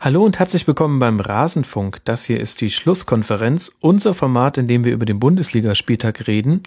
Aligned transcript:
Hallo 0.00 0.24
und 0.24 0.38
herzlich 0.38 0.64
willkommen 0.68 1.00
beim 1.00 1.18
Rasenfunk. 1.18 1.98
Das 2.04 2.22
hier 2.22 2.38
ist 2.38 2.60
die 2.60 2.70
Schlusskonferenz, 2.70 3.78
unser 3.80 4.14
Format, 4.14 4.56
in 4.56 4.68
dem 4.68 4.84
wir 4.84 4.92
über 4.92 5.06
den 5.06 5.18
Bundesligaspieltag 5.18 6.28
reden. 6.28 6.62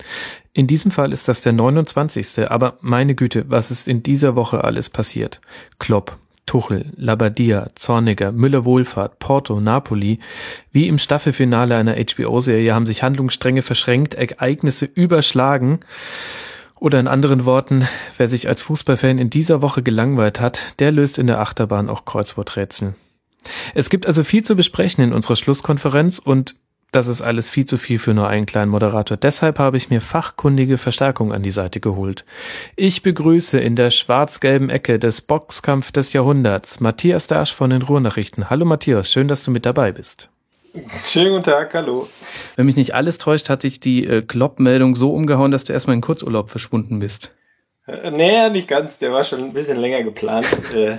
In 0.52 0.68
diesem 0.68 0.92
Fall 0.92 1.14
ist 1.14 1.30
das 1.30 1.40
der 1.40 1.54
29. 1.54 2.52
Aber 2.52 2.78
meine 2.82 3.16
Güte, 3.16 3.46
was 3.48 3.72
ist 3.72 3.88
in 3.88 4.04
dieser 4.04 4.36
Woche 4.36 4.66
alles 4.66 4.90
passiert? 4.90 5.40
Klopp, 5.80 6.18
Tuchel, 6.46 6.92
Labadia, 6.98 7.68
Zorniger, 7.74 8.34
Müller-Wohlfahrt, 8.34 9.20
Porto, 9.20 9.62
Napoli. 9.62 10.20
Wie 10.74 10.90
im 10.90 11.00
Staffelfinale 11.00 11.78
einer 11.78 11.96
HBO-Serie 11.96 12.74
haben 12.74 12.86
sich 12.86 13.02
Handlungsstränge 13.02 13.62
verschränkt, 13.62 14.14
Ereignisse 14.14 14.84
überschlagen. 14.84 15.80
Oder 16.82 17.00
in 17.00 17.08
anderen 17.08 17.46
Worten, 17.46 17.88
wer 18.18 18.28
sich 18.28 18.50
als 18.50 18.62
Fußballfan 18.62 19.20
in 19.20 19.30
dieser 19.30 19.62
Woche 19.62 19.84
gelangweilt 19.84 20.42
hat, 20.42 20.78
der 20.80 20.92
löst 20.92 21.18
in 21.18 21.28
der 21.28 21.40
Achterbahn 21.40 21.90
auch 21.90 22.04
Kreuzworträtsel. 22.04 22.96
Es 23.74 23.90
gibt 23.90 24.06
also 24.06 24.24
viel 24.24 24.44
zu 24.44 24.56
besprechen 24.56 25.04
in 25.04 25.14
unserer 25.14 25.36
Schlusskonferenz 25.36 26.20
und 26.20 26.56
das 26.92 27.08
ist 27.08 27.22
alles 27.22 27.50
viel 27.50 27.64
zu 27.64 27.78
viel 27.78 28.00
für 28.00 28.14
nur 28.14 28.28
einen 28.28 28.46
kleinen 28.46 28.70
Moderator. 28.70 29.16
Deshalb 29.16 29.60
habe 29.60 29.78
ich 29.78 29.90
mir 29.90 30.02
fachkundige 30.02 30.78
Verstärkung 30.78 31.32
an 31.32 31.42
die 31.42 31.52
Seite 31.52 31.80
geholt. 31.80 32.26
Ich 32.76 33.02
begrüße 33.02 33.58
in 33.60 33.78
der 33.78 33.92
schwarz-gelben 33.92 34.70
Ecke 34.70 35.00
des 35.00 35.22
Boxkampf 35.22 35.94
des 35.94 36.12
Jahrhunderts 36.12 36.82
Matthias 36.82 37.28
Dasch 37.28 37.54
von 37.54 37.70
den 37.70 37.82
Ruhrnachrichten. 37.82 38.50
Hallo 38.50 38.66
Matthias, 38.66 39.10
schön, 39.10 39.30
dass 39.30 39.44
du 39.44 39.52
mit 39.52 39.66
dabei 39.66 39.94
bist. 39.94 40.30
Schönen 41.06 41.32
guten 41.32 41.44
Tag, 41.44 41.74
hallo. 41.74 42.10
Wenn 42.58 42.66
mich 42.66 42.76
nicht 42.76 42.94
alles 42.94 43.18
täuscht, 43.18 43.50
hat 43.50 43.64
dich 43.64 43.80
die 43.80 44.06
äh, 44.06 44.22
Klopp-Meldung 44.22 44.96
so 44.96 45.14
umgehauen, 45.14 45.52
dass 45.52 45.64
du 45.64 45.74
erstmal 45.74 45.96
in 45.96 46.02
Kurzurlaub 46.02 46.50
verschwunden 46.50 47.00
bist. 47.00 47.32
Äh, 47.88 48.12
nee, 48.12 48.50
nicht 48.50 48.68
ganz. 48.68 49.00
Der 49.00 49.12
war 49.12 49.24
schon 49.24 49.44
ein 49.44 49.54
bisschen 49.54 49.78
länger 49.78 50.04
geplant. 50.04 50.48
äh, 50.74 50.98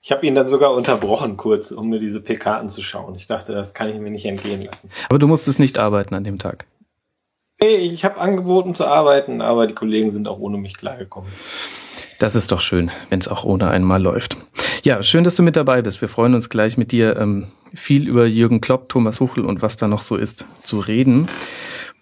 ich 0.00 0.12
habe 0.12 0.26
ihn 0.26 0.34
dann 0.34 0.48
sogar 0.48 0.74
unterbrochen 0.74 1.36
kurz, 1.36 1.70
um 1.70 1.88
mir 1.88 1.98
diese 1.98 2.20
PK 2.20 2.58
anzuschauen. 2.58 3.14
Ich 3.16 3.26
dachte, 3.26 3.52
das 3.52 3.74
kann 3.74 3.88
ich 3.88 3.98
mir 3.98 4.10
nicht 4.10 4.26
entgehen 4.26 4.62
lassen. 4.62 4.90
Aber 5.08 5.18
du 5.18 5.26
musstest 5.26 5.58
nicht 5.58 5.78
arbeiten 5.78 6.14
an 6.14 6.24
dem 6.24 6.38
Tag. 6.38 6.66
Nee, 7.60 7.76
ich 7.76 8.04
habe 8.04 8.20
angeboten 8.20 8.74
zu 8.74 8.86
arbeiten, 8.86 9.40
aber 9.40 9.66
die 9.66 9.74
Kollegen 9.74 10.10
sind 10.10 10.28
auch 10.28 10.38
ohne 10.38 10.58
mich 10.58 10.76
klargekommen. 10.76 11.30
Das 12.20 12.36
ist 12.36 12.52
doch 12.52 12.60
schön, 12.60 12.90
wenn 13.10 13.18
es 13.18 13.28
auch 13.28 13.44
ohne 13.44 13.70
einmal 13.70 14.00
läuft. 14.00 14.36
Ja, 14.84 15.02
schön, 15.02 15.24
dass 15.24 15.34
du 15.34 15.42
mit 15.42 15.56
dabei 15.56 15.82
bist. 15.82 16.00
Wir 16.00 16.08
freuen 16.08 16.34
uns 16.34 16.48
gleich 16.48 16.76
mit 16.76 16.92
dir 16.92 17.16
ähm, 17.16 17.50
viel 17.74 18.08
über 18.08 18.26
Jürgen 18.26 18.60
Klopp, 18.60 18.88
Thomas 18.88 19.20
Huchel 19.20 19.44
und 19.44 19.60
was 19.60 19.76
da 19.76 19.88
noch 19.88 20.02
so 20.02 20.16
ist 20.16 20.46
zu 20.62 20.78
reden. 20.78 21.28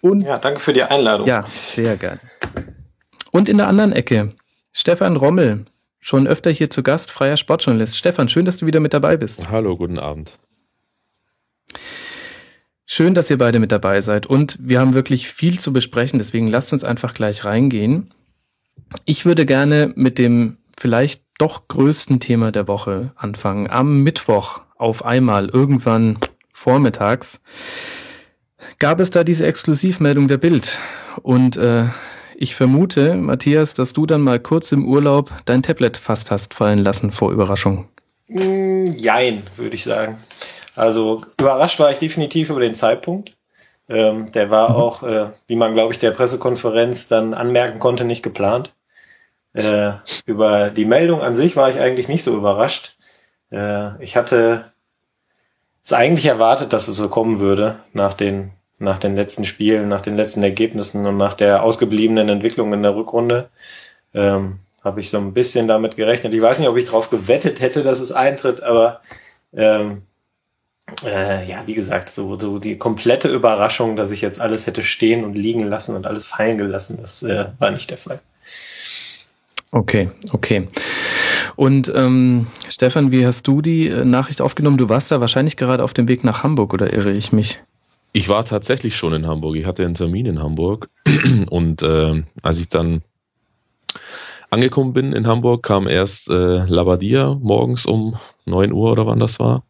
Und 0.01 0.21
ja, 0.21 0.37
danke 0.37 0.59
für 0.59 0.73
die 0.73 0.83
Einladung. 0.83 1.27
Ja, 1.27 1.45
sehr 1.73 1.97
gern. 1.97 2.19
Und 3.31 3.49
in 3.49 3.57
der 3.57 3.67
anderen 3.67 3.93
Ecke 3.93 4.33
Stefan 4.73 5.17
Rommel, 5.17 5.65
schon 6.07 6.25
öfter 6.25 6.51
hier 6.51 6.69
zu 6.69 6.83
Gast, 6.83 7.11
freier 7.11 7.35
Sportjournalist. 7.35 7.97
Stefan, 7.97 8.29
schön, 8.29 8.45
dass 8.45 8.55
du 8.55 8.65
wieder 8.65 8.79
mit 8.79 8.93
dabei 8.93 9.17
bist. 9.17 9.49
Hallo, 9.49 9.75
guten 9.75 9.99
Abend. 9.99 10.31
Schön, 12.85 13.13
dass 13.13 13.29
ihr 13.29 13.37
beide 13.37 13.59
mit 13.59 13.73
dabei 13.73 13.99
seid. 13.99 14.25
Und 14.25 14.57
wir 14.61 14.79
haben 14.79 14.93
wirklich 14.93 15.27
viel 15.27 15.59
zu 15.59 15.73
besprechen, 15.73 16.17
deswegen 16.17 16.47
lasst 16.47 16.71
uns 16.71 16.85
einfach 16.85 17.13
gleich 17.13 17.43
reingehen. 17.43 18.13
Ich 19.03 19.25
würde 19.25 19.45
gerne 19.45 19.91
mit 19.97 20.17
dem 20.17 20.59
vielleicht 20.79 21.23
doch 21.39 21.67
größten 21.67 22.21
Thema 22.21 22.53
der 22.53 22.69
Woche 22.69 23.11
anfangen. 23.17 23.69
Am 23.69 24.01
Mittwoch 24.03 24.61
auf 24.77 25.03
einmal, 25.03 25.49
irgendwann 25.49 26.19
vormittags, 26.53 27.41
gab 28.79 29.01
es 29.01 29.09
da 29.09 29.25
diese 29.25 29.45
Exklusivmeldung 29.45 30.29
der 30.29 30.37
Bild. 30.37 30.79
Und 31.21 31.57
äh, 31.57 31.83
ich 32.39 32.55
vermute, 32.55 33.15
Matthias, 33.15 33.73
dass 33.73 33.93
du 33.93 34.05
dann 34.05 34.21
mal 34.21 34.39
kurz 34.39 34.71
im 34.71 34.87
Urlaub 34.87 35.31
dein 35.45 35.63
Tablet 35.63 35.97
fast 35.97 36.29
hast 36.29 36.53
fallen 36.53 36.79
lassen 36.79 37.09
vor 37.09 37.31
Überraschung. 37.31 37.89
Mm, 38.27 38.91
jein, 38.95 39.41
würde 39.55 39.75
ich 39.75 39.83
sagen. 39.83 40.19
Also 40.75 41.23
überrascht 41.39 41.79
war 41.79 41.91
ich 41.91 41.97
definitiv 41.97 42.51
über 42.51 42.59
den 42.59 42.75
Zeitpunkt. 42.75 43.35
Ähm, 43.89 44.27
der 44.27 44.51
war 44.51 44.69
mhm. 44.69 44.75
auch, 44.75 45.03
äh, 45.03 45.31
wie 45.47 45.55
man, 45.55 45.73
glaube 45.73 45.93
ich, 45.93 45.99
der 45.99 46.11
Pressekonferenz 46.11 47.07
dann 47.07 47.33
anmerken 47.33 47.79
konnte, 47.79 48.05
nicht 48.05 48.21
geplant. 48.21 48.73
Äh, 49.53 49.93
über 50.27 50.69
die 50.69 50.85
Meldung 50.85 51.21
an 51.21 51.33
sich 51.33 51.55
war 51.55 51.71
ich 51.71 51.79
eigentlich 51.79 52.07
nicht 52.07 52.23
so 52.23 52.37
überrascht. 52.37 52.97
Äh, 53.51 54.01
ich 54.03 54.15
hatte 54.15 54.71
es 55.83 55.93
eigentlich 55.93 56.27
erwartet, 56.27 56.71
dass 56.71 56.87
es 56.87 56.97
so 56.97 57.09
kommen 57.09 57.39
würde 57.39 57.79
nach 57.93 58.13
den, 58.13 58.51
nach 58.79 58.99
den 58.99 59.15
letzten 59.15 59.45
Spielen, 59.45 59.89
nach 59.89 60.01
den 60.01 60.15
letzten 60.15 60.43
Ergebnissen 60.43 61.05
und 61.05 61.17
nach 61.17 61.33
der 61.33 61.63
ausgebliebenen 61.63 62.29
Entwicklung 62.29 62.73
in 62.73 62.83
der 62.83 62.95
Rückrunde. 62.95 63.49
Ähm, 64.13 64.59
Habe 64.83 64.99
ich 64.99 65.09
so 65.09 65.17
ein 65.17 65.33
bisschen 65.33 65.67
damit 65.67 65.95
gerechnet. 65.95 66.33
Ich 66.33 66.41
weiß 66.41 66.59
nicht, 66.59 66.69
ob 66.69 66.77
ich 66.77 66.85
darauf 66.85 67.09
gewettet 67.09 67.59
hätte, 67.59 67.83
dass 67.83 67.99
es 67.99 68.11
eintritt, 68.11 68.61
aber 68.61 69.01
ähm, 69.53 70.03
äh, 71.03 71.49
ja, 71.49 71.63
wie 71.65 71.73
gesagt, 71.73 72.09
so, 72.09 72.37
so 72.37 72.59
die 72.59 72.77
komplette 72.77 73.27
Überraschung, 73.27 73.95
dass 73.95 74.11
ich 74.11 74.21
jetzt 74.21 74.39
alles 74.39 74.67
hätte 74.67 74.83
stehen 74.83 75.25
und 75.25 75.37
liegen 75.37 75.63
lassen 75.63 75.95
und 75.95 76.05
alles 76.05 76.25
fallen 76.25 76.57
gelassen, 76.57 76.97
das 77.01 77.23
äh, 77.23 77.47
war 77.59 77.71
nicht 77.71 77.89
der 77.89 77.97
Fall. 77.97 78.19
Okay, 79.71 80.09
okay. 80.31 80.67
Und 81.57 81.91
ähm, 81.93 82.47
Stefan, 82.69 83.11
wie 83.11 83.25
hast 83.25 83.47
du 83.47 83.61
die 83.61 83.87
äh, 83.87 84.05
Nachricht 84.05 84.41
aufgenommen? 84.41 84.77
Du 84.77 84.87
warst 84.87 85.11
da 85.11 85.19
wahrscheinlich 85.19 85.57
gerade 85.57 85.83
auf 85.83 85.93
dem 85.93 86.07
Weg 86.07 86.23
nach 86.23 86.43
Hamburg, 86.43 86.73
oder 86.73 86.93
irre 86.93 87.11
ich 87.11 87.33
mich? 87.33 87.59
Ich 88.13 88.29
war 88.29 88.45
tatsächlich 88.45 88.95
schon 88.95 89.13
in 89.13 89.27
Hamburg. 89.27 89.55
Ich 89.55 89.65
hatte 89.65 89.85
einen 89.85 89.95
Termin 89.95 90.25
in 90.25 90.39
Hamburg 90.39 90.89
und 91.49 91.81
äh, 91.81 92.23
als 92.41 92.59
ich 92.59 92.69
dann 92.69 93.01
angekommen 94.49 94.93
bin 94.93 95.13
in 95.13 95.27
Hamburg, 95.27 95.63
kam 95.63 95.87
erst 95.87 96.29
äh, 96.29 96.65
Labadia 96.65 97.35
morgens 97.35 97.85
um 97.85 98.17
neun 98.45 98.71
Uhr 98.71 98.91
oder 98.91 99.05
wann 99.05 99.19
das 99.19 99.39
war. 99.39 99.63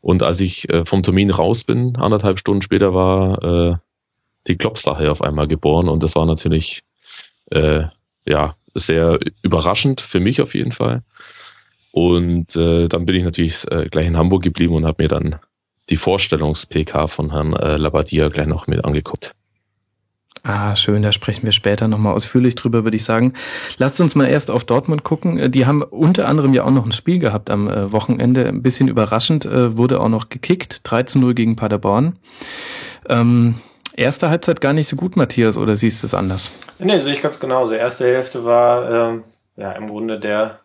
Und 0.00 0.22
als 0.22 0.40
ich 0.40 0.68
äh, 0.70 0.84
vom 0.84 1.02
Termin 1.02 1.30
raus 1.30 1.64
bin, 1.64 1.96
anderthalb 1.96 2.38
Stunden 2.38 2.62
später 2.62 2.94
war 2.94 3.42
äh, 3.42 3.76
die 4.46 4.56
Klopp-Sache 4.56 5.10
auf 5.10 5.20
einmal 5.20 5.46
geboren 5.46 5.88
und 5.88 6.02
das 6.02 6.14
war 6.14 6.26
natürlich 6.26 6.82
äh, 7.50 7.84
ja 8.26 8.56
sehr 8.74 9.18
überraschend 9.42 10.00
für 10.00 10.20
mich 10.20 10.40
auf 10.40 10.54
jeden 10.54 10.72
Fall. 10.72 11.02
Und 11.92 12.54
äh, 12.56 12.88
dann 12.88 13.04
bin 13.04 13.16
ich 13.16 13.24
natürlich 13.24 13.70
äh, 13.70 13.88
gleich 13.90 14.06
in 14.06 14.16
Hamburg 14.16 14.42
geblieben 14.42 14.74
und 14.74 14.86
habe 14.86 15.02
mir 15.02 15.08
dann 15.08 15.36
die 15.90 15.96
Vorstellungs-PK 15.96 17.08
von 17.08 17.32
Herrn 17.32 17.52
äh, 17.52 17.76
Labadia 17.76 18.28
gleich 18.28 18.46
noch 18.46 18.66
mit 18.66 18.84
angeguckt. 18.84 19.34
Ah, 20.42 20.74
schön, 20.74 21.02
da 21.02 21.12
sprechen 21.12 21.44
wir 21.44 21.52
später 21.52 21.86
nochmal 21.86 22.14
ausführlich 22.14 22.54
drüber, 22.54 22.84
würde 22.84 22.96
ich 22.96 23.04
sagen. 23.04 23.34
Lasst 23.76 24.00
uns 24.00 24.14
mal 24.14 24.26
erst 24.26 24.50
auf 24.50 24.64
Dortmund 24.64 25.04
gucken. 25.04 25.38
Äh, 25.38 25.50
die 25.50 25.66
haben 25.66 25.82
unter 25.82 26.28
anderem 26.28 26.54
ja 26.54 26.64
auch 26.64 26.70
noch 26.70 26.86
ein 26.86 26.92
Spiel 26.92 27.18
gehabt 27.18 27.50
am 27.50 27.68
äh, 27.68 27.92
Wochenende. 27.92 28.46
Ein 28.46 28.62
bisschen 28.62 28.88
überraschend, 28.88 29.44
äh, 29.44 29.76
wurde 29.76 30.00
auch 30.00 30.08
noch 30.08 30.30
gekickt. 30.30 30.80
3 30.84 31.02
zu 31.02 31.18
0 31.18 31.34
gegen 31.34 31.56
Paderborn. 31.56 32.16
Ähm, 33.08 33.56
erste 33.96 34.30
Halbzeit 34.30 34.62
gar 34.62 34.72
nicht 34.72 34.88
so 34.88 34.96
gut, 34.96 35.16
Matthias, 35.16 35.58
oder 35.58 35.76
siehst 35.76 36.02
du 36.02 36.06
es 36.06 36.14
anders? 36.14 36.50
Nee, 36.78 37.00
sehe 37.00 37.12
ich 37.12 37.22
ganz 37.22 37.38
genauso. 37.38 37.74
Erste 37.74 38.06
Hälfte 38.06 38.44
war 38.46 39.10
ähm, 39.10 39.24
ja 39.56 39.72
im 39.72 39.88
Grunde 39.88 40.18
der, 40.18 40.60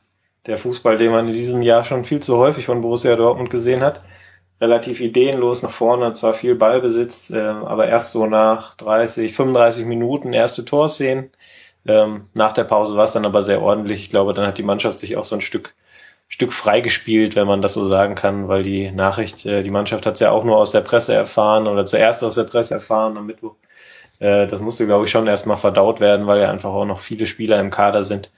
der 0.46 0.58
Fußball, 0.58 0.98
den 0.98 1.12
man 1.12 1.28
in 1.28 1.34
diesem 1.34 1.62
Jahr 1.62 1.84
schon 1.84 2.06
viel 2.06 2.22
zu 2.22 2.38
häufig 2.38 2.66
von 2.66 2.80
Borussia 2.80 3.14
Dortmund 3.18 3.50
gesehen 3.50 3.82
hat. 3.82 4.00
Relativ 4.62 5.02
ideenlos 5.02 5.64
nach 5.64 5.72
vorne, 5.72 6.14
zwar 6.14 6.34
viel 6.34 6.56
Ballbesitz, 6.56 7.30
äh, 7.32 7.40
aber 7.40 7.88
erst 7.88 8.14
so 8.14 8.26
nach 8.26 8.74
30, 8.76 9.34
35 9.34 9.86
Minuten 9.86 10.34
erste 10.34 10.64
Torszenen. 10.64 11.32
Ähm, 11.88 12.30
nach 12.34 12.54
der 12.54 12.64
Pause 12.64 12.96
war 12.96 13.04
es 13.04 13.14
dann 13.14 13.26
aber 13.26 13.44
sehr 13.44 13.62
ordentlich. 13.62 14.02
Ich 14.02 14.10
glaube, 14.10 14.34
dann 14.34 14.48
hat 14.48 14.58
die 14.58 14.64
Mannschaft 14.64 14.98
sich 15.00 15.18
auch 15.18 15.26
so 15.26 15.36
ein 15.36 15.42
Stück 15.42 15.76
Stück 16.28 16.54
freigespielt, 16.54 17.36
wenn 17.36 17.48
man 17.48 17.62
das 17.62 17.74
so 17.74 17.84
sagen 17.84 18.16
kann, 18.16 18.48
weil 18.48 18.64
die 18.64 18.92
Nachricht, 18.92 19.46
äh, 19.46 19.64
die 19.64 19.70
Mannschaft 19.70 20.06
hat 20.06 20.16
es 20.16 20.20
ja 20.20 20.32
auch 20.32 20.44
nur 20.44 20.58
aus 20.58 20.72
der 20.72 20.82
Presse 20.82 21.14
erfahren 21.14 21.68
oder 21.68 21.86
zuerst 21.86 22.24
aus 22.24 22.36
der 22.36 22.46
Presse 22.46 22.74
erfahren 22.74 23.18
am 23.18 23.28
Mittwoch. 23.28 23.56
Äh, 24.20 24.48
das 24.48 24.60
musste, 24.60 24.86
glaube 24.86 25.06
ich, 25.06 25.12
schon 25.12 25.28
erstmal 25.28 25.58
verdaut 25.58 26.00
werden, 26.00 26.28
weil 26.28 26.42
ja 26.42 26.50
einfach 26.50 26.72
auch 26.72 26.86
noch 26.86 27.00
viele 27.00 27.26
Spieler 27.26 27.60
im 27.60 27.70
Kader 27.70 28.04
sind, 28.04 28.32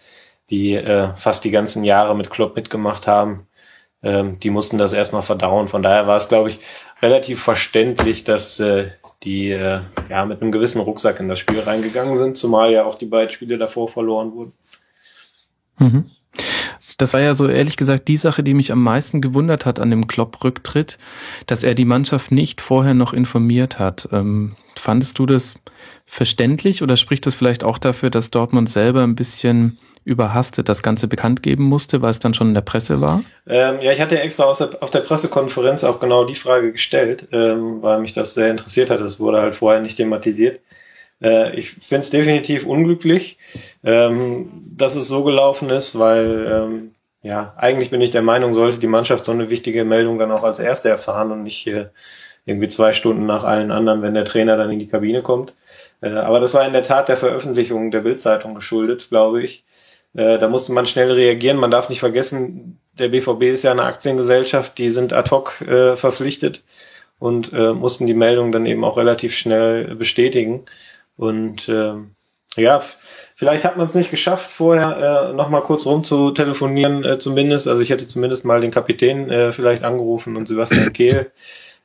die 0.50 0.74
äh, 0.74 1.16
fast 1.16 1.46
die 1.46 1.52
ganzen 1.52 1.84
Jahre 1.84 2.16
mit 2.16 2.30
Klopp 2.30 2.56
mitgemacht 2.56 3.08
haben. 3.08 3.47
Ähm, 4.03 4.40
die 4.40 4.50
mussten 4.50 4.78
das 4.78 4.94
erstmal 4.94 5.24
verdauen. 5.24 5.68
Von 5.68 5.81
daher 5.81 6.07
war 6.07 6.18
es, 6.18 6.30
glaube 6.30 6.50
ich, 6.50 6.60
relativ 7.01 7.42
verständlich, 7.42 8.24
dass 8.24 8.60
äh, 8.60 8.89
die 9.24 9.50
äh, 9.50 9.81
ja 10.10 10.25
mit 10.25 10.42
einem 10.42 10.51
gewissen 10.51 10.81
Rucksack 10.81 11.19
in 11.19 11.27
das 11.27 11.39
Spiel 11.39 11.60
reingegangen 11.60 12.16
sind, 12.16 12.38
zumal 12.38 12.72
ja 12.72 12.86
auch 12.86 12.95
die 12.95 13.07
beiden 13.07 13.31
Spiele 13.31 13.57
davor 13.57 13.89
verloren 13.89 14.33
wurden. 14.33 14.54
Mhm. 15.80 16.06
Das 16.98 17.13
war 17.13 17.22
ja 17.22 17.36
so 17.36 17.48
ehrlich 17.48 17.77
gesagt 17.77 18.07
die 18.07 18.18
Sache, 18.18 18.44
die 18.44 18.56
mich 18.56 18.72
am 18.72 18.81
meisten 18.81 19.22
gewundert 19.22 19.66
hat 19.66 19.80
an 19.80 19.92
dem 19.92 20.07
Klopp-Rücktritt, 20.07 20.98
dass 21.45 21.63
er 21.63 21.75
die 21.75 21.86
Mannschaft 21.86 22.31
nicht 22.31 22.60
vorher 22.60 22.95
noch 22.95 23.13
informiert 23.13 23.77
hat. 23.77 24.10
Ähm, 24.12 24.56
fandest 24.75 25.19
du 25.19 25.27
das 25.27 25.60
verständlich 26.06 26.81
oder 26.81 26.98
spricht 26.98 27.25
das 27.27 27.36
vielleicht 27.36 27.63
auch 27.63 27.77
dafür, 27.77 28.10
dass 28.10 28.31
Dortmund 28.31 28.69
selber 28.69 29.04
ein 29.04 29.16
bisschen 29.16 29.77
überhastet 30.07 30.69
das 30.69 30.81
Ganze 30.81 31.07
bekannt 31.07 31.44
geben 31.44 31.65
musste, 31.65 32.01
weil 32.01 32.12
es 32.12 32.19
dann 32.19 32.33
schon 32.33 32.48
in 32.48 32.54
der 32.54 32.62
Presse 32.62 33.01
war? 33.01 33.21
Ähm, 33.45 33.81
ja, 33.81 33.92
ich 33.92 34.00
hatte 34.00 34.19
extra 34.19 34.51
der, 34.54 34.81
auf 34.81 34.89
der 34.89 35.01
Pressekonferenz 35.01 35.83
auch 35.83 36.00
genau 36.00 36.24
die 36.24 36.36
Frage 36.36 36.71
gestellt, 36.71 37.27
ähm, 37.33 37.83
weil 37.83 38.00
mich 38.00 38.13
das 38.13 38.33
sehr 38.33 38.50
interessiert 38.50 38.89
hat. 38.89 39.01
Es 39.01 39.19
wurde 39.19 39.42
halt 39.42 39.54
vorher 39.54 39.81
nicht 39.81 39.98
thematisiert. 39.98 40.62
Äh, 41.21 41.56
ich 41.57 41.71
finde 41.71 42.00
es 42.00 42.09
definitiv 42.09 42.65
unglücklich, 42.65 43.38
ähm, 43.83 44.50
dass 44.63 44.95
es 44.95 45.09
so 45.09 45.24
gelaufen 45.25 45.69
ist, 45.69 46.00
weil 46.00 46.48
ähm, 46.50 46.92
ja, 47.21 47.53
eigentlich 47.57 47.89
bin 47.89 48.00
ich 48.00 48.12
der 48.12 48.21
Meinung, 48.21 48.53
sollte 48.53 48.77
die 48.77 48.88
Mannschaft 48.88 49.25
so 49.25 49.33
eine 49.33 49.50
wichtige 49.50 49.83
Meldung 49.83 50.19
dann 50.19 50.31
auch 50.31 50.44
als 50.44 50.60
erste 50.60 50.88
erfahren 50.88 51.31
und 51.31 51.44
nicht 51.44 51.68
äh, 51.68 51.88
irgendwie 52.45 52.69
zwei 52.69 52.94
Stunden 52.94 53.25
nach 53.25 53.44
allen 53.44 53.71
anderen, 53.71 54.01
wenn 54.01 54.13
der 54.13 54.24
Trainer 54.24 54.56
dann 54.56 54.71
in 54.71 54.80
die 54.80 54.88
Kabine 54.88 55.21
kommt. 55.21 55.53
Äh, 56.00 56.12
aber 56.12 56.39
das 56.39 56.53
war 56.53 56.65
in 56.65 56.71
der 56.71 56.83
Tat 56.83 57.10
der 57.10 57.18
Veröffentlichung 57.18 57.92
der 57.92 58.01
Bildzeitung 58.01 58.56
geschuldet, 58.56 59.10
glaube 59.10 59.44
ich. 59.44 59.65
Äh, 60.18 60.40
da 60.40 60.50
musste 60.50 60.74
man 60.74 60.88
schnell 60.88 61.12
reagieren. 61.12 61.58
Man 61.58 61.72
darf 61.72 61.90
nicht 61.90 62.00
vergessen, 62.00 62.80
der 62.98 63.10
BVB 63.10 63.44
ist 63.44 63.64
ja 63.64 63.72
eine 63.72 63.84
Aktiengesellschaft, 63.84 64.78
die 64.80 64.90
sind 64.90 65.14
ad 65.14 65.30
hoc 65.30 65.62
äh, 65.62 65.96
verpflichtet 65.96 66.64
und 67.19 67.54
äh, 67.54 67.74
mussten 67.74 68.08
die 68.08 68.16
Meldung 68.16 68.52
dann 68.52 68.66
eben 68.66 68.84
auch 68.84 68.98
relativ 68.98 69.36
schnell 69.36 69.96
bestätigen. 69.96 70.66
Und 71.18 71.69
äh, 71.69 71.94
ja, 72.56 72.81
vielleicht 73.36 73.64
hat 73.64 73.78
man 73.78 73.86
es 73.86 73.94
nicht 73.94 74.10
geschafft, 74.10 74.50
vorher 74.50 75.30
äh, 75.30 75.34
nochmal 75.34 75.62
kurz 75.62 75.86
rum 75.86 76.04
zu 76.04 76.31
telefonieren, 76.31 77.06
äh, 77.06 77.20
zumindest. 77.20 77.68
Also 77.68 77.84
ich 77.84 77.92
hätte 77.92 78.08
zumindest 78.08 78.44
mal 78.44 78.60
den 78.60 78.72
Kapitän 78.72 79.30
äh, 79.30 79.52
vielleicht 79.52 79.84
angerufen 79.84 80.36
und 80.36 80.48
Sebastian 80.48 80.94
Kehl. 80.94 81.31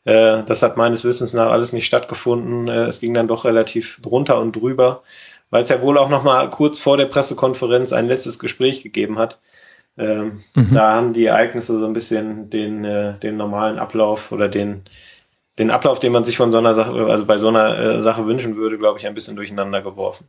Äh, 0.04 0.42
das 0.44 0.62
hat 0.62 0.76
meines 0.76 1.04
Wissens 1.04 1.32
nach 1.32 1.50
alles 1.50 1.72
nicht 1.72 1.86
stattgefunden. 1.86 2.68
Äh, 2.68 2.86
es 2.86 3.00
ging 3.00 3.14
dann 3.14 3.28
doch 3.28 3.44
relativ 3.44 4.00
drunter 4.00 4.40
und 4.40 4.56
drüber, 4.56 5.02
weil 5.52 5.62
es 5.62 5.68
ja 5.68 5.82
wohl 5.82 5.98
auch 5.98 6.08
nochmal 6.08 6.48
kurz 6.48 6.78
vor 6.78 6.96
der 6.96 7.04
Pressekonferenz 7.04 7.92
ein 7.92 8.08
letztes 8.08 8.38
Gespräch 8.38 8.82
gegeben 8.82 9.18
hat. 9.18 9.38
Ähm, 9.98 10.40
mhm. 10.54 10.70
Da 10.72 10.92
haben 10.94 11.12
die 11.12 11.26
Ereignisse 11.26 11.76
so 11.76 11.84
ein 11.84 11.92
bisschen 11.92 12.48
den, 12.48 12.86
äh, 12.86 13.18
den 13.18 13.36
normalen 13.36 13.78
Ablauf 13.78 14.32
oder 14.32 14.48
den, 14.48 14.80
den 15.58 15.70
Ablauf, 15.70 16.00
den 16.00 16.10
man 16.10 16.24
sich 16.24 16.38
von 16.38 16.50
so 16.50 16.56
einer 16.56 16.72
Sache, 16.72 16.92
also 17.04 17.26
bei 17.26 17.36
so 17.36 17.48
einer 17.48 17.78
äh, 17.78 18.00
Sache 18.00 18.26
wünschen 18.26 18.56
würde, 18.56 18.78
glaube 18.78 18.98
ich, 18.98 19.06
ein 19.06 19.12
bisschen 19.12 19.36
durcheinander 19.36 19.82
geworfen. 19.82 20.26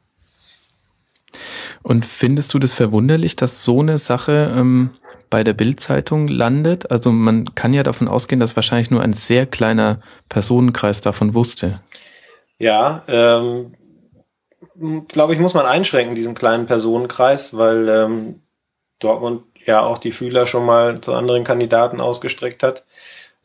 Und 1.84 2.06
findest 2.06 2.54
du 2.54 2.60
das 2.60 2.74
verwunderlich, 2.74 3.38
dass 3.38 3.64
so 3.64 3.80
eine 3.80 4.00
Sache 4.00 4.54
ähm, 4.54 4.90
bei 5.30 5.46
der 5.46 5.54
Bildzeitung 5.54 6.28
landet? 6.28 6.92
Also 6.92 7.14
man 7.14 7.56
kann 7.56 7.74
ja 7.74 7.84
davon 7.84 8.10
ausgehen, 8.10 8.42
dass 8.42 8.58
wahrscheinlich 8.58 8.92
nur 8.92 9.02
ein 9.02 9.14
sehr 9.14 9.46
kleiner 9.46 10.02
Personenkreis 10.28 11.00
davon 11.00 11.34
wusste. 11.34 11.80
Ja, 12.60 13.04
ähm, 13.08 13.74
glaube 15.08 15.34
ich, 15.34 15.40
muss 15.40 15.54
man 15.54 15.66
einschränken, 15.66 16.16
diesen 16.16 16.36
kleinen 16.36 16.66
Personenkreis, 16.66 17.56
weil 17.56 17.90
ähm, 17.90 18.42
Dortmund 19.00 19.44
ja 19.66 19.81
auch 19.81 19.98
die 19.98 20.12
Fühler 20.12 20.46
schon 20.46 20.66
mal 20.66 21.02
zu 21.02 21.14
anderen 21.14 21.44
Kandidaten 21.44 22.02
ausgestreckt 22.02 22.64
hat. 22.64 22.86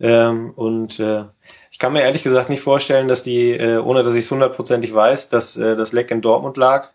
Ähm, 0.00 0.52
und 0.54 1.00
äh, 1.00 1.25
ich 1.70 1.78
kann 1.78 1.92
mir 1.92 2.02
ehrlich 2.02 2.22
gesagt 2.22 2.48
nicht 2.48 2.62
vorstellen, 2.62 3.08
dass 3.08 3.22
die, 3.22 3.50
äh, 3.50 3.78
ohne 3.78 4.02
dass 4.02 4.14
ich 4.14 4.25
es 4.25 4.30
hundertprozentig 4.30 4.94
weiß, 4.94 5.28
dass 5.28 5.56
äh, 5.56 5.76
das 5.76 5.92
Leck 5.92 6.10
in 6.10 6.22
Dortmund 6.22 6.56
lag. 6.56 6.90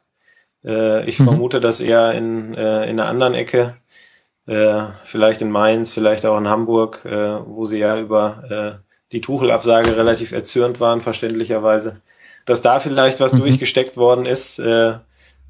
Äh, 0.63 1.07
ich 1.07 1.19
mhm. 1.19 1.25
vermute, 1.25 1.59
dass 1.59 1.81
eher 1.81 2.13
in, 2.13 2.53
äh, 2.53 2.89
in 2.89 2.99
einer 2.99 3.07
anderen 3.07 3.33
Ecke, 3.33 3.75
äh, 4.47 4.83
vielleicht 5.03 5.41
in 5.41 5.51
Mainz, 5.51 5.93
vielleicht 5.93 6.25
auch 6.25 6.37
in 6.37 6.49
Hamburg, 6.49 7.05
äh, 7.05 7.39
wo 7.45 7.65
sie 7.65 7.79
ja 7.79 7.97
über 7.97 8.79
äh, 8.81 8.93
die 9.11 9.21
Tuchelabsage 9.21 9.95
relativ 9.95 10.31
erzürnt 10.31 10.79
waren, 10.79 11.01
verständlicherweise, 11.01 12.01
dass 12.45 12.61
da 12.61 12.79
vielleicht 12.79 13.19
was 13.19 13.33
mhm. 13.33 13.39
durchgesteckt 13.39 13.97
worden 13.97 14.25
ist, 14.25 14.59
äh, 14.59 14.93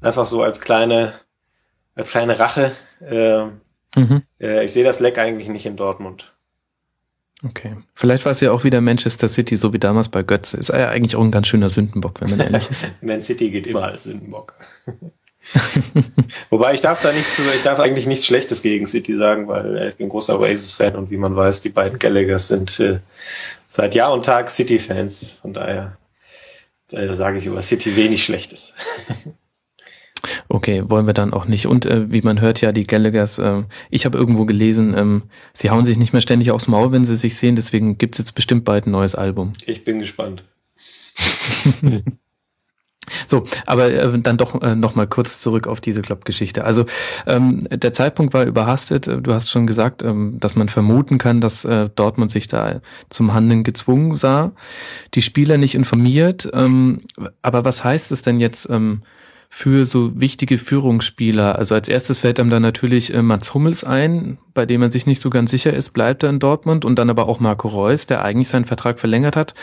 einfach 0.00 0.26
so 0.26 0.42
als 0.42 0.60
kleine, 0.60 1.12
als 1.94 2.10
kleine 2.10 2.38
Rache. 2.38 2.72
Äh, 3.00 3.46
mhm. 3.96 4.22
äh, 4.40 4.64
ich 4.64 4.72
sehe 4.72 4.84
das 4.84 5.00
Leck 5.00 5.18
eigentlich 5.18 5.48
nicht 5.48 5.66
in 5.66 5.76
Dortmund. 5.76 6.32
Okay. 7.46 7.76
Vielleicht 7.94 8.24
war 8.24 8.32
es 8.32 8.40
ja 8.40 8.52
auch 8.52 8.64
wieder 8.64 8.80
Manchester 8.80 9.28
City, 9.28 9.56
so 9.56 9.72
wie 9.72 9.78
damals 9.78 10.08
bei 10.08 10.22
Götze. 10.22 10.56
Ist 10.56 10.68
ja 10.68 10.88
eigentlich 10.88 11.16
auch 11.16 11.22
ein 11.22 11.30
ganz 11.30 11.48
schöner 11.48 11.68
Sündenbock, 11.68 12.20
wenn 12.20 12.30
man 12.30 12.40
ehrlich 12.40 12.70
ist. 12.70 12.86
Man 13.02 13.22
City 13.22 13.50
geht 13.50 13.66
immer 13.66 13.82
als 13.82 14.04
Sündenbock. 14.04 14.54
Wobei 16.50 16.72
ich 16.72 16.80
darf 16.80 17.02
da 17.02 17.12
nichts, 17.12 17.38
ich 17.38 17.62
darf 17.62 17.78
eigentlich 17.80 18.06
nichts 18.06 18.24
Schlechtes 18.24 18.62
gegen 18.62 18.86
City 18.86 19.14
sagen, 19.14 19.46
weil 19.46 19.88
ich 19.88 19.96
bin 19.96 20.08
großer 20.08 20.40
Oasis-Fan 20.40 20.96
und 20.96 21.10
wie 21.10 21.18
man 21.18 21.36
weiß, 21.36 21.60
die 21.60 21.68
beiden 21.68 21.98
Gallaghers 21.98 22.48
sind 22.48 22.80
äh, 22.80 23.00
seit 23.68 23.94
Jahr 23.94 24.12
und 24.14 24.24
Tag 24.24 24.48
City-Fans. 24.48 25.26
Von 25.42 25.52
daher 25.52 25.98
äh, 26.92 27.14
sage 27.14 27.38
ich 27.38 27.46
über 27.46 27.62
City 27.62 27.96
wenig 27.96 28.24
Schlechtes. 28.24 28.74
Okay, 30.48 30.82
wollen 30.88 31.06
wir 31.06 31.12
dann 31.12 31.32
auch 31.32 31.44
nicht. 31.44 31.66
Und 31.66 31.86
äh, 31.86 32.10
wie 32.10 32.22
man 32.22 32.40
hört 32.40 32.60
ja, 32.60 32.72
die 32.72 32.86
Gallaghers, 32.86 33.38
äh, 33.38 33.62
ich 33.90 34.06
habe 34.06 34.16
irgendwo 34.16 34.46
gelesen, 34.46 34.94
ähm, 34.96 35.24
sie 35.52 35.70
hauen 35.70 35.84
sich 35.84 35.98
nicht 35.98 36.12
mehr 36.12 36.22
ständig 36.22 36.50
aufs 36.50 36.68
Maul, 36.68 36.92
wenn 36.92 37.04
sie 37.04 37.16
sich 37.16 37.36
sehen, 37.36 37.56
deswegen 37.56 37.98
gibt 37.98 38.14
es 38.14 38.18
jetzt 38.18 38.32
bestimmt 38.32 38.64
bald 38.64 38.86
ein 38.86 38.90
neues 38.90 39.14
Album. 39.14 39.52
Ich 39.66 39.84
bin 39.84 39.98
gespannt. 39.98 40.44
So, 43.26 43.44
aber 43.66 43.90
äh, 43.90 44.20
dann 44.20 44.36
doch 44.36 44.60
äh, 44.62 44.74
noch 44.74 44.94
mal 44.94 45.06
kurz 45.06 45.40
zurück 45.40 45.66
auf 45.66 45.80
diese 45.80 46.02
Klopp-Geschichte. 46.02 46.64
Also 46.64 46.86
ähm, 47.26 47.66
der 47.70 47.92
Zeitpunkt 47.92 48.34
war 48.34 48.44
überhastet. 48.44 49.06
Du 49.06 49.34
hast 49.34 49.50
schon 49.50 49.66
gesagt, 49.66 50.02
ähm, 50.02 50.38
dass 50.40 50.56
man 50.56 50.68
vermuten 50.68 51.18
kann, 51.18 51.40
dass 51.40 51.64
äh, 51.64 51.88
Dortmund 51.94 52.30
sich 52.30 52.48
da 52.48 52.80
zum 53.10 53.34
Handeln 53.34 53.64
gezwungen 53.64 54.14
sah. 54.14 54.52
Die 55.14 55.22
Spieler 55.22 55.58
nicht 55.58 55.74
informiert. 55.74 56.48
Ähm, 56.52 57.02
aber 57.42 57.64
was 57.64 57.84
heißt 57.84 58.12
es 58.12 58.22
denn 58.22 58.40
jetzt? 58.40 58.68
Ähm, 58.70 59.02
für 59.48 59.86
so 59.86 60.20
wichtige 60.20 60.58
Führungsspieler. 60.58 61.58
Also 61.58 61.74
als 61.74 61.88
erstes 61.88 62.18
fällt 62.18 62.40
einem 62.40 62.50
dann 62.50 62.62
natürlich 62.62 63.14
äh, 63.14 63.22
Mats 63.22 63.54
Hummels 63.54 63.84
ein, 63.84 64.38
bei 64.52 64.66
dem 64.66 64.80
man 64.80 64.90
sich 64.90 65.06
nicht 65.06 65.20
so 65.20 65.30
ganz 65.30 65.50
sicher 65.50 65.72
ist, 65.72 65.90
bleibt 65.90 66.22
er 66.22 66.30
in 66.30 66.38
Dortmund 66.38 66.84
und 66.84 66.98
dann 66.98 67.10
aber 67.10 67.28
auch 67.28 67.40
Marco 67.40 67.68
Reus, 67.68 68.06
der 68.06 68.24
eigentlich 68.24 68.48
seinen 68.48 68.64
Vertrag 68.64 68.98
verlängert 68.98 69.36
hat. 69.36 69.54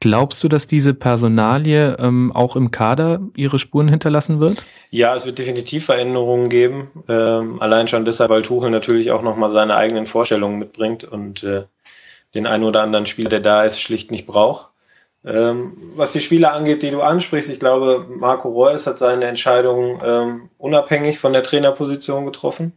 Glaubst 0.00 0.44
du, 0.44 0.48
dass 0.48 0.66
diese 0.66 0.94
Personalie 0.94 1.96
ähm, 1.98 2.32
auch 2.32 2.56
im 2.56 2.70
Kader 2.70 3.20
ihre 3.36 3.58
Spuren 3.58 3.88
hinterlassen 3.88 4.40
wird? 4.40 4.62
Ja, 4.90 5.14
es 5.14 5.26
wird 5.26 5.38
definitiv 5.38 5.86
Veränderungen 5.86 6.48
geben. 6.48 6.90
Ähm, 7.08 7.60
allein 7.60 7.88
schon 7.88 8.04
deshalb, 8.04 8.30
weil 8.30 8.42
Tuchel 8.42 8.70
natürlich 8.70 9.10
auch 9.10 9.22
nochmal 9.22 9.50
seine 9.50 9.76
eigenen 9.76 10.06
Vorstellungen 10.06 10.58
mitbringt 10.58 11.04
und 11.04 11.42
äh, 11.42 11.64
den 12.34 12.46
einen 12.46 12.64
oder 12.64 12.82
anderen 12.82 13.06
Spieler, 13.06 13.30
der 13.30 13.40
da 13.40 13.64
ist, 13.64 13.80
schlicht 13.80 14.10
nicht 14.10 14.26
braucht. 14.26 14.68
Ähm, 15.24 15.76
was 15.96 16.12
die 16.12 16.20
Spieler 16.20 16.52
angeht, 16.52 16.82
die 16.82 16.90
du 16.90 17.02
ansprichst, 17.02 17.50
ich 17.50 17.60
glaube, 17.60 18.06
Marco 18.08 18.48
Reus 18.48 18.86
hat 18.86 18.98
seine 18.98 19.26
Entscheidung 19.26 20.00
ähm, 20.04 20.50
unabhängig 20.58 21.18
von 21.18 21.32
der 21.32 21.42
Trainerposition 21.42 22.24
getroffen. 22.24 22.72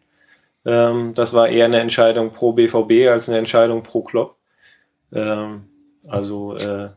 Ähm, 0.65 1.13
das 1.13 1.33
war 1.33 1.49
eher 1.49 1.65
eine 1.65 1.79
Entscheidung 1.79 2.31
pro 2.31 2.53
BVB 2.53 3.09
als 3.09 3.29
eine 3.29 3.37
Entscheidung 3.37 3.83
pro 3.83 4.01
Klopp. 4.01 4.37
Ähm, 5.13 5.67
also 6.07 6.55
äh, 6.55 6.89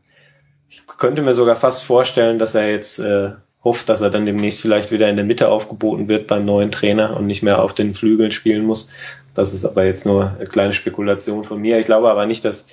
ich 0.69 0.87
könnte 0.87 1.23
mir 1.23 1.35
sogar 1.35 1.57
fast 1.57 1.85
vorstellen, 1.85 2.39
dass 2.39 2.55
er 2.55 2.71
jetzt 2.71 2.99
äh, 2.99 3.33
hofft, 3.63 3.89
dass 3.89 4.03
er 4.03 4.11
dann 4.11 4.27
demnächst 4.27 4.61
vielleicht 4.61 4.91
wieder 4.91 5.09
in 5.09 5.17
der 5.17 5.25
Mitte 5.25 5.49
aufgeboten 5.49 6.09
wird 6.09 6.27
beim 6.27 6.45
neuen 6.45 6.71
Trainer 6.71 7.17
und 7.17 7.27
nicht 7.27 7.43
mehr 7.43 7.63
auf 7.63 7.73
den 7.75 7.95
Flügeln 7.95 8.31
spielen 8.31 8.65
muss. 8.65 8.89
Das 9.35 9.53
ist 9.53 9.65
aber 9.65 9.85
jetzt 9.85 10.07
nur 10.07 10.35
eine 10.37 10.47
kleine 10.47 10.73
Spekulation 10.73 11.45
von 11.45 11.61
mir. 11.61 11.79
Ich 11.79 11.87
glaube 11.87 12.11
aber 12.11 12.27
nicht, 12.27 12.45
dass, 12.45 12.67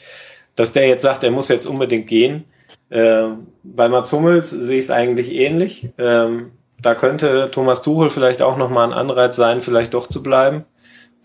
dass 0.56 0.74
der 0.74 0.88
jetzt 0.88 1.04
sagt, 1.04 1.24
er 1.24 1.32
muss 1.32 1.48
jetzt 1.48 1.66
unbedingt 1.66 2.08
gehen. 2.08 2.46
Ähm, 2.92 3.48
bei 3.64 3.88
Mats 3.90 4.12
Hummels 4.12 4.50
sehe 4.50 4.80
ich 4.80 4.86
es 4.86 4.92
eigentlich 4.92 5.32
ähnlich. 5.34 5.90
Ähm, 5.98 6.52
da 6.82 6.96
könnte 6.96 7.50
Thomas 7.52 7.82
Tuchel 7.82 8.10
vielleicht 8.10 8.42
auch 8.42 8.58
nochmal 8.58 8.88
ein 8.88 8.98
Anreiz 8.98 9.36
sein, 9.36 9.62
vielleicht 9.62 9.94
doch 9.94 10.08
zu 10.08 10.22
bleiben 10.22 10.66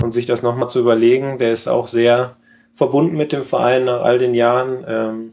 und 0.02 0.12
sich 0.12 0.26
das 0.26 0.42
nochmal 0.42 0.70
zu 0.70 0.80
überlegen. 0.80 1.38
Der 1.38 1.50
ist 1.50 1.66
auch 1.66 1.86
sehr 1.86 2.36
verbunden 2.74 3.16
mit 3.16 3.32
dem 3.32 3.42
Verein 3.42 3.84
nach 3.84 4.02
all 4.02 4.18
den 4.18 4.34
Jahren. 4.34 4.84
Ähm, 4.86 5.32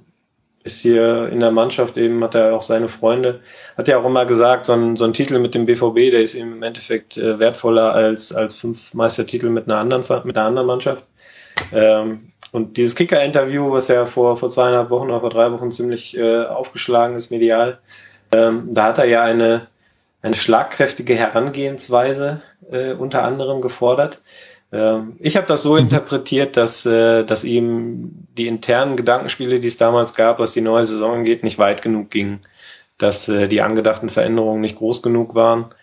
ist 0.63 0.81
hier 0.81 1.29
in 1.29 1.41
der 1.41 1.51
Mannschaft 1.51 1.97
eben, 1.97 2.23
hat 2.23 2.35
er 2.35 2.55
auch 2.55 2.61
seine 2.61 2.87
Freunde, 2.87 3.41
hat 3.77 3.89
ja 3.89 3.97
auch 3.97 4.05
immer 4.05 4.25
gesagt, 4.25 4.65
so 4.65 4.73
ein, 4.73 4.95
so 4.95 5.03
ein 5.03 5.11
Titel 5.11 5.39
mit 5.39 5.55
dem 5.55 5.65
BVB, 5.65 6.11
der 6.11 6.21
ist 6.21 6.35
ihm 6.35 6.53
im 6.53 6.63
Endeffekt 6.63 7.17
äh, 7.17 7.37
wertvoller 7.37 7.93
als, 7.93 8.33
als 8.33 8.55
fünf 8.55 8.93
Meistertitel 8.93 9.49
mit 9.49 9.65
einer 9.65 9.79
anderen, 9.79 10.05
mit 10.23 10.37
einer 10.37 10.47
anderen 10.47 10.67
Mannschaft. 10.67 11.05
Ähm, 11.73 12.31
und 12.53 12.77
dieses 12.77 12.95
Kicker-Interview, 12.95 13.71
was 13.71 13.87
ja 13.87 14.05
vor, 14.05 14.37
vor 14.37 14.49
zweieinhalb 14.49 14.91
Wochen 14.91 15.09
oder 15.09 15.21
vor 15.21 15.31
drei 15.31 15.51
Wochen 15.51 15.71
ziemlich 15.71 16.15
äh, 16.15 16.45
aufgeschlagen 16.45 17.15
ist 17.15 17.31
medial, 17.31 17.79
ähm, 18.31 18.67
da 18.71 18.83
hat 18.85 18.99
er 18.99 19.05
ja 19.05 19.23
eine, 19.23 19.67
eine 20.21 20.35
schlagkräftige 20.35 21.15
Herangehensweise 21.15 22.43
äh, 22.69 22.93
unter 22.93 23.23
anderem 23.23 23.59
gefordert. 23.59 24.21
Ähm, 24.71 25.17
ich 25.19 25.35
habe 25.35 25.47
das 25.47 25.63
so 25.63 25.73
mhm. 25.73 25.79
interpretiert, 25.79 26.55
dass, 26.55 26.85
äh, 26.85 27.23
dass 27.23 27.43
ihm 27.43 28.27
die 28.37 28.45
internen 28.45 28.97
Gedankenspiele, 28.97 29.59
die 29.59 29.67
es 29.67 29.77
damals 29.77 30.13
gab, 30.13 30.37
was 30.37 30.53
die 30.53 30.61
neue 30.61 30.85
Saison 30.85 31.15
angeht, 31.15 31.43
nicht 31.43 31.57
weit 31.57 31.81
genug 31.81 32.11
gingen. 32.11 32.39
Dass 32.99 33.29
äh, 33.29 33.47
die 33.47 33.63
angedachten 33.63 34.09
Veränderungen 34.09 34.61
nicht 34.61 34.77
groß 34.77 35.01
genug 35.01 35.33
waren 35.33 35.73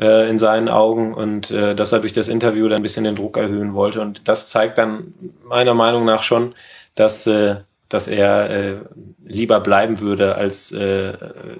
äh, 0.00 0.28
in 0.28 0.38
seinen 0.38 0.68
Augen 0.68 1.14
und 1.14 1.50
äh, 1.50 1.74
dass 1.74 1.92
er 1.92 2.00
durch 2.00 2.12
das 2.12 2.28
Interview 2.28 2.68
dann 2.68 2.78
ein 2.78 2.82
bisschen 2.82 3.04
den 3.04 3.16
Druck 3.16 3.36
erhöhen 3.36 3.74
wollte. 3.74 4.00
Und 4.00 4.28
das 4.28 4.48
zeigt 4.48 4.78
dann 4.78 5.14
meiner 5.44 5.74
Meinung 5.74 6.04
nach 6.04 6.22
schon, 6.22 6.54
dass, 6.94 7.26
äh, 7.26 7.56
dass 7.88 8.08
er 8.08 8.50
äh, 8.50 8.76
lieber 9.24 9.60
bleiben 9.60 10.00
würde, 10.00 10.34
als 10.34 10.72
äh, 10.72 11.14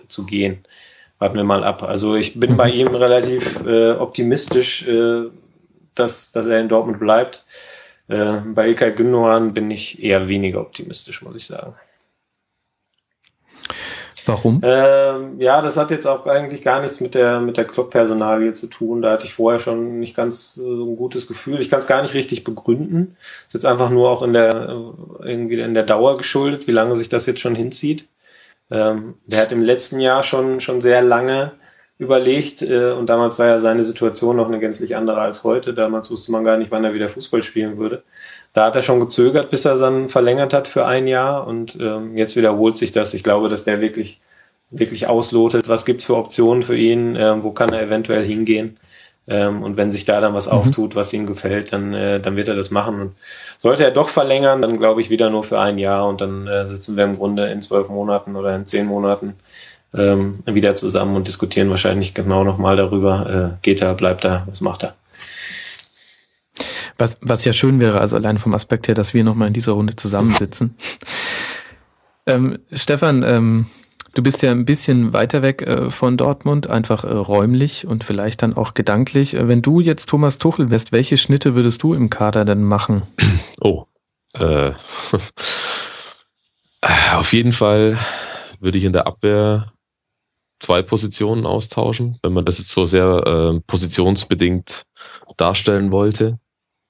zu 0.08 0.26
gehen. 0.26 0.64
Warten 1.18 1.36
wir 1.36 1.44
mal 1.44 1.64
ab. 1.64 1.82
Also 1.82 2.14
ich 2.14 2.38
bin 2.38 2.56
bei 2.56 2.68
ihm 2.70 2.88
relativ 2.88 3.64
äh, 3.66 3.92
optimistisch, 3.92 4.86
äh, 4.86 5.30
dass, 5.94 6.32
dass 6.32 6.46
er 6.46 6.60
in 6.60 6.68
Dortmund 6.68 7.00
bleibt. 7.00 7.44
Äh, 8.08 8.40
bei 8.54 8.68
Ilkay 8.68 8.92
Gündogan 8.92 9.54
bin 9.54 9.70
ich 9.70 10.02
eher 10.02 10.28
weniger 10.28 10.60
optimistisch, 10.60 11.22
muss 11.22 11.36
ich 11.36 11.46
sagen. 11.46 11.74
Warum? 14.26 14.60
Ähm, 14.64 15.40
ja, 15.40 15.62
das 15.62 15.76
hat 15.76 15.92
jetzt 15.92 16.06
auch 16.06 16.26
eigentlich 16.26 16.62
gar 16.62 16.80
nichts 16.80 17.00
mit 17.00 17.14
der 17.14 17.40
mit 17.40 17.56
der 17.56 17.64
Clubpersonalie 17.64 18.52
zu 18.54 18.66
tun. 18.66 19.00
Da 19.00 19.12
hatte 19.12 19.26
ich 19.26 19.34
vorher 19.34 19.60
schon 19.60 20.00
nicht 20.00 20.16
ganz 20.16 20.54
so 20.54 20.84
ein 20.84 20.96
gutes 20.96 21.28
Gefühl. 21.28 21.60
Ich 21.60 21.70
kann 21.70 21.78
es 21.78 21.86
gar 21.86 22.02
nicht 22.02 22.14
richtig 22.14 22.42
begründen. 22.42 23.16
Ist 23.46 23.54
jetzt 23.54 23.66
einfach 23.66 23.88
nur 23.88 24.10
auch 24.10 24.22
in 24.22 24.32
der 24.32 24.82
irgendwie 25.20 25.60
in 25.60 25.74
der 25.74 25.84
Dauer 25.84 26.16
geschuldet, 26.16 26.66
wie 26.66 26.72
lange 26.72 26.96
sich 26.96 27.08
das 27.08 27.26
jetzt 27.26 27.40
schon 27.40 27.54
hinzieht. 27.54 28.06
Ähm, 28.68 29.14
der 29.26 29.42
hat 29.42 29.52
im 29.52 29.62
letzten 29.62 30.00
Jahr 30.00 30.24
schon 30.24 30.60
schon 30.60 30.80
sehr 30.80 31.02
lange 31.02 31.52
überlegt 31.98 32.62
äh, 32.62 32.92
und 32.92 33.08
damals 33.08 33.38
war 33.38 33.46
ja 33.46 33.58
seine 33.58 33.84
Situation 33.84 34.36
noch 34.36 34.46
eine 34.46 34.58
gänzlich 34.58 34.96
andere 34.96 35.20
als 35.20 35.44
heute. 35.44 35.72
Damals 35.72 36.10
wusste 36.10 36.32
man 36.32 36.44
gar 36.44 36.58
nicht, 36.58 36.70
wann 36.70 36.84
er 36.84 36.94
wieder 36.94 37.08
Fußball 37.08 37.42
spielen 37.42 37.78
würde. 37.78 38.02
Da 38.52 38.66
hat 38.66 38.76
er 38.76 38.82
schon 38.82 39.00
gezögert, 39.00 39.50
bis 39.50 39.64
er 39.64 39.76
dann 39.76 40.08
verlängert 40.08 40.52
hat 40.52 40.68
für 40.68 40.86
ein 40.86 41.06
Jahr 41.06 41.46
und 41.46 41.76
ähm, 41.80 42.16
jetzt 42.16 42.36
wiederholt 42.36 42.76
sich 42.76 42.92
das. 42.92 43.14
Ich 43.14 43.24
glaube, 43.24 43.48
dass 43.48 43.64
der 43.64 43.80
wirklich 43.80 44.20
wirklich 44.70 45.06
auslotet, 45.06 45.68
was 45.68 45.84
gibt's 45.84 46.04
für 46.04 46.16
Optionen 46.16 46.62
für 46.62 46.76
ihn, 46.76 47.16
äh, 47.16 47.42
wo 47.42 47.52
kann 47.52 47.72
er 47.72 47.82
eventuell 47.82 48.24
hingehen. 48.24 48.78
Ähm, 49.28 49.62
und 49.62 49.76
wenn 49.76 49.90
sich 49.90 50.04
da 50.04 50.20
dann 50.20 50.34
was 50.34 50.46
mhm. 50.46 50.52
auftut, 50.52 50.94
was 50.94 51.12
ihm 51.12 51.26
gefällt, 51.26 51.72
dann, 51.72 51.94
äh, 51.94 52.20
dann 52.20 52.36
wird 52.36 52.48
er 52.48 52.54
das 52.54 52.70
machen. 52.70 53.00
Und 53.00 53.12
sollte 53.58 53.84
er 53.84 53.90
doch 53.90 54.08
verlängern, 54.08 54.62
dann 54.62 54.78
glaube 54.78 55.00
ich 55.00 55.10
wieder 55.10 55.30
nur 55.30 55.44
für 55.44 55.58
ein 55.58 55.78
Jahr 55.78 56.08
und 56.08 56.20
dann 56.20 56.46
äh, 56.46 56.68
sitzen 56.68 56.96
wir 56.96 57.04
im 57.04 57.16
Grunde 57.16 57.46
in 57.48 57.62
zwölf 57.62 57.88
Monaten 57.88 58.36
oder 58.36 58.54
in 58.54 58.66
zehn 58.66 58.86
Monaten 58.86 59.34
ähm, 59.96 60.34
wieder 60.46 60.74
zusammen 60.74 61.16
und 61.16 61.26
diskutieren 61.26 61.70
wahrscheinlich 61.70 62.14
genau 62.14 62.44
nochmal 62.44 62.76
darüber, 62.76 63.54
äh, 63.54 63.58
geht 63.62 63.80
er, 63.82 63.94
bleibt 63.94 64.24
er, 64.24 64.46
was 64.46 64.60
macht 64.60 64.84
er. 64.84 64.94
Was, 66.98 67.18
was 67.20 67.44
ja 67.44 67.52
schön 67.52 67.80
wäre, 67.80 68.00
also 68.00 68.16
allein 68.16 68.38
vom 68.38 68.54
Aspekt 68.54 68.88
her, 68.88 68.94
dass 68.94 69.12
wir 69.12 69.22
nochmal 69.22 69.48
in 69.48 69.54
dieser 69.54 69.72
Runde 69.72 69.96
zusammensitzen. 69.96 70.76
ähm, 72.26 72.58
Stefan, 72.72 73.22
ähm, 73.22 73.66
du 74.14 74.22
bist 74.22 74.42
ja 74.42 74.50
ein 74.50 74.64
bisschen 74.64 75.12
weiter 75.12 75.42
weg 75.42 75.62
äh, 75.62 75.90
von 75.90 76.16
Dortmund, 76.16 76.70
einfach 76.70 77.04
äh, 77.04 77.12
räumlich 77.12 77.86
und 77.86 78.02
vielleicht 78.02 78.42
dann 78.42 78.54
auch 78.54 78.72
gedanklich. 78.72 79.34
Äh, 79.34 79.46
wenn 79.46 79.60
du 79.60 79.80
jetzt 79.80 80.08
Thomas 80.08 80.38
Tuchel 80.38 80.70
wärst, 80.70 80.92
welche 80.92 81.18
Schnitte 81.18 81.54
würdest 81.54 81.82
du 81.82 81.92
im 81.92 82.08
Kader 82.08 82.44
denn 82.44 82.62
machen? 82.62 83.02
Oh, 83.58 83.86
äh, 84.38 84.72
auf 86.82 87.32
jeden 87.32 87.54
Fall 87.54 87.98
würde 88.60 88.76
ich 88.76 88.84
in 88.84 88.92
der 88.92 89.06
Abwehr 89.06 89.72
zwei 90.60 90.82
Positionen 90.82 91.46
austauschen, 91.46 92.18
wenn 92.22 92.32
man 92.32 92.44
das 92.44 92.58
jetzt 92.58 92.70
so 92.70 92.86
sehr 92.86 93.22
äh, 93.26 93.60
positionsbedingt 93.66 94.84
darstellen 95.36 95.90
wollte. 95.90 96.38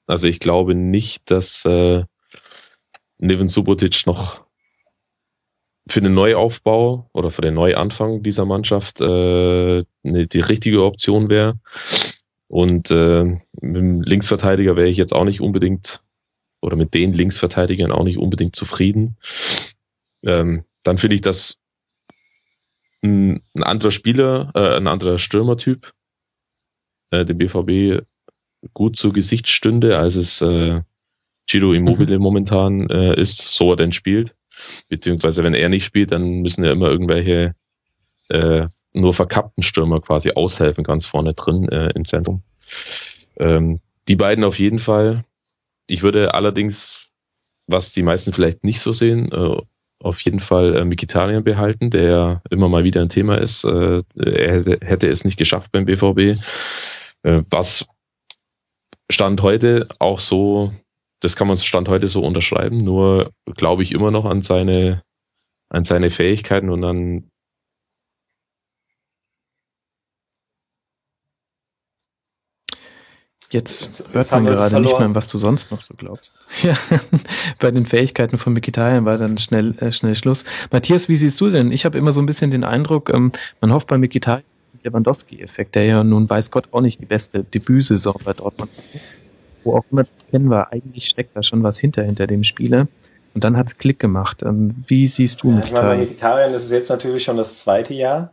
Also 0.06 0.28
ich 0.28 0.38
glaube 0.38 0.74
nicht, 0.74 1.30
dass 1.30 1.64
äh, 1.64 2.04
Neven 3.18 3.48
Subotic 3.48 4.06
noch 4.06 4.44
für 5.88 6.00
den 6.00 6.14
Neuaufbau 6.14 7.08
oder 7.12 7.30
für 7.30 7.42
den 7.42 7.54
Neuanfang 7.54 8.22
dieser 8.22 8.44
Mannschaft 8.44 9.00
äh, 9.00 9.84
ne, 10.02 10.26
die 10.26 10.40
richtige 10.40 10.84
Option 10.84 11.28
wäre. 11.28 11.58
Und 12.48 12.90
äh, 12.90 13.24
mit 13.24 13.42
dem 13.76 14.02
Linksverteidiger 14.02 14.76
wäre 14.76 14.88
ich 14.88 14.96
jetzt 14.96 15.12
auch 15.12 15.24
nicht 15.24 15.40
unbedingt 15.40 16.02
oder 16.60 16.76
mit 16.76 16.94
den 16.94 17.12
Linksverteidigern 17.12 17.92
auch 17.92 18.04
nicht 18.04 18.18
unbedingt 18.18 18.56
zufrieden. 18.56 19.16
Ähm, 20.24 20.64
dann 20.82 20.98
finde 20.98 21.16
ich, 21.16 21.22
dass 21.22 21.56
ein, 23.06 23.42
ein 23.54 23.62
anderer 23.62 23.90
Spieler, 23.90 24.50
äh, 24.54 24.76
ein 24.76 24.86
anderer 24.86 25.18
Stürmertyp 25.18 25.92
äh, 27.10 27.24
dem 27.24 27.38
BVB 27.38 28.04
gut 28.74 28.96
zu 28.96 29.12
Gesicht 29.12 29.48
stünde, 29.48 29.98
als 29.98 30.16
es 30.16 30.40
äh, 30.40 30.82
Giro 31.46 31.72
Immobile 31.72 32.16
mhm. 32.16 32.22
momentan 32.22 32.90
äh, 32.90 33.20
ist, 33.20 33.38
so 33.38 33.72
er 33.72 33.76
denn 33.76 33.92
spielt. 33.92 34.34
Beziehungsweise 34.88 35.44
wenn 35.44 35.54
er 35.54 35.68
nicht 35.68 35.84
spielt, 35.84 36.12
dann 36.12 36.40
müssen 36.40 36.64
ja 36.64 36.72
immer 36.72 36.88
irgendwelche 36.88 37.54
äh, 38.28 38.68
nur 38.92 39.14
verkappten 39.14 39.62
Stürmer 39.62 40.00
quasi 40.00 40.32
aushelfen, 40.32 40.82
ganz 40.82 41.06
vorne 41.06 41.34
drin 41.34 41.68
äh, 41.68 41.90
im 41.94 42.04
Zentrum. 42.04 42.42
Ähm, 43.38 43.80
die 44.08 44.16
beiden 44.16 44.44
auf 44.44 44.58
jeden 44.58 44.78
Fall. 44.78 45.24
Ich 45.86 46.02
würde 46.02 46.34
allerdings, 46.34 47.06
was 47.66 47.92
die 47.92 48.02
meisten 48.02 48.32
vielleicht 48.32 48.64
nicht 48.64 48.80
so 48.80 48.92
sehen, 48.92 49.30
äh, 49.30 49.60
auf 50.02 50.20
jeden 50.20 50.40
Fall 50.40 50.76
äh, 50.76 50.84
Mikitarian 50.84 51.44
behalten, 51.44 51.90
der 51.90 52.42
immer 52.50 52.68
mal 52.68 52.84
wieder 52.84 53.00
ein 53.00 53.08
Thema 53.08 53.36
ist. 53.36 53.64
Äh, 53.64 54.02
er 54.14 54.52
hätte, 54.52 54.78
hätte 54.86 55.08
es 55.08 55.24
nicht 55.24 55.38
geschafft 55.38 55.72
beim 55.72 55.86
BVB. 55.86 56.40
Äh, 57.22 57.42
was 57.50 57.86
Stand 59.10 59.40
heute 59.42 59.88
auch 59.98 60.20
so, 60.20 60.72
das 61.20 61.36
kann 61.36 61.46
man 61.46 61.56
Stand 61.56 61.88
heute 61.88 62.08
so 62.08 62.22
unterschreiben, 62.22 62.84
nur 62.84 63.32
glaube 63.56 63.82
ich 63.82 63.92
immer 63.92 64.10
noch 64.10 64.24
an 64.24 64.42
seine, 64.42 65.02
an 65.68 65.84
seine 65.84 66.10
Fähigkeiten 66.10 66.70
und 66.70 66.84
an 66.84 67.30
Jetzt, 73.50 73.98
jetzt 73.98 74.12
hört 74.12 74.32
man 74.32 74.44
gerade 74.44 74.80
nicht 74.80 74.98
mehr, 74.98 75.14
was 75.14 75.28
du 75.28 75.38
sonst 75.38 75.70
noch 75.70 75.82
so 75.82 75.94
glaubst. 75.96 76.32
Ja, 76.62 76.76
bei 77.58 77.70
den 77.70 77.86
Fähigkeiten 77.86 78.38
von 78.38 78.52
Mikitarian 78.52 79.04
war 79.04 79.18
dann 79.18 79.38
schnell, 79.38 79.74
äh, 79.78 79.92
schnell 79.92 80.14
Schluss. 80.14 80.44
Matthias, 80.72 81.08
wie 81.08 81.16
siehst 81.16 81.40
du 81.40 81.50
denn? 81.50 81.70
Ich 81.70 81.84
habe 81.84 81.98
immer 81.98 82.12
so 82.12 82.20
ein 82.20 82.26
bisschen 82.26 82.50
den 82.50 82.64
Eindruck, 82.64 83.10
ähm, 83.12 83.30
man 83.60 83.72
hofft 83.72 83.86
bei 83.88 83.98
Mikitarian 83.98 84.44
Lewandowski-Effekt, 84.82 85.74
der 85.74 85.84
ja 85.84 86.04
nun 86.04 86.28
weiß 86.28 86.50
Gott 86.50 86.68
auch 86.72 86.80
nicht 86.80 87.00
die 87.00 87.06
beste 87.06 87.44
Debütsaison 87.44 88.16
bei 88.24 88.32
Dortmund. 88.32 88.70
Wo 89.64 89.76
auch 89.76 89.84
immer 89.90 90.04
kennen 90.30 90.48
wir, 90.48 90.72
eigentlich 90.72 91.06
steckt 91.06 91.36
da 91.36 91.42
schon 91.42 91.62
was 91.62 91.78
hinter, 91.78 92.02
hinter 92.04 92.26
dem 92.26 92.44
Spieler. 92.44 92.86
Und 93.34 93.44
dann 93.44 93.56
hat's 93.56 93.76
Klick 93.76 93.98
gemacht. 93.98 94.42
Ähm, 94.42 94.74
wie 94.86 95.06
siehst 95.06 95.42
du 95.42 95.50
ja, 95.50 95.56
Mikitarian? 95.56 95.66
Ich 95.66 95.88
meine, 95.88 95.98
bei 95.98 96.04
Mikitarian 96.04 96.54
ist 96.54 96.64
es 96.64 96.70
jetzt 96.70 96.88
natürlich 96.88 97.24
schon 97.24 97.36
das 97.36 97.58
zweite 97.58 97.92
Jahr. 97.94 98.32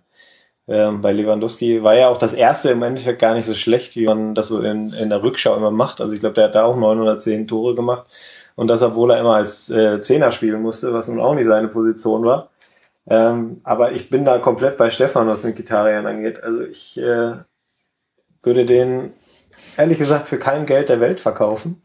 Ähm, 0.67 1.01
bei 1.01 1.11
Lewandowski 1.11 1.83
war 1.83 1.95
ja 1.95 2.07
auch 2.07 2.17
das 2.17 2.33
erste 2.33 2.69
im 2.69 2.83
Endeffekt 2.83 3.19
gar 3.19 3.33
nicht 3.33 3.45
so 3.45 3.53
schlecht, 3.53 3.95
wie 3.97 4.05
man 4.05 4.33
das 4.33 4.47
so 4.47 4.61
in, 4.61 4.93
in 4.93 5.09
der 5.09 5.21
Rückschau 5.21 5.55
immer 5.55 5.71
macht. 5.71 5.99
Also 5.99 6.13
ich 6.13 6.21
glaube, 6.21 6.35
der 6.35 6.45
hat 6.45 6.55
da 6.55 6.63
auch 6.63 6.77
910 6.77 7.47
Tore 7.47 7.75
gemacht. 7.75 8.07
Und 8.55 8.67
das, 8.67 8.81
obwohl 8.81 9.11
er 9.11 9.19
immer 9.19 9.35
als 9.35 9.69
äh, 9.69 9.99
Zehner 10.01 10.31
spielen 10.31 10.61
musste, 10.61 10.93
was 10.93 11.07
nun 11.07 11.19
auch 11.19 11.33
nicht 11.33 11.47
seine 11.47 11.67
Position 11.67 12.23
war. 12.23 12.49
Ähm, 13.07 13.59
aber 13.63 13.91
ich 13.91 14.09
bin 14.09 14.23
da 14.23 14.37
komplett 14.39 14.77
bei 14.77 14.89
Stefan, 14.89 15.27
was 15.27 15.43
Mikitarian 15.43 16.05
angeht. 16.05 16.41
Also 16.43 16.61
ich 16.61 16.97
äh, 16.97 17.33
würde 18.41 18.65
den 18.65 19.11
ehrlich 19.77 19.97
gesagt 19.97 20.27
für 20.27 20.37
kein 20.37 20.65
Geld 20.65 20.89
der 20.89 21.01
Welt 21.01 21.19
verkaufen. 21.19 21.81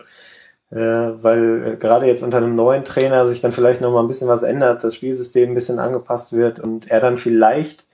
Äh, 0.71 0.77
weil 0.77 1.67
äh, 1.67 1.77
gerade 1.77 2.07
jetzt 2.07 2.23
unter 2.23 2.37
einem 2.37 2.55
neuen 2.55 2.85
Trainer 2.85 3.27
sich 3.27 3.41
dann 3.41 3.53
vielleicht 3.53 3.81
noch 3.81 3.91
mal 3.91 4.01
ein 4.01 4.07
bisschen 4.07 4.29
was 4.29 4.43
ändert, 4.43 4.85
das 4.85 4.95
Spielsystem 4.95 5.51
ein 5.51 5.55
bisschen 5.55 5.79
angepasst 5.79 6.35
wird 6.35 6.61
und 6.61 6.91
er 6.91 7.01
dann 7.01 7.17
vielleicht 7.17 7.88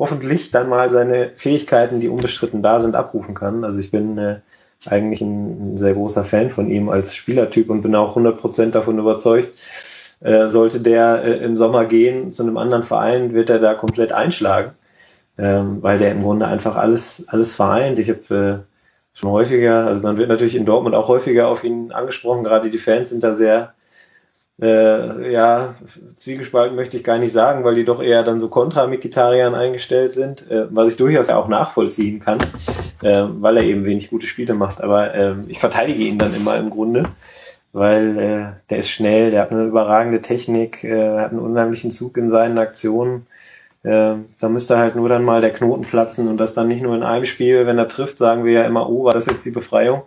hoffentlich 0.00 0.50
dann 0.50 0.70
mal 0.70 0.90
seine 0.90 1.32
Fähigkeiten, 1.36 2.00
die 2.00 2.08
unbestritten 2.08 2.62
da 2.62 2.80
sind, 2.80 2.96
abrufen 2.96 3.34
kann. 3.34 3.64
Also 3.64 3.78
ich 3.80 3.90
bin 3.90 4.16
äh, 4.16 4.40
eigentlich 4.86 5.20
ein, 5.20 5.76
sehr 5.76 5.92
großer 5.92 6.24
Fan 6.24 6.48
von 6.48 6.70
ihm 6.70 6.88
als 6.88 7.14
Spielertyp 7.14 7.68
und 7.68 7.82
bin 7.82 7.94
auch 7.94 8.16
100% 8.16 8.70
davon 8.70 8.98
überzeugt, 8.98 9.50
äh, 10.20 10.48
sollte 10.48 10.80
der 10.80 11.22
äh, 11.22 11.44
im 11.44 11.58
Sommer 11.58 11.84
gehen 11.84 12.32
zu 12.32 12.42
einem 12.42 12.56
anderen 12.56 12.82
Verein, 12.82 13.34
wird 13.34 13.50
er 13.50 13.58
da 13.58 13.74
komplett 13.74 14.12
einschlagen, 14.12 14.72
ähm, 15.36 15.82
weil 15.82 15.98
der 15.98 16.12
im 16.12 16.22
Grunde 16.22 16.46
einfach 16.46 16.76
alles, 16.76 17.24
alles 17.28 17.52
vereint. 17.52 17.98
Ich 17.98 18.08
habe 18.08 18.64
äh, 18.64 19.18
schon 19.18 19.30
häufiger, 19.30 19.86
also 19.86 20.00
man 20.00 20.16
wird 20.16 20.30
natürlich 20.30 20.56
in 20.56 20.64
Dortmund 20.64 20.94
auch 20.94 21.08
häufiger 21.08 21.48
auf 21.48 21.62
ihn 21.62 21.92
angesprochen, 21.92 22.42
gerade 22.42 22.70
die 22.70 22.78
Fans 22.78 23.10
sind 23.10 23.22
da 23.22 23.34
sehr 23.34 23.74
äh, 24.60 25.32
ja, 25.32 25.74
Zwiegespalten 26.14 26.76
möchte 26.76 26.96
ich 26.98 27.04
gar 27.04 27.18
nicht 27.18 27.32
sagen, 27.32 27.64
weil 27.64 27.74
die 27.74 27.84
doch 27.84 28.02
eher 28.02 28.22
dann 28.22 28.40
so 28.40 28.48
kontra 28.48 28.86
Mikitarian 28.86 29.54
eingestellt 29.54 30.12
sind, 30.12 30.50
äh, 30.50 30.66
was 30.70 30.90
ich 30.90 30.96
durchaus 30.96 31.30
auch 31.30 31.48
nachvollziehen 31.48 32.18
kann, 32.18 32.38
äh, 33.02 33.24
weil 33.26 33.56
er 33.56 33.62
eben 33.62 33.84
wenig 33.84 34.10
gute 34.10 34.26
Spiele 34.26 34.54
macht. 34.54 34.82
Aber 34.82 35.14
äh, 35.14 35.34
ich 35.48 35.60
verteidige 35.60 36.04
ihn 36.04 36.18
dann 36.18 36.34
immer 36.34 36.58
im 36.58 36.68
Grunde, 36.68 37.08
weil 37.72 38.18
äh, 38.18 38.46
der 38.68 38.78
ist 38.78 38.90
schnell, 38.90 39.30
der 39.30 39.42
hat 39.42 39.50
eine 39.50 39.64
überragende 39.64 40.20
Technik, 40.20 40.84
äh, 40.84 41.18
hat 41.18 41.30
einen 41.30 41.40
unheimlichen 41.40 41.90
Zug 41.90 42.18
in 42.18 42.28
seinen 42.28 42.58
Aktionen. 42.58 43.26
Äh, 43.82 44.16
da 44.38 44.48
müsste 44.50 44.76
halt 44.76 44.94
nur 44.94 45.08
dann 45.08 45.24
mal 45.24 45.40
der 45.40 45.52
Knoten 45.54 45.82
platzen 45.82 46.28
und 46.28 46.36
das 46.36 46.52
dann 46.52 46.68
nicht 46.68 46.82
nur 46.82 46.94
in 46.94 47.02
einem 47.02 47.24
Spiel, 47.24 47.66
wenn 47.66 47.78
er 47.78 47.88
trifft, 47.88 48.18
sagen 48.18 48.44
wir 48.44 48.52
ja 48.52 48.64
immer, 48.64 48.90
oh, 48.90 49.04
war 49.04 49.14
das 49.14 49.24
jetzt 49.24 49.46
die 49.46 49.52
Befreiung, 49.52 50.02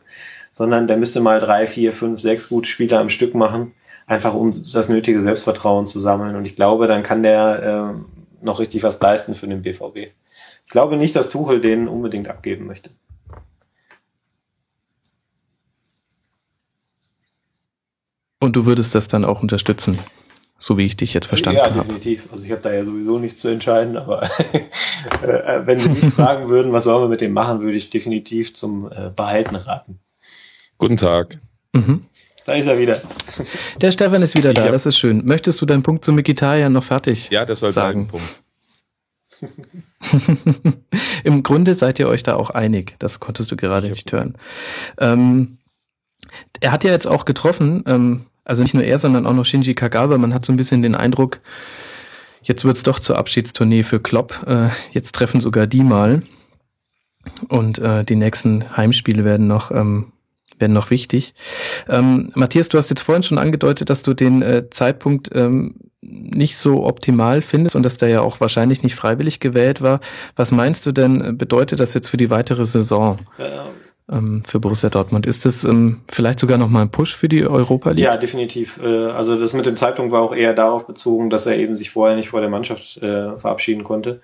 sondern 0.51 0.85
der 0.85 0.97
müsste 0.97 1.21
mal 1.21 1.39
drei, 1.39 1.65
vier, 1.65 1.91
fünf, 1.91 2.21
sechs 2.21 2.49
gute 2.49 2.69
Spiele 2.69 2.99
am 2.99 3.09
Stück 3.09 3.33
machen 3.33 3.73
einfach 4.05 4.33
um 4.33 4.51
das 4.51 4.89
nötige 4.89 5.21
Selbstvertrauen 5.21 5.87
zu 5.87 5.99
sammeln. 5.99 6.35
Und 6.35 6.45
ich 6.45 6.55
glaube, 6.55 6.87
dann 6.87 7.03
kann 7.03 7.23
der 7.23 7.95
äh, 7.95 8.45
noch 8.45 8.59
richtig 8.59 8.83
was 8.83 8.99
leisten 8.99 9.35
für 9.35 9.47
den 9.47 9.61
BVB. 9.61 10.11
Ich 10.65 10.71
glaube 10.71 10.97
nicht, 10.97 11.15
dass 11.15 11.29
Tuchel 11.29 11.61
den 11.61 11.87
unbedingt 11.87 12.27
abgeben 12.27 12.65
möchte. 12.65 12.89
Und 18.39 18.57
du 18.57 18.65
würdest 18.65 18.93
das 18.93 19.07
dann 19.07 19.23
auch 19.23 19.41
unterstützen, 19.41 19.97
so 20.59 20.77
wie 20.77 20.85
ich 20.85 20.97
dich 20.97 21.13
jetzt 21.13 21.27
verstanden 21.27 21.61
habe. 21.61 21.77
Ja, 21.77 21.83
definitiv. 21.83 22.27
Also 22.29 22.43
ich 22.43 22.51
habe 22.51 22.61
da 22.61 22.73
ja 22.73 22.83
sowieso 22.83 23.17
nichts 23.17 23.39
zu 23.39 23.47
entscheiden, 23.47 23.95
aber 23.95 24.23
äh, 25.21 25.65
wenn 25.65 25.79
Sie 25.79 25.87
mich 25.87 26.03
fragen 26.03 26.49
würden, 26.49 26.73
was 26.73 26.83
sollen 26.83 27.03
wir 27.03 27.07
mit 27.07 27.21
dem 27.21 27.31
machen, 27.31 27.61
würde 27.61 27.77
ich 27.77 27.89
definitiv 27.89 28.53
zum 28.53 28.91
äh, 28.91 29.11
Behalten 29.15 29.55
raten. 29.55 29.99
Guten 30.77 30.97
Tag. 30.97 31.37
Mhm. 31.71 32.05
Da 32.45 32.53
ist 32.53 32.67
er 32.67 32.77
wieder. 32.77 33.01
Der 33.79 33.91
Stefan 33.91 34.21
ist 34.21 34.35
wieder 34.35 34.53
da, 34.53 34.69
das 34.69 34.85
ist 34.85 34.97
schön. 34.97 35.25
Möchtest 35.25 35.61
du 35.61 35.65
deinen 35.65 35.83
Punkt 35.83 36.03
zu 36.03 36.11
Mikitarian 36.11 36.73
noch 36.73 36.83
fertig 36.83 37.29
Ja, 37.29 37.45
das 37.45 37.61
war 37.61 37.71
sagen? 37.71 38.07
Punkt. 38.07 38.43
Im 41.23 41.43
Grunde 41.43 41.73
seid 41.73 41.99
ihr 41.99 42.07
euch 42.07 42.23
da 42.23 42.35
auch 42.35 42.49
einig. 42.49 42.95
Das 42.99 43.19
konntest 43.19 43.51
du 43.51 43.55
gerade 43.55 43.89
nicht 43.89 44.11
hören. 44.11 44.37
Ähm, 44.97 45.57
er 46.59 46.71
hat 46.71 46.83
ja 46.83 46.91
jetzt 46.91 47.07
auch 47.07 47.25
getroffen, 47.25 47.83
ähm, 47.87 48.25
also 48.43 48.61
nicht 48.61 48.73
nur 48.73 48.83
er, 48.83 48.99
sondern 48.99 49.25
auch 49.25 49.33
noch 49.33 49.45
Shinji 49.45 49.73
Kagawa. 49.73 50.17
Man 50.17 50.33
hat 50.33 50.45
so 50.45 50.53
ein 50.53 50.57
bisschen 50.57 50.81
den 50.81 50.95
Eindruck, 50.95 51.39
jetzt 52.41 52.65
wird's 52.65 52.83
doch 52.83 52.99
zur 52.99 53.17
Abschiedstournee 53.17 53.83
für 53.83 53.99
Klopp. 53.99 54.45
Äh, 54.47 54.69
jetzt 54.91 55.15
treffen 55.15 55.41
sogar 55.41 55.67
die 55.67 55.83
mal. 55.83 56.23
Und 57.47 57.79
äh, 57.79 58.03
die 58.03 58.17
nächsten 58.17 58.75
Heimspiele 58.75 59.23
werden 59.23 59.47
noch 59.47 59.71
ähm, 59.71 60.11
werden 60.59 60.73
noch 60.73 60.89
wichtig. 60.89 61.33
Ähm, 61.89 62.31
Matthias, 62.35 62.69
du 62.69 62.77
hast 62.77 62.89
jetzt 62.89 63.01
vorhin 63.01 63.23
schon 63.23 63.37
angedeutet, 63.37 63.89
dass 63.89 64.03
du 64.03 64.13
den 64.13 64.41
äh, 64.41 64.69
Zeitpunkt 64.69 65.29
ähm, 65.33 65.75
nicht 66.01 66.57
so 66.57 66.85
optimal 66.85 67.41
findest 67.41 67.75
und 67.75 67.83
dass 67.83 67.97
der 67.97 68.09
ja 68.09 68.21
auch 68.21 68.39
wahrscheinlich 68.39 68.83
nicht 68.83 68.95
freiwillig 68.95 69.39
gewählt 69.39 69.81
war. 69.81 69.99
Was 70.35 70.51
meinst 70.51 70.85
du 70.85 70.91
denn, 70.91 71.37
bedeutet 71.37 71.79
das 71.79 71.93
jetzt 71.93 72.09
für 72.09 72.17
die 72.17 72.29
weitere 72.29 72.65
Saison? 72.65 73.19
Ähm, 74.11 74.43
für 74.45 74.59
Borussia 74.59 74.89
Dortmund. 74.89 75.25
Ist 75.25 75.45
das 75.45 75.63
ähm, 75.63 76.01
vielleicht 76.11 76.39
sogar 76.39 76.57
nochmal 76.57 76.81
ein 76.81 76.91
Push 76.91 77.15
für 77.15 77.29
die 77.29 77.45
Europa 77.47 77.91
League? 77.91 78.03
Ja, 78.03 78.17
definitiv. 78.17 78.79
Äh, 78.83 79.07
also 79.07 79.39
das 79.39 79.53
mit 79.53 79.65
dem 79.65 79.77
Zeitpunkt 79.77 80.11
war 80.11 80.21
auch 80.21 80.35
eher 80.35 80.53
darauf 80.53 80.87
bezogen, 80.87 81.29
dass 81.29 81.45
er 81.45 81.57
eben 81.57 81.75
sich 81.75 81.89
vorher 81.89 82.17
nicht 82.17 82.29
vor 82.29 82.41
der 82.41 82.49
Mannschaft 82.49 82.97
äh, 82.97 83.37
verabschieden 83.37 83.85
konnte. 83.85 84.21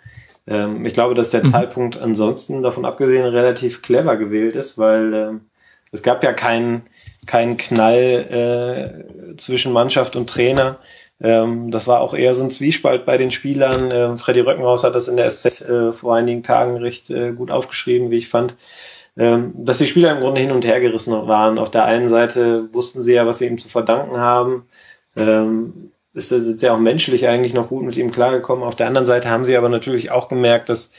Ähm, 0.48 0.86
ich 0.86 0.94
glaube, 0.94 1.16
dass 1.16 1.30
der 1.30 1.46
mhm. 1.46 1.52
Zeitpunkt 1.52 1.98
ansonsten 1.98 2.62
davon 2.62 2.84
abgesehen 2.84 3.24
relativ 3.24 3.82
clever 3.82 4.18
gewählt 4.18 4.58
ist, 4.58 4.78
weil 4.78 5.14
ähm, 5.14 5.42
es 5.92 6.04
gab 6.04 6.24
ja 6.24 6.34
keinen 6.34 6.84
keinen 7.26 7.58
Knall 7.58 9.04
äh, 9.32 9.36
zwischen 9.36 9.74
Mannschaft 9.74 10.16
und 10.16 10.30
Trainer. 10.30 10.78
Ähm, 11.22 11.70
das 11.70 11.88
war 11.88 12.02
auch 12.02 12.14
eher 12.14 12.34
so 12.34 12.44
ein 12.44 12.50
Zwiespalt 12.50 13.06
bei 13.06 13.18
den 13.18 13.32
Spielern. 13.32 13.92
Ähm, 13.92 14.18
Freddy 14.18 14.40
Röckenhaus 14.40 14.84
hat 14.84 14.96
das 14.96 15.08
in 15.08 15.18
der 15.18 15.30
SZ 15.30 15.62
äh, 15.62 15.94
vor 15.94 16.16
einigen 16.16 16.44
Tagen 16.44 16.78
recht 16.78 17.10
äh, 17.10 17.34
gut 17.34 17.52
aufgeschrieben, 17.52 18.10
wie 18.10 18.18
ich 18.18 18.30
fand. 18.30 18.56
Ähm, 19.18 19.54
dass 19.58 19.80
die 19.80 19.86
Spieler 19.86 20.12
im 20.12 20.22
Grunde 20.22 20.40
hin 20.40 20.52
und 20.52 20.66
her 20.66 20.80
gerissen 20.80 21.12
waren. 21.28 21.60
Auf 21.60 21.70
der 21.72 21.86
einen 21.86 22.08
Seite 22.08 22.74
wussten 22.74 23.02
sie 23.02 23.14
ja, 23.14 23.28
was 23.28 23.40
sie 23.40 23.48
ihm 23.48 23.58
zu 23.58 23.68
verdanken 23.68 24.18
haben. 24.18 24.66
Ähm, 25.18 25.92
ist, 26.14 26.30
sind 26.30 26.60
sie 26.60 26.70
auch 26.70 26.80
menschlich 26.80 27.28
eigentlich 27.28 27.54
noch 27.54 27.68
gut 27.68 27.84
mit 27.84 27.98
ihm 27.98 28.12
klargekommen. 28.12 28.64
Auf 28.64 28.76
der 28.76 28.88
anderen 28.88 29.06
Seite 29.06 29.30
haben 29.30 29.46
sie 29.46 29.58
aber 29.58 29.70
natürlich 29.70 30.12
auch 30.12 30.30
gemerkt, 30.30 30.70
dass 30.70 30.94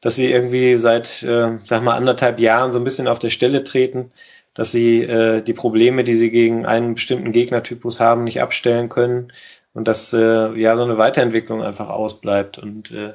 dass 0.00 0.16
sie 0.16 0.30
irgendwie 0.30 0.76
seit, 0.76 1.22
äh, 1.22 1.58
sag 1.64 1.82
mal, 1.82 1.96
anderthalb 1.96 2.40
Jahren 2.40 2.72
so 2.72 2.78
ein 2.78 2.84
bisschen 2.84 3.08
auf 3.08 3.18
der 3.18 3.30
Stelle 3.30 3.64
treten, 3.64 4.12
dass 4.54 4.72
sie 4.72 5.02
äh, 5.02 5.42
die 5.42 5.52
Probleme, 5.52 6.04
die 6.04 6.14
sie 6.14 6.30
gegen 6.30 6.66
einen 6.66 6.94
bestimmten 6.94 7.30
Gegnertypus 7.30 8.00
haben, 8.00 8.24
nicht 8.24 8.40
abstellen 8.40 8.88
können 8.88 9.32
und 9.74 9.86
dass 9.88 10.12
äh, 10.12 10.58
ja 10.58 10.76
so 10.76 10.84
eine 10.84 10.98
Weiterentwicklung 10.98 11.62
einfach 11.62 11.90
ausbleibt. 11.90 12.58
Und 12.58 12.90
äh, 12.90 13.14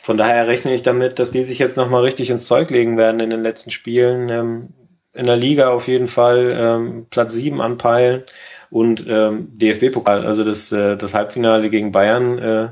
von 0.00 0.16
daher 0.16 0.46
rechne 0.46 0.74
ich 0.74 0.82
damit, 0.82 1.18
dass 1.18 1.30
die 1.30 1.42
sich 1.42 1.58
jetzt 1.58 1.76
nochmal 1.76 2.02
richtig 2.02 2.30
ins 2.30 2.46
Zeug 2.46 2.70
legen 2.70 2.96
werden 2.96 3.20
in 3.20 3.30
den 3.30 3.42
letzten 3.42 3.70
Spielen. 3.70 4.28
Ähm, 4.28 4.68
in 5.12 5.26
der 5.26 5.36
Liga 5.36 5.70
auf 5.70 5.88
jeden 5.88 6.08
Fall 6.08 6.54
ähm, 6.58 7.06
Platz 7.10 7.32
sieben 7.32 7.60
anpeilen 7.60 8.24
und 8.70 9.04
ähm, 9.08 9.48
DFB-Pokal, 9.58 10.26
also 10.26 10.44
das, 10.44 10.72
äh, 10.72 10.96
das 10.96 11.14
Halbfinale 11.14 11.70
gegen 11.70 11.92
Bayern 11.92 12.38
äh, 12.38 12.68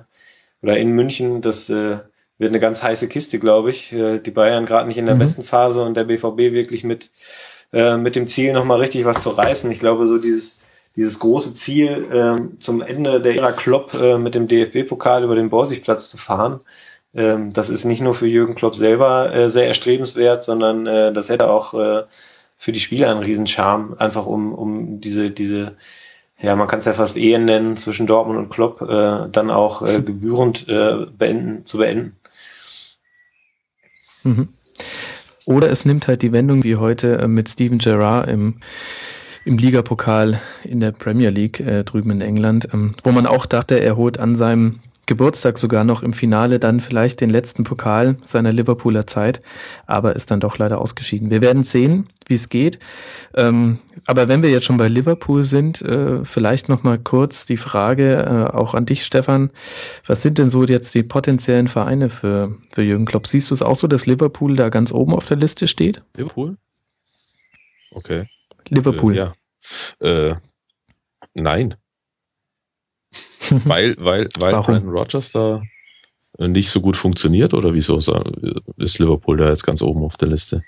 oder 0.63 0.77
in 0.77 0.91
München, 0.91 1.41
das 1.41 1.71
äh, 1.71 1.99
wird 2.39 2.51
eine 2.51 2.61
ganz 2.61 2.83
heiße 2.83 3.09
Kiste, 3.09 3.39
glaube 3.39 3.71
ich. 3.71 3.93
Äh, 3.93 4.19
die 4.19 4.31
Bayern 4.31 4.67
gerade 4.67 4.89
nicht 4.89 4.99
in 4.99 5.07
der 5.07 5.15
mhm. 5.15 5.21
besten 5.21 5.43
Phase 5.43 5.83
und 5.83 5.97
der 5.97 6.05
BVB 6.05 6.53
wirklich 6.53 6.85
mit, 6.85 7.11
äh, 7.73 7.97
mit 7.97 8.17
dem 8.17 8.27
Ziel 8.27 8.53
nochmal 8.53 8.81
richtig 8.81 9.05
was 9.05 9.23
zu 9.23 9.31
reißen. 9.31 9.71
Ich 9.71 9.81
glaube, 9.81 10.07
so 10.07 10.19
dieses, 10.19 10.63
dieses 10.97 11.19
große 11.19 11.55
Ziel, 11.55 12.09
äh, 12.13 12.59
zum 12.61 12.83
Ende 12.83 13.21
der 13.21 13.37
Ära 13.37 13.53
Klopp 13.53 13.95
äh, 13.95 14.19
mit 14.19 14.35
dem 14.35 14.49
DFB-Pokal 14.49 15.25
über 15.25 15.35
den 15.35 15.51
Borsigplatz 15.51 16.11
zu 16.11 16.19
fahren, 16.19 16.61
äh, 17.13 17.37
das 17.53 17.71
ist 17.71 17.85
nicht 17.85 18.01
nur 18.01 18.15
für 18.15 18.27
Jürgen 18.27 18.55
Klopp 18.55 18.75
selber 18.75 19.33
äh, 19.35 19.49
sehr 19.49 19.67
erstrebenswert, 19.67 20.45
sondern 20.45 20.87
äh, 20.87 21.13
das 21.13 21.29
hätte 21.29 21.51
auch 21.51 21.75
äh, 21.75 22.05
für 22.57 22.73
die 22.73 22.81
Spieler 22.81 23.11
einen 23.11 23.23
Riesenscharme, 23.23 23.99
einfach 24.01 24.27
um, 24.27 24.55
um 24.55 25.01
diese, 25.01 25.31
diese, 25.31 25.77
ja, 26.41 26.57
man 26.57 26.67
kann 26.67 26.79
es 26.79 26.85
ja 26.85 26.93
fast 26.93 27.17
Ehen 27.17 27.45
nennen, 27.45 27.77
zwischen 27.77 28.07
Dortmund 28.07 28.39
und 28.39 28.49
Klopp, 28.51 28.83
äh, 28.83 29.29
dann 29.31 29.51
auch 29.51 29.83
äh, 29.83 30.01
gebührend 30.03 30.69
äh, 30.69 31.07
beenden, 31.07 31.67
zu 31.67 31.79
beenden. 31.79 32.17
Mhm. 34.25 34.49
Oder 35.47 35.71
es 35.71 35.85
nimmt 35.85 36.09
halt 36.09 36.23
die 36.23 36.33
Wendung 36.33 36.65
wie 36.65 36.77
heute 36.77 37.19
äh, 37.19 37.29
mit 37.29 37.49
Steven 37.49 37.79
Gerrard 37.79 38.29
im, 38.29 38.57
im 39.45 39.59
Ligapokal 39.59 40.41
in 40.65 40.81
der 40.81 40.93
Premier 40.93 41.31
League 41.31 41.61
äh, 41.61 41.85
drüben 41.85 42.11
in 42.11 42.21
England, 42.21 42.69
ähm, 42.73 42.95
wo 43.05 43.13
man 43.13 43.27
auch 43.27 43.47
dachte, 43.47 43.79
er 43.81 43.97
holt 43.97 44.19
an 44.19 44.37
seinem 44.37 44.81
Geburtstag 45.07 45.59
sogar 45.59 45.85
noch 45.85 46.03
im 46.03 46.13
Finale 46.13 46.59
dann 46.59 46.81
vielleicht 46.81 47.21
den 47.21 47.31
letzten 47.31 47.65
Pokal 47.65 48.17
seiner 48.23 48.53
Liverpooler 48.53 49.07
Zeit, 49.07 49.43
aber 49.87 50.17
ist 50.17 50.31
dann 50.31 50.41
doch 50.41 50.59
leider 50.59 50.81
ausgeschieden. 50.81 51.31
Wir 51.31 51.43
werden 51.43 51.63
sehen, 51.63 52.09
wie 52.27 52.35
es 52.35 52.49
geht. 52.49 52.79
Ähm, 53.35 53.79
aber 54.07 54.29
wenn 54.29 54.43
wir 54.43 54.51
jetzt 54.51 54.65
schon 54.65 54.77
bei 54.77 54.89
Liverpool 54.89 55.45
sind, 55.45 55.83
äh, 55.83 56.25
vielleicht 56.25 56.69
noch 56.69 56.83
mal 56.83 56.99
kurz 56.99 57.45
die 57.47 57.57
Frage 57.57 58.23
äh, 58.23 58.55
auch 58.55 58.75
an 58.75 58.87
dich, 58.87 59.05
Stefan. 59.05 59.51
Was 60.07 60.23
sind 60.23 60.39
denn 60.39 60.49
so 60.49 60.65
jetzt 60.65 60.95
die 60.95 61.03
potenziellen 61.03 61.69
Vereine 61.69 62.09
für, 62.09 62.57
für 62.73 62.83
Jürgen 62.83 63.05
Klopp? 63.05 63.27
Siehst 63.27 63.51
du 63.51 63.55
es 63.55 63.63
auch 63.63 63.77
so, 63.77 63.87
dass 63.87 64.07
Liverpool 64.07 64.57
da 64.57 64.69
ganz 64.69 64.93
oben 64.93 65.13
auf 65.13 65.27
der 65.27 65.37
Liste 65.37 65.67
steht? 65.67 66.03
Liverpool? 66.17 66.57
Okay. 67.91 68.29
Liverpool. 68.69 69.15
Äh, 69.15 69.17
ja. 69.17 69.33
Äh, 70.01 70.37
nein. 71.35 71.75
Weil, 73.65 73.97
weil, 73.99 74.29
weil 74.39 74.53
Warum? 74.53 74.67
Brandon 74.67 74.91
Rogers 74.91 75.33
da 75.33 75.63
nicht 76.39 76.71
so 76.71 76.81
gut 76.81 76.97
funktioniert 76.97 77.55
oder 77.55 77.75
wieso 77.75 77.99
ist 77.99 78.99
Liverpool 78.99 79.37
da 79.37 79.51
jetzt 79.51 79.65
ganz 79.65 79.83
oben 79.83 80.03
auf 80.03 80.17
der 80.17 80.29
Liste? 80.29 80.65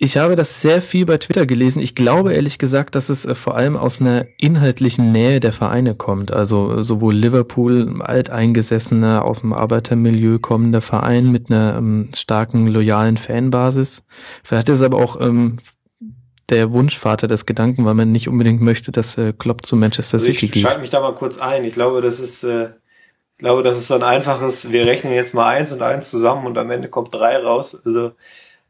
Ich 0.00 0.16
habe 0.16 0.36
das 0.36 0.60
sehr 0.60 0.80
viel 0.80 1.06
bei 1.06 1.18
Twitter 1.18 1.44
gelesen. 1.44 1.82
Ich 1.82 1.96
glaube 1.96 2.32
ehrlich 2.32 2.58
gesagt, 2.58 2.94
dass 2.94 3.08
es 3.08 3.26
äh, 3.26 3.34
vor 3.34 3.56
allem 3.56 3.76
aus 3.76 4.00
einer 4.00 4.26
inhaltlichen 4.38 5.10
Nähe 5.10 5.40
der 5.40 5.52
Vereine 5.52 5.96
kommt. 5.96 6.32
Also 6.32 6.82
sowohl 6.82 7.16
Liverpool, 7.16 8.00
alteingesessener, 8.00 9.24
aus 9.24 9.40
dem 9.40 9.52
Arbeitermilieu 9.52 10.38
kommender 10.38 10.82
Verein 10.82 11.32
mit 11.32 11.50
einer 11.50 11.78
ähm, 11.78 12.10
starken, 12.14 12.68
loyalen 12.68 13.16
Fanbasis. 13.16 14.06
Vielleicht 14.44 14.68
ist 14.68 14.78
es 14.78 14.86
aber 14.86 14.98
auch 14.98 15.20
ähm, 15.20 15.56
der 16.50 16.72
Wunschvater 16.72 17.28
des 17.28 17.46
Gedanken, 17.46 17.84
weil 17.84 17.94
man 17.94 18.12
nicht 18.12 18.28
unbedingt 18.28 18.60
möchte, 18.60 18.92
dass 18.92 19.18
äh, 19.18 19.32
Klopp 19.32 19.66
zu 19.66 19.76
Manchester 19.76 20.16
also 20.16 20.26
City 20.26 20.46
ich 20.46 20.52
geht. 20.52 20.56
Ich 20.56 20.62
schalte 20.62 20.80
mich 20.80 20.90
da 20.90 21.00
mal 21.00 21.14
kurz 21.14 21.38
ein. 21.38 21.64
Ich 21.64 21.74
glaube, 21.74 22.00
das 22.00 22.20
ist, 22.20 22.42
äh, 22.44 22.70
ich 23.36 23.38
glaube, 23.38 23.62
das 23.62 23.78
ist 23.78 23.88
so 23.88 23.94
ein 23.94 24.02
einfaches, 24.02 24.72
wir 24.72 24.86
rechnen 24.86 25.12
jetzt 25.12 25.34
mal 25.34 25.46
eins 25.46 25.72
und 25.72 25.82
eins 25.82 26.10
zusammen 26.10 26.46
und 26.46 26.56
am 26.56 26.70
Ende 26.70 26.88
kommt 26.88 27.12
drei 27.12 27.36
raus. 27.36 27.78
Also 27.84 28.12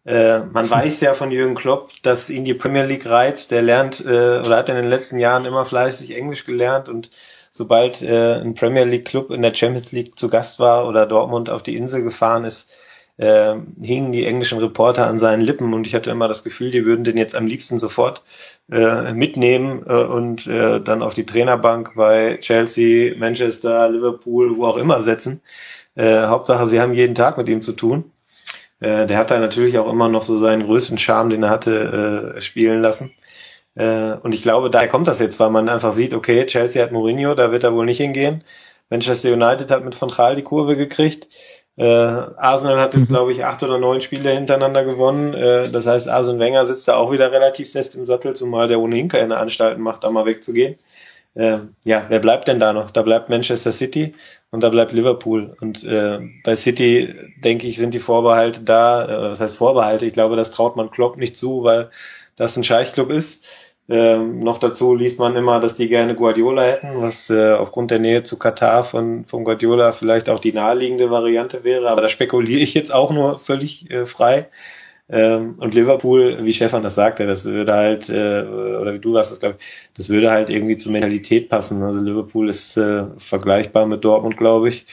äh, 0.04 0.40
man 0.40 0.68
weiß 0.70 1.00
ja 1.00 1.14
von 1.14 1.30
Jürgen 1.30 1.54
Klopp, 1.54 1.90
dass 2.02 2.30
ihn 2.30 2.44
die 2.44 2.54
Premier 2.54 2.84
League 2.84 3.06
reizt. 3.06 3.52
Der 3.52 3.62
lernt 3.62 4.00
äh, 4.04 4.40
oder 4.40 4.56
hat 4.56 4.68
in 4.68 4.76
den 4.76 4.88
letzten 4.88 5.18
Jahren 5.18 5.44
immer 5.44 5.64
fleißig 5.64 6.16
Englisch 6.16 6.44
gelernt 6.44 6.88
und 6.88 7.10
sobald 7.52 8.02
äh, 8.02 8.34
ein 8.34 8.54
Premier 8.54 8.84
League 8.84 9.06
Club 9.06 9.30
in 9.30 9.42
der 9.42 9.54
Champions 9.54 9.92
League 9.92 10.18
zu 10.18 10.28
Gast 10.28 10.58
war 10.58 10.86
oder 10.86 11.06
Dortmund 11.06 11.48
auf 11.50 11.62
die 11.62 11.76
Insel 11.76 12.02
gefahren 12.02 12.44
ist, 12.44 12.76
äh, 13.18 13.56
hingen 13.82 14.12
die 14.12 14.24
englischen 14.24 14.58
Reporter 14.58 15.06
an 15.06 15.18
seinen 15.18 15.42
Lippen 15.42 15.74
und 15.74 15.86
ich 15.86 15.94
hatte 15.94 16.10
immer 16.10 16.28
das 16.28 16.44
Gefühl, 16.44 16.70
die 16.70 16.86
würden 16.86 17.04
den 17.04 17.16
jetzt 17.16 17.36
am 17.36 17.46
liebsten 17.46 17.76
sofort 17.76 18.22
äh, 18.70 19.12
mitnehmen 19.12 19.84
äh, 19.86 20.04
und 20.04 20.46
äh, 20.46 20.80
dann 20.80 21.02
auf 21.02 21.14
die 21.14 21.26
Trainerbank 21.26 21.94
bei 21.96 22.38
Chelsea, 22.40 23.16
Manchester, 23.18 23.88
Liverpool, 23.90 24.56
wo 24.56 24.66
auch 24.66 24.76
immer 24.76 25.02
setzen. 25.02 25.42
Äh, 25.96 26.26
Hauptsache, 26.26 26.66
sie 26.66 26.80
haben 26.80 26.94
jeden 26.94 27.16
Tag 27.16 27.36
mit 27.36 27.48
ihm 27.48 27.60
zu 27.60 27.72
tun. 27.72 28.10
Äh, 28.80 29.06
der 29.06 29.18
hat 29.18 29.30
da 29.32 29.38
natürlich 29.40 29.78
auch 29.78 29.90
immer 29.90 30.08
noch 30.08 30.22
so 30.22 30.38
seinen 30.38 30.64
größten 30.64 30.98
Charme, 30.98 31.30
den 31.30 31.42
er 31.42 31.50
hatte, 31.50 32.34
äh, 32.36 32.40
spielen 32.40 32.80
lassen. 32.80 33.12
Äh, 33.74 34.14
und 34.14 34.34
ich 34.34 34.42
glaube, 34.42 34.70
daher 34.70 34.88
kommt 34.88 35.08
das 35.08 35.20
jetzt, 35.20 35.40
weil 35.40 35.50
man 35.50 35.68
einfach 35.68 35.92
sieht, 35.92 36.14
okay, 36.14 36.46
Chelsea 36.46 36.82
hat 36.82 36.92
Mourinho, 36.92 37.34
da 37.34 37.50
wird 37.50 37.64
er 37.64 37.74
wohl 37.74 37.86
nicht 37.86 37.98
hingehen. 37.98 38.44
Manchester 38.90 39.32
United 39.32 39.70
hat 39.70 39.84
mit 39.84 40.00
Van 40.00 40.10
Gaal 40.10 40.36
die 40.36 40.42
Kurve 40.42 40.76
gekriegt. 40.76 41.28
Äh, 41.78 41.84
Arsenal 41.84 42.80
hat 42.80 42.94
jetzt, 42.94 43.08
mhm. 43.08 43.14
glaube 43.14 43.32
ich, 43.32 43.44
acht 43.44 43.62
oder 43.62 43.78
neun 43.78 44.00
Spiele 44.00 44.30
hintereinander 44.30 44.84
gewonnen. 44.84 45.32
Äh, 45.32 45.70
das 45.70 45.86
heißt, 45.86 46.08
Arsene 46.08 46.40
Wenger 46.40 46.64
sitzt 46.64 46.88
da 46.88 46.96
auch 46.96 47.12
wieder 47.12 47.30
relativ 47.30 47.70
fest 47.70 47.94
im 47.94 48.04
Sattel, 48.04 48.34
zumal 48.34 48.66
der 48.66 48.80
ohnehin 48.80 49.06
keine 49.06 49.36
Anstalten 49.36 49.80
macht, 49.80 50.02
da 50.02 50.10
mal 50.10 50.26
wegzugehen. 50.26 50.74
Äh, 51.34 51.58
ja, 51.84 52.04
wer 52.08 52.18
bleibt 52.18 52.48
denn 52.48 52.58
da 52.58 52.72
noch? 52.72 52.90
Da 52.90 53.02
bleibt 53.02 53.28
Manchester 53.28 53.70
City 53.70 54.12
und 54.50 54.64
da 54.64 54.70
bleibt 54.70 54.92
Liverpool. 54.92 55.56
Und 55.60 55.84
äh, 55.84 56.18
bei 56.42 56.56
City, 56.56 57.14
denke 57.44 57.68
ich, 57.68 57.78
sind 57.78 57.94
die 57.94 58.00
Vorbehalte 58.00 58.62
da, 58.62 59.04
äh, 59.04 59.30
was 59.30 59.40
heißt 59.40 59.54
Vorbehalte? 59.54 60.04
Ich 60.04 60.14
glaube, 60.14 60.34
das 60.34 60.50
traut 60.50 60.74
man 60.74 60.90
Klopp 60.90 61.16
nicht 61.16 61.36
zu, 61.36 61.62
weil 61.62 61.90
das 62.34 62.56
ein 62.56 62.64
Scheichclub 62.64 63.10
ist. 63.10 63.46
Ähm, 63.90 64.40
noch 64.40 64.58
dazu 64.58 64.94
liest 64.94 65.18
man 65.18 65.34
immer, 65.34 65.60
dass 65.60 65.74
die 65.74 65.88
gerne 65.88 66.14
Guardiola 66.14 66.62
hätten, 66.62 67.00
was 67.00 67.30
äh, 67.30 67.52
aufgrund 67.54 67.90
der 67.90 67.98
Nähe 67.98 68.22
zu 68.22 68.38
Katar 68.38 68.84
von, 68.84 69.24
von 69.24 69.44
Guardiola 69.44 69.92
vielleicht 69.92 70.28
auch 70.28 70.40
die 70.40 70.52
naheliegende 70.52 71.10
Variante 71.10 71.64
wäre. 71.64 71.88
Aber 71.88 72.02
da 72.02 72.08
spekuliere 72.08 72.60
ich 72.60 72.74
jetzt 72.74 72.92
auch 72.92 73.10
nur 73.10 73.38
völlig 73.38 73.90
äh, 73.90 74.04
frei. 74.04 74.48
Ähm, 75.10 75.54
und 75.58 75.74
Liverpool, 75.74 76.44
wie 76.44 76.52
Stefan 76.52 76.82
das 76.82 76.94
sagte, 76.94 77.26
das 77.26 77.46
würde 77.46 77.72
halt, 77.72 78.10
äh, 78.10 78.42
oder 78.42 78.92
wie 78.92 78.98
du 78.98 79.16
hast 79.16 79.30
es, 79.30 79.40
glaube 79.40 79.56
ich, 79.58 79.90
das 79.96 80.10
würde 80.10 80.30
halt 80.30 80.50
irgendwie 80.50 80.76
zur 80.76 80.92
Mentalität 80.92 81.48
passen. 81.48 81.82
Also 81.82 82.02
Liverpool 82.02 82.48
ist 82.48 82.76
äh, 82.76 83.04
vergleichbar 83.16 83.86
mit 83.86 84.04
Dortmund, 84.04 84.36
glaube 84.36 84.68
ich, 84.68 84.84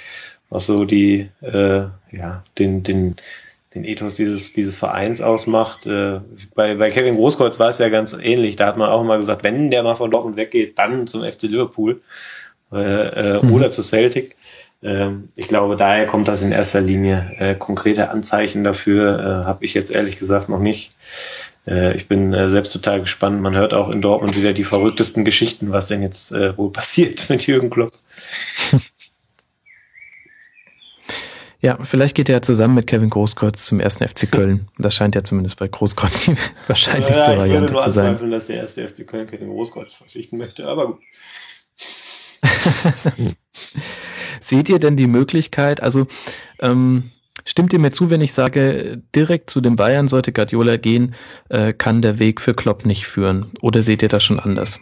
was 0.49 0.67
so 0.67 0.86
die, 0.86 1.29
äh, 1.41 1.88
ja, 2.12 2.43
den, 2.58 2.84
den, 2.84 3.17
den 3.75 3.83
Ethos 3.83 4.15
dieses, 4.15 4.53
dieses 4.53 4.75
Vereins 4.75 5.21
ausmacht. 5.21 5.85
Äh, 5.85 6.21
bei, 6.55 6.75
bei 6.75 6.89
Kevin 6.89 7.15
Großkreuz 7.15 7.59
war 7.59 7.69
es 7.69 7.79
ja 7.79 7.89
ganz 7.89 8.13
ähnlich. 8.13 8.55
Da 8.55 8.67
hat 8.67 8.77
man 8.77 8.89
auch 8.89 9.01
immer 9.01 9.17
gesagt, 9.17 9.43
wenn 9.43 9.69
der 9.69 9.83
mal 9.83 9.95
von 9.95 10.09
Dortmund 10.09 10.38
weggeht, 10.38 10.79
dann 10.79 11.07
zum 11.07 11.23
FC 11.23 11.43
Liverpool 11.43 12.01
äh, 12.71 12.77
äh, 12.77 13.43
mhm. 13.43 13.53
oder 13.53 13.69
zu 13.69 13.83
Celtic. 13.83 14.38
Ähm, 14.81 15.29
ich 15.35 15.47
glaube, 15.47 15.75
daher 15.75 16.07
kommt 16.07 16.27
das 16.27 16.41
in 16.41 16.51
erster 16.51 16.81
Linie. 16.81 17.31
Äh, 17.38 17.55
konkrete 17.55 18.09
Anzeichen 18.09 18.63
dafür 18.63 19.19
äh, 19.19 19.45
habe 19.45 19.65
ich 19.65 19.73
jetzt 19.73 19.93
ehrlich 19.93 20.17
gesagt 20.17 20.47
noch 20.47 20.59
nicht. 20.59 20.93
Äh, 21.67 21.95
ich 21.95 22.07
bin 22.07 22.33
äh, 22.33 22.49
selbst 22.49 22.71
total 22.71 23.01
gespannt. 23.01 23.41
Man 23.41 23.55
hört 23.55 23.73
auch 23.73 23.89
in 23.89 24.01
Dortmund 24.01 24.38
wieder 24.38 24.53
die 24.53 24.63
verrücktesten 24.63 25.25
Geschichten, 25.25 25.71
was 25.71 25.88
denn 25.88 26.01
jetzt 26.01 26.31
äh, 26.31 26.57
wohl 26.57 26.71
passiert 26.71 27.29
mit 27.29 27.45
Jürgen 27.45 27.69
Klopp. 27.69 27.91
Ja, 31.65 31.80
vielleicht 31.84 32.13
geht 32.13 32.30
er 32.30 32.36
ja 32.36 32.41
zusammen 32.43 32.75
mit 32.75 32.86
Kevin 32.86 33.10
Großkreuz 33.10 33.65
zum 33.65 33.80
ersten 33.80 34.08
FC 34.08 34.32
Köln. 34.32 34.67
Das 34.78 34.93
scheint 34.93 35.15
ja 35.15 35.23
zumindest 35.23 35.58
bei 35.58 35.67
Großkreuz 35.67 36.25
die 36.25 36.36
wahrscheinlichste 36.67 37.17
ja, 37.17 37.32
ja, 37.32 37.38
Variante 37.39 37.73
zu 37.73 37.89
sein. 37.89 38.13
Ich 38.13 38.19
würde 38.19 38.30
nur 38.30 38.36
dass 38.36 38.45
der 38.45 38.58
erste 38.58 38.88
FC 38.88 39.08
Köln 39.08 39.25
Kevin 39.25 39.49
Großkreuz 39.49 39.93
verpflichten 39.93 40.38
möchte, 40.38 40.67
aber 40.67 40.89
gut. 40.89 40.99
Seht 44.39 44.69
ihr 44.69 44.78
denn 44.78 44.95
die 44.95 45.08
Möglichkeit, 45.08 45.82
also 45.82 46.06
ähm, 46.60 47.10
stimmt 47.45 47.73
ihr 47.73 47.80
mir 47.80 47.89
zu, 47.89 48.12
wenn 48.12 48.21
ich 48.21 48.34
sage, 48.34 49.01
direkt 49.15 49.49
zu 49.49 49.60
den 49.60 49.75
Bayern 49.75 50.08
sollte 50.08 50.34
Guardiola 50.34 50.78
gehen, 50.78 51.15
äh, 51.49 51.73
kann 51.73 52.04
der 52.04 52.19
Weg 52.19 52.41
für 52.41 52.54
Klopp 52.54 52.86
nicht 52.86 53.08
führen? 53.08 53.51
Oder 53.63 53.82
seht 53.82 54.04
ihr 54.04 54.10
das 54.10 54.23
schon 54.23 54.39
anders? 54.39 54.82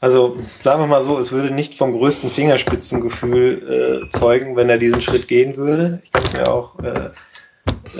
Also 0.00 0.36
sagen 0.60 0.80
wir 0.80 0.86
mal 0.86 1.02
so, 1.02 1.18
es 1.18 1.32
würde 1.32 1.52
nicht 1.52 1.74
vom 1.74 1.92
größten 1.92 2.30
Fingerspitzengefühl 2.30 4.04
äh, 4.04 4.08
zeugen, 4.10 4.54
wenn 4.54 4.70
er 4.70 4.78
diesen 4.78 5.00
Schritt 5.00 5.26
gehen 5.26 5.56
würde. 5.56 6.00
Ich 6.04 6.12
kann 6.12 6.22
es 6.22 6.32
mir 6.32 6.48
auch 6.48 6.78
äh, 6.78 7.10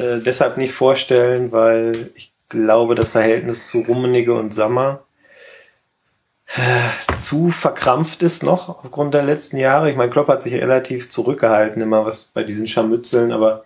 äh, 0.01 0.21
deshalb 0.21 0.59
nicht 0.59 0.73
vorstellen, 0.73 1.51
weil 1.51 2.11
ich 2.15 2.33
glaube, 2.49 2.95
das 2.95 3.11
Verhältnis 3.11 3.67
zu 3.67 3.81
Rummenigge 3.81 4.33
und 4.35 4.55
Sammer 4.55 5.01
äh, 6.57 7.17
zu 7.17 7.51
verkrampft 7.51 8.23
ist 8.23 8.45
noch 8.45 8.69
aufgrund 8.69 9.15
der 9.15 9.25
letzten 9.25 9.57
Jahre. 9.57 9.91
Ich 9.91 9.97
meine, 9.97 10.11
Klopp 10.11 10.29
hat 10.29 10.43
sich 10.43 10.55
relativ 10.55 11.09
zurückgehalten, 11.09 11.83
immer 11.83 12.07
was 12.07 12.25
bei 12.25 12.45
diesen 12.45 12.69
Scharmützeln, 12.69 13.33
aber 13.33 13.65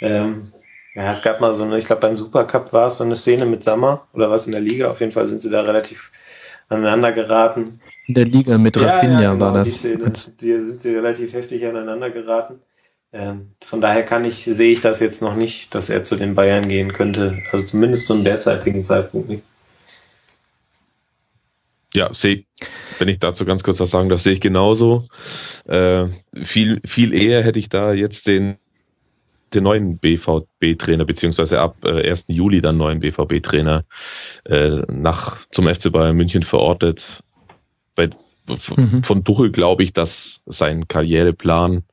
ähm, 0.00 0.52
ja, 0.94 1.10
es 1.10 1.22
gab 1.22 1.40
mal 1.40 1.52
so 1.52 1.62
eine, 1.62 1.76
ich 1.76 1.86
glaube 1.86 2.00
beim 2.00 2.16
Supercup 2.16 2.72
war 2.72 2.86
es 2.86 2.98
so 2.98 3.04
eine 3.04 3.16
Szene 3.16 3.44
mit 3.44 3.62
Sammer 3.62 4.06
oder 4.14 4.30
was 4.30 4.46
in 4.46 4.52
der 4.52 4.62
Liga. 4.62 4.90
Auf 4.90 5.00
jeden 5.00 5.12
Fall 5.12 5.26
sind 5.26 5.40
sie 5.40 5.50
da 5.50 5.60
relativ 5.60 6.10
aneinander 6.68 7.12
geraten. 7.12 7.80
In 8.06 8.14
der 8.14 8.24
Liga 8.24 8.58
mit 8.58 8.80
Rafinha 8.80 9.20
ja, 9.20 9.32
genau, 9.32 9.44
war 9.44 9.54
das. 9.54 9.82
Die, 9.82 9.88
Szene, 9.88 10.12
die 10.40 10.60
sind 10.60 10.80
sie 10.80 10.94
relativ 10.94 11.32
heftig 11.32 11.66
aneinander 11.66 12.10
geraten. 12.10 12.60
Ähm, 13.12 13.52
von 13.64 13.80
daher 13.80 14.02
kann 14.02 14.24
ich, 14.24 14.44
sehe 14.44 14.72
ich 14.72 14.80
das 14.80 15.00
jetzt 15.00 15.22
noch 15.22 15.36
nicht, 15.36 15.74
dass 15.74 15.90
er 15.90 16.04
zu 16.04 16.16
den 16.16 16.34
Bayern 16.34 16.68
gehen 16.68 16.92
könnte. 16.92 17.42
Also 17.52 17.64
zumindest 17.64 18.06
zum 18.06 18.24
derzeitigen 18.24 18.84
Zeitpunkt 18.84 19.28
nicht. 19.28 19.42
Ja, 21.94 22.12
sehe 22.12 22.44
wenn 22.98 23.08
ich 23.08 23.18
dazu 23.18 23.44
ganz 23.44 23.62
kurz 23.62 23.80
was 23.80 23.90
sagen 23.90 24.08
darf, 24.08 24.20
sehe 24.20 24.34
ich 24.34 24.40
genauso. 24.40 25.06
Äh, 25.66 26.08
viel, 26.44 26.80
viel 26.86 27.14
eher 27.14 27.42
hätte 27.42 27.58
ich 27.58 27.68
da 27.68 27.92
jetzt 27.92 28.26
den 28.26 28.58
den 29.54 29.64
neuen 29.64 29.98
BVB-Trainer, 29.98 31.04
beziehungsweise 31.04 31.60
ab 31.60 31.76
äh, 31.84 32.08
1. 32.10 32.24
Juli 32.28 32.60
dann 32.60 32.76
neuen 32.76 33.00
BVB-Trainer 33.00 33.84
äh, 34.44 34.82
nach 34.88 35.46
zum 35.50 35.72
FC 35.72 35.90
Bayern 35.92 36.16
München 36.16 36.42
verortet. 36.42 37.22
Bei, 37.94 38.10
mhm. 38.46 39.02
Von 39.04 39.24
Tuchel 39.24 39.52
glaube 39.52 39.82
ich, 39.82 39.92
dass 39.92 40.40
sein 40.46 40.88
Karriereplan 40.88 41.84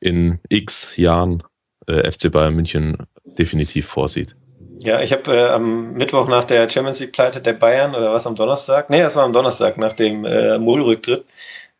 in 0.00 0.38
x 0.48 0.88
Jahren 0.96 1.42
äh, 1.86 2.10
FC 2.10 2.30
Bayern 2.30 2.54
München 2.54 2.98
definitiv 3.24 3.86
vorsieht. 3.86 4.36
Ja, 4.82 5.02
ich 5.02 5.12
habe 5.12 5.30
äh, 5.36 5.48
am 5.48 5.92
Mittwoch 5.92 6.26
nach 6.28 6.44
der 6.44 6.70
Champions 6.70 7.00
League 7.00 7.12
Pleite 7.12 7.42
der 7.42 7.52
Bayern 7.52 7.94
oder 7.94 8.12
was 8.12 8.26
am 8.26 8.34
Donnerstag? 8.34 8.88
Nee, 8.88 9.00
das 9.02 9.16
war 9.16 9.24
am 9.24 9.32
Donnerstag 9.34 9.76
nach 9.76 9.92
dem 9.92 10.24
äh, 10.24 10.58
Mohl-Rücktritt. 10.58 11.24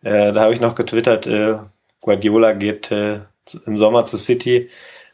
Äh, 0.03 0.33
da 0.33 0.43
habe 0.43 0.53
ich 0.53 0.61
noch 0.61 0.75
getwittert, 0.75 1.27
äh, 1.27 1.59
Guardiola 2.01 2.53
geht 2.53 2.91
äh, 2.91 3.21
im 3.55 3.79
Sommer 3.79 4.05
zu 4.05 4.17
City. 4.17 4.71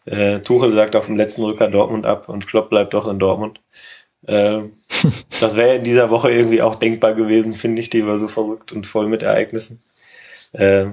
Äh, 0.06 0.40
Tuchel 0.40 0.70
sagt 0.70 0.94
auf 0.96 1.06
dem 1.06 1.16
letzten 1.16 1.42
Rücker 1.42 1.68
Dortmund 1.68 2.06
ab 2.06 2.28
und 2.28 2.46
Klopp 2.46 2.70
bleibt 2.70 2.94
doch 2.94 3.08
in 3.08 3.18
Dortmund. 3.18 3.60
Äh, 4.26 4.62
das 5.40 5.56
wäre 5.56 5.76
in 5.76 5.84
dieser 5.84 6.10
Woche 6.10 6.30
irgendwie 6.30 6.62
auch 6.62 6.76
denkbar 6.76 7.14
gewesen, 7.14 7.52
finde 7.52 7.82
ich. 7.82 7.90
Die 7.90 8.06
war 8.06 8.18
so 8.18 8.28
verrückt 8.28 8.72
und 8.72 8.86
voll 8.86 9.08
mit 9.08 9.22
Ereignissen. 9.22 9.82
Äh, 10.52 10.86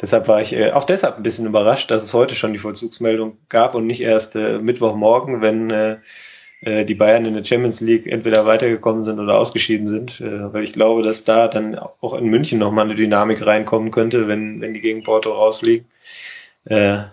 deshalb 0.00 0.28
war 0.28 0.40
ich 0.40 0.54
äh, 0.54 0.72
auch 0.72 0.84
deshalb 0.84 1.16
ein 1.16 1.22
bisschen 1.22 1.46
überrascht, 1.46 1.90
dass 1.90 2.04
es 2.04 2.14
heute 2.14 2.34
schon 2.34 2.52
die 2.52 2.58
Vollzugsmeldung 2.58 3.38
gab 3.48 3.74
und 3.74 3.86
nicht 3.86 4.00
erst 4.00 4.36
äh, 4.36 4.58
Mittwochmorgen, 4.58 5.42
wenn 5.42 5.70
äh, 5.70 5.98
äh 6.62 6.84
die 6.84 6.94
Bayern 6.94 7.26
in 7.26 7.34
der 7.34 7.44
Champions 7.44 7.80
League 7.80 8.06
entweder 8.06 8.46
weitergekommen 8.46 9.04
sind 9.04 9.20
oder 9.20 9.38
ausgeschieden 9.38 9.86
sind, 9.86 10.20
äh, 10.20 10.52
weil 10.52 10.64
ich 10.64 10.72
glaube, 10.72 11.02
dass 11.02 11.24
da 11.24 11.48
dann 11.48 11.78
auch 11.78 12.14
in 12.14 12.26
München 12.26 12.58
nochmal 12.58 12.86
eine 12.86 12.94
Dynamik 12.94 13.44
reinkommen 13.44 13.90
könnte, 13.90 14.26
wenn, 14.26 14.60
wenn 14.60 14.74
die 14.74 14.80
gegen 14.80 15.02
Porto 15.02 15.32
rausfliegen. 15.32 15.86
Äh, 16.64 17.04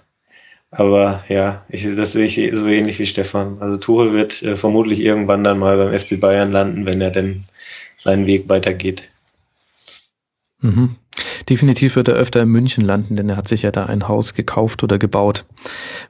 aber 0.72 1.24
ja, 1.30 1.66
ich, 1.70 1.84
das 1.96 2.14
sehe 2.14 2.26
ich 2.26 2.58
so 2.58 2.68
ähnlich 2.68 3.00
wie 3.00 3.08
Stefan. 3.08 3.58
Also 3.60 3.78
Tuchel 3.78 4.14
wird 4.14 4.42
äh, 4.44 4.56
vermutlich 4.56 5.00
irgendwann 5.00 5.44
dann 5.44 5.58
mal 5.58 5.78
beim 5.78 5.98
FC 5.98 6.20
Bayern 6.20 6.52
landen, 6.52 6.86
wenn 6.86 7.02
er 7.02 7.12
denn 7.12 7.46
seinen 7.98 8.28
Weg 8.28 8.50
weitergeht. 8.50 9.10
Mhm. 10.62 10.96
Definitiv 11.50 11.96
wird 11.96 12.08
er 12.08 12.14
öfter 12.14 12.44
in 12.44 12.50
München 12.50 12.86
landen, 12.86 13.16
denn 13.16 13.28
er 13.28 13.36
hat 13.36 13.48
sich 13.48 13.64
ja 13.64 13.72
da 13.72 13.88
ein 13.88 14.08
Haus 14.08 14.36
gekauft 14.36 14.84
oder 14.84 15.00
gebaut, 15.00 15.46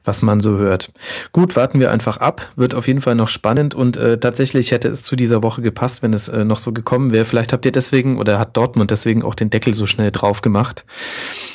was 0.04 0.20
man 0.20 0.40
so 0.40 0.58
hört. 0.58 0.92
Gut, 1.32 1.56
warten 1.56 1.80
wir 1.80 1.90
einfach 1.90 2.18
ab. 2.18 2.52
Wird 2.56 2.74
auf 2.74 2.86
jeden 2.86 3.00
Fall 3.00 3.14
noch 3.14 3.30
spannend 3.30 3.74
und 3.74 3.96
äh, 3.96 4.18
tatsächlich 4.18 4.70
hätte 4.70 4.88
es 4.88 5.02
zu 5.02 5.16
dieser 5.16 5.42
Woche 5.42 5.62
gepasst, 5.62 6.02
wenn 6.02 6.12
es 6.12 6.28
äh, 6.28 6.44
noch 6.44 6.58
so 6.58 6.72
gekommen 6.72 7.12
wäre. 7.12 7.24
Vielleicht 7.24 7.54
habt 7.54 7.64
ihr 7.64 7.72
deswegen 7.72 8.18
oder 8.18 8.38
hat 8.38 8.54
Dortmund 8.56 8.90
deswegen 8.90 9.22
auch 9.22 9.34
den 9.34 9.48
Deckel 9.48 9.72
so 9.72 9.86
schnell 9.86 10.10
drauf 10.10 10.42
gemacht, 10.42 10.84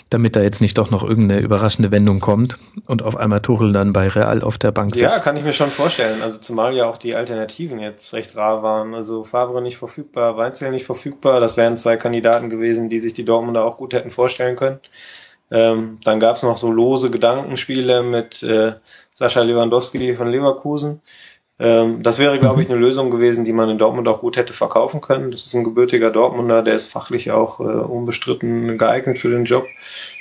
damit 0.09 0.35
da 0.35 0.41
jetzt 0.41 0.61
nicht 0.61 0.79
doch 0.79 0.89
noch 0.89 1.03
irgendeine 1.03 1.41
überraschende 1.41 1.91
Wendung 1.91 2.21
kommt 2.21 2.57
und 2.87 3.03
auf 3.03 3.15
einmal 3.15 3.41
Tuchel 3.41 3.71
dann 3.71 3.93
bei 3.93 4.07
Real 4.07 4.41
auf 4.41 4.57
der 4.57 4.71
Bank 4.71 4.95
sitzt. 4.95 5.03
Ja, 5.03 5.19
kann 5.19 5.37
ich 5.37 5.43
mir 5.43 5.53
schon 5.53 5.69
vorstellen. 5.69 6.23
Also 6.23 6.39
zumal 6.39 6.73
ja 6.73 6.87
auch 6.87 6.97
die 6.97 7.15
Alternativen 7.15 7.79
jetzt 7.79 8.13
recht 8.13 8.35
rar 8.35 8.63
waren. 8.63 8.95
Also 8.95 9.23
Favre 9.23 9.61
nicht 9.61 9.77
verfügbar, 9.77 10.37
Weinzel 10.37 10.71
nicht 10.71 10.87
verfügbar. 10.87 11.39
Das 11.39 11.55
wären 11.55 11.77
zwei 11.77 11.97
Kandidaten 11.97 12.49
gewesen, 12.49 12.89
die 12.89 12.99
sich 12.99 13.13
die 13.13 13.25
Dortmunder 13.25 13.63
auch 13.63 13.74
gut 13.77 13.93
hätten 13.93 14.11
vorstellen 14.11 14.55
können. 14.55 14.79
Ähm, 15.51 15.99
dann 16.03 16.19
gab 16.19 16.35
es 16.35 16.43
noch 16.43 16.57
so 16.57 16.71
lose 16.71 17.11
Gedankenspiele 17.11 18.01
mit 18.01 18.41
äh, 18.43 18.73
Sascha 19.13 19.41
Lewandowski 19.41 20.15
von 20.15 20.27
Leverkusen. 20.27 21.01
Ähm, 21.57 22.03
das 22.03 22.19
wäre, 22.19 22.37
glaube 22.37 22.61
ich, 22.61 22.69
eine 22.69 22.79
Lösung 22.79 23.09
gewesen, 23.09 23.45
die 23.45 23.53
man 23.53 23.69
in 23.69 23.77
Dortmund 23.77 24.07
auch 24.07 24.19
gut 24.19 24.37
hätte 24.37 24.53
verkaufen 24.53 25.01
können. 25.01 25.31
Das 25.31 25.45
ist 25.45 25.53
ein 25.53 25.63
gebürtiger 25.63 26.11
Dortmunder, 26.11 26.63
der 26.63 26.75
ist 26.75 26.91
fachlich 26.91 27.31
auch 27.31 27.59
äh, 27.59 27.63
unbestritten 27.63 28.77
geeignet 28.77 29.19
für 29.19 29.29
den 29.29 29.45
Job. 29.45 29.65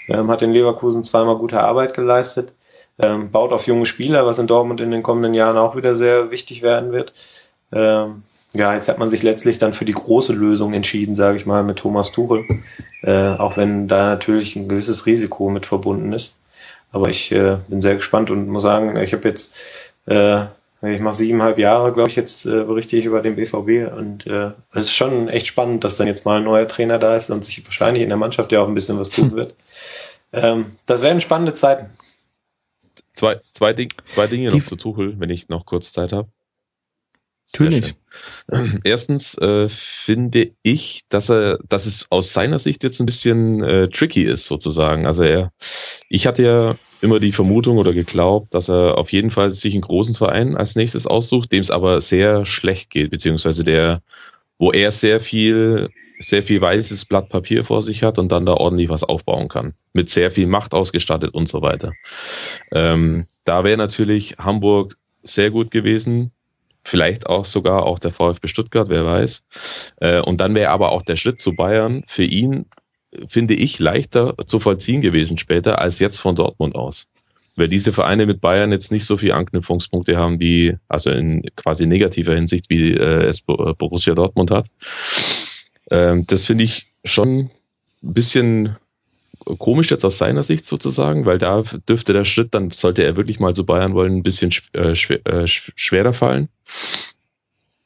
Ähm, 0.09 0.31
hat 0.31 0.43
in 0.43 0.53
Leverkusen 0.53 1.03
zweimal 1.03 1.39
gute 1.39 1.61
Arbeit 1.61 1.95
geleistet. 1.95 2.53
Ähm, 3.03 3.33
baut 3.33 3.53
auf 3.53 3.67
junge 3.67 3.87
Spieler, 3.87 4.25
was 4.27 4.39
in 4.39 4.47
Dortmund 4.47 4.81
in 4.81 4.93
den 4.93 5.03
kommenden 5.03 5.35
Jahren 5.35 5.57
auch 5.57 5.75
wieder 5.75 5.97
sehr 5.97 6.31
wichtig 6.31 6.63
werden 6.63 6.93
wird. 6.93 7.13
Ähm, 7.73 8.23
ja, 8.55 8.73
jetzt 8.75 8.89
hat 8.89 8.99
man 8.99 9.11
sich 9.11 9.23
letztlich 9.23 9.59
dann 9.59 9.75
für 9.75 9.85
die 9.85 9.93
große 9.93 10.33
Lösung 10.33 10.75
entschieden, 10.75 11.15
sage 11.15 11.37
ich 11.37 11.45
mal, 11.45 11.65
mit 11.65 11.79
Thomas 11.79 12.13
Tuchel. 12.13 12.45
Äh, 13.03 13.35
auch 13.35 13.57
wenn 13.57 13.89
da 13.89 14.07
natürlich 14.07 14.57
ein 14.57 14.69
gewisses 14.69 15.07
Risiko 15.07 15.51
mit 15.51 15.67
verbunden 15.67 16.13
ist. 16.13 16.37
Aber 16.93 17.09
ich 17.09 17.33
äh, 17.33 17.59
bin 17.69 17.83
sehr 17.83 17.97
gespannt 17.97 18.31
und 18.31 18.49
muss 18.49 18.63
sagen, 18.63 18.97
ich 19.01 19.13
habe 19.13 19.29
jetzt, 19.29 19.59
äh, 20.07 20.45
ich 20.83 21.01
mache 21.01 21.15
siebeneinhalb 21.15 21.59
Jahre, 21.59 21.93
glaube 21.93 22.09
ich, 22.09 22.17
jetzt 22.17 22.47
äh, 22.47 22.63
berichte 22.65 22.97
ich 22.97 23.05
über 23.05 23.21
den 23.21 23.35
BVB 23.35 23.93
und 23.93 24.27
äh, 24.29 24.53
es 24.73 24.85
ist 24.85 24.95
schon 24.95 25.29
echt 25.29 25.49
spannend, 25.49 25.83
dass 25.83 25.97
dann 25.97 26.07
jetzt 26.07 26.25
mal 26.25 26.37
ein 26.37 26.45
neuer 26.45 26.69
Trainer 26.69 27.01
da 27.01 27.17
ist 27.17 27.31
und 27.31 27.45
sich 27.45 27.65
wahrscheinlich 27.67 28.05
in 28.05 28.09
der 28.09 28.19
Mannschaft 28.19 28.53
ja 28.53 28.61
auch 28.61 28.69
ein 28.69 28.75
bisschen 28.75 28.99
was 28.99 29.11
tun 29.11 29.33
wird. 29.33 29.55
Ähm, 30.37 30.79
das 30.85 31.03
werden 31.03 31.21
spannende 31.21 31.55
Zeiten. 31.55 31.91
Zwei, 33.15 33.41
zwei, 33.57 33.73
Ding, 33.73 33.93
zwei 34.13 34.27
Dinge 34.27 34.49
noch 34.49 34.65
zu 34.65 34.75
Tuchel, 34.75 35.21
wenn 35.21 35.31
ich 35.31 35.49
noch 35.49 35.65
kurz 35.65 35.93
Zeit 35.93 36.13
habe. 36.13 36.29
Natürlich. 37.53 37.95
Erstens 38.85 39.37
äh, 39.39 39.69
finde 39.69 40.53
ich, 40.63 41.05
dass 41.09 41.31
er, 41.31 41.59
dass 41.69 41.87
es 41.87 42.07
aus 42.11 42.33
seiner 42.33 42.59
Sicht 42.59 42.83
jetzt 42.83 43.01
ein 43.01 43.07
bisschen 43.07 43.63
äh, 43.63 43.89
tricky 43.89 44.25
ist, 44.25 44.47
sozusagen. 44.47 45.07
Also 45.07 45.23
er, 45.23 45.53
ich 46.09 46.27
hatte 46.27 46.43
ja 46.43 46.77
immer 47.03 47.19
die 47.19 47.33
Vermutung 47.33 47.79
oder 47.79 47.93
geglaubt, 47.93 48.55
dass 48.55 48.69
er 48.69 48.97
auf 48.99 49.13
jeden 49.13 49.31
Fall 49.31 49.51
sich 49.53 49.75
einen 49.75 49.83
großen 49.83 50.15
Verein 50.15 50.57
als 50.57 50.75
nächstes 50.75 51.07
aussucht, 51.07 51.53
dem 51.53 51.61
es 51.61 51.71
aber 51.71 52.01
sehr 52.01 52.47
schlecht 52.47 52.91
geht, 52.91 53.11
beziehungsweise 53.11 53.65
der, 53.65 54.03
wo 54.59 54.73
er 54.73 54.93
sehr 54.93 55.21
viel, 55.21 55.91
sehr 56.21 56.43
viel 56.43 56.61
weißes 56.61 57.05
Blatt 57.05 57.29
Papier 57.29 57.65
vor 57.65 57.83
sich 57.83 58.03
hat 58.03 58.19
und 58.19 58.31
dann 58.31 58.47
da 58.47 58.55
ordentlich 58.55 58.89
was 58.89 59.05
aufbauen 59.05 59.49
kann. 59.49 59.75
Mit 59.93 60.11
sehr 60.11 60.31
viel 60.31 60.47
Macht 60.47 60.73
ausgestattet 60.73 61.35
und 61.35 61.49
so 61.49 61.63
weiter. 61.63 61.93
Ähm, 62.73 63.27
da 63.45 63.65
wäre 63.65 63.77
natürlich 63.77 64.37
Hamburg 64.39 64.97
sehr 65.23 65.51
gut 65.51 65.71
gewesen. 65.71 66.33
Vielleicht 66.85 67.27
auch 67.27 67.47
sogar 67.47 67.85
auch 67.85 67.99
der 67.99 68.13
VfB 68.13 68.49
Stuttgart, 68.49 68.89
wer 68.89 69.05
weiß. 69.05 69.43
Äh, 70.01 70.21
und 70.21 70.41
dann 70.41 70.55
wäre 70.55 70.71
aber 70.71 70.93
auch 70.93 71.03
der 71.03 71.17
Schritt 71.17 71.41
zu 71.41 71.55
Bayern 71.55 72.05
für 72.07 72.25
ihn, 72.25 72.67
finde 73.29 73.55
ich, 73.55 73.79
leichter 73.79 74.35
zu 74.47 74.61
vollziehen 74.61 75.01
gewesen 75.01 75.39
später 75.39 75.79
als 75.79 75.99
jetzt 75.99 76.21
von 76.21 76.37
Dortmund 76.37 76.75
aus. 76.75 77.07
Weil 77.57 77.69
diese 77.69 77.93
Vereine 77.93 78.27
mit 78.27 78.41
Bayern 78.41 78.73
jetzt 78.73 78.91
nicht 78.91 79.07
so 79.07 79.17
viele 79.17 79.35
Anknüpfungspunkte 79.35 80.17
haben 80.17 80.41
wie, 80.41 80.77
also 80.89 81.11
in 81.11 81.43
quasi 81.57 81.87
negativer 81.87 82.35
Hinsicht, 82.35 82.69
wie 82.69 82.93
äh, 82.93 83.29
es 83.29 83.41
Borussia 83.41 84.15
Dortmund 84.15 84.51
hat. 84.51 84.67
Ähm, 85.91 86.27
das 86.27 86.45
finde 86.45 86.65
ich 86.65 86.87
schon 87.05 87.51
ein 88.03 88.15
bisschen 88.15 88.77
komisch 89.59 89.91
jetzt 89.91 90.05
aus 90.05 90.19
seiner 90.19 90.45
Sicht 90.45 90.67
sozusagen, 90.67 91.27
weil 91.27 91.39
da 91.39 91.63
dürfte 91.89 92.13
der 92.13 92.25
Schritt, 92.25 92.55
dann 92.55 92.71
sollte 92.71 93.05
er 93.05 93.17
wirklich 93.17 93.41
mal 93.41 93.55
zu 93.55 93.65
Bayern 93.65 93.95
wollen, 93.95 94.17
ein 94.17 94.23
bisschen 94.23 94.53
äh, 94.73 94.95
schwer, 94.95 95.25
äh, 95.27 95.47
schwerer 95.47 96.15
fallen. 96.15 96.49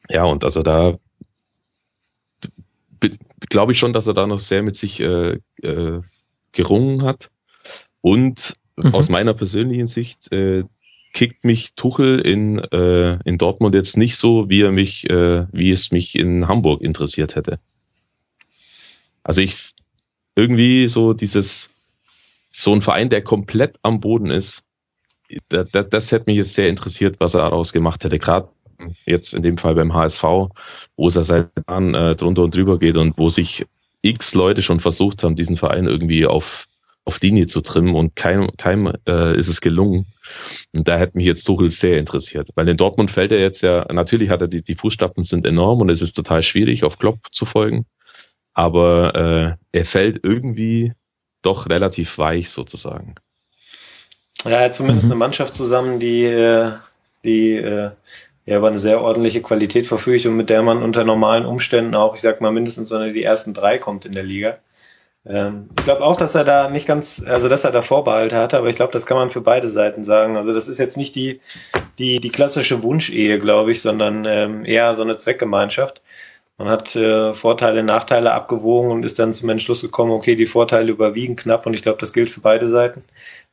Ja, 0.09 0.24
und 0.24 0.44
also 0.44 0.62
da 0.62 0.98
glaube 3.48 3.72
ich 3.72 3.79
schon, 3.79 3.92
dass 3.92 4.07
er 4.07 4.14
da 4.14 4.27
noch 4.27 4.40
sehr 4.40 4.62
mit 4.62 4.77
sich 4.77 5.01
äh, 5.01 5.38
äh, 5.62 6.01
gerungen 6.53 7.03
hat. 7.03 7.31
Und 8.01 8.55
mhm. 8.77 8.94
aus 8.94 9.09
meiner 9.09 9.35
persönlichen 9.35 9.88
Sicht 9.88 10.33
äh, 10.33 10.64
kickt 11.12 11.44
mich 11.44 11.74
Tuchel 11.74 12.20
in, 12.20 12.59
äh, 12.59 13.18
in 13.24 13.38
Dortmund 13.38 13.74
jetzt 13.74 13.96
nicht 13.96 14.16
so, 14.16 14.48
wie 14.48 14.62
er 14.62 14.72
mich, 14.72 15.09
äh, 15.09 15.46
wie 15.53 15.70
es 15.70 15.90
mich 15.90 16.14
in 16.14 16.48
Hamburg 16.48 16.83
interessiert 16.83 17.35
hätte. 17.35 17.59
Also 19.22 19.40
ich 19.40 19.74
irgendwie 20.37 20.88
so 20.88 21.14
dieses, 21.14 21.68
so 22.53 22.72
ein 22.72 22.83
Verein, 22.83 23.11
der 23.11 23.22
komplett 23.22 23.77
am 23.83 24.01
Boden 24.01 24.31
ist, 24.31 24.62
das, 25.48 25.70
das, 25.70 25.90
das 25.90 26.12
hätte 26.12 26.24
mich 26.27 26.37
jetzt 26.37 26.55
sehr 26.55 26.68
interessiert, 26.68 27.16
was 27.18 27.35
er 27.35 27.40
daraus 27.40 27.72
gemacht 27.72 28.05
hätte. 28.05 28.18
Gerade 28.18 28.48
jetzt 29.07 29.35
in 29.35 29.43
dem 29.43 29.59
Fall 29.59 29.75
beim 29.75 29.95
HSV, 29.95 30.23
wo 30.97 31.09
es 31.09 31.14
ja 31.14 31.25
seit 31.25 31.51
Jahren 31.69 31.95
äh, 31.95 32.17
drunter 32.17 32.43
und 32.43 32.55
drüber 32.55 32.79
geht 32.79 32.97
und 32.97 33.19
wo 33.19 33.29
sich 33.29 33.67
x 34.03 34.35
Leute 34.35 34.62
schon 34.62 34.81
versucht 34.81 35.23
haben, 35.23 35.37
diesen 35.37 35.57
Verein 35.57 35.87
irgendwie 35.87 36.27
auf, 36.27 36.67
auf 37.05 37.21
Linie 37.21 37.47
zu 37.47 37.61
trimmen 37.61 37.95
und 37.95 38.14
keinem, 38.14 38.51
keinem 38.57 38.93
äh, 39.07 39.37
ist 39.37 39.49
es 39.49 39.61
gelungen. 39.61 40.07
Und 40.73 40.87
da 40.87 40.99
hätte 40.99 41.17
mich 41.17 41.27
jetzt 41.27 41.45
Tuchel 41.45 41.71
sehr 41.71 41.99
interessiert. 41.99 42.51
Weil 42.55 42.69
in 42.69 42.77
Dortmund 42.77 43.11
fällt 43.11 43.33
er 43.33 43.41
jetzt 43.41 43.62
ja, 43.62 43.87
natürlich 43.93 44.31
hat 44.31 44.41
er 44.41 44.49
die, 44.49 44.62
die 44.62 44.77
Fußstapfen 44.77 45.25
sind 45.25 45.47
enorm 45.47 45.81
und 45.81 45.91
es 45.91 46.03
ist 46.03 46.12
total 46.12 46.43
schwierig, 46.43 46.85
auf 46.85 46.99
Klopp 46.99 47.19
zu 47.33 47.47
folgen 47.47 47.87
aber 48.59 49.14
äh, 49.14 49.79
er 49.79 49.87
fällt 49.87 50.25
irgendwie 50.25 50.93
doch 51.43 51.69
relativ 51.69 52.19
weich 52.19 52.51
sozusagen. 52.51 53.14
Ja, 54.43 54.51
er 54.51 54.64
hat 54.64 54.75
zumindest 54.75 55.07
mhm. 55.07 55.12
eine 55.12 55.19
Mannschaft 55.21 55.55
zusammen, 55.55 56.01
die, 56.01 56.25
äh, 56.25 56.73
die 57.23 57.53
äh, 57.55 57.93
ja, 58.48 58.56
über 58.56 58.68
eine 58.68 58.78
sehr 58.78 59.02
ordentliche 59.02 59.42
Qualität 59.42 59.87
verfügt 59.87 60.24
und 60.24 60.34
mit 60.34 60.48
der 60.48 60.62
man 60.62 60.82
unter 60.82 61.04
normalen 61.04 61.44
Umständen 61.44 61.94
auch, 61.94 62.14
ich 62.14 62.22
sag 62.22 62.40
mal, 62.40 62.50
mindestens 62.50 62.90
unter 62.90 63.12
die 63.12 63.22
ersten 63.22 63.52
drei 63.52 63.76
kommt 63.76 64.06
in 64.06 64.12
der 64.12 64.22
Liga. 64.22 64.56
Ähm, 65.26 65.68
ich 65.78 65.84
glaube 65.84 66.02
auch, 66.02 66.16
dass 66.16 66.34
er 66.34 66.44
da 66.44 66.70
nicht 66.70 66.87
ganz, 66.87 67.22
also 67.26 67.50
dass 67.50 67.64
er 67.64 67.72
da 67.72 67.82
Vorbehalte 67.82 68.37
hatte, 68.37 68.56
aber 68.56 68.68
ich 68.68 68.76
glaube, 68.76 68.92
das 68.92 69.04
kann 69.04 69.18
man 69.18 69.28
für 69.28 69.42
beide 69.42 69.68
Seiten 69.68 70.02
sagen. 70.02 70.38
Also 70.38 70.54
das 70.54 70.66
ist 70.66 70.78
jetzt 70.78 70.96
nicht 70.96 71.14
die, 71.14 71.42
die, 71.98 72.20
die 72.20 72.30
klassische 72.30 72.82
Wunschehe, 72.82 73.38
glaube 73.38 73.72
ich, 73.72 73.82
sondern 73.82 74.24
ähm, 74.24 74.64
eher 74.64 74.94
so 74.94 75.02
eine 75.02 75.18
Zweckgemeinschaft. 75.18 76.00
Man 76.59 76.68
hat 76.68 76.97
äh, 76.97 77.35
Vorteile, 77.35 77.85
Nachteile 77.85 78.33
abgewogen 78.33 78.90
und 78.90 79.05
ist 79.05 79.21
dann 79.21 79.33
zum 79.33 79.49
Entschluss 79.49 79.81
gekommen, 79.83 80.11
okay, 80.11 80.35
die 80.35 80.47
Vorteile 80.47 80.90
überwiegen 80.90 81.37
knapp 81.37 81.66
und 81.66 81.75
ich 81.75 81.83
glaube, 81.83 81.99
das 81.99 82.12
gilt 82.12 82.31
für 82.31 82.40
beide 82.40 82.66
Seiten. 82.66 83.05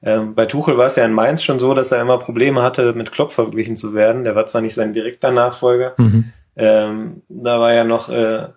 Ähm, 0.01 0.33
bei 0.33 0.47
Tuchel 0.47 0.77
war 0.77 0.87
es 0.87 0.95
ja 0.95 1.05
in 1.05 1.13
Mainz 1.13 1.43
schon 1.43 1.59
so, 1.59 1.75
dass 1.75 1.91
er 1.91 2.01
immer 2.01 2.17
Probleme 2.17 2.63
hatte, 2.63 2.93
mit 2.93 3.11
Klopp 3.11 3.31
verglichen 3.31 3.75
zu 3.75 3.93
werden. 3.93 4.23
Der 4.23 4.35
war 4.35 4.47
zwar 4.47 4.61
nicht 4.61 4.73
sein 4.73 4.93
direkter 4.93 5.31
Nachfolger, 5.31 5.93
mhm. 5.97 6.33
ähm, 6.55 7.21
da 7.29 7.59
war 7.59 7.73
ja 7.73 7.83
noch 7.83 8.09
äh, 8.09 8.47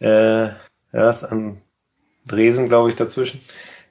äh, 0.00 0.48
ja, 0.92 1.10
ist 1.10 1.24
an 1.24 1.60
Dresen, 2.26 2.66
glaube 2.66 2.88
ich, 2.88 2.96
dazwischen. 2.96 3.40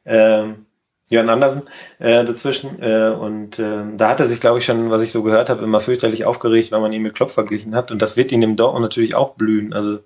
Ähm, 0.06 0.66
Jörn 1.10 1.30
Andersen 1.30 1.64
äh, 1.98 2.24
dazwischen. 2.24 2.82
Äh, 2.82 3.10
und 3.10 3.60
äh, 3.60 3.84
da 3.98 4.10
hat 4.10 4.20
er 4.20 4.28
sich, 4.28 4.40
glaube 4.40 4.60
ich, 4.60 4.66
schon, 4.66 4.92
was 4.92 5.02
ich 5.02 5.12
so 5.12 5.24
gehört 5.24 5.50
habe, 5.50 5.64
immer 5.64 5.82
fürchterlich 5.82 6.26
aufgeregt, 6.26 6.72
weil 6.72 6.82
man 6.82 6.94
ihn 6.94 7.02
mit 7.02 7.16
Klopp 7.16 7.32
verglichen 7.32 7.76
hat. 7.76 7.92
Und 7.92 8.02
das 8.02 8.16
wird 8.16 8.32
ihn 8.32 8.44
im 8.44 8.56
Dortmund 8.56 8.84
natürlich 8.84 9.16
auch 9.16 9.32
blühen. 9.32 9.74
Also 9.74 10.00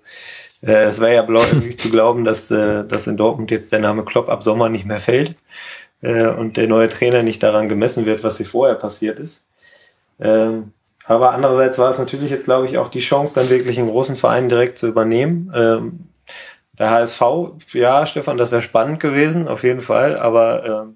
äh, 0.62 0.84
es 0.84 1.00
wäre 1.00 1.14
ja 1.14 1.22
bläulich 1.22 1.78
zu 1.78 1.90
glauben, 1.90 2.24
dass, 2.24 2.50
äh, 2.50 2.84
dass 2.84 3.06
in 3.06 3.16
Dortmund 3.16 3.50
jetzt 3.50 3.70
der 3.72 3.80
Name 3.80 4.04
Klopp 4.04 4.28
ab 4.28 4.42
Sommer 4.42 4.68
nicht 4.70 4.86
mehr 4.86 5.00
fällt 5.00 5.36
äh, 6.00 6.26
und 6.26 6.56
der 6.56 6.68
neue 6.68 6.88
Trainer 6.88 7.22
nicht 7.22 7.42
daran 7.42 7.68
gemessen 7.68 8.06
wird, 8.06 8.24
was 8.24 8.38
hier 8.38 8.46
vorher 8.46 8.76
passiert 8.76 9.20
ist. 9.20 9.44
Ähm, 10.20 10.72
aber 11.06 11.32
andererseits 11.32 11.78
war 11.78 11.90
es 11.90 11.98
natürlich 11.98 12.30
jetzt, 12.30 12.46
glaube 12.46 12.66
ich, 12.66 12.78
auch 12.78 12.88
die 12.88 13.00
Chance, 13.00 13.34
dann 13.34 13.50
wirklich 13.50 13.78
einen 13.78 13.90
großen 13.90 14.16
Verein 14.16 14.48
direkt 14.48 14.78
zu 14.78 14.88
übernehmen. 14.88 15.52
Ähm, 15.54 16.06
der 16.78 16.90
HSV, 16.90 17.22
ja, 17.72 18.06
Stefan, 18.06 18.36
das 18.36 18.50
wäre 18.50 18.62
spannend 18.62 19.00
gewesen, 19.00 19.48
auf 19.48 19.62
jeden 19.62 19.80
Fall, 19.80 20.18
aber 20.18 20.64
äh, 20.64 20.92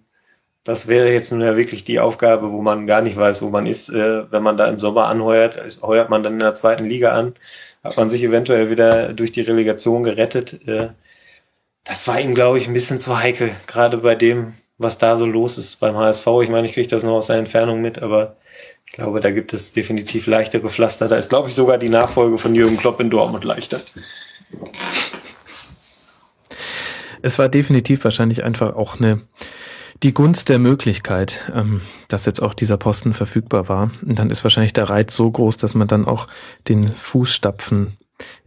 das 0.64 0.86
wäre 0.86 1.10
jetzt 1.10 1.30
nun 1.30 1.40
ja 1.40 1.56
wirklich 1.56 1.84
die 1.84 2.00
Aufgabe, 2.00 2.52
wo 2.52 2.60
man 2.60 2.86
gar 2.86 3.00
nicht 3.00 3.16
weiß, 3.16 3.40
wo 3.42 3.48
man 3.48 3.64
ist. 3.64 3.88
Äh, 3.88 4.30
wenn 4.30 4.42
man 4.42 4.56
da 4.56 4.68
im 4.68 4.78
Sommer 4.78 5.06
anheuert, 5.06 5.56
ist, 5.56 5.82
heuert 5.82 6.10
man 6.10 6.22
dann 6.22 6.34
in 6.34 6.40
der 6.40 6.54
zweiten 6.54 6.84
Liga 6.84 7.12
an, 7.12 7.34
hat 7.82 7.96
man 7.96 8.10
sich 8.10 8.22
eventuell 8.22 8.68
wieder 8.68 9.14
durch 9.14 9.32
die 9.32 9.40
Relegation 9.40 10.02
gerettet. 10.02 10.68
Äh, 10.68 10.90
das 11.84 12.06
war 12.06 12.20
ihm, 12.20 12.34
glaube 12.34 12.58
ich, 12.58 12.68
ein 12.68 12.74
bisschen 12.74 13.00
zu 13.00 13.18
heikel, 13.18 13.50
gerade 13.66 13.96
bei 13.96 14.14
dem, 14.14 14.52
was 14.76 14.98
da 14.98 15.16
so 15.16 15.24
los 15.24 15.56
ist 15.56 15.80
beim 15.80 15.96
HSV. 15.96 16.26
Ich 16.42 16.50
meine, 16.50 16.66
ich 16.66 16.74
kriege 16.74 16.88
das 16.88 17.02
nur 17.02 17.14
aus 17.14 17.28
der 17.28 17.36
Entfernung 17.36 17.80
mit, 17.80 18.02
aber 18.02 18.36
ich 18.84 18.92
glaube, 18.92 19.20
da 19.20 19.30
gibt 19.30 19.54
es 19.54 19.72
definitiv 19.72 20.26
leichtere 20.26 20.68
Pflaster. 20.68 21.08
Da 21.08 21.16
ist, 21.16 21.30
glaube 21.30 21.48
ich, 21.48 21.54
sogar 21.54 21.78
die 21.78 21.88
Nachfolge 21.88 22.36
von 22.36 22.54
Jürgen 22.54 22.76
Klopp 22.76 23.00
in 23.00 23.08
Dortmund 23.08 23.44
leichter. 23.44 23.80
Es 27.28 27.38
war 27.38 27.50
definitiv 27.50 28.04
wahrscheinlich 28.04 28.42
einfach 28.42 28.74
auch 28.74 28.98
eine 28.98 29.20
die 30.02 30.14
Gunst 30.14 30.48
der 30.48 30.58
Möglichkeit, 30.58 31.52
ähm, 31.54 31.82
dass 32.08 32.24
jetzt 32.24 32.40
auch 32.40 32.54
dieser 32.54 32.78
Posten 32.78 33.12
verfügbar 33.12 33.68
war. 33.68 33.90
Und 34.00 34.18
dann 34.18 34.30
ist 34.30 34.44
wahrscheinlich 34.44 34.72
der 34.72 34.88
Reiz 34.88 35.14
so 35.14 35.30
groß, 35.30 35.58
dass 35.58 35.74
man 35.74 35.88
dann 35.88 36.06
auch 36.06 36.26
den 36.68 36.88
Fußstapfen 36.88 37.98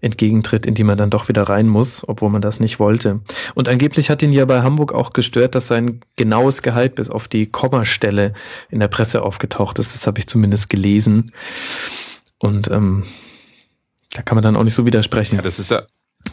entgegentritt, 0.02 0.65
in 0.65 0.74
die 0.74 0.84
man 0.84 0.98
dann 0.98 1.12
doch 1.12 1.28
wieder 1.28 1.44
rein 1.44 1.67
muss, 1.67 2.08
obwohl 2.10 2.32
man 2.32 2.41
das 2.41 2.60
nicht 2.60 2.80
wollte. 2.80 3.20
Und 3.54 3.70
angeblich 3.70 4.10
hat 4.10 4.24
ihn 4.24 4.32
ja 4.32 4.46
bei 4.46 4.63
Hamburg 4.63 4.96
auch 4.96 5.13
gestört, 5.13 5.54
dass 5.54 5.67
sein 5.67 6.02
genaues 6.15 6.63
Gehalt 6.63 6.96
bis 6.96 7.12
auf 7.12 7.28
die 7.28 7.46
Kommastelle 7.46 8.34
in 8.72 8.80
der 8.80 8.88
Presse 8.88 9.22
aufgetaucht 9.22 9.78
ist. 9.78 9.94
Das 9.94 10.08
habe 10.08 10.17
ich 10.17 10.26
zumindest 10.26 10.72
gelesen. 10.72 11.34
Und 12.39 12.72
ähm, 12.72 13.04
da 14.12 14.24
kann 14.24 14.38
man 14.38 14.44
dann 14.44 14.56
auch 14.56 14.63
nicht 14.63 14.74
so 14.74 14.88
widersprechen. 14.88 15.36
Ja, 15.36 15.44
das 15.44 15.60
ist 15.60 15.70
ja, 15.70 15.84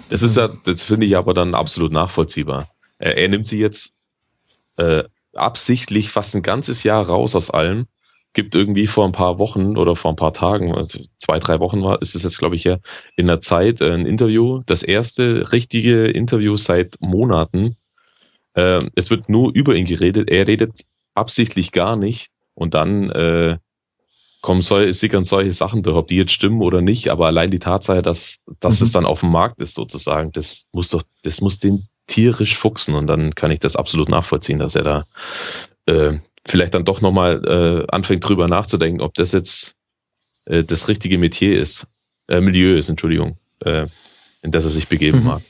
das 0.08 0.22
ist 0.22 0.36
ja, 0.36 0.48
das 0.64 0.82
finde 0.82 1.06
ich 1.06 1.16
aber 1.16 1.34
dann 1.34 1.54
absolut 1.54 1.92
nachvollziehbar. 1.92 2.68
Er, 2.98 3.16
er 3.16 3.28
nimmt 3.28 3.46
sie 3.46 3.58
jetzt 3.58 3.94
äh, 4.76 5.04
absichtlich 5.34 6.10
fast 6.10 6.34
ein 6.34 6.42
ganzes 6.42 6.82
Jahr 6.82 7.06
raus 7.06 7.34
aus 7.34 7.50
allem. 7.50 7.86
Gibt 8.34 8.54
irgendwie 8.54 8.86
vor 8.86 9.04
ein 9.06 9.12
paar 9.12 9.38
Wochen 9.38 9.76
oder 9.76 9.96
vor 9.96 10.12
ein 10.12 10.16
paar 10.16 10.34
Tagen, 10.34 10.74
also 10.74 11.00
zwei, 11.18 11.38
drei 11.38 11.60
Wochen 11.60 11.82
war, 11.82 12.02
ist 12.02 12.14
es 12.14 12.22
jetzt, 12.22 12.38
glaube 12.38 12.56
ich, 12.56 12.64
ja, 12.64 12.78
in 13.16 13.26
der 13.26 13.40
Zeit 13.40 13.80
äh, 13.80 13.92
ein 13.92 14.06
Interview, 14.06 14.60
das 14.66 14.82
erste 14.82 15.50
richtige 15.52 16.06
Interview 16.06 16.56
seit 16.56 16.96
Monaten. 17.00 17.76
Äh, 18.54 18.90
es 18.94 19.10
wird 19.10 19.28
nur 19.28 19.52
über 19.54 19.74
ihn 19.74 19.86
geredet, 19.86 20.28
er 20.30 20.46
redet 20.46 20.72
absichtlich 21.14 21.72
gar 21.72 21.96
nicht 21.96 22.30
und 22.54 22.74
dann 22.74 23.10
äh, 23.10 23.58
kommen 24.48 24.62
soll, 24.62 24.94
sickern 24.94 25.26
solche 25.26 25.52
Sachen 25.52 25.82
durch, 25.82 25.94
ob 25.94 26.08
die 26.08 26.16
jetzt 26.16 26.32
stimmen 26.32 26.62
oder 26.62 26.80
nicht, 26.80 27.10
aber 27.10 27.26
allein 27.26 27.50
die 27.50 27.58
Tatsache, 27.58 28.00
dass, 28.00 28.38
dass 28.60 28.80
mhm. 28.80 28.86
es 28.86 28.92
dann 28.92 29.04
auf 29.04 29.20
dem 29.20 29.30
Markt 29.30 29.60
ist 29.60 29.74
sozusagen, 29.74 30.32
das 30.32 30.64
muss 30.72 30.88
doch, 30.88 31.02
das 31.22 31.42
muss 31.42 31.58
den 31.58 31.86
tierisch 32.06 32.56
fuchsen 32.56 32.94
und 32.94 33.08
dann 33.08 33.34
kann 33.34 33.50
ich 33.50 33.60
das 33.60 33.76
absolut 33.76 34.08
nachvollziehen, 34.08 34.58
dass 34.58 34.74
er 34.74 34.84
da 34.84 35.04
äh, 35.84 36.20
vielleicht 36.46 36.72
dann 36.72 36.86
doch 36.86 37.02
nochmal 37.02 37.44
äh, 37.44 37.94
anfängt 37.94 38.26
drüber 38.26 38.48
nachzudenken, 38.48 39.02
ob 39.02 39.12
das 39.12 39.32
jetzt 39.32 39.74
äh, 40.46 40.64
das 40.64 40.88
richtige 40.88 41.18
Metier 41.18 41.60
ist, 41.60 41.86
äh, 42.28 42.40
Milieu 42.40 42.74
ist, 42.78 42.88
Entschuldigung, 42.88 43.36
äh, 43.60 43.86
in 44.40 44.50
das 44.50 44.64
er 44.64 44.70
sich 44.70 44.88
begeben 44.88 45.18
mhm. 45.18 45.26
mag. 45.26 45.42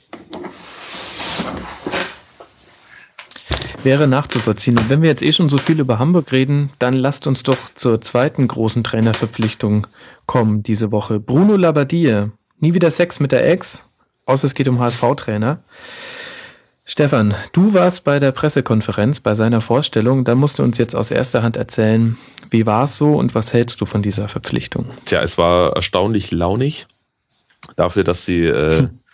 Wäre 3.85 4.07
nachzuvollziehen. 4.07 4.79
Und 4.79 4.91
wenn 4.91 5.03
wir 5.03 5.09
jetzt 5.09 5.23
eh 5.23 5.33
schon 5.33 5.49
so 5.49 5.59
viel 5.59 5.81
über 5.81 5.99
Hamburg 5.99 6.33
reden, 6.33 6.71
dann 6.79 6.95
lasst 6.95 7.27
uns 7.27 7.43
doch 7.43 7.59
zur 7.75 8.01
zweiten 8.01 8.49
großen 8.49 8.85
Trainerverpflichtung 8.85 9.87
kommen 10.27 10.63
diese 10.63 10.93
Woche. 10.93 11.21
Bruno 11.21 11.57
Labbadia. 11.57 12.31
Nie 12.61 12.75
wieder 12.75 12.91
Sex 12.91 13.21
mit 13.21 13.31
der 13.31 13.49
Ex, 13.49 13.89
außer 14.27 14.47
es 14.47 14.55
geht 14.55 14.69
um 14.69 14.81
HSV-Trainer. 14.81 15.63
Stefan, 16.85 17.35
du 17.53 17.75
warst 17.75 18.05
bei 18.05 18.19
der 18.19 18.33
Pressekonferenz, 18.33 19.21
bei 19.21 19.35
seiner 19.35 19.61
Vorstellung. 19.61 20.25
Da 20.25 20.35
musst 20.35 20.59
du 20.59 20.63
uns 20.63 20.79
jetzt 20.79 20.97
aus 20.97 21.11
erster 21.11 21.43
Hand 21.43 21.57
erzählen, 21.57 22.17
wie 22.51 22.67
war 22.67 22.85
es 22.85 22.97
so 22.97 23.15
und 23.15 23.35
was 23.35 23.53
hältst 23.53 23.81
du 23.81 23.87
von 23.87 24.03
dieser 24.03 24.27
Verpflichtung? 24.27 24.87
Tja, 25.05 25.23
es 25.23 25.37
war 25.39 25.77
erstaunlich 25.77 26.31
launig 26.31 26.87
dafür, 27.77 28.05
dass 28.05 28.25
sie 28.25 28.45
äh. 28.45 28.89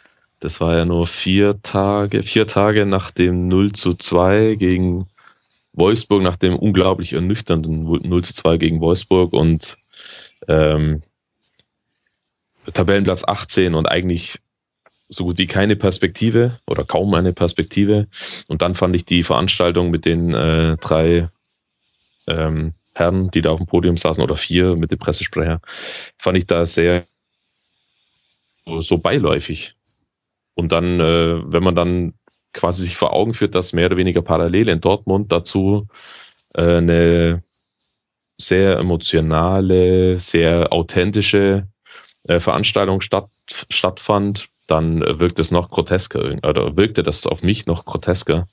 Das 0.44 0.60
war 0.60 0.76
ja 0.76 0.84
nur 0.84 1.06
vier 1.06 1.62
Tage, 1.62 2.22
vier 2.22 2.46
Tage 2.46 2.84
nach 2.84 3.12
dem 3.12 3.48
0 3.48 3.72
zu 3.72 3.94
2 3.94 4.56
gegen 4.56 5.06
Wolfsburg, 5.72 6.22
nach 6.22 6.36
dem 6.36 6.54
unglaublich 6.54 7.14
ernüchternden 7.14 7.84
0 7.84 8.24
zu 8.24 8.34
2 8.34 8.58
gegen 8.58 8.80
Wolfsburg 8.82 9.32
und 9.32 9.78
ähm, 10.46 11.02
Tabellenplatz 12.74 13.24
18 13.24 13.74
und 13.74 13.86
eigentlich 13.86 14.38
so 15.08 15.24
gut 15.24 15.38
wie 15.38 15.46
keine 15.46 15.76
Perspektive 15.76 16.60
oder 16.66 16.84
kaum 16.84 17.14
eine 17.14 17.32
Perspektive. 17.32 18.08
Und 18.46 18.60
dann 18.60 18.74
fand 18.74 18.94
ich 18.96 19.06
die 19.06 19.22
Veranstaltung 19.22 19.90
mit 19.90 20.04
den 20.04 20.34
äh, 20.34 20.76
drei 20.76 21.30
ähm, 22.26 22.74
Herren, 22.94 23.30
die 23.30 23.40
da 23.40 23.48
auf 23.48 23.60
dem 23.60 23.66
Podium 23.66 23.96
saßen, 23.96 24.22
oder 24.22 24.36
vier 24.36 24.76
mit 24.76 24.90
dem 24.90 24.98
Pressesprecher, 24.98 25.62
fand 26.18 26.36
ich 26.36 26.46
da 26.46 26.66
sehr 26.66 27.06
so, 28.66 28.98
beiläufig. 28.98 29.73
Und 30.54 30.72
dann, 30.72 31.00
äh, 31.00 31.42
wenn 31.52 31.62
man 31.62 31.74
dann 31.74 32.14
quasi 32.52 32.82
sich 32.82 32.96
vor 32.96 33.12
Augen 33.12 33.34
führt, 33.34 33.54
dass 33.54 33.72
mehr 33.72 33.86
oder 33.86 33.96
weniger 33.96 34.22
parallel 34.22 34.68
in 34.68 34.80
Dortmund 34.80 35.32
dazu 35.32 35.88
äh, 36.54 36.76
eine 36.76 37.42
sehr 38.38 38.78
emotionale, 38.78 40.20
sehr 40.20 40.72
authentische 40.72 41.68
äh, 42.28 42.40
Veranstaltung 42.40 43.00
statt, 43.00 43.30
stattfand, 43.70 44.48
dann 44.66 45.00
wirkt 45.20 45.38
es 45.38 45.50
noch 45.50 45.70
grotesker, 45.70 46.38
oder 46.42 46.76
wirkte 46.76 47.02
das 47.02 47.26
auf 47.26 47.42
mich 47.42 47.66
noch 47.66 47.84
grotesker. 47.84 48.46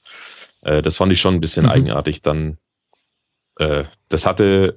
Äh, 0.61 0.81
das 0.81 0.97
fand 0.97 1.13
ich 1.13 1.21
schon 1.21 1.35
ein 1.35 1.39
bisschen 1.39 1.65
mhm. 1.65 1.71
eigenartig. 1.71 2.21
Dann, 2.21 2.57
äh, 3.57 3.85
das 4.09 4.25
hatte 4.25 4.75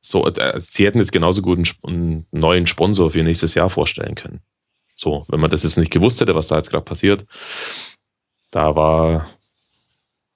so, 0.00 0.26
äh, 0.26 0.60
sie 0.72 0.86
hätten 0.86 0.98
jetzt 0.98 1.12
genauso 1.12 1.40
gut 1.40 1.58
einen, 1.58 1.66
einen, 1.86 2.26
neuen 2.30 2.66
Sponsor 2.66 3.10
für 3.10 3.22
nächstes 3.22 3.54
Jahr 3.54 3.70
vorstellen 3.70 4.14
können. 4.14 4.40
So, 4.94 5.24
wenn 5.28 5.40
man 5.40 5.50
das 5.50 5.62
jetzt 5.62 5.76
nicht 5.76 5.92
gewusst 5.92 6.20
hätte, 6.20 6.34
was 6.34 6.48
da 6.48 6.56
jetzt 6.56 6.70
gerade 6.70 6.84
passiert, 6.84 7.26
da 8.50 8.76
war, 8.76 9.26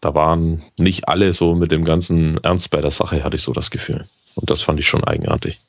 da 0.00 0.14
waren 0.14 0.64
nicht 0.76 1.08
alle 1.08 1.32
so 1.32 1.54
mit 1.54 1.70
dem 1.70 1.84
ganzen 1.84 2.38
Ernst 2.38 2.70
bei 2.70 2.80
der 2.80 2.90
Sache, 2.90 3.22
hatte 3.22 3.36
ich 3.36 3.42
so 3.42 3.52
das 3.52 3.70
Gefühl. 3.70 4.02
Und 4.34 4.50
das 4.50 4.60
fand 4.62 4.80
ich 4.80 4.86
schon 4.86 5.04
eigenartig. 5.04 5.60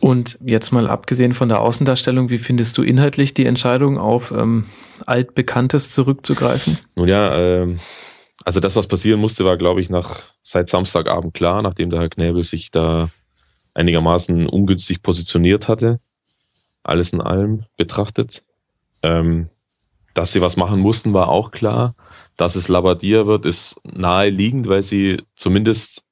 Und 0.00 0.38
jetzt 0.44 0.72
mal 0.72 0.88
abgesehen 0.88 1.32
von 1.32 1.48
der 1.48 1.60
Außendarstellung, 1.60 2.30
wie 2.30 2.38
findest 2.38 2.78
du 2.78 2.82
inhaltlich 2.82 3.34
die 3.34 3.46
Entscheidung, 3.46 3.98
auf 3.98 4.30
ähm, 4.30 4.66
altbekanntes 5.06 5.90
zurückzugreifen? 5.90 6.78
Nun 6.94 7.08
ja, 7.08 7.36
ähm, 7.36 7.80
also 8.44 8.60
das, 8.60 8.76
was 8.76 8.86
passieren 8.86 9.20
musste, 9.20 9.44
war, 9.44 9.56
glaube 9.56 9.80
ich, 9.80 9.90
nach 9.90 10.22
seit 10.42 10.70
Samstagabend 10.70 11.34
klar, 11.34 11.62
nachdem 11.62 11.90
der 11.90 12.00
Herr 12.00 12.08
Knäbel 12.08 12.44
sich 12.44 12.70
da 12.70 13.10
einigermaßen 13.74 14.48
ungünstig 14.48 15.02
positioniert 15.02 15.68
hatte, 15.68 15.98
alles 16.88 17.12
in 17.12 17.20
allem 17.20 17.64
betrachtet. 17.76 18.42
Ähm, 19.02 19.48
dass 20.14 20.32
sie 20.32 20.40
was 20.40 20.56
machen 20.56 20.80
mussten, 20.80 21.12
war 21.12 21.28
auch 21.28 21.50
klar. 21.50 21.94
Dass 22.36 22.56
es 22.56 22.68
Labadia 22.68 23.26
wird, 23.26 23.44
ist 23.44 23.80
naheliegend, 23.84 24.68
weil 24.68 24.82
sie 24.82 25.22
zumindest 25.36 26.02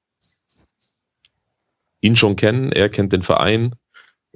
ihn 2.01 2.17
schon 2.17 2.37
kennen, 2.37 2.73
er 2.73 2.89
kennt 2.89 3.13
den 3.13 3.23
Verein 3.23 3.75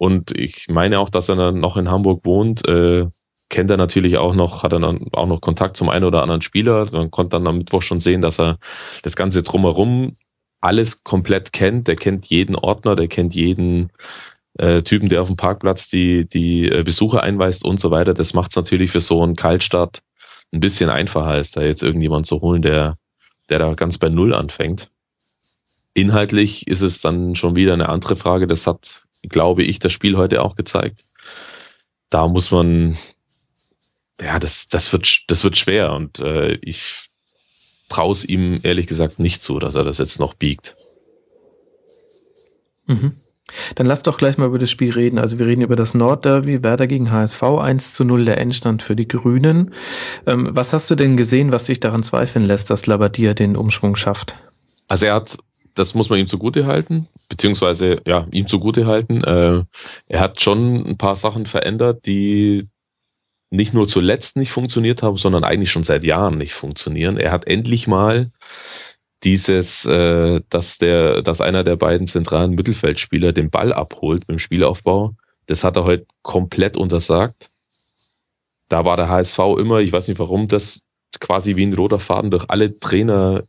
und 0.00 0.36
ich 0.36 0.66
meine 0.68 0.98
auch, 0.98 1.10
dass 1.10 1.28
er 1.28 1.52
noch 1.52 1.76
in 1.76 1.90
Hamburg 1.90 2.24
wohnt. 2.24 2.66
Äh, 2.66 3.06
kennt 3.50 3.70
er 3.70 3.76
natürlich 3.76 4.16
auch 4.16 4.34
noch, 4.34 4.62
hat 4.62 4.72
er 4.72 4.80
dann 4.80 5.08
auch 5.12 5.26
noch 5.26 5.42
Kontakt 5.42 5.76
zum 5.76 5.90
einen 5.90 6.06
oder 6.06 6.22
anderen 6.22 6.40
Spieler. 6.40 6.88
Man 6.90 7.10
konnte 7.10 7.36
dann 7.36 7.46
am 7.46 7.58
Mittwoch 7.58 7.82
schon 7.82 8.00
sehen, 8.00 8.22
dass 8.22 8.40
er 8.40 8.58
das 9.02 9.14
Ganze 9.14 9.42
drumherum 9.42 10.14
alles 10.62 11.04
komplett 11.04 11.52
kennt. 11.52 11.86
Der 11.86 11.96
kennt 11.96 12.24
jeden 12.26 12.56
Ordner, 12.56 12.96
der 12.96 13.08
kennt 13.08 13.34
jeden 13.34 13.90
äh, 14.58 14.82
Typen, 14.82 15.08
der 15.08 15.22
auf 15.22 15.28
dem 15.28 15.36
Parkplatz 15.36 15.88
die, 15.88 16.28
die 16.28 16.68
äh, 16.68 16.82
Besucher 16.82 17.22
einweist 17.22 17.64
und 17.64 17.80
so 17.80 17.90
weiter. 17.90 18.14
Das 18.14 18.34
macht 18.34 18.52
es 18.52 18.56
natürlich 18.56 18.90
für 18.90 19.00
so 19.00 19.22
einen 19.22 19.36
Kaltstart 19.36 20.02
ein 20.52 20.60
bisschen 20.60 20.90
einfacher, 20.90 21.28
als 21.28 21.52
da 21.52 21.62
jetzt 21.62 21.82
irgendjemand 21.82 22.26
zu 22.26 22.40
holen, 22.40 22.62
der, 22.62 22.98
der 23.48 23.58
da 23.58 23.72
ganz 23.74 23.98
bei 23.98 24.08
Null 24.08 24.34
anfängt. 24.34 24.90
Inhaltlich 25.94 26.66
ist 26.66 26.82
es 26.82 27.00
dann 27.00 27.36
schon 27.36 27.54
wieder 27.54 27.72
eine 27.72 27.88
andere 27.88 28.16
Frage. 28.16 28.46
Das 28.46 28.66
hat, 28.66 29.02
glaube 29.22 29.62
ich, 29.62 29.78
das 29.78 29.92
Spiel 29.92 30.16
heute 30.16 30.42
auch 30.42 30.56
gezeigt. 30.56 31.04
Da 32.08 32.26
muss 32.26 32.50
man, 32.50 32.98
ja, 34.20 34.38
das, 34.40 34.66
das 34.66 34.92
wird, 34.92 35.24
das 35.28 35.44
wird 35.44 35.56
schwer 35.56 35.92
und 35.92 36.18
äh, 36.18 36.54
ich 36.62 37.08
traue 37.88 38.12
es 38.12 38.24
ihm 38.24 38.60
ehrlich 38.62 38.86
gesagt 38.86 39.18
nicht 39.18 39.42
zu, 39.42 39.58
dass 39.58 39.74
er 39.74 39.84
das 39.84 39.98
jetzt 39.98 40.18
noch 40.18 40.34
biegt. 40.34 40.76
Mhm. 42.86 43.14
Dann 43.74 43.86
lass 43.86 44.02
doch 44.02 44.18
gleich 44.18 44.38
mal 44.38 44.46
über 44.46 44.58
das 44.58 44.70
Spiel 44.70 44.92
reden. 44.92 45.18
Also 45.18 45.38
wir 45.38 45.46
reden 45.46 45.62
über 45.62 45.76
das 45.76 45.94
Nordderby, 45.94 46.62
Werder 46.62 46.86
gegen 46.86 47.10
HSV, 47.10 47.42
1 47.42 47.94
zu 47.94 48.04
0 48.04 48.24
der 48.24 48.38
Endstand 48.38 48.82
für 48.82 48.96
die 48.96 49.08
Grünen. 49.08 49.74
Ähm, 50.26 50.48
was 50.52 50.72
hast 50.72 50.90
du 50.90 50.94
denn 50.94 51.16
gesehen, 51.16 51.52
was 51.52 51.64
dich 51.64 51.80
daran 51.80 52.02
zweifeln 52.02 52.44
lässt, 52.44 52.70
dass 52.70 52.86
Labadia 52.86 53.34
den 53.34 53.56
Umschwung 53.56 53.96
schafft? 53.96 54.36
Also 54.88 55.06
er 55.06 55.14
hat 55.14 55.38
das 55.74 55.94
muss 55.94 56.10
man 56.10 56.18
ihm 56.18 56.26
zugute 56.26 56.66
halten, 56.66 57.08
beziehungsweise 57.28 58.02
ja, 58.06 58.26
ihm 58.32 58.48
zugute 58.48 58.86
halten. 58.86 59.22
Äh, 59.24 59.64
er 60.08 60.20
hat 60.20 60.40
schon 60.40 60.84
ein 60.86 60.98
paar 60.98 61.16
Sachen 61.16 61.46
verändert, 61.46 62.06
die 62.06 62.68
nicht 63.50 63.74
nur 63.74 63.88
zuletzt 63.88 64.36
nicht 64.36 64.52
funktioniert 64.52 65.02
haben, 65.02 65.16
sondern 65.16 65.44
eigentlich 65.44 65.72
schon 65.72 65.84
seit 65.84 66.04
Jahren 66.04 66.36
nicht 66.36 66.54
funktionieren. 66.54 67.16
Er 67.16 67.32
hat 67.32 67.46
endlich 67.46 67.86
mal 67.86 68.30
dieses, 69.24 69.84
äh, 69.84 70.40
dass 70.48 70.78
der, 70.78 71.22
dass 71.22 71.40
einer 71.40 71.64
der 71.64 71.76
beiden 71.76 72.06
zentralen 72.06 72.54
Mittelfeldspieler 72.54 73.32
den 73.32 73.50
Ball 73.50 73.72
abholt 73.72 74.26
beim 74.26 74.38
Spielaufbau, 74.38 75.14
das 75.46 75.64
hat 75.64 75.76
er 75.76 75.84
heute 75.84 76.06
komplett 76.22 76.76
untersagt. 76.76 77.48
Da 78.68 78.84
war 78.84 78.96
der 78.96 79.08
HSV 79.08 79.38
immer, 79.58 79.80
ich 79.80 79.92
weiß 79.92 80.08
nicht 80.08 80.20
warum, 80.20 80.48
das 80.48 80.80
quasi 81.18 81.56
wie 81.56 81.66
ein 81.66 81.74
roter 81.74 82.00
Faden 82.00 82.30
durch 82.30 82.44
alle 82.48 82.78
Trainer 82.78 83.42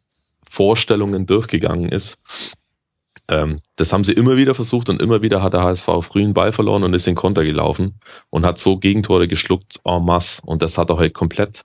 Vorstellungen 0.50 1.26
durchgegangen 1.26 1.90
ist. 1.90 2.18
Ähm, 3.28 3.62
das 3.78 3.94
haben 3.94 4.04
sie 4.04 4.14
immer 4.14 4.36
wieder 4.36 4.56
versucht 4.56 4.90
und 4.90 5.02
immer 5.02 5.22
wieder 5.22 5.42
hat 5.42 5.54
der 5.54 5.64
HSV 5.64 5.86
frühen 6.04 6.34
Ball 6.34 6.52
verloren 6.52 6.84
und 6.84 6.94
ist 6.94 7.08
in 7.08 7.16
Konter 7.16 7.44
gelaufen 7.44 8.00
und 8.30 8.46
hat 8.46 8.60
so 8.60 8.78
Gegentore 8.78 9.28
geschluckt 9.28 9.80
en 9.86 10.04
masse. 10.04 10.42
Und 10.44 10.62
das 10.62 10.78
hat 10.78 10.90
er 10.90 10.98
halt 10.98 11.14
komplett 11.14 11.64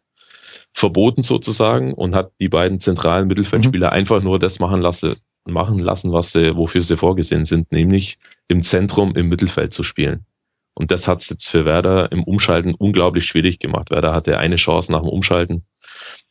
verboten 0.77 1.23
sozusagen 1.23 1.95
und 1.95 2.15
hat 2.15 2.33
die 2.41 2.49
beiden 2.49 2.81
zentralen 2.81 3.27
Mittelfeldspieler 3.27 3.89
mhm. 3.89 3.93
einfach 3.93 4.23
nur 4.23 4.39
das 4.39 4.59
machen 4.59 4.81
lassen, 4.81 5.17
machen 5.45 5.79
lassen, 5.79 6.13
was 6.13 6.33
sie, 6.33 6.57
wofür 6.57 6.83
sie 6.83 6.97
vorgesehen 6.97 7.47
sind, 7.47 7.73
nämlich 7.73 8.19
im 8.47 8.63
Zentrum 8.63 9.17
im 9.17 9.29
Mittelfeld 9.29 9.73
zu 9.73 9.83
spielen. 9.83 10.27
Und 10.75 10.91
das 10.91 11.09
hat 11.09 11.23
es 11.23 11.31
jetzt 11.31 11.49
für 11.49 11.65
Werder 11.65 12.13
im 12.13 12.23
Umschalten 12.23 12.75
unglaublich 12.75 13.25
schwierig 13.25 13.59
gemacht. 13.59 13.91
Werder 13.91 14.13
hatte 14.13 14.39
eine 14.39 14.57
Chance 14.57 14.93
nach 14.93 15.01
dem 15.01 15.09
Umschalten 15.09 15.65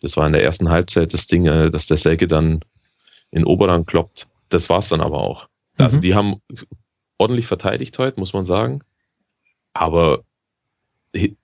das 0.02 0.18
war 0.18 0.28
in 0.28 0.34
der 0.34 0.44
ersten 0.44 0.70
Halbzeit 0.70 1.14
das 1.14 1.28
Ding, 1.28 1.46
äh, 1.46 1.72
dass 1.72 1.88
der 1.88 1.98
Selke 1.98 2.28
dann 2.28 2.62
in 3.32 3.46
Oberrang 3.46 3.86
kloppt. 3.86 4.28
Das 4.50 4.70
war's 4.70 4.90
dann 4.90 5.02
aber 5.02 5.20
auch. 5.20 5.48
Also 5.78 5.78
mhm. 5.78 5.86
Also 5.86 6.00
die 6.00 6.16
haben 6.16 6.42
ordentlich 7.18 7.48
verteidigt 7.48 7.98
heute, 7.98 8.20
muss 8.20 8.34
man 8.34 8.46
sagen. 8.46 8.82
Aber 9.74 10.24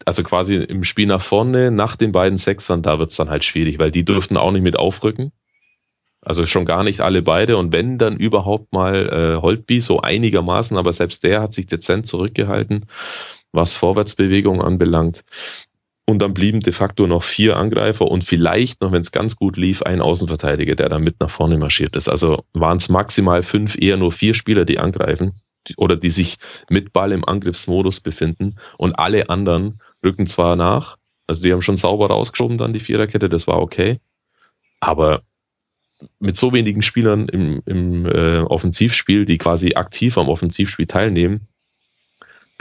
also 0.05 0.23
quasi 0.23 0.55
im 0.55 0.83
Spiel 0.83 1.07
nach 1.07 1.23
vorne, 1.23 1.71
nach 1.71 1.95
den 1.95 2.11
beiden 2.11 2.37
Sechsern, 2.37 2.81
da 2.81 2.99
wird's 2.99 3.15
dann 3.15 3.29
halt 3.29 3.43
schwierig, 3.43 3.79
weil 3.79 3.91
die 3.91 4.05
dürften 4.05 4.37
auch 4.37 4.51
nicht 4.51 4.63
mit 4.63 4.77
aufrücken. 4.77 5.31
Also 6.21 6.45
schon 6.45 6.65
gar 6.65 6.83
nicht 6.83 7.01
alle 7.01 7.21
beide. 7.21 7.57
Und 7.57 7.71
wenn 7.71 7.97
dann 7.97 8.17
überhaupt 8.17 8.73
mal 8.73 9.09
äh, 9.09 9.41
Holtby 9.41 9.81
so 9.81 10.01
einigermaßen, 10.01 10.77
aber 10.77 10.93
selbst 10.93 11.23
der 11.23 11.41
hat 11.41 11.53
sich 11.53 11.65
dezent 11.65 12.05
zurückgehalten, 12.05 12.85
was 13.51 13.75
Vorwärtsbewegung 13.75 14.61
anbelangt. 14.61 15.23
Und 16.05 16.19
dann 16.19 16.33
blieben 16.33 16.59
de 16.59 16.73
facto 16.73 17.07
noch 17.07 17.23
vier 17.23 17.57
Angreifer 17.57 18.05
und 18.05 18.23
vielleicht 18.23 18.81
noch, 18.81 18.91
wenn 18.91 19.01
es 19.01 19.11
ganz 19.11 19.35
gut 19.35 19.57
lief, 19.57 19.81
ein 19.81 20.01
Außenverteidiger, 20.01 20.75
der 20.75 20.89
dann 20.89 21.03
mit 21.03 21.19
nach 21.19 21.31
vorne 21.31 21.57
marschiert 21.57 21.95
ist. 21.95 22.09
Also 22.09 22.43
waren 22.53 22.77
es 22.77 22.89
maximal 22.89 23.43
fünf, 23.43 23.75
eher 23.75 23.97
nur 23.97 24.11
vier 24.11 24.33
Spieler, 24.33 24.65
die 24.65 24.77
angreifen 24.77 25.41
oder 25.77 25.95
die 25.95 26.09
sich 26.09 26.37
mit 26.69 26.93
Ball 26.93 27.11
im 27.11 27.25
Angriffsmodus 27.25 27.99
befinden 27.99 28.57
und 28.77 28.93
alle 28.93 29.29
anderen 29.29 29.81
rücken 30.03 30.27
zwar 30.27 30.55
nach, 30.55 30.97
also 31.27 31.41
die 31.41 31.51
haben 31.51 31.61
schon 31.61 31.77
sauber 31.77 32.07
rausgeschoben 32.07 32.57
dann 32.57 32.73
die 32.73 32.79
Viererkette, 32.79 33.29
das 33.29 33.47
war 33.47 33.61
okay, 33.61 33.99
aber 34.79 35.21
mit 36.19 36.37
so 36.37 36.51
wenigen 36.51 36.81
Spielern 36.81 37.27
im, 37.27 37.61
im 37.65 38.05
äh, 38.05 38.39
Offensivspiel, 38.39 39.25
die 39.25 39.37
quasi 39.37 39.75
aktiv 39.75 40.17
am 40.17 40.29
Offensivspiel 40.29 40.87
teilnehmen, 40.87 41.47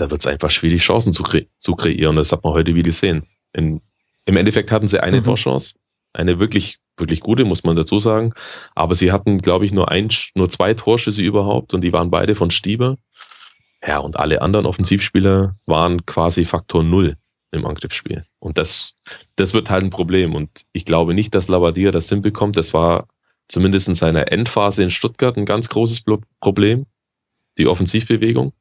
da 0.01 0.11
wird 0.11 0.21
es 0.21 0.27
einfach 0.27 0.51
schwierig, 0.51 0.83
Chancen 0.83 1.13
zu, 1.13 1.23
kre 1.23 1.47
zu 1.59 1.75
kreieren. 1.75 2.17
Das 2.17 2.33
hat 2.33 2.43
man 2.43 2.55
heute 2.55 2.75
wieder 2.75 2.91
gesehen. 2.91 3.27
In, 3.53 3.83
Im 4.25 4.37
Endeffekt 4.37 4.71
hatten 4.71 4.89
sie 4.89 5.03
eine 5.03 5.21
mhm. 5.21 5.25
Torchance, 5.25 5.75
eine 6.13 6.39
wirklich, 6.39 6.79
wirklich 7.01 7.21
gute, 7.21 7.45
muss 7.45 7.65
man 7.65 7.77
dazu 7.77 7.99
sagen. 7.99 8.33
Aber 8.75 8.95
sie 8.95 9.13
hatten, 9.13 9.39
glaube 9.39 9.67
ich, 9.67 9.73
nur 9.73 9.91
ein, 9.91 10.11
nur 10.35 10.51
zwei 10.51 10.75
Torschüsse 10.75 11.23
überhaupt 11.23 11.75
und 11.75 11.83
die 11.83 11.93
waren 11.93 12.11
beide 12.11 12.35
von 12.35 12.51
Stieber. 12.51 12.97
Ja, 13.87 13.99
und 13.99 14.17
alle 14.17 14.43
anderen 14.43 14.67
Offensivspieler 14.67 15.57
waren 15.67 16.05
quasi 16.05 16.45
Faktor 16.45 16.83
Null 16.83 17.17
im 17.51 17.67
Angriffsspiel. 17.67 18.25
Und 18.39 18.59
das, 18.59 18.95
das 19.37 19.55
wird 19.55 19.71
halt 19.71 19.85
ein 19.85 19.91
Problem. 19.91 20.35
Und 20.35 20.51
ich 20.73 20.85
glaube 20.85 21.15
nicht, 21.15 21.35
dass 21.35 21.49
Labadia 21.49 21.91
das 21.91 22.09
hinbekommt. 22.09 22.57
Das 22.57 22.75
war 22.75 23.09
zumindest 23.49 23.89
in 23.89 23.95
seiner 23.95 24.31
Endphase 24.31 24.83
in 24.83 24.91
Stuttgart 24.91 25.37
ein 25.37 25.47
ganz 25.47 25.69
großes 25.69 26.05
Problem. 26.41 26.87
Die 27.59 27.67
Offensivbewegung. 27.67 28.53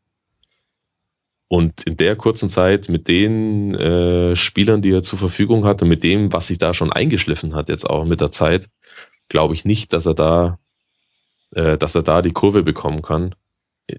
Und 1.50 1.84
in 1.84 1.98
der 1.98 2.16
kurzen 2.16 2.50
Zeit 2.50 2.88
mit 2.88 3.08
den 3.08 3.76
äh, 3.76 4.36
Spielern, 4.38 4.82
die 4.82 4.92
er 4.92 5.04
zur 5.04 5.20
Verfügung 5.20 5.66
hat 5.66 5.82
und 5.82 5.90
mit 5.90 6.04
dem, 6.04 6.32
was 6.32 6.48
sich 6.48 6.60
da 6.60 6.74
schon 6.74 6.94
eingeschliffen 6.94 7.56
hat, 7.56 7.68
jetzt 7.68 7.90
auch 7.90 8.06
mit 8.06 8.22
der 8.22 8.32
Zeit, 8.32 8.70
glaube 9.28 9.56
ich 9.56 9.66
nicht, 9.66 9.92
dass 9.92 10.06
er 10.06 10.14
da 10.14 10.60
äh, 11.52 11.78
dass 11.78 11.96
er 11.96 12.04
da 12.04 12.22
die 12.22 12.32
Kurve 12.32 12.64
bekommen 12.64 13.02
kann. 13.02 13.36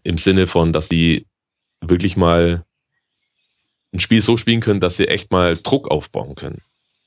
Im 0.04 0.18
Sinne 0.18 0.46
von, 0.46 0.72
dass 0.72 0.88
die 0.88 1.26
wirklich 1.80 2.16
mal 2.16 2.64
ein 3.92 4.00
Spiel 4.00 4.22
so 4.22 4.36
spielen 4.36 4.60
können, 4.60 4.80
dass 4.80 4.96
sie 4.96 5.08
echt 5.08 5.32
mal 5.32 5.56
Druck 5.56 5.90
aufbauen 5.90 6.36
können. 6.36 6.62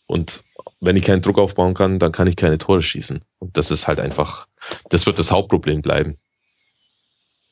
Und 0.05 0.43
wenn 0.81 0.97
ich 0.97 1.05
keinen 1.05 1.21
Druck 1.21 1.37
aufbauen 1.37 1.73
kann, 1.73 1.97
dann 1.97 2.11
kann 2.11 2.27
ich 2.27 2.35
keine 2.35 2.57
Tore 2.57 2.83
schießen. 2.83 3.21
Und 3.39 3.55
das 3.55 3.71
ist 3.71 3.87
halt 3.87 3.99
einfach, 3.99 4.47
das 4.89 5.05
wird 5.05 5.17
das 5.17 5.31
Hauptproblem 5.31 5.81
bleiben. 5.81 6.17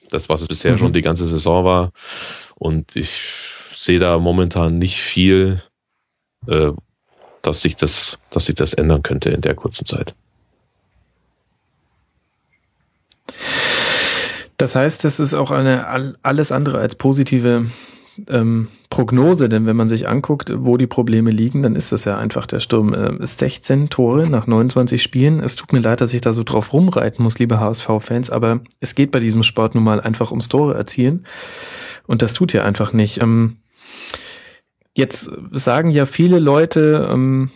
Das, 0.09 0.27
was 0.27 0.41
es 0.41 0.49
bisher 0.49 0.73
mhm. 0.73 0.79
schon 0.79 0.93
die 0.93 1.01
ganze 1.01 1.27
Saison 1.27 1.63
war. 1.63 1.93
Und 2.62 2.95
ich 2.95 3.24
sehe 3.74 3.97
da 3.97 4.20
momentan 4.20 4.78
nicht 4.78 5.01
viel, 5.01 5.64
äh, 6.45 6.72
dass 7.41 7.62
sich 7.62 7.76
das, 7.76 8.20
dass 8.30 8.45
sich 8.45 8.53
das 8.53 8.76
ändern 8.76 9.01
könnte 9.01 9.32
in 9.32 9.41
der 9.41 9.55
kurzen 9.55 9.88
Zeit. 9.88 10.14
Das 14.57 14.76
heißt, 14.76 15.05
es 15.05 15.20
ist 15.20 15.34
auch 15.34 15.49
eine 15.49 16.16
alles 16.22 16.51
andere 16.51 16.78
als 16.78 16.93
positive 16.93 17.66
ähm, 18.30 18.68
Prognose, 18.91 19.49
denn 19.49 19.66
wenn 19.66 19.76
man 19.76 19.89
sich 19.89 20.07
anguckt, 20.07 20.53
wo 20.55 20.78
die 20.78 20.86
Probleme 20.86 21.32
liegen, 21.32 21.64
dann 21.64 21.76
ist 21.76 21.91
das 21.91 22.05
ja 22.05 22.20
einfach 22.20 22.45
der 22.45 22.59
Sturm. 22.59 22.93
Äh, 22.93 23.26
16 23.26 23.89
Tore 23.89 24.30
nach 24.30 24.45
29 24.45 25.01
Spielen. 25.01 25.39
Es 25.39 25.55
tut 25.55 25.74
mir 25.74 25.80
leid, 25.80 25.99
dass 25.99 26.14
ich 26.14 26.22
da 26.22 26.32
so 26.32 26.43
drauf 26.43 26.74
rumreiten 26.74 27.24
muss, 27.24 27.39
liebe 27.39 27.59
HSV-Fans, 27.59 28.30
aber 28.30 28.59
es 28.80 28.93
geht 28.93 29.09
bei 29.09 29.20
diesem 29.20 29.41
Sport 29.41 29.74
nun 29.74 29.84
mal 29.84 29.99
einfach 29.99 30.30
ums 30.30 30.47
Tore 30.47 30.76
erzielen. 30.76 31.26
Und 32.08 32.22
das 32.22 32.34
tut 32.34 32.54
ja 32.54 32.64
einfach 32.64 32.93
nicht. 32.93 33.22
Ähm, 33.22 33.58
jetzt 34.93 35.30
sagen 35.52 35.91
ja 35.91 36.06
viele 36.06 36.39
Leute, 36.39 37.10
ähm, 37.12 37.52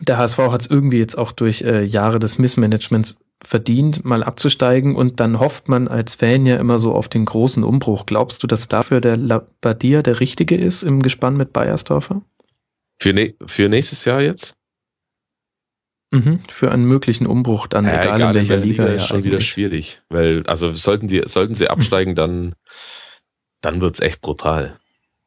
der 0.00 0.18
HSV 0.18 0.38
hat 0.38 0.62
es 0.62 0.70
irgendwie 0.70 0.98
jetzt 0.98 1.16
auch 1.16 1.32
durch 1.32 1.62
äh, 1.62 1.82
Jahre 1.82 2.18
des 2.18 2.38
Missmanagements 2.38 3.20
verdient, 3.44 4.04
mal 4.04 4.22
abzusteigen 4.22 4.96
und 4.96 5.20
dann 5.20 5.38
hofft 5.38 5.68
man 5.68 5.88
als 5.88 6.14
Fan 6.14 6.46
ja 6.46 6.56
immer 6.56 6.78
so 6.78 6.94
auf 6.94 7.08
den 7.08 7.26
großen 7.26 7.62
Umbruch. 7.62 8.06
Glaubst 8.06 8.42
du, 8.42 8.46
dass 8.46 8.68
dafür 8.68 9.00
der 9.00 9.16
Labadia 9.16 10.02
der 10.02 10.20
richtige 10.20 10.56
ist 10.56 10.82
im 10.82 11.02
Gespann 11.02 11.36
mit 11.36 11.52
Bayersdorfer? 11.52 12.22
Für, 12.98 13.12
ne 13.12 13.34
für 13.46 13.68
nächstes 13.68 14.04
Jahr 14.06 14.22
jetzt? 14.22 14.54
Mhm, 16.12 16.40
für 16.48 16.70
einen 16.70 16.86
möglichen 16.86 17.26
Umbruch 17.26 17.66
dann, 17.66 17.84
ja, 17.84 18.00
egal, 18.00 18.16
egal, 18.16 18.30
in 18.30 18.34
welcher 18.36 18.56
Liga, 18.56 18.84
Liga 18.84 18.96
ja 18.96 19.06
schon 19.06 19.16
eigentlich. 19.18 19.32
wieder 19.32 19.42
schwierig, 19.42 20.02
weil 20.08 20.46
also 20.46 20.72
sollten 20.72 21.08
die 21.08 21.22
sollten 21.26 21.56
sie 21.56 21.68
absteigen, 21.68 22.14
dann 22.14 22.54
dann 23.60 23.80
wird's 23.80 24.00
echt 24.00 24.20
brutal, 24.20 24.78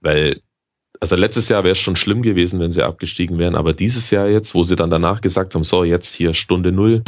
weil 0.02 0.42
also 1.00 1.16
letztes 1.16 1.50
Jahr 1.50 1.64
wäre 1.64 1.74
es 1.74 1.80
schon 1.80 1.96
schlimm 1.96 2.22
gewesen, 2.22 2.60
wenn 2.60 2.72
sie 2.72 2.84
abgestiegen 2.84 3.38
wären, 3.38 3.56
aber 3.56 3.74
dieses 3.74 4.10
Jahr 4.10 4.28
jetzt, 4.28 4.54
wo 4.54 4.64
sie 4.64 4.76
dann 4.76 4.90
danach 4.90 5.22
gesagt 5.22 5.56
haben, 5.56 5.64
so 5.64 5.84
jetzt 5.84 6.14
hier 6.14 6.34
Stunde 6.34 6.72
null, 6.72 7.04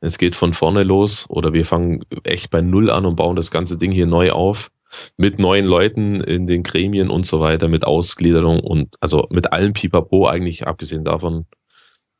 es 0.00 0.18
geht 0.18 0.36
von 0.36 0.54
vorne 0.54 0.82
los 0.82 1.26
oder 1.28 1.52
wir 1.52 1.64
fangen 1.64 2.04
echt 2.24 2.50
bei 2.50 2.60
Null 2.60 2.90
an 2.90 3.06
und 3.06 3.16
bauen 3.16 3.36
das 3.36 3.50
ganze 3.50 3.76
Ding 3.78 3.92
hier 3.92 4.06
neu 4.06 4.30
auf 4.30 4.70
mit 5.16 5.38
neuen 5.38 5.66
Leuten 5.66 6.20
in 6.20 6.46
den 6.46 6.62
Gremien 6.62 7.10
und 7.10 7.26
so 7.26 7.40
weiter, 7.40 7.68
mit 7.68 7.84
Ausgliederung 7.84 8.60
und 8.60 8.96
also 9.00 9.26
mit 9.30 9.52
allem 9.52 9.72
Pipapo 9.72 10.26
eigentlich, 10.26 10.66
abgesehen 10.66 11.04
davon, 11.04 11.46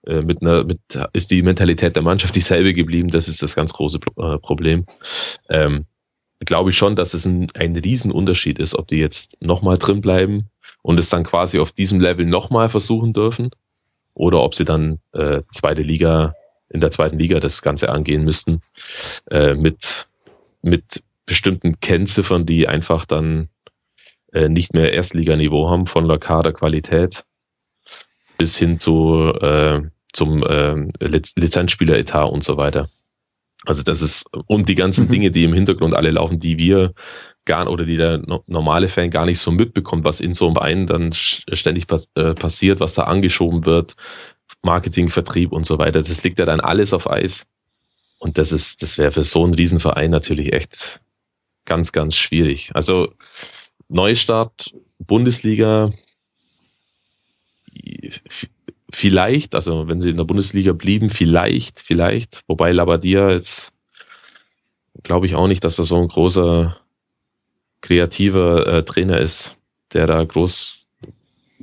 äh, 0.06 0.22
mit 0.22 0.42
einer, 0.42 0.64
mit, 0.64 0.80
ist 1.12 1.30
die 1.30 1.42
Mentalität 1.42 1.96
der 1.96 2.02
Mannschaft 2.02 2.36
dieselbe 2.36 2.74
geblieben, 2.74 3.08
das 3.08 3.28
ist 3.28 3.42
das 3.42 3.54
ganz 3.54 3.72
große 3.72 4.00
äh, 4.16 4.38
Problem. 4.38 4.86
Ähm, 5.48 5.86
Glaube 6.40 6.70
ich 6.70 6.76
schon, 6.76 6.96
dass 6.96 7.14
es 7.14 7.24
ein, 7.24 7.48
ein 7.54 7.76
Riesenunterschied 7.76 8.58
ist, 8.58 8.74
ob 8.74 8.88
die 8.88 8.96
jetzt 8.96 9.40
nochmal 9.42 9.78
drin 9.78 10.00
bleiben 10.00 10.46
und 10.82 10.98
es 10.98 11.08
dann 11.08 11.24
quasi 11.24 11.58
auf 11.58 11.72
diesem 11.72 12.00
Level 12.00 12.26
nochmal 12.26 12.68
versuchen 12.68 13.12
dürfen 13.12 13.50
oder 14.14 14.42
ob 14.42 14.54
sie 14.54 14.64
dann 14.64 15.00
äh, 15.12 15.42
zweite 15.52 15.82
Liga 15.82 16.34
in 16.68 16.80
der 16.80 16.90
zweiten 16.90 17.18
Liga 17.18 17.40
das 17.40 17.62
Ganze 17.62 17.88
angehen 17.88 18.24
müssten, 18.24 18.62
äh, 19.30 19.54
mit, 19.54 20.06
mit 20.62 21.02
bestimmten 21.24 21.80
Kennziffern, 21.80 22.46
die 22.46 22.68
einfach 22.68 23.06
dann 23.06 23.48
äh, 24.32 24.48
nicht 24.48 24.74
mehr 24.74 24.92
Erstliganiveau 24.92 25.70
haben 25.70 25.86
von 25.86 26.08
der 26.08 26.18
Kaderqualität 26.18 27.24
bis 28.36 28.56
hin 28.56 28.78
zu 28.78 29.32
äh, 29.40 29.82
zum 30.12 30.42
äh, 30.42 30.74
Lizenzspieleretat 31.00 32.30
und 32.30 32.44
so 32.44 32.56
weiter. 32.56 32.88
Also 33.68 33.82
das 33.82 34.00
ist 34.00 34.24
und 34.46 34.66
die 34.66 34.74
ganzen 34.74 35.08
mhm. 35.08 35.12
Dinge, 35.12 35.30
die 35.30 35.44
im 35.44 35.52
Hintergrund 35.52 35.94
alle 35.94 36.10
laufen, 36.10 36.40
die 36.40 36.56
wir 36.56 36.94
gar 37.44 37.70
oder 37.70 37.84
die 37.84 37.98
der 37.98 38.22
normale 38.46 38.88
Fan 38.88 39.10
gar 39.10 39.26
nicht 39.26 39.40
so 39.40 39.50
mitbekommt, 39.50 40.04
was 40.04 40.20
in 40.20 40.34
so 40.34 40.46
einem 40.46 40.54
Verein 40.54 40.86
dann 40.86 41.12
ständig 41.12 41.86
äh, 42.14 42.32
passiert, 42.32 42.80
was 42.80 42.94
da 42.94 43.02
angeschoben 43.04 43.66
wird, 43.66 43.94
Marketing, 44.62 45.10
Vertrieb 45.10 45.52
und 45.52 45.66
so 45.66 45.78
weiter. 45.78 46.02
Das 46.02 46.22
liegt 46.24 46.38
ja 46.38 46.46
dann 46.46 46.60
alles 46.60 46.94
auf 46.94 47.10
Eis. 47.10 47.46
Und 48.18 48.38
das 48.38 48.52
ist, 48.52 48.82
das 48.82 48.96
wäre 48.96 49.12
für 49.12 49.24
so 49.24 49.44
einen 49.44 49.54
Riesenverein 49.54 50.10
natürlich 50.10 50.54
echt 50.54 51.00
ganz, 51.66 51.92
ganz 51.92 52.16
schwierig. 52.16 52.70
Also 52.72 53.12
Neustart, 53.88 54.72
Bundesliga, 54.98 55.92
vielleicht, 58.90 59.54
also 59.54 59.88
wenn 59.88 60.00
sie 60.00 60.10
in 60.10 60.16
der 60.16 60.24
Bundesliga 60.24 60.72
blieben, 60.72 61.10
vielleicht, 61.10 61.80
vielleicht, 61.80 62.42
wobei 62.46 62.72
Labadia 62.72 63.30
jetzt 63.30 63.72
glaube 65.02 65.26
ich 65.26 65.34
auch 65.34 65.46
nicht, 65.46 65.64
dass 65.64 65.78
er 65.78 65.84
so 65.84 66.00
ein 66.00 66.08
großer 66.08 66.76
kreativer 67.80 68.66
äh, 68.66 68.82
Trainer 68.82 69.20
ist, 69.20 69.56
der 69.92 70.06
da 70.06 70.24
groß 70.24 70.86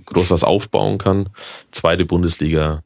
groß 0.05 0.29
was 0.29 0.43
aufbauen 0.43 0.97
kann. 0.97 1.29
Zweite 1.71 2.05
Bundesliga 2.05 2.83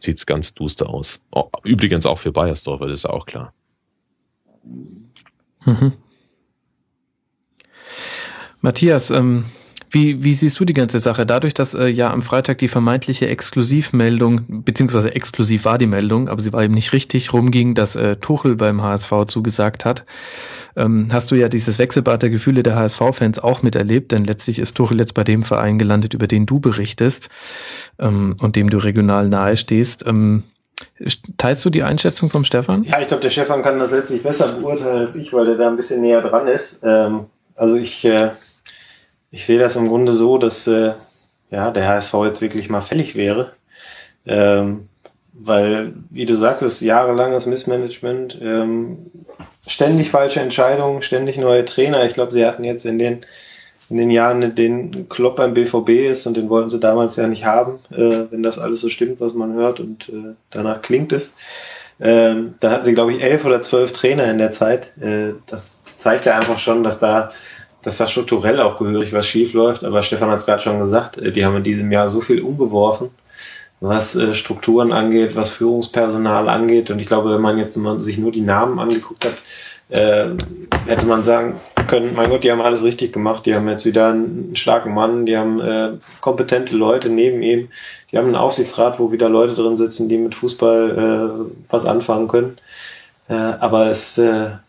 sieht's 0.00 0.26
ganz 0.26 0.54
duster 0.54 0.88
aus. 0.88 1.20
Oh, 1.30 1.48
übrigens 1.64 2.06
auch 2.06 2.18
für 2.18 2.32
Bayersdorf, 2.32 2.80
das 2.80 2.90
ist 2.92 3.06
auch 3.06 3.26
klar. 3.26 3.52
Mhm. 5.64 5.92
Matthias, 8.60 9.10
ähm, 9.10 9.44
wie, 9.90 10.22
wie 10.22 10.34
siehst 10.34 10.58
du 10.60 10.64
die 10.64 10.74
ganze 10.74 11.00
Sache? 11.00 11.26
Dadurch, 11.26 11.54
dass 11.54 11.74
äh, 11.74 11.88
ja 11.88 12.10
am 12.10 12.22
Freitag 12.22 12.58
die 12.58 12.68
vermeintliche 12.68 13.28
Exklusivmeldung, 13.28 14.62
beziehungsweise 14.64 15.14
exklusiv 15.14 15.64
war 15.64 15.78
die 15.78 15.86
Meldung, 15.86 16.28
aber 16.28 16.40
sie 16.40 16.52
war 16.52 16.62
eben 16.62 16.74
nicht 16.74 16.92
richtig, 16.92 17.32
rumging, 17.32 17.74
dass 17.74 17.96
äh, 17.96 18.16
Tuchel 18.16 18.56
beim 18.56 18.82
HSV 18.82 19.12
zugesagt 19.26 19.84
hat, 19.84 20.04
ähm, 20.76 21.08
hast 21.12 21.30
du 21.30 21.34
ja 21.34 21.48
dieses 21.48 21.78
Wechselbad 21.78 22.22
der 22.22 22.30
Gefühle 22.30 22.62
der 22.62 22.76
HSV-Fans 22.76 23.38
auch 23.38 23.62
miterlebt, 23.62 24.12
denn 24.12 24.24
letztlich 24.24 24.58
ist 24.58 24.76
Tuchel 24.76 24.98
jetzt 24.98 25.14
bei 25.14 25.24
dem 25.24 25.42
Verein 25.42 25.78
gelandet, 25.78 26.14
über 26.14 26.26
den 26.26 26.46
du 26.46 26.60
berichtest 26.60 27.28
ähm, 27.98 28.36
und 28.40 28.56
dem 28.56 28.70
du 28.70 28.78
regional 28.78 29.28
nahe 29.28 29.56
stehst. 29.56 30.06
Ähm, 30.06 30.44
Teilst 31.38 31.64
du 31.64 31.70
die 31.70 31.82
Einschätzung 31.82 32.30
vom 32.30 32.44
Stefan? 32.44 32.84
Ja, 32.84 33.00
ich 33.00 33.08
glaube, 33.08 33.22
der 33.22 33.30
Stefan 33.30 33.62
kann 33.62 33.80
das 33.80 33.90
letztlich 33.90 34.22
besser 34.22 34.52
beurteilen 34.52 34.98
als 34.98 35.16
ich, 35.16 35.32
weil 35.32 35.46
der 35.46 35.56
da 35.56 35.68
ein 35.68 35.76
bisschen 35.76 36.00
näher 36.00 36.22
dran 36.22 36.46
ist. 36.46 36.82
Ähm, 36.84 37.26
also 37.56 37.76
ich, 37.76 38.04
äh, 38.04 38.30
ich 39.30 39.44
sehe 39.44 39.58
das 39.58 39.76
im 39.76 39.88
Grunde 39.88 40.12
so, 40.12 40.38
dass 40.38 40.66
äh, 40.66 40.94
ja, 41.50 41.70
der 41.70 41.88
HSV 41.88 42.14
jetzt 42.24 42.40
wirklich 42.40 42.70
mal 42.70 42.80
fällig 42.80 43.14
wäre. 43.14 43.52
Ähm, 44.26 44.88
weil, 45.32 45.94
wie 46.10 46.26
du 46.26 46.34
sagst, 46.34 46.62
es 46.62 46.80
jahrelanges 46.80 47.46
Missmanagement, 47.46 48.38
ähm, 48.42 49.10
ständig 49.66 50.10
falsche 50.10 50.40
Entscheidungen, 50.40 51.02
ständig 51.02 51.38
neue 51.38 51.64
Trainer. 51.64 52.04
Ich 52.04 52.14
glaube, 52.14 52.32
sie 52.32 52.44
hatten 52.44 52.64
jetzt 52.64 52.84
in 52.84 52.98
den, 52.98 53.24
in 53.88 53.98
den 53.98 54.10
Jahren, 54.10 54.54
den 54.54 55.08
Klopp 55.08 55.36
beim 55.36 55.54
BVB 55.54 55.90
ist 56.10 56.26
und 56.26 56.36
den 56.36 56.50
wollten 56.50 56.70
sie 56.70 56.80
damals 56.80 57.16
ja 57.16 57.28
nicht 57.28 57.44
haben, 57.44 57.78
äh, 57.92 58.30
wenn 58.30 58.42
das 58.42 58.58
alles 58.58 58.80
so 58.80 58.88
stimmt, 58.88 59.20
was 59.20 59.34
man 59.34 59.54
hört 59.54 59.78
und 59.80 60.08
äh, 60.08 60.34
danach 60.50 60.82
klingt 60.82 61.12
es. 61.12 61.36
Ähm, 62.00 62.54
da 62.60 62.70
hatten 62.70 62.84
sie, 62.84 62.94
glaube 62.94 63.12
ich, 63.12 63.22
elf 63.22 63.44
oder 63.44 63.62
zwölf 63.62 63.92
Trainer 63.92 64.30
in 64.30 64.38
der 64.38 64.50
Zeit. 64.50 64.96
Äh, 64.98 65.34
das 65.46 65.78
zeigt 65.96 66.26
ja 66.26 66.36
einfach 66.36 66.58
schon, 66.58 66.82
dass 66.82 66.98
da 66.98 67.30
dass 67.82 67.98
da 67.98 68.06
strukturell 68.06 68.60
auch 68.60 68.76
gehörig 68.76 69.12
was 69.12 69.26
schief 69.26 69.52
läuft. 69.52 69.84
Aber 69.84 70.02
Stefan 70.02 70.30
hat 70.30 70.38
es 70.38 70.46
gerade 70.46 70.62
schon 70.62 70.78
gesagt, 70.78 71.18
äh, 71.18 71.32
die 71.32 71.44
haben 71.44 71.56
in 71.56 71.62
diesem 71.62 71.90
Jahr 71.92 72.08
so 72.08 72.20
viel 72.20 72.42
umgeworfen 72.42 73.10
was 73.80 74.16
äh, 74.16 74.34
Strukturen 74.34 74.90
angeht, 74.90 75.36
was 75.36 75.52
Führungspersonal 75.52 76.48
angeht. 76.48 76.90
Und 76.90 76.98
ich 76.98 77.06
glaube, 77.06 77.32
wenn 77.32 77.40
man 77.40 77.58
jetzt 77.58 77.74
sich 77.98 78.18
nur 78.18 78.32
die 78.32 78.40
Namen 78.40 78.80
angeguckt 78.80 79.24
hat, 79.24 79.34
äh, 79.90 80.34
hätte 80.86 81.06
man 81.06 81.22
sagen 81.22 81.54
können, 81.86 82.16
mein 82.16 82.28
Gott, 82.28 82.42
die 82.42 82.50
haben 82.50 82.60
alles 82.60 82.82
richtig 82.82 83.12
gemacht, 83.12 83.46
die 83.46 83.54
haben 83.54 83.68
jetzt 83.68 83.86
wieder 83.86 84.08
einen 84.08 84.56
starken 84.56 84.94
Mann, 84.94 85.26
die 85.26 85.38
haben 85.38 86.00
kompetente 86.20 86.76
Leute 86.76 87.08
neben 87.08 87.40
ihm, 87.40 87.68
die 88.10 88.18
haben 88.18 88.26
einen 88.26 88.34
Aufsichtsrat, 88.34 88.98
wo 88.98 89.12
wieder 89.12 89.28
Leute 89.28 89.54
drin 89.54 89.78
sitzen, 89.78 90.08
die 90.08 90.18
mit 90.18 90.34
Fußball 90.34 91.46
was 91.70 91.86
anfangen 91.86 92.28
können. 92.28 92.58
Aber 93.28 93.86
es, 93.86 94.20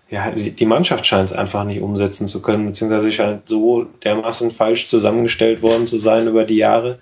ja, 0.09 0.31
die 0.31 0.65
Mannschaft 0.65 1.05
scheint 1.05 1.29
es 1.29 1.37
einfach 1.37 1.63
nicht 1.65 1.81
umsetzen 1.81 2.27
zu 2.27 2.41
können, 2.41 2.65
beziehungsweise 2.65 3.11
scheint 3.11 3.47
so 3.47 3.83
dermaßen 4.03 4.49
falsch 4.49 4.87
zusammengestellt 4.87 5.61
worden 5.61 5.85
zu 5.85 5.99
sein 5.99 6.27
über 6.27 6.45
die 6.45 6.57
Jahre, 6.57 6.99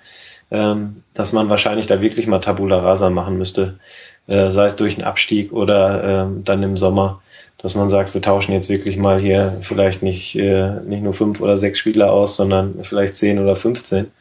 ähm, 0.51 1.03
dass 1.13 1.31
man 1.31 1.49
wahrscheinlich 1.49 1.87
da 1.87 2.01
wirklich 2.01 2.27
mal 2.27 2.39
Tabula 2.39 2.79
Rasa 2.79 3.09
machen 3.09 3.37
müsste, 3.37 3.79
äh, 4.27 4.51
sei 4.51 4.65
es 4.65 4.75
durch 4.75 4.95
einen 4.95 5.07
Abstieg 5.07 5.53
oder 5.53 6.03
ähm, 6.03 6.43
dann 6.43 6.61
im 6.63 6.75
Sommer, 6.75 7.21
dass 7.57 7.75
man 7.75 7.89
sagt, 7.89 8.13
wir 8.13 8.21
tauschen 8.21 8.51
jetzt 8.51 8.69
wirklich 8.69 8.97
mal 8.97 9.21
hier 9.21 9.57
vielleicht 9.61 10.03
nicht, 10.03 10.35
äh, 10.35 10.81
nicht 10.81 11.01
nur 11.01 11.13
fünf 11.13 11.39
oder 11.39 11.57
sechs 11.57 11.79
Spieler 11.79 12.11
aus, 12.11 12.35
sondern 12.35 12.83
vielleicht 12.83 13.15
zehn 13.15 13.39
oder 13.39 13.55
15. 13.55 14.11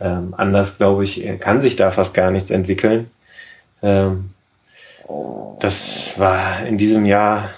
Ähm, 0.00 0.34
anders, 0.36 0.78
glaube 0.78 1.02
ich, 1.02 1.22
kann 1.40 1.60
sich 1.60 1.76
da 1.76 1.90
fast 1.90 2.14
gar 2.14 2.30
nichts 2.30 2.50
entwickeln. 2.50 3.10
Ähm, 3.82 4.30
das 5.58 6.18
war 6.18 6.64
in 6.64 6.78
diesem 6.78 7.04
Jahr 7.04 7.50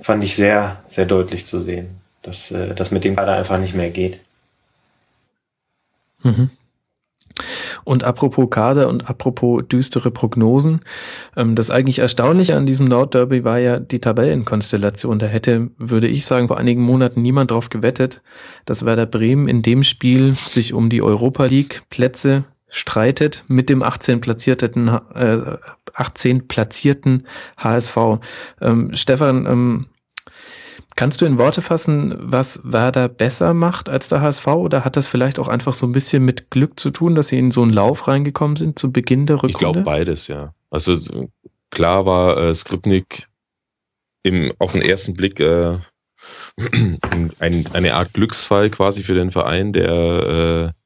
fand 0.00 0.24
ich 0.24 0.34
sehr, 0.34 0.82
sehr 0.86 1.06
deutlich 1.06 1.46
zu 1.46 1.58
sehen, 1.58 2.00
dass 2.22 2.50
äh, 2.50 2.74
das 2.74 2.90
mit 2.90 3.04
dem 3.04 3.16
Kader 3.16 3.34
einfach 3.34 3.58
nicht 3.58 3.74
mehr 3.74 3.90
geht. 3.90 4.20
Mhm. 6.22 6.50
Und 7.84 8.04
apropos 8.04 8.50
Kader 8.50 8.88
und 8.88 9.08
apropos 9.08 9.62
düstere 9.66 10.10
Prognosen, 10.10 10.80
ähm, 11.36 11.54
das 11.54 11.70
eigentlich 11.70 12.00
Erstaunliche 12.00 12.56
an 12.56 12.66
diesem 12.66 12.86
Nordderby 12.86 13.44
war 13.44 13.58
ja 13.58 13.78
die 13.78 14.00
Tabellenkonstellation. 14.00 15.18
Da 15.18 15.26
hätte, 15.26 15.70
würde 15.78 16.08
ich 16.08 16.26
sagen, 16.26 16.48
vor 16.48 16.58
einigen 16.58 16.82
Monaten 16.82 17.22
niemand 17.22 17.50
drauf 17.50 17.70
gewettet, 17.70 18.22
dass 18.64 18.84
Werder 18.84 19.06
Bremen 19.06 19.48
in 19.48 19.62
dem 19.62 19.84
Spiel 19.84 20.36
sich 20.46 20.72
um 20.72 20.90
die 20.90 21.02
Europa 21.02 21.46
League 21.46 21.82
Plätze 21.88 22.44
streitet 22.68 23.44
mit 23.48 23.68
dem 23.68 23.82
18 23.82 24.20
platzierten, 24.20 24.88
äh, 24.88 25.56
18 25.94 26.48
platzierten 26.48 27.26
HSV. 27.56 27.96
Ähm, 28.60 28.90
Stefan, 28.94 29.46
ähm, 29.46 29.86
Kannst 30.98 31.20
du 31.20 31.26
in 31.26 31.38
Worte 31.38 31.62
fassen, 31.62 32.16
was 32.18 32.60
Werder 32.64 33.08
besser 33.08 33.54
macht 33.54 33.88
als 33.88 34.08
der 34.08 34.20
HSV 34.20 34.48
oder 34.48 34.84
hat 34.84 34.96
das 34.96 35.06
vielleicht 35.06 35.38
auch 35.38 35.46
einfach 35.46 35.72
so 35.72 35.86
ein 35.86 35.92
bisschen 35.92 36.24
mit 36.24 36.50
Glück 36.50 36.80
zu 36.80 36.90
tun, 36.90 37.14
dass 37.14 37.28
sie 37.28 37.38
in 37.38 37.52
so 37.52 37.62
einen 37.62 37.72
Lauf 37.72 38.08
reingekommen 38.08 38.56
sind 38.56 38.80
zu 38.80 38.90
Beginn 38.90 39.24
der 39.24 39.36
Rückrunde? 39.36 39.52
Ich 39.52 39.58
glaube 39.58 39.82
beides, 39.82 40.26
ja. 40.26 40.54
Also 40.70 40.98
klar 41.70 42.04
war 42.04 42.36
äh, 42.38 42.52
Skripnik 42.52 43.28
im, 44.24 44.52
auf 44.58 44.72
den 44.72 44.82
ersten 44.82 45.14
Blick 45.14 45.38
äh, 45.38 45.78
ein, 46.56 47.66
eine 47.72 47.94
Art 47.94 48.12
Glücksfall 48.12 48.68
quasi 48.68 49.04
für 49.04 49.14
den 49.14 49.30
Verein, 49.30 49.72
der 49.72 50.74
äh, 50.74 50.77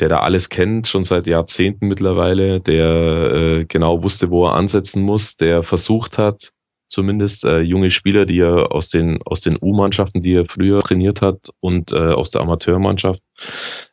der 0.00 0.08
da 0.08 0.20
alles 0.20 0.48
kennt, 0.48 0.88
schon 0.88 1.04
seit 1.04 1.26
Jahrzehnten 1.26 1.86
mittlerweile, 1.86 2.60
der 2.60 2.86
äh, 3.32 3.64
genau 3.66 4.02
wusste, 4.02 4.30
wo 4.30 4.46
er 4.46 4.54
ansetzen 4.54 5.02
muss, 5.02 5.36
der 5.36 5.62
versucht 5.62 6.18
hat, 6.18 6.52
zumindest 6.88 7.44
äh, 7.44 7.60
junge 7.60 7.90
Spieler, 7.90 8.26
die 8.26 8.40
er 8.40 8.72
aus 8.72 8.88
den 8.88 9.22
aus 9.22 9.42
den 9.42 9.58
U-Mannschaften, 9.60 10.22
die 10.22 10.34
er 10.34 10.46
früher 10.46 10.80
trainiert 10.80 11.20
hat 11.20 11.52
und 11.60 11.92
äh, 11.92 12.12
aus 12.12 12.30
der 12.30 12.40
Amateurmannschaft 12.40 13.22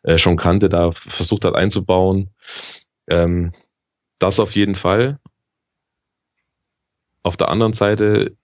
äh, 0.04 0.18
schon 0.18 0.38
kannte, 0.38 0.70
da 0.70 0.92
versucht 0.94 1.46
hat 1.46 1.56
einzubauen. 1.56 2.30
Ähm, 3.08 3.54
das 4.20 4.40
auf 4.40 4.56
jeden 4.56 4.76
Fall. 4.76 5.20
Auf 7.22 7.38
der 7.38 7.50
anderen 7.50 7.74
Seite 7.74 8.36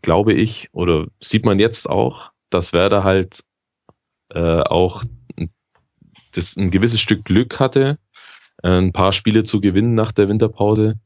glaube 0.00 0.32
ich 0.32 0.68
oder 0.72 1.06
sieht 1.20 1.44
man 1.44 1.58
jetzt 1.58 1.88
auch, 1.88 2.30
dass 2.50 2.72
Werder 2.72 3.04
halt 3.04 3.42
äh, 4.30 4.60
auch 4.60 5.04
das 6.32 6.56
ein 6.56 6.70
gewisses 6.70 7.00
Stück 7.00 7.24
Glück 7.24 7.60
hatte, 7.60 7.98
ein 8.62 8.92
paar 8.92 9.12
Spiele 9.12 9.44
zu 9.44 9.60
gewinnen 9.60 9.94
nach 9.94 10.12
der 10.12 10.28
Winterpause. 10.28 11.00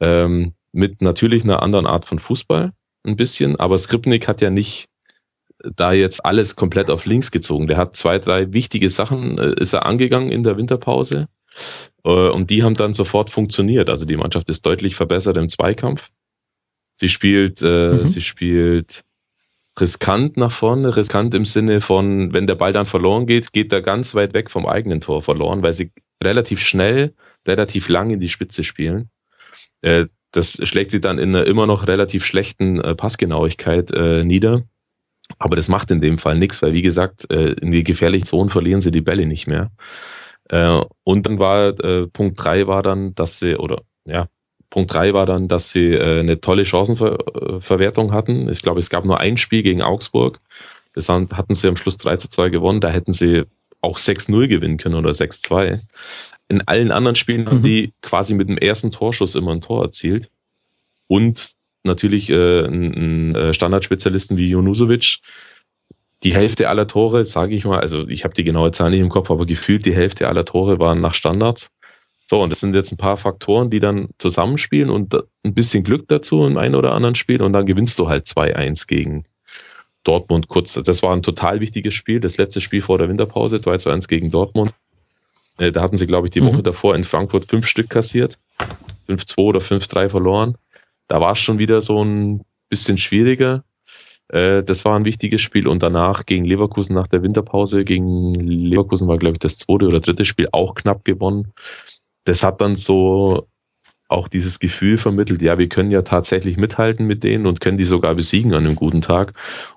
Ähm, 0.00 0.54
mit 0.72 1.02
natürlich 1.02 1.44
einer 1.44 1.62
anderen 1.62 1.86
Art 1.86 2.06
von 2.06 2.18
Fußball 2.18 2.72
ein 3.04 3.16
bisschen, 3.16 3.56
aber 3.56 3.78
Skripnik 3.78 4.26
hat 4.26 4.40
ja 4.40 4.50
nicht 4.50 4.88
da 5.76 5.92
jetzt 5.92 6.24
alles 6.24 6.56
komplett 6.56 6.90
auf 6.90 7.04
links 7.04 7.30
gezogen. 7.30 7.66
Der 7.66 7.76
hat 7.76 7.96
zwei, 7.96 8.18
drei 8.18 8.52
wichtige 8.52 8.90
Sachen, 8.90 9.38
äh, 9.38 9.54
ist 9.60 9.72
er 9.72 9.86
angegangen 9.86 10.32
in 10.32 10.42
der 10.42 10.56
Winterpause 10.56 11.28
äh, 12.04 12.28
und 12.28 12.50
die 12.50 12.62
haben 12.62 12.74
dann 12.74 12.94
sofort 12.94 13.30
funktioniert. 13.30 13.88
Also 13.88 14.04
die 14.04 14.16
Mannschaft 14.16 14.48
ist 14.50 14.66
deutlich 14.66 14.96
verbessert 14.96 15.36
im 15.36 15.48
Zweikampf. 15.48 16.08
Sie 16.94 17.08
spielt, 17.08 17.62
äh, 17.62 17.92
mhm. 17.92 18.08
sie 18.08 18.20
spielt 18.20 19.04
riskant 19.78 20.36
nach 20.36 20.52
vorne, 20.52 20.94
riskant 20.96 21.34
im 21.34 21.44
Sinne 21.44 21.80
von, 21.80 22.32
wenn 22.32 22.46
der 22.46 22.54
Ball 22.54 22.72
dann 22.72 22.86
verloren 22.86 23.26
geht, 23.26 23.52
geht 23.52 23.72
er 23.72 23.82
ganz 23.82 24.14
weit 24.14 24.34
weg 24.34 24.50
vom 24.50 24.66
eigenen 24.66 25.00
Tor 25.00 25.22
verloren, 25.22 25.62
weil 25.62 25.74
sie 25.74 25.92
relativ 26.22 26.60
schnell, 26.60 27.14
relativ 27.46 27.88
lang 27.88 28.10
in 28.10 28.20
die 28.20 28.28
Spitze 28.28 28.64
spielen. 28.64 29.10
Äh, 29.80 30.06
das 30.30 30.52
schlägt 30.66 30.92
sich 30.92 31.00
dann 31.00 31.18
in 31.18 31.34
einer 31.34 31.46
immer 31.46 31.66
noch 31.66 31.86
relativ 31.86 32.24
schlechten 32.24 32.80
äh, 32.80 32.94
Passgenauigkeit 32.94 33.90
äh, 33.90 34.24
nieder. 34.24 34.62
Aber 35.38 35.56
das 35.56 35.68
macht 35.68 35.90
in 35.90 36.00
dem 36.00 36.18
Fall 36.18 36.38
nichts, 36.38 36.60
weil 36.60 36.74
wie 36.74 36.82
gesagt, 36.82 37.24
in 37.24 37.72
die 37.72 37.84
gefährlichen 37.84 38.26
Zonen 38.26 38.50
verlieren 38.50 38.82
sie 38.82 38.90
die 38.90 39.00
Bälle 39.00 39.24
nicht 39.24 39.46
mehr. 39.46 39.70
Und 40.50 41.26
dann 41.26 41.38
war 41.38 41.72
Punkt 42.08 42.38
drei 42.38 42.66
war 42.66 42.82
dann, 42.82 43.14
dass 43.14 43.38
sie, 43.38 43.56
oder 43.56 43.80
ja, 44.04 44.26
Punkt 44.72 44.92
drei 44.92 45.14
war 45.14 45.26
dann, 45.26 45.46
dass 45.46 45.70
sie 45.70 45.92
äh, 45.92 46.20
eine 46.20 46.40
tolle 46.40 46.66
Chancenverwertung 46.66 48.12
hatten. 48.12 48.48
Ich 48.50 48.62
glaube, 48.62 48.80
es 48.80 48.90
gab 48.90 49.04
nur 49.04 49.20
ein 49.20 49.36
Spiel 49.36 49.62
gegen 49.62 49.82
Augsburg. 49.82 50.40
Das 50.94 51.08
hatten 51.08 51.54
sie 51.54 51.68
am 51.68 51.76
Schluss 51.76 51.96
3 51.98 52.16
zu 52.16 52.28
2 52.28 52.48
gewonnen. 52.50 52.80
Da 52.80 52.90
hätten 52.90 53.14
sie 53.14 53.44
auch 53.80 53.98
6-0 53.98 54.48
gewinnen 54.48 54.76
können 54.76 54.96
oder 54.96 55.10
6-2 55.10 55.80
in 56.52 56.60
allen 56.68 56.92
anderen 56.92 57.16
Spielen 57.16 57.42
mhm. 57.42 57.46
haben 57.46 57.62
die 57.62 57.92
quasi 58.02 58.34
mit 58.34 58.48
dem 58.48 58.58
ersten 58.58 58.90
Torschuss 58.90 59.34
immer 59.34 59.52
ein 59.52 59.62
Tor 59.62 59.82
erzielt. 59.84 60.28
Und 61.08 61.52
natürlich 61.82 62.28
äh, 62.28 62.66
ein, 62.66 63.32
ein 63.32 63.34
äh, 63.34 63.54
Standardspezialisten 63.54 64.36
wie 64.36 64.48
Junusovic. 64.48 65.18
Die 66.22 66.34
Hälfte 66.34 66.68
aller 66.68 66.86
Tore, 66.86 67.24
sage 67.24 67.54
ich 67.54 67.64
mal, 67.64 67.80
also 67.80 68.06
ich 68.06 68.22
habe 68.22 68.34
die 68.34 68.44
genaue 68.44 68.70
Zahl 68.70 68.90
nicht 68.90 69.00
im 69.00 69.08
Kopf, 69.08 69.30
aber 69.30 69.46
gefühlt 69.46 69.86
die 69.86 69.94
Hälfte 69.94 70.28
aller 70.28 70.44
Tore 70.44 70.78
waren 70.78 71.00
nach 71.00 71.14
Standards. 71.14 71.70
So, 72.32 72.40
und 72.40 72.48
das 72.48 72.60
sind 72.60 72.74
jetzt 72.74 72.90
ein 72.90 72.96
paar 72.96 73.18
Faktoren, 73.18 73.68
die 73.68 73.78
dann 73.78 74.08
zusammenspielen 74.16 74.88
und 74.88 75.14
ein 75.44 75.52
bisschen 75.52 75.84
Glück 75.84 76.08
dazu 76.08 76.46
im 76.46 76.56
einen 76.56 76.74
oder 76.74 76.92
anderen 76.92 77.14
Spiel 77.14 77.42
und 77.42 77.52
dann 77.52 77.66
gewinnst 77.66 77.98
du 77.98 78.08
halt 78.08 78.26
2-1 78.26 78.86
gegen 78.86 79.26
Dortmund 80.02 80.48
kurz. 80.48 80.72
Das 80.82 81.02
war 81.02 81.12
ein 81.12 81.22
total 81.22 81.60
wichtiges 81.60 81.92
Spiel, 81.92 82.20
das 82.20 82.38
letzte 82.38 82.62
Spiel 82.62 82.80
vor 82.80 82.96
der 82.96 83.10
Winterpause, 83.10 83.56
2-1 83.56 84.08
gegen 84.08 84.30
Dortmund. 84.30 84.72
Äh, 85.58 85.72
da 85.72 85.82
hatten 85.82 85.98
sie, 85.98 86.06
glaube 86.06 86.26
ich, 86.26 86.30
die 86.30 86.40
mhm. 86.40 86.46
Woche 86.46 86.62
davor 86.62 86.96
in 86.96 87.04
Frankfurt 87.04 87.50
fünf 87.50 87.66
Stück 87.66 87.90
kassiert. 87.90 88.38
5-2 89.10 89.36
oder 89.36 89.60
5-3 89.60 90.08
verloren. 90.08 90.56
Da 91.08 91.20
war 91.20 91.32
es 91.32 91.38
schon 91.38 91.58
wieder 91.58 91.82
so 91.82 92.02
ein 92.02 92.46
bisschen 92.70 92.96
schwieriger. 92.96 93.62
Äh, 94.28 94.62
das 94.62 94.86
war 94.86 94.98
ein 94.98 95.04
wichtiges 95.04 95.42
Spiel 95.42 95.68
und 95.68 95.82
danach 95.82 96.24
gegen 96.24 96.46
Leverkusen 96.46 96.94
nach 96.94 97.08
der 97.08 97.22
Winterpause, 97.22 97.84
gegen 97.84 98.32
Leverkusen 98.32 99.06
war, 99.06 99.18
glaube 99.18 99.34
ich, 99.34 99.40
das 99.40 99.58
zweite 99.58 99.86
oder 99.86 100.00
dritte 100.00 100.24
Spiel 100.24 100.48
auch 100.50 100.74
knapp 100.74 101.04
gewonnen. 101.04 101.52
Das 102.24 102.42
hat 102.42 102.60
dann 102.60 102.76
so 102.76 103.48
auch 104.08 104.28
dieses 104.28 104.58
Gefühl 104.60 104.98
vermittelt, 104.98 105.40
ja, 105.40 105.58
wir 105.58 105.68
können 105.68 105.90
ja 105.90 106.02
tatsächlich 106.02 106.58
mithalten 106.58 107.06
mit 107.06 107.24
denen 107.24 107.46
und 107.46 107.60
können 107.60 107.78
die 107.78 107.86
sogar 107.86 108.14
besiegen 108.14 108.52
an 108.52 108.66
einem 108.66 108.76
guten 108.76 109.00
Tag. 109.00 109.32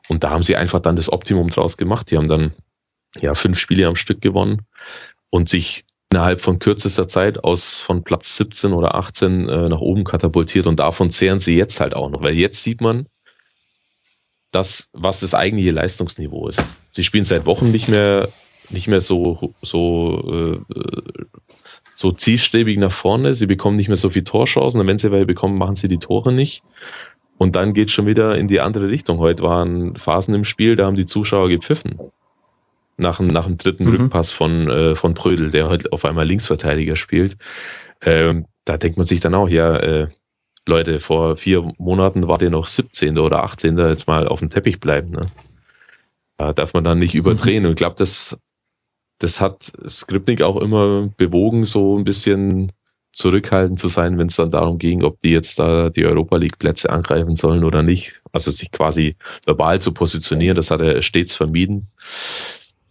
Und 0.10 0.24
da 0.24 0.30
haben 0.30 0.44
sie 0.44 0.58
einfach 0.58 0.82
dann 0.82 0.98
das 0.98 1.12
Optimum 1.12 1.50
draus 1.50 1.78
gemacht. 1.78 2.12
Die 2.12 2.18
haben 2.18 2.28
dann 2.28 2.54
ja 3.18 3.34
fünf 3.34 3.58
Spiele 3.58 3.88
am 3.88 3.96
Stück 3.96 4.22
gewonnen 4.22 4.64
und 5.30 5.50
sich 5.50 5.86
innerhalb 6.12 6.42
von 6.42 6.60
kürzester 6.60 7.08
Zeit 7.08 7.44
aus 7.44 7.80
von 7.80 8.04
Platz 8.04 8.38
17 8.38 8.74
oder 8.74 8.96
18 8.96 9.50
äh, 9.50 9.70
nach 9.70 9.80
oben 9.80 10.04
katapultiert 10.04 10.68
und 10.68 10.80
davon 10.80 11.12
zehren 11.12 11.40
sie 11.40 11.56
jetzt 11.56 11.80
halt 11.80 11.96
auch 11.96 12.10
noch, 12.10 12.22
weil 12.22 12.36
jetzt 12.36 12.62
sieht 12.64 12.82
man, 12.82 13.08
das, 14.56 14.88
was 14.94 15.20
das 15.20 15.34
eigentliche 15.34 15.72
Leistungsniveau 15.72 16.48
ist. 16.48 16.64
Sie 16.94 17.04
spielen 17.04 17.26
seit 17.26 17.46
Wochen 17.46 17.72
nicht 17.72 17.90
mehr 17.90 18.30
nicht 18.70 18.88
mehr 18.88 19.02
so 19.02 19.54
so 19.62 20.64
äh, 20.68 21.26
so 21.96 22.12
zielstrebig 22.12 22.78
nach 22.78 22.92
vorne. 22.92 23.36
Sie 23.36 23.48
bekommen 23.48 23.78
nicht 23.78 23.88
mehr 23.88 23.98
so 23.98 24.10
viel 24.10 24.24
Torchancen. 24.24 24.82
Und 24.82 24.88
wenn 24.88 25.00
sie 25.00 25.12
welche 25.12 25.26
bekommen, 25.26 25.58
machen 25.58 25.76
sie 25.76 25.88
die 25.88 26.00
Tore 26.00 26.34
nicht. 26.34 26.64
Und 27.38 27.56
dann 27.56 27.74
geht 27.74 27.92
schon 27.92 28.06
wieder 28.06 28.38
in 28.38 28.48
die 28.48 28.62
andere 28.62 28.90
Richtung. 28.90 29.20
Heute 29.20 29.44
waren 29.44 29.96
Phasen 29.98 30.34
im 30.34 30.46
Spiel, 30.46 30.76
da 30.76 30.86
haben 30.86 30.96
die 30.96 31.06
Zuschauer 31.06 31.50
gepfiffen 31.50 32.00
nach, 32.98 33.20
nach 33.20 33.46
dem 33.46 33.58
dritten 33.58 33.86
mhm. 33.86 33.96
Rückpass 33.96 34.32
von, 34.32 34.70
äh, 34.70 34.96
von 34.96 35.14
Prödel, 35.14 35.52
der 35.52 35.70
heute 35.70 35.92
auf 35.92 36.06
einmal 36.06 36.26
Linksverteidiger 36.26 36.96
spielt. 36.96 37.38
Ähm, 38.02 38.46
da 38.66 38.78
denkt 38.78 38.98
man 38.98 39.06
sich 39.06 39.20
dann 39.20 39.36
auch, 39.36 39.50
ja, 39.50 39.76
äh, 39.78 40.08
Leute, 40.68 41.00
vor 41.00 41.38
vier 41.38 41.74
Monaten 41.78 42.28
war 42.28 42.38
der 42.38 42.50
noch 42.50 42.68
17. 42.68 43.20
oder 43.20 43.44
18. 43.44 43.78
jetzt 43.78 44.08
mal 44.08 44.28
auf 44.28 44.40
dem 44.40 44.50
Teppich 44.50 44.80
bleiben. 44.80 45.12
Ne? 45.12 45.28
Da 46.38 46.54
darf 46.54 46.74
man 46.74 46.84
dann 46.84 47.00
nicht 47.00 47.14
mhm. 47.14 47.20
überdrehen. 47.20 47.64
Mhm. 47.64 47.68
Und 47.68 47.72
ich 47.74 47.78
glaube, 47.78 47.96
das, 47.98 48.38
das 49.26 49.42
hat 49.42 49.72
Skripnik 49.88 50.44
auch 50.44 50.62
immer 50.62 51.10
bewogen, 51.18 51.66
so 51.66 51.98
ein 51.98 52.04
bisschen 52.04 52.72
zurückhaltend 53.12 53.80
zu 53.80 53.90
sein, 53.90 54.20
wenn 54.20 54.28
es 54.28 54.36
dann 54.36 54.52
darum 54.52 54.78
ging, 54.78 55.04
ob 55.04 55.20
die 55.24 55.32
jetzt 55.32 55.58
da 55.58 55.90
die 55.90 56.06
Europa 56.06 56.38
League 56.38 56.60
Plätze 56.60 56.92
angreifen 56.92 57.36
sollen 57.36 57.64
oder 57.64 57.82
nicht. 57.82 58.22
Also 58.34 58.52
sich 58.52 58.72
quasi 58.72 59.16
verbal 59.44 59.82
zu 59.82 59.94
positionieren, 59.94 60.56
das 60.56 60.70
hat 60.70 60.80
er 60.82 61.02
stets 61.02 61.34
vermieden. 61.34 61.88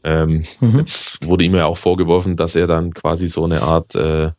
Ähm, 0.02 0.44
mhm. 0.58 0.80
Jetzt 0.80 1.24
wurde 1.24 1.44
ihm 1.44 1.54
ja 1.54 1.66
auch 1.66 1.78
vorgeworfen, 1.78 2.36
dass 2.36 2.56
er 2.56 2.66
dann 2.66 2.94
quasi 2.94 3.28
so 3.28 3.44
eine 3.44 3.62
Art 3.62 3.94
äh, 3.94 4.32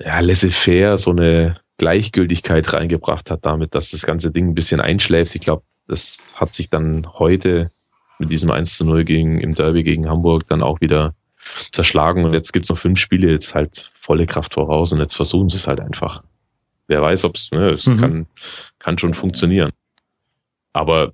ja, 0.00 0.20
laissez-faire, 0.20 0.96
so 0.96 1.10
eine 1.10 1.60
Gleichgültigkeit 1.76 2.72
reingebracht 2.72 3.30
hat 3.30 3.44
damit, 3.44 3.74
dass 3.74 3.90
das 3.90 4.02
ganze 4.02 4.30
Ding 4.30 4.48
ein 4.48 4.54
bisschen 4.54 4.80
einschläft. 4.80 5.34
Ich 5.34 5.42
glaube, 5.42 5.64
das 5.86 6.16
hat 6.34 6.54
sich 6.54 6.70
dann 6.70 7.12
heute 7.18 7.70
mit 8.22 8.30
diesem 8.30 8.50
1 8.50 8.76
zu 8.76 8.84
0 8.84 9.04
gegen, 9.04 9.40
im 9.40 9.52
Derby 9.52 9.82
gegen 9.82 10.08
Hamburg 10.08 10.46
dann 10.48 10.62
auch 10.62 10.80
wieder 10.80 11.14
zerschlagen 11.72 12.24
und 12.24 12.34
jetzt 12.34 12.52
gibt's 12.52 12.70
noch 12.70 12.78
fünf 12.78 12.98
Spiele, 12.98 13.30
jetzt 13.30 13.54
halt 13.54 13.90
volle 14.00 14.26
Kraft 14.26 14.54
voraus 14.54 14.92
und 14.92 15.00
jetzt 15.00 15.14
versuchen 15.14 15.48
sie 15.48 15.56
es 15.56 15.66
halt 15.66 15.80
einfach. 15.80 16.22
Wer 16.86 17.02
weiß, 17.02 17.24
ob's, 17.24 17.50
ne, 17.50 17.70
es 17.70 17.86
mhm. 17.86 18.00
kann, 18.00 18.26
kann 18.78 18.98
schon 18.98 19.14
funktionieren. 19.14 19.72
Aber 20.72 21.12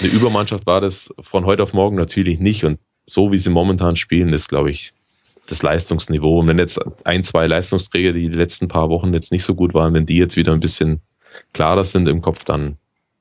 eine 0.00 0.10
Übermannschaft 0.10 0.66
war 0.66 0.80
das 0.80 1.12
von 1.20 1.46
heute 1.46 1.62
auf 1.62 1.72
morgen 1.72 1.96
natürlich 1.96 2.40
nicht. 2.40 2.64
Und 2.64 2.78
so 3.06 3.32
wie 3.32 3.38
sie 3.38 3.50
momentan 3.50 3.96
spielen, 3.96 4.32
ist, 4.32 4.48
glaube 4.48 4.70
ich, 4.70 4.92
das 5.46 5.62
Leistungsniveau. 5.62 6.40
Und 6.40 6.48
wenn 6.48 6.58
jetzt 6.58 6.80
ein, 7.04 7.24
zwei 7.24 7.46
Leistungsträger, 7.46 8.12
die 8.12 8.28
die 8.28 8.34
letzten 8.34 8.68
paar 8.68 8.88
Wochen 8.88 9.12
jetzt 9.12 9.30
nicht 9.30 9.44
so 9.44 9.54
gut 9.54 9.74
waren, 9.74 9.94
wenn 9.94 10.06
die 10.06 10.16
jetzt 10.16 10.36
wieder 10.36 10.52
ein 10.52 10.60
bisschen 10.60 11.00
klarer 11.52 11.84
sind 11.84 12.08
im 12.08 12.22
Kopf, 12.22 12.44
dann 12.44 12.76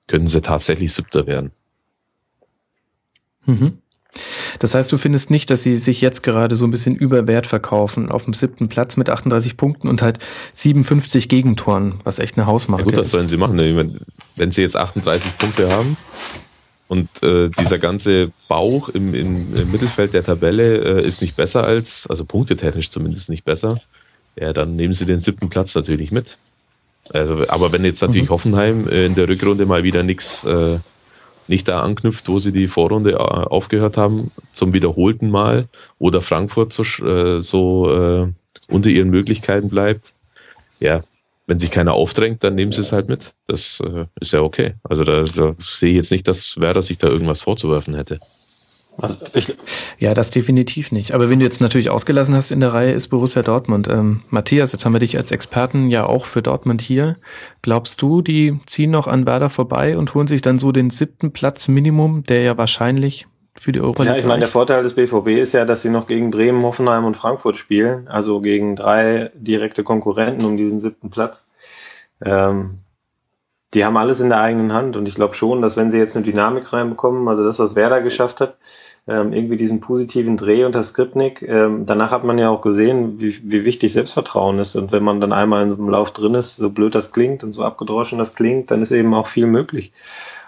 können 0.07 0.28
sie 0.28 0.41
tatsächlich 0.41 0.93
Siebter 0.93 1.28
werden. 1.28 1.51
Mhm. 3.45 3.77
Das 4.59 4.75
heißt, 4.75 4.91
du 4.91 4.97
findest 4.97 5.31
nicht, 5.31 5.49
dass 5.49 5.63
sie 5.63 5.77
sich 5.77 6.01
jetzt 6.01 6.21
gerade 6.21 6.55
so 6.55 6.65
ein 6.65 6.71
bisschen 6.71 6.95
über 6.95 7.27
Wert 7.27 7.47
verkaufen 7.47 8.09
auf 8.09 8.25
dem 8.25 8.33
siebten 8.33 8.69
Platz 8.69 8.95
mit 8.95 9.09
38 9.09 9.57
Punkten 9.57 9.87
und 9.87 10.01
halt 10.01 10.19
57 10.53 11.29
Gegentoren, 11.29 11.95
was 12.03 12.19
echt 12.19 12.37
eine 12.37 12.45
Hausmarke 12.45 12.83
ist. 12.83 12.91
Ja 12.91 12.97
gut, 12.97 13.05
das 13.05 13.11
sollen 13.11 13.27
sie 13.27 13.37
machen. 13.37 13.55
Ne? 13.55 13.91
Wenn 14.35 14.51
sie 14.51 14.61
jetzt 14.61 14.75
38 14.75 15.37
Punkte 15.37 15.71
haben 15.71 15.97
und 16.87 17.09
äh, 17.23 17.49
dieser 17.49 17.79
ganze 17.79 18.31
Bauch 18.47 18.89
im, 18.89 19.15
im, 19.15 19.55
im 19.55 19.71
Mittelfeld 19.71 20.13
der 20.13 20.23
Tabelle 20.23 20.99
äh, 20.99 21.07
ist 21.07 21.21
nicht 21.21 21.35
besser 21.35 21.63
als, 21.63 22.05
also 22.07 22.23
punktetechnisch 22.23 22.91
zumindest 22.91 23.29
nicht 23.29 23.45
besser, 23.45 23.79
ja, 24.35 24.53
dann 24.53 24.75
nehmen 24.75 24.93
sie 24.93 25.05
den 25.05 25.19
siebten 25.19 25.49
Platz 25.49 25.73
natürlich 25.75 26.11
mit. 26.11 26.37
Also, 27.13 27.47
aber 27.49 27.71
wenn 27.71 27.83
jetzt 27.83 28.01
natürlich 28.01 28.29
mhm. 28.29 28.33
Hoffenheim 28.33 28.87
äh, 28.87 29.05
in 29.05 29.15
der 29.15 29.27
Rückrunde 29.27 29.65
mal 29.65 29.83
wieder 29.83 30.03
nichts 30.03 30.43
äh, 30.43 30.79
nicht 31.47 31.67
da 31.67 31.81
anknüpft, 31.81 32.27
wo 32.27 32.39
sie 32.39 32.51
die 32.51 32.67
Vorrunde 32.67 33.11
äh, 33.11 33.15
aufgehört 33.15 33.97
haben, 33.97 34.31
zum 34.53 34.73
wiederholten 34.73 35.29
Mal, 35.29 35.67
oder 35.99 36.21
Frankfurt 36.21 36.73
so, 36.73 36.83
äh, 36.83 37.41
so 37.41 37.91
äh, 37.91 38.27
unter 38.67 38.89
ihren 38.89 39.09
Möglichkeiten 39.09 39.69
bleibt, 39.69 40.13
ja, 40.79 41.03
wenn 41.45 41.59
sich 41.59 41.71
keiner 41.71 41.93
aufdrängt, 41.93 42.43
dann 42.43 42.55
nehmen 42.55 42.71
sie 42.71 42.81
es 42.81 42.91
halt 42.91 43.09
mit. 43.09 43.33
Das 43.47 43.81
äh, 43.85 44.05
ist 44.19 44.31
ja 44.31 44.41
okay. 44.41 44.75
Also 44.83 45.03
da, 45.03 45.23
da 45.23 45.55
sehe 45.59 45.91
ich 45.91 45.97
jetzt 45.97 46.11
nicht, 46.11 46.27
dass 46.27 46.57
Werder 46.57 46.81
sich 46.81 46.97
da 46.97 47.07
irgendwas 47.07 47.41
vorzuwerfen 47.41 47.95
hätte. 47.95 48.19
Was, 48.95 49.19
ich, 49.33 49.55
ja, 49.97 50.13
das 50.13 50.29
definitiv 50.29 50.91
nicht. 50.91 51.13
Aber 51.13 51.29
wenn 51.29 51.39
du 51.39 51.45
jetzt 51.45 51.61
natürlich 51.61 51.89
ausgelassen 51.89 52.35
hast 52.35 52.51
in 52.51 52.59
der 52.59 52.73
Reihe, 52.73 52.91
ist 52.91 53.07
Borussia 53.07 53.41
Dortmund. 53.41 53.87
Ähm, 53.87 54.21
Matthias, 54.29 54.71
jetzt 54.71 54.85
haben 54.85 54.93
wir 54.93 54.99
dich 54.99 55.17
als 55.17 55.31
Experten 55.31 55.89
ja 55.89 56.05
auch 56.05 56.25
für 56.25 56.41
Dortmund 56.41 56.81
hier. 56.81 57.15
Glaubst 57.61 58.01
du, 58.01 58.21
die 58.21 58.59
ziehen 58.67 58.91
noch 58.91 59.07
an 59.07 59.25
Werder 59.25 59.49
vorbei 59.49 59.97
und 59.97 60.13
holen 60.13 60.27
sich 60.27 60.41
dann 60.41 60.59
so 60.59 60.71
den 60.71 60.91
siebten 60.91 61.33
Platz 61.33 61.67
Minimum, 61.67 62.23
der 62.23 62.43
ja 62.43 62.57
wahrscheinlich 62.57 63.25
für 63.59 63.71
die 63.71 63.81
Europa 63.81 64.03
Ja, 64.03 64.15
ich 64.15 64.25
meine, 64.25 64.41
der 64.41 64.49
Vorteil 64.49 64.83
des 64.83 64.93
BVB 64.93 65.27
ist 65.39 65.53
ja, 65.53 65.65
dass 65.65 65.81
sie 65.81 65.89
noch 65.89 66.07
gegen 66.07 66.31
Bremen, 66.31 66.63
Hoffenheim 66.63 67.05
und 67.05 67.17
Frankfurt 67.17 67.57
spielen, 67.57 68.07
also 68.07 68.41
gegen 68.41 68.75
drei 68.75 69.31
direkte 69.35 69.83
Konkurrenten 69.83 70.45
um 70.45 70.57
diesen 70.57 70.79
siebten 70.79 71.09
Platz. 71.09 71.51
Ähm, 72.23 72.79
die 73.74 73.86
haben 73.86 73.97
alles 73.97 74.19
in 74.19 74.30
der 74.30 74.41
eigenen 74.41 74.74
Hand 74.74 74.95
und 74.95 75.07
ich 75.07 75.15
glaube 75.15 75.34
schon, 75.34 75.61
dass 75.61 75.78
wenn 75.78 75.91
sie 75.91 75.97
jetzt 75.97 76.15
eine 76.15 76.26
Dynamik 76.26 76.71
reinbekommen, 76.74 77.28
also 77.28 77.43
das, 77.43 77.59
was 77.59 77.76
Werder 77.76 78.01
geschafft 78.01 78.39
hat, 78.41 78.57
ähm, 79.07 79.34
irgendwie 79.34 79.57
diesen 79.57 79.82
positiven 79.82 80.38
Dreh 80.38 80.63
unter 80.63 80.82
Skripnik. 80.82 81.41
Ähm, 81.41 81.86
danach 81.86 82.11
hat 82.11 82.24
man 82.24 82.38
ja 82.38 82.49
auch 82.49 82.61
gesehen, 82.61 83.19
wie, 83.19 83.38
wie 83.43 83.65
wichtig 83.65 83.91
Selbstvertrauen 83.91 84.59
ist. 84.59 84.76
Und 84.76 84.91
wenn 84.91 85.03
man 85.03 85.19
dann 85.19 85.34
einmal 85.34 85.63
in 85.63 85.71
so 85.71 85.78
einem 85.78 85.89
Lauf 85.89 86.11
drin 86.11 86.36
ist, 86.36 86.55
so 86.55 86.69
blöd 86.69 86.95
das 86.95 87.11
klingt 87.11 87.43
und 87.43 87.51
so 87.51 87.63
abgedroschen 87.63 88.17
das 88.17 88.36
klingt, 88.36 88.71
dann 88.71 88.82
ist 88.82 88.91
eben 88.91 89.13
auch 89.13 89.28
viel 89.28 89.45
möglich. 89.45 89.91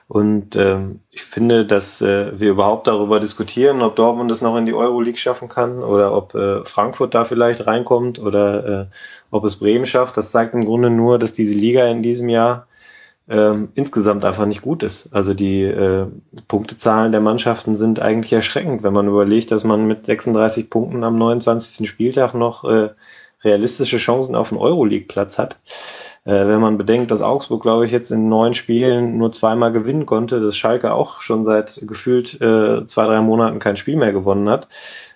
Und 0.07 0.55
ähm, 0.55 0.99
ich 1.09 1.23
finde, 1.23 1.65
dass 1.65 1.99
äh, 2.01 2.39
wir 2.39 2.51
überhaupt 2.51 2.87
darüber 2.87 3.19
diskutieren, 3.19 3.81
ob 3.81 3.95
Dortmund 3.95 4.31
es 4.31 4.43
noch 4.43 4.55
in 4.55 4.67
die 4.67 4.73
Euroleague 4.75 5.17
schaffen 5.17 5.49
kann 5.49 5.83
oder 5.83 6.15
ob 6.15 6.35
äh, 6.35 6.63
Frankfurt 6.63 7.15
da 7.15 7.25
vielleicht 7.25 7.65
reinkommt 7.65 8.19
oder 8.19 8.81
äh, 8.81 8.85
ob 9.31 9.43
es 9.45 9.55
Bremen 9.57 9.87
schafft. 9.87 10.15
Das 10.15 10.29
zeigt 10.31 10.53
im 10.53 10.63
Grunde 10.63 10.91
nur, 10.91 11.17
dass 11.17 11.33
diese 11.33 11.57
Liga 11.57 11.87
in 11.87 12.03
diesem 12.03 12.29
Jahr 12.29 12.67
ähm, 13.27 13.69
insgesamt 13.73 14.23
einfach 14.23 14.45
nicht 14.45 14.61
gut 14.61 14.83
ist. 14.83 15.13
Also 15.13 15.33
die 15.33 15.63
äh, 15.63 16.07
Punktezahlen 16.47 17.11
der 17.11 17.21
Mannschaften 17.21 17.75
sind 17.75 17.99
eigentlich 17.99 18.33
erschreckend, 18.33 18.83
wenn 18.83 18.93
man 18.93 19.07
überlegt, 19.07 19.51
dass 19.51 19.63
man 19.63 19.87
mit 19.87 20.05
36 20.05 20.69
Punkten 20.69 21.03
am 21.03 21.15
29. 21.15 21.89
Spieltag 21.89 22.33
noch 22.35 22.63
äh, 22.65 22.89
realistische 23.43 23.97
Chancen 23.97 24.35
auf 24.35 24.51
einen 24.51 24.61
Euroleague-Platz 24.61 25.39
hat. 25.39 25.59
Äh, 26.23 26.47
wenn 26.47 26.59
man 26.59 26.77
bedenkt, 26.77 27.09
dass 27.09 27.21
Augsburg, 27.21 27.63
glaube 27.63 27.85
ich, 27.85 27.91
jetzt 27.91 28.11
in 28.11 28.29
neun 28.29 28.53
Spielen 28.53 29.17
nur 29.17 29.31
zweimal 29.31 29.71
gewinnen 29.71 30.05
konnte, 30.05 30.39
dass 30.39 30.57
Schalke 30.57 30.93
auch 30.93 31.21
schon 31.21 31.45
seit 31.45 31.81
gefühlt 31.83 32.39
äh, 32.41 32.85
zwei, 32.85 33.05
drei 33.05 33.21
Monaten 33.21 33.59
kein 33.59 33.77
Spiel 33.77 33.95
mehr 33.95 34.11
gewonnen 34.11 34.49
hat 34.49 34.67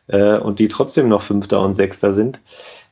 äh, 0.08 0.38
und 0.38 0.60
die 0.60 0.68
trotzdem 0.68 1.10
noch 1.10 1.22
Fünfter 1.22 1.62
und 1.62 1.76
Sechster 1.76 2.12
sind 2.12 2.42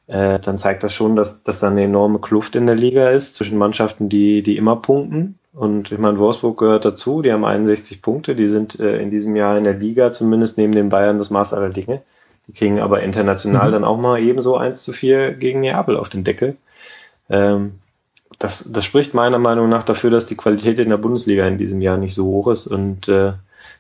äh, 0.08 0.40
dann 0.40 0.58
zeigt 0.58 0.84
das 0.84 0.94
schon, 0.94 1.16
dass, 1.16 1.44
dass 1.44 1.60
da 1.60 1.70
eine 1.70 1.84
enorme 1.84 2.20
Kluft 2.20 2.56
in 2.56 2.66
der 2.66 2.76
Liga 2.76 3.10
ist 3.10 3.36
zwischen 3.36 3.58
Mannschaften, 3.58 4.10
die, 4.10 4.42
die 4.42 4.58
immer 4.58 4.78
punkten. 4.78 5.38
Und 5.54 5.92
ich 5.92 5.98
meine, 5.98 6.18
Wolfsburg 6.18 6.58
gehört 6.58 6.86
dazu, 6.86 7.22
die 7.22 7.34
haben 7.34 7.44
61 7.44 8.02
Punkte, 8.02 8.36
die 8.36 8.48
sind 8.48 8.80
äh, 8.80 9.02
in 9.02 9.10
diesem 9.10 9.36
Jahr 9.36 9.58
in 9.58 9.64
der 9.64 9.74
Liga, 9.74 10.12
zumindest 10.12 10.58
neben 10.58 10.74
den 10.74 10.90
Bayern, 10.90 11.18
das 11.18 11.30
Maß 11.30 11.54
aller 11.54 11.70
Dinge. 11.70 12.02
Die 12.48 12.54
kriegen 12.54 12.80
aber 12.80 13.04
international 13.04 13.70
mhm. 13.70 13.72
dann 13.74 13.84
auch 13.84 13.98
mal 13.98 14.20
ebenso 14.20 14.56
1 14.56 14.84
zu 14.84 14.94
4 14.94 15.34
gegen 15.34 15.60
Neapel 15.60 15.98
auf 15.98 16.10
den 16.10 16.24
Deckel. 16.24 16.56
Ähm, 17.30 17.80
das, 18.40 18.72
das 18.72 18.86
spricht 18.86 19.14
meiner 19.14 19.40
Meinung 19.40 19.68
nach 19.68 19.84
dafür, 19.84 20.12
dass 20.12 20.28
die 20.28 20.38
Qualität 20.38 20.80
in 20.80 20.90
der 20.90 20.98
Bundesliga 20.98 21.46
in 21.48 21.58
diesem 21.58 21.82
Jahr 21.82 21.98
nicht 21.98 22.14
so 22.14 22.26
hoch 22.26 22.48
ist 22.48 22.68
und 22.68 23.08
äh, 23.10 23.34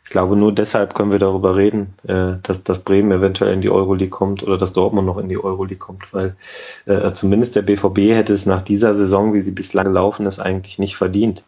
ich 0.08 0.12
glaube, 0.12 0.38
nur 0.38 0.54
deshalb 0.54 0.94
können 0.96 1.12
wir 1.12 1.20
darüber 1.20 1.58
reden, 1.58 1.94
äh, 2.08 2.38
dass, 2.42 2.64
dass 2.64 2.80
Bremen 2.80 3.12
eventuell 3.12 3.54
in 3.54 3.60
die 3.60 3.70
Euroleague 3.70 4.10
kommt 4.10 4.42
oder 4.42 4.58
dass 4.58 4.72
Dortmund 4.72 5.06
noch 5.06 5.18
in 5.18 5.28
die 5.28 5.38
Euroleague 5.38 5.80
kommt, 5.80 6.14
weil 6.14 6.38
äh, 6.86 7.12
zumindest 7.12 7.58
der 7.58 7.62
BVB 7.64 8.16
hätte 8.16 8.34
es 8.34 8.46
nach 8.46 8.62
dieser 8.62 8.94
Saison, 8.94 9.34
wie 9.34 9.42
sie 9.42 9.52
bislang 9.52 9.88
gelaufen 9.88 10.26
ist, 10.26 10.40
eigentlich 10.40 10.80
nicht 10.80 10.96
verdient. 10.96 11.44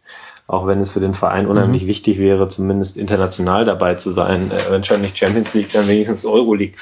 Auch 0.45 0.67
wenn 0.67 0.81
es 0.81 0.91
für 0.91 0.99
den 0.99 1.13
Verein 1.13 1.47
unheimlich 1.47 1.83
mhm. 1.83 1.87
wichtig 1.87 2.19
wäre, 2.19 2.49
zumindest 2.49 2.97
international 2.97 3.63
dabei 3.63 3.95
zu 3.95 4.11
sein. 4.11 4.51
Äh, 4.51 4.71
wenn 4.71 4.83
schon 4.83 4.99
nicht 4.99 5.17
Champions 5.17 5.53
League, 5.53 5.71
dann 5.71 5.87
wenigstens 5.87 6.25
Euroleague. 6.25 6.75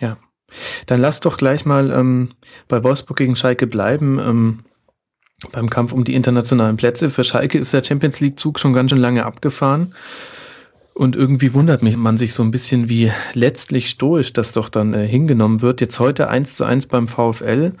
Ja, 0.00 0.16
dann 0.86 1.02
lass 1.02 1.20
doch 1.20 1.36
gleich 1.36 1.66
mal 1.66 1.90
ähm, 1.90 2.32
bei 2.66 2.82
Wolfsburg 2.82 3.18
gegen 3.18 3.36
Schalke 3.36 3.66
bleiben. 3.66 4.18
Ähm, 4.18 4.64
beim 5.52 5.70
Kampf 5.70 5.92
um 5.92 6.04
die 6.04 6.14
internationalen 6.14 6.76
Plätze. 6.76 7.10
Für 7.10 7.24
Schalke 7.24 7.58
ist 7.58 7.72
der 7.72 7.84
Champions 7.84 8.20
League-Zug 8.20 8.58
schon 8.58 8.72
ganz 8.72 8.90
schön 8.90 9.00
lange 9.00 9.24
abgefahren. 9.24 9.94
Und 10.94 11.14
irgendwie 11.14 11.52
wundert 11.52 11.82
mich 11.82 11.96
man 11.96 12.16
sich 12.16 12.32
so 12.32 12.42
ein 12.42 12.50
bisschen, 12.50 12.88
wie 12.88 13.12
letztlich 13.34 13.90
stoisch 13.90 14.32
das 14.32 14.52
doch 14.52 14.70
dann 14.70 14.94
äh, 14.94 15.06
hingenommen 15.06 15.60
wird. 15.60 15.82
Jetzt 15.82 16.00
heute 16.00 16.28
eins 16.28 16.54
zu 16.54 16.64
eins 16.64 16.86
beim 16.86 17.06
VfL. 17.06 17.74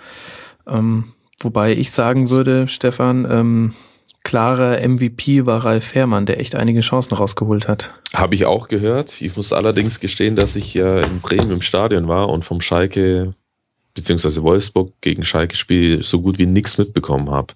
Ähm, 0.66 1.12
wobei 1.40 1.72
ich 1.72 1.92
sagen 1.92 2.28
würde, 2.28 2.68
Stefan, 2.68 3.26
ähm, 3.30 3.74
klarer 4.22 4.86
MVP 4.86 5.46
war 5.46 5.64
Ralf 5.64 5.84
Fährmann, 5.84 6.26
der 6.26 6.40
echt 6.40 6.56
einige 6.56 6.80
Chancen 6.80 7.14
rausgeholt 7.14 7.68
hat. 7.68 7.94
Habe 8.12 8.34
ich 8.34 8.44
auch 8.44 8.68
gehört. 8.68 9.22
Ich 9.22 9.34
muss 9.34 9.52
allerdings 9.52 9.98
gestehen, 9.98 10.36
dass 10.36 10.54
ich 10.54 10.74
ja 10.74 10.98
in 10.98 11.20
Bremen 11.20 11.52
im 11.52 11.62
Stadion 11.62 12.08
war 12.08 12.28
und 12.28 12.44
vom 12.44 12.60
Schalke 12.60 13.34
beziehungsweise 13.96 14.42
Wolfsburg 14.44 14.92
gegen 15.00 15.24
Schalke-Spiel 15.24 16.04
so 16.04 16.20
gut 16.20 16.38
wie 16.38 16.46
nichts 16.46 16.78
mitbekommen 16.78 17.30
habe. 17.30 17.54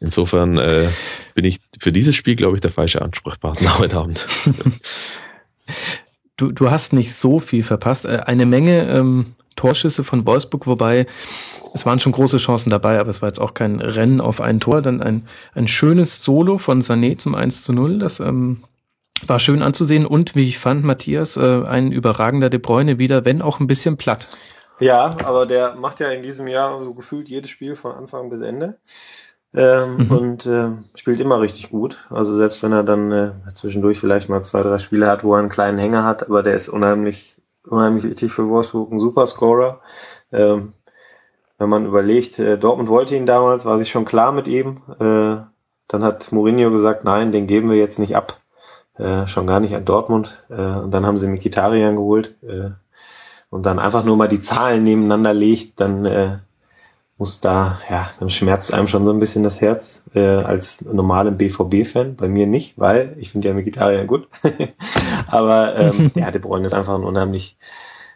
Insofern 0.00 0.58
äh, 0.58 0.88
bin 1.34 1.44
ich 1.44 1.60
für 1.80 1.92
dieses 1.92 2.16
Spiel, 2.16 2.36
glaube 2.36 2.56
ich, 2.56 2.60
der 2.60 2.72
falsche 2.72 3.02
Ansprechpartner 3.02 3.78
heute 3.78 3.96
Abend. 3.96 4.24
du, 6.36 6.50
du 6.50 6.70
hast 6.70 6.92
nicht 6.92 7.14
so 7.14 7.38
viel 7.38 7.62
verpasst. 7.62 8.06
Äh, 8.06 8.22
eine 8.26 8.46
Menge 8.46 8.88
ähm, 8.88 9.34
Torschüsse 9.54 10.04
von 10.04 10.26
Wolfsburg, 10.26 10.66
wobei 10.66 11.06
es 11.74 11.86
waren 11.86 12.00
schon 12.00 12.12
große 12.12 12.38
Chancen 12.38 12.70
dabei, 12.70 12.98
aber 12.98 13.10
es 13.10 13.20
war 13.20 13.28
jetzt 13.28 13.40
auch 13.40 13.54
kein 13.54 13.80
Rennen 13.80 14.20
auf 14.20 14.40
ein 14.40 14.60
Tor. 14.60 14.82
Dann 14.82 15.02
ein, 15.02 15.26
ein 15.54 15.68
schönes 15.68 16.24
Solo 16.24 16.58
von 16.58 16.82
Sané 16.82 17.18
zum 17.18 17.34
1 17.34 17.62
zu 17.62 17.72
0. 17.72 17.98
Das 17.98 18.20
ähm, 18.20 18.64
war 19.26 19.38
schön 19.38 19.62
anzusehen 19.62 20.06
und 20.06 20.34
wie 20.34 20.48
ich 20.48 20.58
fand, 20.58 20.84
Matthias, 20.84 21.36
äh, 21.36 21.62
ein 21.66 21.92
überragender 21.92 22.50
De 22.50 22.60
Bruyne 22.60 22.98
wieder, 22.98 23.24
wenn 23.24 23.42
auch 23.42 23.60
ein 23.60 23.66
bisschen 23.66 23.96
platt. 23.96 24.28
Ja, 24.78 25.16
aber 25.24 25.46
der 25.46 25.74
macht 25.74 26.00
ja 26.00 26.08
in 26.08 26.22
diesem 26.22 26.48
Jahr 26.48 26.82
so 26.82 26.94
gefühlt 26.94 27.28
jedes 27.28 27.50
Spiel 27.50 27.74
von 27.74 27.92
Anfang 27.92 28.28
bis 28.30 28.40
Ende. 28.40 28.78
Ähm, 29.54 29.96
mhm. 29.96 30.10
Und 30.10 30.46
äh, 30.46 30.68
spielt 30.96 31.20
immer 31.20 31.40
richtig 31.40 31.70
gut. 31.70 32.04
Also 32.10 32.34
selbst 32.34 32.62
wenn 32.62 32.72
er 32.72 32.82
dann 32.82 33.10
äh, 33.12 33.32
zwischendurch 33.54 33.98
vielleicht 33.98 34.28
mal 34.28 34.42
zwei, 34.42 34.62
drei 34.62 34.78
Spiele 34.78 35.06
hat, 35.06 35.24
wo 35.24 35.32
er 35.32 35.38
einen 35.38 35.48
kleinen 35.48 35.78
Hänger 35.78 36.04
hat, 36.04 36.26
aber 36.26 36.42
der 36.42 36.54
ist 36.54 36.68
unheimlich, 36.68 37.38
unheimlich 37.64 38.04
wichtig 38.04 38.32
für 38.32 38.48
Wolfsburg, 38.48 38.92
ein 38.92 39.00
Superscorer. 39.00 39.80
Ähm, 40.30 40.74
wenn 41.58 41.70
man 41.70 41.86
überlegt, 41.86 42.38
äh, 42.38 42.58
Dortmund 42.58 42.90
wollte 42.90 43.16
ihn 43.16 43.24
damals, 43.24 43.64
war 43.64 43.78
sich 43.78 43.90
schon 43.90 44.04
klar 44.04 44.32
mit 44.32 44.46
ihm. 44.46 44.82
Äh, 44.98 45.38
dann 45.88 46.02
hat 46.02 46.32
Mourinho 46.32 46.70
gesagt, 46.70 47.04
nein, 47.04 47.32
den 47.32 47.46
geben 47.46 47.70
wir 47.70 47.78
jetzt 47.78 47.98
nicht 47.98 48.14
ab. 48.14 48.38
Äh, 48.98 49.26
schon 49.26 49.46
gar 49.46 49.60
nicht 49.60 49.74
an 49.74 49.86
Dortmund. 49.86 50.42
Äh, 50.50 50.54
und 50.54 50.90
dann 50.90 51.06
haben 51.06 51.16
sie 51.16 51.28
Mikitarian 51.28 51.96
geholt. 51.96 52.34
Äh, 52.42 52.70
und 53.50 53.66
dann 53.66 53.78
einfach 53.78 54.04
nur 54.04 54.16
mal 54.16 54.28
die 54.28 54.40
Zahlen 54.40 54.82
nebeneinander 54.82 55.32
legt, 55.32 55.80
dann 55.80 56.04
äh, 56.04 56.38
muss 57.18 57.40
da, 57.40 57.78
ja, 57.88 58.10
dann 58.20 58.28
schmerzt 58.28 58.74
einem 58.74 58.88
schon 58.88 59.06
so 59.06 59.12
ein 59.12 59.20
bisschen 59.20 59.42
das 59.42 59.60
Herz 59.60 60.04
äh, 60.14 60.20
als 60.20 60.82
normalem 60.82 61.38
BVB-Fan. 61.38 62.16
Bei 62.16 62.28
mir 62.28 62.46
nicht, 62.46 62.78
weil 62.78 63.16
ich 63.18 63.30
finde 63.30 63.48
ja 63.48 63.56
Vegetarier 63.56 64.04
gut. 64.04 64.28
Aber 65.26 65.76
ähm, 65.76 66.10
ja, 66.14 66.30
De 66.30 66.40
Bruyne 66.40 66.66
ist 66.66 66.74
einfach 66.74 66.94
ein 66.94 67.04
unheimlich 67.04 67.56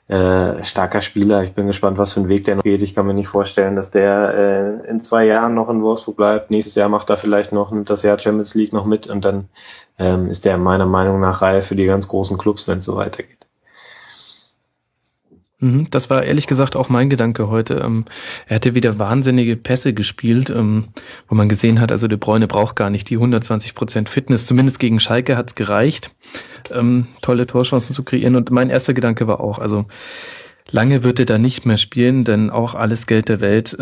äh, 0.09 0.65
starker 0.65 1.01
Spieler. 1.01 1.45
Ich 1.45 1.53
bin 1.53 1.67
gespannt, 1.67 1.97
was 1.97 2.13
für 2.13 2.21
einen 2.21 2.29
Weg 2.29 2.45
der 2.45 2.57
noch 2.57 2.63
geht. 2.63 2.83
Ich 2.83 2.95
kann 2.95 3.07
mir 3.07 3.15
nicht 3.15 3.29
vorstellen, 3.29 3.77
dass 3.77 3.91
der 3.91 4.83
äh, 4.85 4.91
in 4.91 5.01
zwei 5.01 5.25
Jahren 5.25 5.55
noch 5.55 5.71
in 5.71 5.83
Wolfsburg 5.83 6.17
bleibt. 6.17 6.51
Nächstes 6.51 6.75
Jahr 6.75 6.89
macht 6.89 7.09
er 7.09 7.17
vielleicht 7.17 7.53
noch 7.53 7.73
das 7.85 8.03
Jahr 8.03 8.19
Champions 8.19 8.55
League 8.55 8.73
noch 8.73 8.85
mit 8.85 9.07
und 9.07 9.25
dann 9.25 9.49
ähm, 9.99 10.27
ist 10.27 10.45
der 10.45 10.59
meiner 10.59 10.87
Meinung 10.87 11.21
nach 11.21 11.41
reif 11.41 11.69
für 11.69 11.77
die 11.77 11.87
ganz 11.87 12.09
großen 12.09 12.37
Clubs, 12.37 12.69
wenn 12.69 12.79
es 12.79 12.85
so 12.85 12.97
weitergeht. 12.97 13.40
Mhm, 15.61 15.89
das 15.91 16.11
war 16.11 16.23
ehrlich 16.23 16.47
gesagt 16.47 16.75
auch 16.75 16.89
mein 16.89 17.11
Gedanke 17.11 17.49
heute. 17.49 17.75
Ähm, 17.85 18.07
er 18.47 18.57
hatte 18.57 18.75
wieder 18.75 18.99
wahnsinnige 18.99 19.57
Pässe 19.57 19.93
gespielt, 19.93 20.51
ähm, 20.51 20.89
wo 21.29 21.35
man 21.35 21.49
gesehen 21.49 21.81
hat, 21.81 21.93
also 21.93 22.09
De 22.09 22.19
Bruyne 22.19 22.49
braucht 22.49 22.77
gar 22.77 22.91
nicht 22.91 23.09
die 23.11 23.17
120 23.17 23.75
Prozent 23.75 24.09
Fitness. 24.09 24.47
Zumindest 24.47 24.81
gegen 24.81 25.01
Schalke 25.01 25.37
hat's 25.37 25.55
gereicht, 25.55 26.13
ähm, 26.73 27.07
tolle 27.21 27.47
Torchancen 27.47 27.95
zu 27.95 28.05
kreieren. 28.05 28.37
Und 28.37 28.51
mein 28.51 28.71
erster 28.71 28.95
Gedanke 28.95 29.27
war 29.27 29.41
auch, 29.41 29.59
also 29.59 29.85
lange 30.71 31.05
wird 31.05 31.21
er 31.21 31.27
da 31.27 31.39
nicht 31.39 31.67
mehr 31.67 31.77
spielen, 31.77 32.25
denn 32.25 32.51
auch 32.51 32.75
alles 32.75 33.07
Geld 33.07 33.29
der 33.29 33.41
Welt 33.41 33.77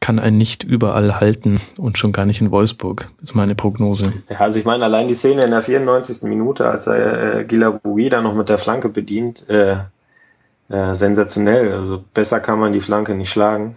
kann 0.00 0.18
einen 0.18 0.38
nicht 0.38 0.64
überall 0.64 1.20
halten 1.20 1.60
und 1.76 1.98
schon 1.98 2.12
gar 2.12 2.24
nicht 2.24 2.40
in 2.40 2.50
Wolfsburg, 2.50 3.08
ist 3.20 3.34
meine 3.34 3.54
Prognose. 3.54 4.12
Ja, 4.30 4.38
also 4.38 4.58
ich 4.58 4.64
meine, 4.64 4.82
allein 4.82 5.08
die 5.08 5.14
Szene 5.14 5.42
in 5.42 5.50
der 5.50 5.62
94. 5.62 6.22
Minute, 6.22 6.66
als 6.66 6.86
er 6.86 7.40
äh, 7.40 7.44
Gila 7.44 7.80
da 8.08 8.22
noch 8.22 8.34
mit 8.34 8.48
der 8.48 8.58
Flanke 8.58 8.88
bedient, 8.88 9.48
äh, 9.48 9.76
äh, 10.70 10.94
sensationell. 10.94 11.72
Also 11.72 12.02
besser 12.14 12.40
kann 12.40 12.58
man 12.58 12.72
die 12.72 12.80
Flanke 12.80 13.14
nicht 13.14 13.30
schlagen. 13.30 13.74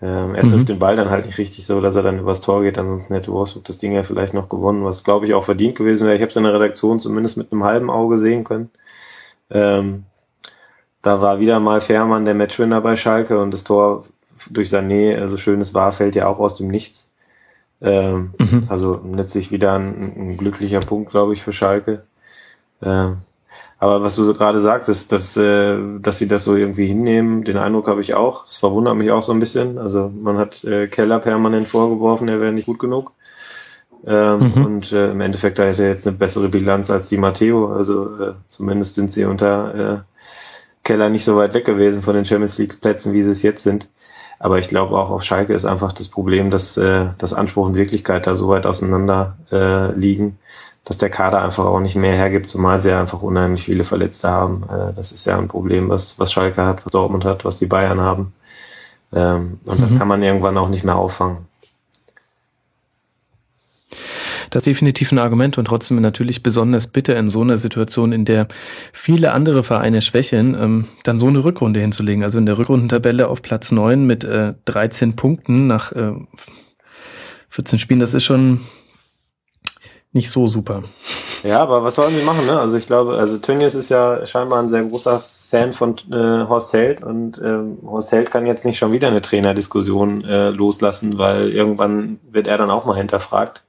Ähm, 0.00 0.34
er 0.34 0.42
trifft 0.42 0.64
mhm. 0.64 0.66
den 0.66 0.78
Ball 0.78 0.96
dann 0.96 1.10
halt 1.10 1.26
nicht 1.26 1.38
richtig 1.38 1.64
so, 1.66 1.80
dass 1.80 1.96
er 1.96 2.02
dann 2.02 2.18
übers 2.18 2.40
Tor 2.40 2.62
geht. 2.62 2.76
Ansonsten 2.78 3.14
hätte 3.14 3.32
Wolfsburg 3.32 3.64
das 3.64 3.78
Ding 3.78 3.92
ja 3.92 4.02
vielleicht 4.02 4.34
noch 4.34 4.48
gewonnen, 4.48 4.84
was 4.84 5.04
glaube 5.04 5.26
ich 5.26 5.34
auch 5.34 5.44
verdient 5.44 5.76
gewesen 5.76 6.06
wäre. 6.06 6.16
Ich 6.16 6.22
habe 6.22 6.30
es 6.30 6.36
in 6.36 6.42
der 6.42 6.54
Redaktion 6.54 6.98
zumindest 6.98 7.36
mit 7.36 7.52
einem 7.52 7.64
halben 7.64 7.90
Auge 7.90 8.18
sehen 8.18 8.44
können. 8.44 8.70
Ähm, 9.50 10.04
da 11.02 11.20
war 11.20 11.40
wieder 11.40 11.60
mal 11.60 11.80
Fährmann 11.80 12.24
der 12.24 12.34
Matchwinner 12.34 12.80
bei 12.80 12.96
Schalke 12.96 13.40
und 13.40 13.52
das 13.52 13.64
Tor 13.64 14.02
durch 14.50 14.68
Sané, 14.68 15.18
also 15.18 15.36
schön 15.36 15.60
es 15.60 15.72
war, 15.72 15.92
fällt 15.92 16.16
ja 16.16 16.26
auch 16.26 16.40
aus 16.40 16.56
dem 16.56 16.68
Nichts. 16.68 17.10
Ähm, 17.80 18.34
mhm. 18.38 18.64
Also 18.68 19.00
letztlich 19.14 19.50
wieder 19.50 19.74
ein, 19.74 20.12
ein 20.16 20.36
glücklicher 20.36 20.80
Punkt, 20.80 21.10
glaube 21.10 21.32
ich, 21.32 21.42
für 21.42 21.52
Schalke. 21.52 22.04
Ähm, 22.82 23.18
aber 23.82 24.00
was 24.00 24.14
du 24.14 24.22
so 24.22 24.32
gerade 24.32 24.60
sagst, 24.60 24.88
ist, 24.88 25.10
dass, 25.10 25.36
äh, 25.36 25.76
dass 25.98 26.18
sie 26.18 26.28
das 26.28 26.44
so 26.44 26.54
irgendwie 26.54 26.86
hinnehmen, 26.86 27.42
den 27.42 27.56
Eindruck 27.56 27.88
habe 27.88 28.00
ich 28.00 28.14
auch. 28.14 28.46
Das 28.46 28.58
verwundert 28.58 28.94
mich 28.94 29.10
auch 29.10 29.24
so 29.24 29.32
ein 29.32 29.40
bisschen. 29.40 29.76
Also 29.76 30.08
man 30.08 30.38
hat 30.38 30.62
äh, 30.62 30.86
Keller 30.86 31.18
permanent 31.18 31.66
vorgeworfen, 31.66 32.28
er 32.28 32.40
wäre 32.40 32.52
nicht 32.52 32.66
gut 32.66 32.78
genug. 32.78 33.10
Ähm, 34.06 34.52
mhm. 34.54 34.64
Und 34.64 34.92
äh, 34.92 35.10
im 35.10 35.20
Endeffekt 35.20 35.58
da 35.58 35.68
ist 35.68 35.80
er 35.80 35.88
jetzt 35.88 36.06
eine 36.06 36.16
bessere 36.16 36.48
Bilanz 36.48 36.92
als 36.92 37.08
die 37.08 37.16
Matteo. 37.16 37.72
Also 37.74 38.04
äh, 38.20 38.34
zumindest 38.48 38.94
sind 38.94 39.10
sie 39.10 39.24
unter 39.24 39.74
äh, 39.74 39.98
Keller 40.84 41.08
nicht 41.08 41.24
so 41.24 41.34
weit 41.34 41.54
weg 41.54 41.64
gewesen 41.64 42.02
von 42.02 42.14
den 42.14 42.24
Champions 42.24 42.58
League 42.58 42.80
Plätzen, 42.80 43.14
wie 43.14 43.24
sie 43.24 43.32
es 43.32 43.42
jetzt 43.42 43.64
sind. 43.64 43.88
Aber 44.38 44.60
ich 44.60 44.68
glaube 44.68 44.96
auch 44.96 45.10
auf 45.10 45.24
Schalke 45.24 45.54
ist 45.54 45.64
einfach 45.64 45.92
das 45.92 46.06
Problem, 46.06 46.50
dass, 46.50 46.76
äh, 46.76 47.08
dass 47.18 47.34
Anspruch 47.34 47.66
und 47.66 47.74
Wirklichkeit 47.74 48.28
da 48.28 48.36
so 48.36 48.46
weit 48.46 48.64
auseinander 48.64 49.38
äh, 49.50 49.92
liegen, 49.98 50.38
dass 50.84 50.98
der 50.98 51.10
Kader 51.10 51.42
einfach 51.42 51.64
auch 51.64 51.80
nicht 51.80 51.94
mehr 51.94 52.14
hergibt, 52.14 52.48
zumal 52.48 52.80
sie 52.80 52.92
einfach 52.92 53.22
unheimlich 53.22 53.64
viele 53.64 53.84
Verletzte 53.84 54.28
haben. 54.28 54.64
Äh, 54.68 54.92
das 54.94 55.12
ist 55.12 55.24
ja 55.24 55.38
ein 55.38 55.48
Problem, 55.48 55.88
was, 55.88 56.18
was 56.18 56.32
Schalke 56.32 56.64
hat, 56.64 56.84
was 56.84 56.92
Dortmund 56.92 57.24
hat, 57.24 57.44
was 57.44 57.58
die 57.58 57.66
Bayern 57.66 58.00
haben. 58.00 58.32
Ähm, 59.12 59.60
und 59.64 59.78
mhm. 59.78 59.82
das 59.82 59.96
kann 59.96 60.08
man 60.08 60.22
irgendwann 60.22 60.58
auch 60.58 60.68
nicht 60.68 60.84
mehr 60.84 60.96
auffangen. 60.96 61.46
Das 64.50 64.60
ist 64.60 64.66
definitiv 64.66 65.12
ein 65.12 65.18
Argument 65.18 65.56
und 65.56 65.64
trotzdem 65.64 65.98
natürlich 66.02 66.42
besonders 66.42 66.86
bitter 66.86 67.16
in 67.16 67.30
so 67.30 67.40
einer 67.40 67.56
Situation, 67.56 68.12
in 68.12 68.26
der 68.26 68.48
viele 68.92 69.32
andere 69.32 69.64
Vereine 69.64 70.02
schwächeln, 70.02 70.54
ähm, 70.54 70.88
dann 71.04 71.18
so 71.18 71.28
eine 71.28 71.42
Rückrunde 71.42 71.80
hinzulegen. 71.80 72.22
Also 72.22 72.38
in 72.38 72.44
der 72.44 72.58
Rückrundentabelle 72.58 73.28
auf 73.28 73.40
Platz 73.40 73.72
neun 73.72 74.06
mit 74.06 74.24
äh, 74.24 74.52
13 74.66 75.16
Punkten 75.16 75.68
nach 75.68 75.92
äh, 75.92 76.12
14 77.48 77.78
Spielen, 77.78 78.00
das 78.00 78.12
ist 78.12 78.24
schon 78.24 78.60
nicht 80.12 80.30
so 80.30 80.46
super. 80.46 80.82
Ja, 81.42 81.60
aber 81.60 81.82
was 81.82 81.96
sollen 81.96 82.14
sie 82.14 82.24
machen? 82.24 82.46
Ne? 82.46 82.58
Also 82.58 82.76
ich 82.76 82.86
glaube, 82.86 83.16
also 83.16 83.38
Tönnies 83.38 83.74
ist 83.74 83.88
ja 83.88 84.24
scheinbar 84.26 84.60
ein 84.60 84.68
sehr 84.68 84.82
großer 84.84 85.20
Fan 85.20 85.72
von 85.72 85.96
äh, 86.10 86.48
Horst 86.48 86.72
Held 86.72 87.02
und 87.02 87.40
ähm, 87.42 87.78
Horst 87.84 88.12
Held 88.12 88.30
kann 88.30 88.46
jetzt 88.46 88.64
nicht 88.64 88.78
schon 88.78 88.92
wieder 88.92 89.08
eine 89.08 89.20
Trainerdiskussion 89.20 90.24
äh, 90.24 90.50
loslassen, 90.50 91.18
weil 91.18 91.50
irgendwann 91.50 92.20
wird 92.30 92.46
er 92.46 92.58
dann 92.58 92.70
auch 92.70 92.84
mal 92.84 92.96
hinterfragt. 92.96 93.64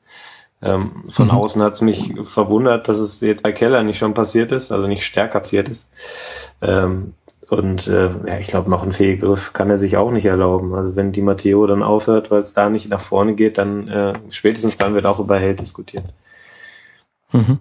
Ähm, 0.62 1.04
von 1.12 1.28
mhm. 1.28 1.32
außen 1.32 1.62
hat 1.62 1.74
es 1.74 1.82
mich 1.82 2.14
verwundert, 2.24 2.88
dass 2.88 3.00
es 3.00 3.20
jetzt 3.20 3.44
bei 3.44 3.52
Keller 3.52 3.84
nicht 3.84 3.98
schon 3.98 4.14
passiert 4.14 4.54
ist, 4.54 4.72
also 4.72 4.88
nicht 4.88 5.04
stärker 5.04 5.39
passiert 5.39 5.68
ist. 5.68 5.89
Ähm, 6.62 7.16
und 7.50 7.88
äh, 7.88 8.12
ja, 8.26 8.38
ich 8.39 8.48
glaube, 8.48 8.70
noch 8.70 8.84
einen 8.84 8.94
Fehlgriff 8.94 9.52
kann 9.52 9.70
er 9.70 9.78
sich 9.78 9.98
auch 9.98 10.12
nicht 10.12 10.26
erlauben. 10.26 10.74
Also 10.74 10.96
wenn 10.96 11.12
Di 11.12 11.22
Matteo 11.22 11.68
dann 11.68 11.84
aufhört, 11.84 12.32
weil 12.32 12.41
es 12.41 12.54
da 12.54 12.70
nicht 12.70 12.89
nach 12.89 13.02
vorne 13.02 13.34
geht, 13.36 13.58
dann 13.58 13.88
äh, 13.89 14.14
spätestens 14.30 14.78
dann 14.78 14.96
wird 14.96 15.06
auch 15.06 15.20
über 15.20 15.38
Held 15.38 15.60
diskutiert. 15.60 16.06
Mhm. 17.34 17.59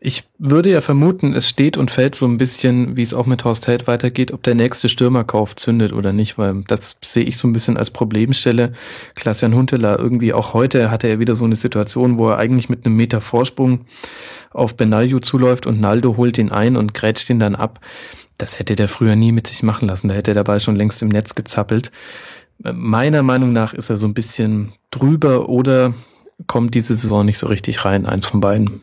Ich 0.00 0.28
würde 0.38 0.70
ja 0.70 0.80
vermuten, 0.80 1.34
es 1.34 1.48
steht 1.48 1.76
und 1.76 1.90
fällt 1.90 2.14
so 2.14 2.24
ein 2.26 2.38
bisschen, 2.38 2.96
wie 2.96 3.02
es 3.02 3.12
auch 3.12 3.26
mit 3.26 3.44
Horst 3.44 3.66
Held 3.66 3.88
weitergeht, 3.88 4.30
ob 4.30 4.44
der 4.44 4.54
nächste 4.54 4.88
Stürmerkauf 4.88 5.56
zündet 5.56 5.92
oder 5.92 6.12
nicht, 6.12 6.38
weil 6.38 6.62
das 6.68 6.98
sehe 7.02 7.24
ich 7.24 7.36
so 7.36 7.48
ein 7.48 7.52
bisschen 7.52 7.76
als 7.76 7.90
Problemstelle. 7.90 8.74
Klaas-Jan 9.16 9.56
Huntelaar 9.56 9.98
irgendwie 9.98 10.32
auch 10.32 10.54
heute 10.54 10.92
hatte 10.92 11.08
er 11.08 11.18
wieder 11.18 11.34
so 11.34 11.44
eine 11.44 11.56
Situation, 11.56 12.16
wo 12.16 12.28
er 12.28 12.38
eigentlich 12.38 12.68
mit 12.68 12.86
einem 12.86 12.94
Meter 12.94 13.20
Vorsprung 13.20 13.86
auf 14.52 14.76
Benaglio 14.76 15.18
zuläuft 15.18 15.66
und 15.66 15.80
Naldo 15.80 16.16
holt 16.16 16.38
ihn 16.38 16.52
ein 16.52 16.76
und 16.76 16.94
grätscht 16.94 17.28
ihn 17.30 17.40
dann 17.40 17.56
ab. 17.56 17.80
Das 18.38 18.60
hätte 18.60 18.76
der 18.76 18.86
früher 18.86 19.16
nie 19.16 19.32
mit 19.32 19.48
sich 19.48 19.64
machen 19.64 19.88
lassen. 19.88 20.06
Da 20.06 20.14
hätte 20.14 20.30
er 20.30 20.36
dabei 20.36 20.60
schon 20.60 20.76
längst 20.76 21.02
im 21.02 21.08
Netz 21.08 21.34
gezappelt. 21.34 21.90
Meiner 22.60 23.24
Meinung 23.24 23.52
nach 23.52 23.74
ist 23.74 23.90
er 23.90 23.96
so 23.96 24.06
ein 24.06 24.14
bisschen 24.14 24.74
drüber 24.92 25.48
oder 25.48 25.92
kommt 26.46 26.74
diese 26.74 26.94
Saison 26.94 27.24
nicht 27.24 27.38
so 27.38 27.46
richtig 27.46 27.84
rein, 27.84 28.06
eins 28.06 28.26
von 28.26 28.40
beiden. 28.40 28.80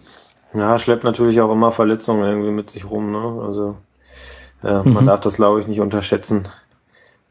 Ja, 0.54 0.78
schleppt 0.78 1.04
natürlich 1.04 1.42
auch 1.42 1.52
immer 1.52 1.72
Verletzungen 1.72 2.24
irgendwie 2.24 2.52
mit 2.52 2.70
sich 2.70 2.90
rum. 2.90 3.12
Ne? 3.12 3.44
Also 3.46 3.78
äh, 4.64 4.82
mhm. 4.84 4.94
man 4.94 5.06
darf 5.06 5.20
das, 5.20 5.36
glaube 5.36 5.60
ich, 5.60 5.68
nicht 5.68 5.80
unterschätzen, 5.80 6.48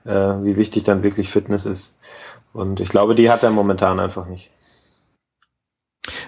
äh, 0.04 0.10
wie 0.10 0.56
wichtig 0.56 0.84
dann 0.84 1.02
wirklich 1.02 1.28
Fitness 1.28 1.66
ist. 1.66 1.96
Und 2.52 2.80
ich 2.80 2.88
glaube, 2.88 3.14
die 3.14 3.30
hat 3.30 3.42
er 3.42 3.50
momentan 3.50 3.98
einfach 3.98 4.26
nicht. 4.26 4.50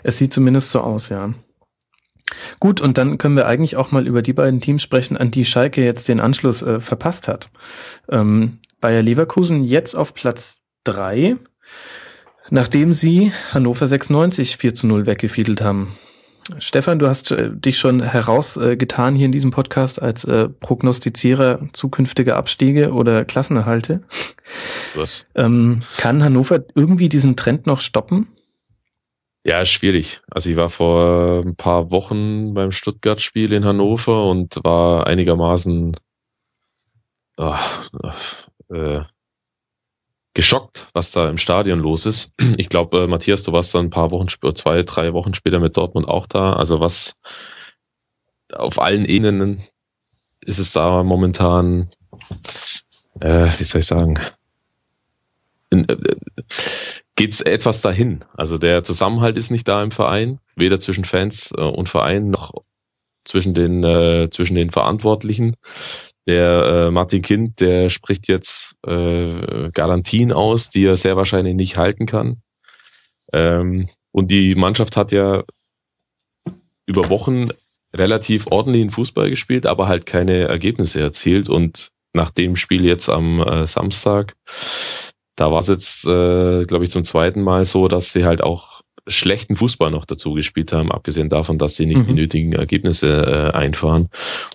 Es 0.03 0.19
sieht 0.19 0.33
zumindest 0.33 0.71
so 0.71 0.81
aus, 0.81 1.09
ja. 1.09 1.33
Gut, 2.59 2.81
und 2.81 2.99
dann 2.99 3.19
können 3.19 3.37
wir 3.37 3.47
eigentlich 3.47 3.77
auch 3.77 3.93
mal 3.93 4.07
über 4.07 4.23
die 4.23 4.33
beiden 4.33 4.61
Teams 4.61 4.83
sprechen, 4.83 5.17
an 5.17 5.31
die 5.31 5.45
Schalke 5.45 5.85
jetzt 5.85 6.09
den 6.09 6.21
Anschluss 6.21 6.63
äh, 6.63 6.81
verpasst 6.81 7.29
hat. 7.29 7.51
Ähm, 8.09 8.59
Bayer 8.81 9.03
Leverkusen 9.03 9.63
jetzt 9.63 9.95
auf 9.95 10.15
Platz 10.15 10.59
drei, 10.83 11.37
nachdem 12.51 12.93
sie 12.93 13.33
Hannover 13.53 13.87
96 13.87 14.57
4 14.57 14.75
zu 14.75 14.87
0 14.87 15.07
weggefiedelt 15.07 15.61
haben. 15.61 15.97
Stefan, 16.59 16.99
du 16.99 17.09
hast 17.09 17.33
äh, 17.33 17.51
dich 17.51 17.79
schon 17.79 18.01
herausgetan 18.01 19.15
äh, 19.15 19.19
hier 19.19 19.27
in 19.27 19.33
diesem 19.33 19.51
Podcast 19.51 20.01
als 20.01 20.25
äh, 20.25 20.49
Prognostizierer 20.49 21.61
zukünftiger 21.73 22.37
Abstiege 22.37 22.93
oder 22.93 23.25
Klassenerhalte. 23.25 24.03
Was? 24.95 25.25
Ähm, 25.35 25.83
kann 25.97 26.23
Hannover 26.23 26.65
irgendwie 26.75 27.09
diesen 27.09 27.37
Trend 27.37 27.67
noch 27.67 27.81
stoppen? 27.81 28.29
Ja, 29.45 29.65
schwierig. 29.65 30.21
Also 30.31 30.51
ich 30.51 30.57
war 30.57 30.71
vor 30.71 31.43
ein 31.45 31.57
paar 31.57 31.91
Wochen 31.91 32.55
beim 32.55 32.73
Stuttgart-Spiel 32.73 33.53
in 33.53 33.65
Hannover 33.65 34.29
und 34.29 34.59
war 34.63 35.07
einigermaßen 35.07 35.97
oh, 37.37 37.55
äh, 38.73 39.03
geschockt, 40.37 40.87
was 40.93 41.11
da 41.11 41.31
im 41.31 41.39
Stadion 41.39 41.81
los 41.81 42.07
ist. 42.07 42.33
Ich 42.59 42.69
glaube, 42.69 43.05
äh, 43.05 43.07
Matthias, 43.07 43.43
du 43.43 43.53
warst 43.53 43.75
dann 43.75 43.87
ein 43.87 43.91
paar 43.91 44.11
Wochen, 44.11 44.29
zwei, 44.29 44.83
drei 44.83 45.15
Wochen 45.15 45.35
später 45.35 45.59
mit 45.59 45.77
Dortmund 45.77 46.07
auch 46.07 46.27
da. 46.27 46.53
Also 46.53 46.79
was 46.79 47.15
auf 48.53 48.79
allen 48.79 49.07
Ebenen 49.07 49.63
ist 50.43 50.59
es 50.59 50.73
da 50.73 51.03
momentan, 51.03 51.91
äh, 53.21 53.59
wie 53.59 53.65
soll 53.65 53.81
ich 53.81 53.87
sagen, 53.87 54.21
in, 55.71 55.89
äh, 55.89 55.97
geht's 57.17 57.41
etwas 57.41 57.81
dahin. 57.81 58.25
Also 58.37 58.59
der 58.59 58.85
Zusammenhalt 58.85 59.39
ist 59.39 59.51
nicht 59.51 59.67
da 59.67 59.83
im 59.83 59.91
Verein, 59.91 60.39
weder 60.55 60.79
zwischen 60.79 61.07
Fans 61.07 61.51
äh, 61.57 61.63
und 61.63 61.89
Verein 61.89 62.29
noch 62.29 62.53
zwischen 63.25 63.55
den 63.55 63.83
äh, 63.85 64.29
zwischen 64.31 64.55
den 64.55 64.71
Verantwortlichen. 64.71 65.57
Der 66.27 66.87
äh, 66.89 66.91
Martin 66.91 67.23
Kind, 67.23 67.61
der 67.61 67.89
spricht 67.89 68.27
jetzt 68.29 68.75
äh, 68.87 69.71
Garantien 69.71 70.33
aus, 70.33 70.71
die 70.71 70.85
er 70.85 70.97
sehr 70.97 71.17
wahrscheinlich 71.17 71.55
nicht 71.55 71.77
halten 71.77 72.07
kann. 72.07 72.37
Ähm, 73.33 73.89
und 74.11 74.31
die 74.31 74.55
Mannschaft 74.55 74.97
hat 74.97 75.13
ja 75.13 75.45
über 76.87 77.11
Wochen 77.11 77.47
relativ 77.93 78.47
ordentlichen 78.47 78.91
Fußball 78.91 79.31
gespielt, 79.31 79.67
aber 79.67 79.89
halt 79.89 80.07
keine 80.07 80.49
Ergebnisse 80.49 81.01
erzielt. 81.01 81.49
Und 81.49 81.91
nach 82.13 82.31
dem 82.31 82.57
Spiel 82.57 82.85
jetzt 82.85 83.09
am 83.09 83.41
äh, 83.41 83.67
Samstag, 83.67 84.35
da 85.37 85.53
war 85.53 85.61
es 85.61 85.69
jetzt, 85.69 86.05
äh, 86.05 86.65
glaube 86.65 86.85
ich, 86.85 86.91
zum 86.91 87.05
zweiten 87.05 87.43
Mal 87.43 87.67
so, 87.67 87.89
dass 87.89 88.13
sie 88.13 88.25
halt 88.25 88.43
auch 88.43 88.76
schlechten 89.09 89.57
Fußball 89.57 89.91
noch 89.91 90.05
dazu 90.05 90.35
gespielt 90.35 90.73
haben, 90.73 90.91
abgesehen 90.91 91.29
davon, 91.29 91.59
dass 91.59 91.77
sie 91.77 91.87
nicht 91.87 91.99
mhm. 91.99 92.07
die 92.07 92.13
nötigen 92.15 92.53
Ergebnisse 92.53 93.09
äh, 93.09 93.57
einfahren. 93.57 94.09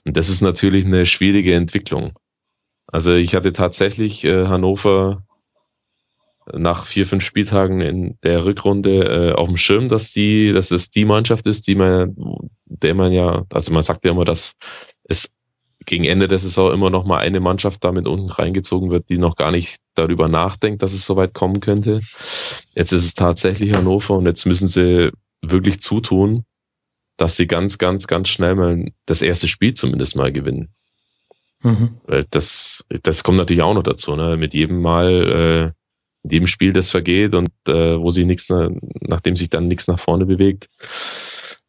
Und 0.06 0.18
das 0.18 0.30
ist 0.30 0.42
natürlich 0.42 0.86
eine 0.86 1.06
schwierige 1.06 1.56
Entwicklung. 1.56 2.14
Also 2.88 3.14
ich 3.14 3.36
hatte 3.36 3.54
tatsächlich 3.54 4.24
äh, 4.24 4.48
Hannover 4.48 5.24
nach 6.52 6.88
vier, 6.88 7.08
fünf 7.08 7.24
Spieltagen 7.24 7.82
in 7.82 8.18
der 8.24 8.46
Rückrunde 8.46 9.04
äh, 9.04 9.34
auf 9.34 9.48
dem 9.48 9.58
Schirm, 9.58 9.90
dass 9.90 10.12
die, 10.12 10.52
dass 10.52 10.72
es 10.72 10.92
die 10.92 11.06
Mannschaft 11.06 11.48
ist, 11.48 11.68
die 11.68 11.76
man, 11.76 12.16
der 12.66 12.94
man 12.94 13.12
ja, 13.12 13.46
also 13.52 13.72
man 13.72 13.84
sagt 13.84 14.04
ja 14.06 14.12
immer, 14.12 14.26
dass 14.26 14.56
es 15.04 15.32
gegen 15.86 16.04
Ende 16.04 16.28
der 16.28 16.40
Saison 16.40 16.74
immer 16.74 16.90
noch 16.90 17.06
mal 17.06 17.20
eine 17.20 17.40
Mannschaft 17.40 17.84
damit 17.84 18.08
unten 18.08 18.30
reingezogen 18.30 18.92
wird, 18.92 19.10
die 19.10 19.18
noch 19.18 19.36
gar 19.36 19.52
nicht 19.52 19.80
darüber 19.96 20.28
nachdenkt, 20.28 20.84
dass 20.84 20.94
es 20.94 21.06
so 21.06 21.16
weit 21.16 21.34
kommen 21.34 21.60
könnte. 21.60 22.02
Jetzt 22.76 22.94
ist 22.94 23.06
es 23.06 23.14
tatsächlich 23.14 23.76
Hannover 23.76 24.18
und 24.18 24.26
jetzt 24.26 24.46
müssen 24.46 24.68
sie 24.68 25.12
wirklich 25.42 25.82
zutun, 25.82 26.46
dass 27.18 27.36
sie 27.36 27.48
ganz, 27.48 27.78
ganz, 27.78 28.08
ganz 28.08 28.30
schnell 28.30 28.56
mal 28.56 28.92
das 29.06 29.22
erste 29.22 29.48
Spiel 29.48 29.74
zumindest 29.74 30.16
mal 30.16 30.32
gewinnen. 30.32 30.70
Mhm. 31.62 31.98
Das, 32.32 32.84
das 33.04 33.24
kommt 33.24 33.38
natürlich 33.38 33.62
auch 33.62 33.74
noch 33.74 33.84
dazu, 33.84 34.16
ne? 34.16 34.38
Mit 34.38 34.54
jedem 34.54 34.82
Mal, 34.82 35.10
äh, 35.10 35.64
in 36.24 36.32
jedem 36.32 36.48
Spiel, 36.48 36.74
das 36.74 36.90
vergeht 36.90 37.34
und 37.34 37.50
äh, 37.68 38.00
wo 38.00 38.12
sie 38.12 38.26
nichts, 38.26 38.48
nachdem 39.02 39.36
sich 39.36 39.50
dann 39.50 39.68
nichts 39.68 39.88
nach 39.88 40.00
vorne 40.00 40.26
bewegt, 40.26 40.70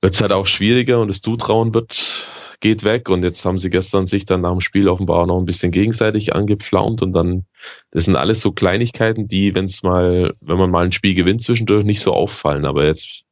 wird 0.01 0.15
es 0.15 0.21
halt 0.21 0.33
auch 0.33 0.47
schwieriger 0.47 1.01
und 1.01 1.09
das 1.09 1.21
Zutrauen 1.21 1.75
wird 1.75 2.27
geht 2.63 2.85
weg 2.85 3.11
und 3.11 3.23
jetzt 3.25 3.45
haben 3.45 3.59
sie 3.59 3.69
gestern 3.69 4.07
sich 4.07 4.25
dann 4.25 4.41
nach 4.41 4.53
dem 4.53 4.61
Spiel 4.61 4.89
offenbar 4.89 5.27
noch 5.27 5.39
ein 5.39 5.45
bisschen 5.45 5.73
gegenseitig 5.73 6.35
angepflaumt 6.35 7.03
und 7.03 7.13
dann, 7.13 7.45
das 7.91 8.07
sind 8.07 8.17
alles 8.17 8.41
so 8.41 8.53
Kleinigkeiten, 8.53 9.29
die, 9.29 9.55
wenn 9.55 9.67
es 9.67 9.83
mal, 9.83 10.35
wenn 10.41 10.57
man 10.57 10.71
mal 10.71 10.87
ein 10.87 10.93
Spiel 10.93 11.15
gewinnt 11.15 11.43
zwischendurch, 11.43 11.85
nicht 11.85 12.01
so 12.01 12.13
auffallen, 12.13 12.65
aber 12.65 12.87
jetzt, 12.87 13.25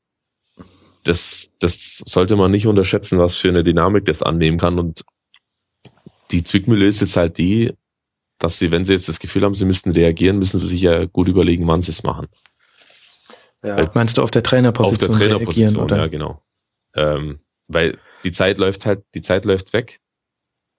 das, 1.05 1.49
das 1.61 2.03
sollte 2.05 2.37
man 2.37 2.51
nicht 2.51 2.67
unterschätzen, 2.67 3.19
was 3.19 3.37
für 3.37 3.49
eine 3.49 3.65
Dynamik 3.65 4.05
das 4.05 4.23
annehmen 4.23 4.59
kann 4.59 4.79
und 4.79 5.05
die 6.33 6.45
Zwickmühle 6.45 6.89
ist 6.89 7.01
jetzt 7.01 7.17
halt 7.17 7.39
die, 7.39 7.73
dass 8.39 8.59
sie, 8.59 8.71
wenn 8.73 8.85
sie 8.85 8.95
jetzt 8.95 9.09
das 9.09 9.21
Gefühl 9.21 9.45
haben, 9.45 9.55
sie 9.55 9.65
müssten 9.65 9.93
reagieren, 9.93 10.39
müssen 10.39 10.59
sie 10.59 10.69
sich 10.69 10.81
ja 10.81 11.05
gut 11.07 11.29
überlegen, 11.29 11.67
wann 11.69 11.83
sie 11.83 11.93
es 11.93 12.03
machen. 12.03 12.27
Ja. 13.63 13.91
Meinst 13.95 14.19
du 14.19 14.23
auf 14.23 14.31
der 14.31 14.43
Trainerposition, 14.43 15.13
auf 15.13 15.19
der 15.19 15.29
Trainerposition 15.29 15.77
reagieren, 15.77 15.85
oder? 15.85 15.97
Ja, 15.99 16.07
genau. 16.09 16.43
Ähm, 16.95 17.41
weil 17.71 17.99
die 18.25 18.33
Zeit 18.33 18.59
läuft 18.59 18.85
halt, 18.85 19.05
die 19.15 19.23
Zeit 19.23 19.45
läuft 19.45 19.73
weg. 19.73 20.01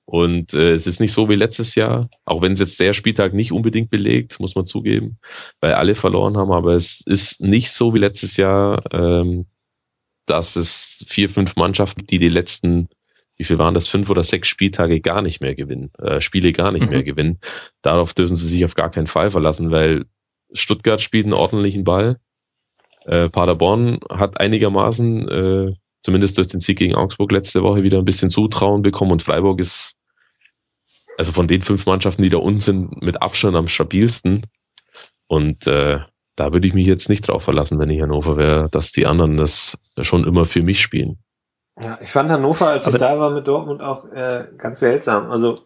Und 0.06 0.54
äh, 0.54 0.74
es 0.74 0.88
ist 0.88 1.00
nicht 1.00 1.14
so 1.14 1.30
wie 1.30 1.36
letztes 1.36 1.76
Jahr, 1.76 2.10
auch 2.26 2.42
wenn 2.42 2.54
es 2.54 2.60
jetzt 2.60 2.80
der 2.80 2.94
Spieltag 2.94 3.34
nicht 3.34 3.52
unbedingt 3.52 3.90
belegt, 3.90 4.40
muss 4.40 4.56
man 4.56 4.66
zugeben, 4.66 5.18
weil 5.62 5.74
alle 5.74 5.96
verloren 5.96 6.38
haben, 6.38 6.52
aber 6.52 6.74
es 6.74 7.02
ist 7.06 7.40
nicht 7.40 7.72
so 7.72 7.94
wie 7.94 8.00
letztes 8.00 8.36
Jahr, 8.36 8.82
ähm, 8.92 9.46
dass 10.26 10.56
es 10.56 11.06
vier, 11.08 11.30
fünf 11.30 11.56
Mannschaften, 11.56 12.06
die 12.08 12.20
die 12.20 12.30
letzten, 12.30 12.90
wie 13.38 13.46
viel 13.46 13.58
waren 13.58 13.74
das, 13.74 13.88
fünf 13.88 14.10
oder 14.10 14.24
sechs 14.24 14.50
Spieltage 14.50 15.00
gar 15.00 15.22
nicht 15.22 15.40
mehr 15.40 15.56
gewinnen, 15.56 15.92
äh, 16.00 16.20
Spiele 16.20 16.52
gar 16.52 16.72
nicht 16.72 16.84
mhm. 16.84 16.90
mehr 16.90 17.04
gewinnen. 17.04 17.40
Darauf 17.82 18.14
dürfen 18.14 18.36
sie 18.36 18.48
sich 18.48 18.66
auf 18.66 18.74
gar 18.74 18.92
keinen 18.92 19.08
Fall 19.08 19.32
verlassen, 19.32 19.72
weil 19.72 20.06
Stuttgart 20.52 21.02
spielt 21.02 21.26
einen 21.26 21.34
ordentlichen 21.34 21.86
Ball. 21.86 22.20
Äh, 23.06 23.30
Paderborn 23.30 24.00
hat 24.10 24.40
einigermaßen 24.40 25.30
äh, 25.30 25.74
zumindest 26.02 26.38
durch 26.38 26.48
den 26.48 26.62
Sieg 26.62 26.78
gegen 26.78 26.96
Augsburg 26.96 27.32
letzte 27.32 27.64
Woche 27.64 27.84
wieder 27.84 28.00
ein 28.00 28.06
bisschen 28.06 28.30
Zutrauen 28.30 28.82
bekommen 28.82 29.12
und 29.12 29.24
Freiburg 29.24 29.60
ist 29.60 29.96
also 31.18 31.32
von 31.32 31.48
den 31.48 31.62
fünf 31.62 31.86
Mannschaften, 31.86 32.24
die 32.24 32.30
da 32.30 32.38
unten 32.38 32.62
sind, 32.62 33.02
mit 33.02 33.22
Abstand 33.22 33.56
am 33.56 33.68
stabilsten. 33.68 34.48
Und 35.28 35.68
äh, 35.68 36.00
da 36.36 36.54
würde 36.54 36.68
ich 36.68 36.74
mich 36.74 36.88
jetzt 36.88 37.10
nicht 37.10 37.28
drauf 37.28 37.44
verlassen, 37.44 37.80
wenn 37.80 37.90
ich 37.90 38.02
Hannover 38.02 38.38
wäre, 38.38 38.70
dass 38.70 38.92
die 38.92 39.06
anderen 39.06 39.38
das 39.38 39.78
schon 40.02 40.26
immer 40.26 40.46
für 40.46 40.64
mich 40.64 40.82
spielen. 40.82 41.20
Ja, 41.80 42.00
ich 42.02 42.10
fand 42.10 42.30
Hannover, 42.30 42.68
als 42.68 42.88
Aber 42.88 42.96
ich 42.96 43.00
da 43.02 43.20
war 43.20 43.32
mit 43.32 43.48
Dortmund, 43.48 43.82
auch 43.82 44.12
äh, 44.12 44.48
ganz 44.58 44.80
seltsam. 44.80 45.30
Also 45.30 45.60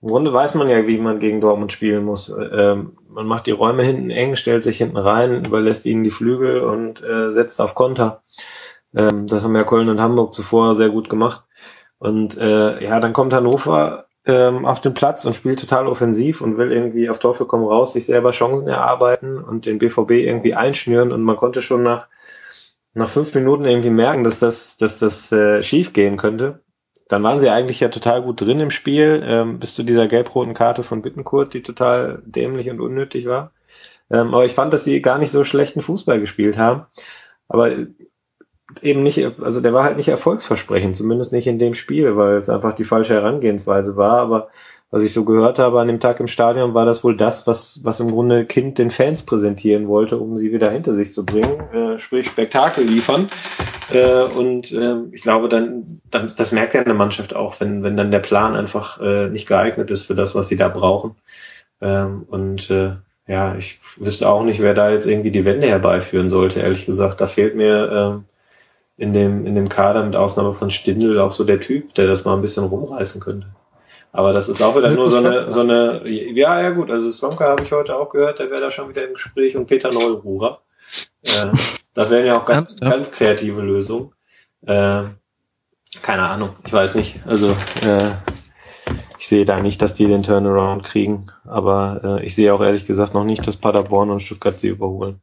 im 0.00 0.08
Grunde 0.08 0.32
weiß 0.32 0.56
man 0.56 0.68
ja, 0.68 0.86
wie 0.86 0.98
man 0.98 1.20
gegen 1.20 1.40
Dortmund 1.40 1.72
spielen 1.72 2.04
muss. 2.04 2.28
Ähm, 2.28 2.98
man 3.08 3.26
macht 3.26 3.46
die 3.46 3.52
Räume 3.52 3.84
hinten 3.84 4.10
eng, 4.10 4.34
stellt 4.34 4.62
sich 4.64 4.78
hinten 4.78 4.96
rein, 4.96 5.44
überlässt 5.44 5.86
ihnen 5.86 6.04
die 6.04 6.10
Flügel 6.10 6.60
und 6.60 7.02
äh, 7.02 7.30
setzt 7.30 7.60
auf 7.60 7.74
Konter. 7.74 8.22
Ähm, 8.94 9.26
das 9.26 9.42
haben 9.42 9.56
ja 9.56 9.64
Köln 9.64 9.88
und 9.88 10.00
Hamburg 10.00 10.32
zuvor 10.32 10.74
sehr 10.74 10.90
gut 10.90 11.08
gemacht. 11.08 11.44
Und 11.98 12.36
äh, 12.38 12.82
ja, 12.82 13.00
dann 13.00 13.12
kommt 13.12 13.32
Hannover 13.32 14.06
ähm, 14.24 14.64
auf 14.64 14.80
den 14.80 14.94
Platz 14.94 15.24
und 15.24 15.34
spielt 15.34 15.60
total 15.60 15.86
offensiv 15.86 16.40
und 16.40 16.58
will 16.58 16.72
irgendwie 16.72 17.10
auf 17.10 17.18
Teufel 17.18 17.46
komm 17.46 17.64
raus 17.64 17.92
sich 17.92 18.06
selber 18.06 18.30
Chancen 18.30 18.68
erarbeiten 18.68 19.42
und 19.42 19.66
den 19.66 19.78
BVB 19.78 20.10
irgendwie 20.12 20.54
einschnüren 20.54 21.12
und 21.12 21.22
man 21.22 21.36
konnte 21.36 21.62
schon 21.62 21.82
nach 21.82 22.06
nach 22.94 23.08
fünf 23.08 23.34
Minuten 23.34 23.64
irgendwie 23.64 23.90
merken, 23.90 24.24
dass 24.24 24.38
das, 24.38 24.76
dass 24.76 24.98
das 24.98 25.32
äh, 25.32 25.62
schief 25.62 25.92
gehen 25.92 26.16
könnte. 26.16 26.60
Dann 27.08 27.22
waren 27.22 27.40
sie 27.40 27.50
eigentlich 27.50 27.80
ja 27.80 27.88
total 27.88 28.22
gut 28.22 28.40
drin 28.40 28.60
im 28.60 28.70
Spiel, 28.70 29.22
ähm, 29.24 29.58
bis 29.58 29.74
zu 29.74 29.82
dieser 29.82 30.08
gelb-roten 30.08 30.54
Karte 30.54 30.82
von 30.82 31.02
Bittenkurt, 31.02 31.54
die 31.54 31.62
total 31.62 32.22
dämlich 32.24 32.70
und 32.70 32.80
unnötig 32.80 33.26
war. 33.26 33.52
Ähm, 34.10 34.34
aber 34.34 34.44
ich 34.44 34.52
fand, 34.52 34.72
dass 34.72 34.84
sie 34.84 35.00
gar 35.02 35.18
nicht 35.18 35.30
so 35.30 35.44
schlechten 35.44 35.80
Fußball 35.80 36.20
gespielt 36.20 36.58
haben. 36.58 36.86
Aber 37.48 37.70
eben 38.80 39.02
nicht, 39.02 39.40
also 39.40 39.60
der 39.60 39.72
war 39.72 39.84
halt 39.84 39.96
nicht 39.96 40.08
erfolgsversprechend, 40.08 40.96
zumindest 40.96 41.32
nicht 41.32 41.46
in 41.46 41.58
dem 41.58 41.74
Spiel, 41.74 42.16
weil 42.16 42.36
es 42.36 42.48
einfach 42.48 42.74
die 42.74 42.84
falsche 42.84 43.14
Herangehensweise 43.14 43.96
war. 43.96 44.18
Aber 44.18 44.48
was 44.90 45.02
ich 45.02 45.12
so 45.14 45.24
gehört 45.24 45.58
habe 45.58 45.80
an 45.80 45.88
dem 45.88 46.00
Tag 46.00 46.20
im 46.20 46.28
Stadion, 46.28 46.74
war 46.74 46.84
das 46.84 47.02
wohl 47.02 47.16
das, 47.16 47.46
was, 47.46 47.80
was 47.82 48.00
im 48.00 48.10
Grunde 48.10 48.44
Kind 48.44 48.78
den 48.78 48.90
Fans 48.90 49.22
präsentieren 49.22 49.88
wollte, 49.88 50.18
um 50.18 50.36
sie 50.36 50.52
wieder 50.52 50.70
hinter 50.70 50.92
sich 50.92 51.14
zu 51.14 51.24
bringen, 51.24 51.60
äh, 51.72 51.98
sprich 51.98 52.26
Spektakel 52.26 52.84
liefern. 52.84 53.30
Äh, 53.90 54.24
und 54.24 54.70
äh, 54.72 54.96
ich 55.12 55.22
glaube, 55.22 55.48
dann, 55.48 56.00
dann, 56.10 56.30
das 56.36 56.52
merkt 56.52 56.74
ja 56.74 56.82
eine 56.82 56.94
Mannschaft 56.94 57.34
auch, 57.34 57.58
wenn, 57.60 57.82
wenn 57.82 57.96
dann 57.96 58.10
der 58.10 58.18
Plan 58.18 58.54
einfach 58.54 59.00
äh, 59.00 59.30
nicht 59.30 59.48
geeignet 59.48 59.90
ist 59.90 60.04
für 60.04 60.14
das, 60.14 60.34
was 60.34 60.48
sie 60.48 60.56
da 60.56 60.68
brauchen. 60.68 61.16
Ähm, 61.80 62.26
und 62.28 62.70
äh, 62.70 62.96
ja, 63.26 63.54
ich 63.54 63.78
wüsste 63.98 64.28
auch 64.28 64.44
nicht, 64.44 64.60
wer 64.60 64.74
da 64.74 64.90
jetzt 64.90 65.06
irgendwie 65.06 65.30
die 65.30 65.46
Wende 65.46 65.68
herbeiführen 65.68 66.28
sollte, 66.28 66.60
ehrlich 66.60 66.84
gesagt. 66.84 67.20
Da 67.20 67.26
fehlt 67.26 67.56
mir 67.56 67.90
ähm, 67.90 68.24
in 69.02 69.12
dem, 69.12 69.46
in 69.46 69.56
dem 69.56 69.68
Kader 69.68 70.04
mit 70.04 70.14
Ausnahme 70.14 70.52
von 70.52 70.70
Stindl 70.70 71.18
auch 71.18 71.32
so 71.32 71.42
der 71.42 71.58
Typ, 71.58 71.92
der 71.94 72.06
das 72.06 72.24
mal 72.24 72.34
ein 72.34 72.40
bisschen 72.40 72.62
rumreißen 72.62 73.20
könnte. 73.20 73.48
Aber 74.12 74.32
das 74.32 74.48
ist 74.48 74.62
auch 74.62 74.76
wieder 74.76 74.90
nur 74.90 75.10
so 75.10 75.18
eine, 75.18 75.50
so 75.50 75.60
eine, 75.60 76.08
ja, 76.08 76.60
ja 76.60 76.70
gut, 76.70 76.88
also 76.88 77.10
Slomka 77.10 77.46
habe 77.46 77.64
ich 77.64 77.72
heute 77.72 77.96
auch 77.96 78.10
gehört, 78.10 78.38
der 78.38 78.50
wäre 78.52 78.60
da 78.60 78.70
schon 78.70 78.88
wieder 78.88 79.04
im 79.04 79.14
Gespräch 79.14 79.56
und 79.56 79.66
Peter 79.66 79.90
Neururer. 79.90 80.60
Äh, 81.22 81.48
da 81.94 82.10
wären 82.10 82.26
ja 82.26 82.38
auch 82.38 82.44
ganz, 82.44 82.76
ganz 82.76 83.10
kreative 83.10 83.62
Lösungen. 83.62 84.12
Äh, 84.64 85.04
keine 86.02 86.22
Ahnung, 86.22 86.50
ich 86.64 86.72
weiß 86.72 86.94
nicht. 86.94 87.26
Also 87.26 87.56
äh, 87.84 88.10
ich 89.18 89.26
sehe 89.26 89.44
da 89.44 89.60
nicht, 89.60 89.82
dass 89.82 89.94
die 89.94 90.06
den 90.06 90.22
Turnaround 90.22 90.84
kriegen, 90.84 91.26
aber 91.44 92.20
äh, 92.20 92.24
ich 92.24 92.36
sehe 92.36 92.54
auch 92.54 92.60
ehrlich 92.60 92.86
gesagt 92.86 93.14
noch 93.14 93.24
nicht, 93.24 93.44
dass 93.48 93.56
Paderborn 93.56 94.10
und 94.10 94.20
Stuttgart 94.20 94.60
sie 94.60 94.68
überholen. 94.68 95.20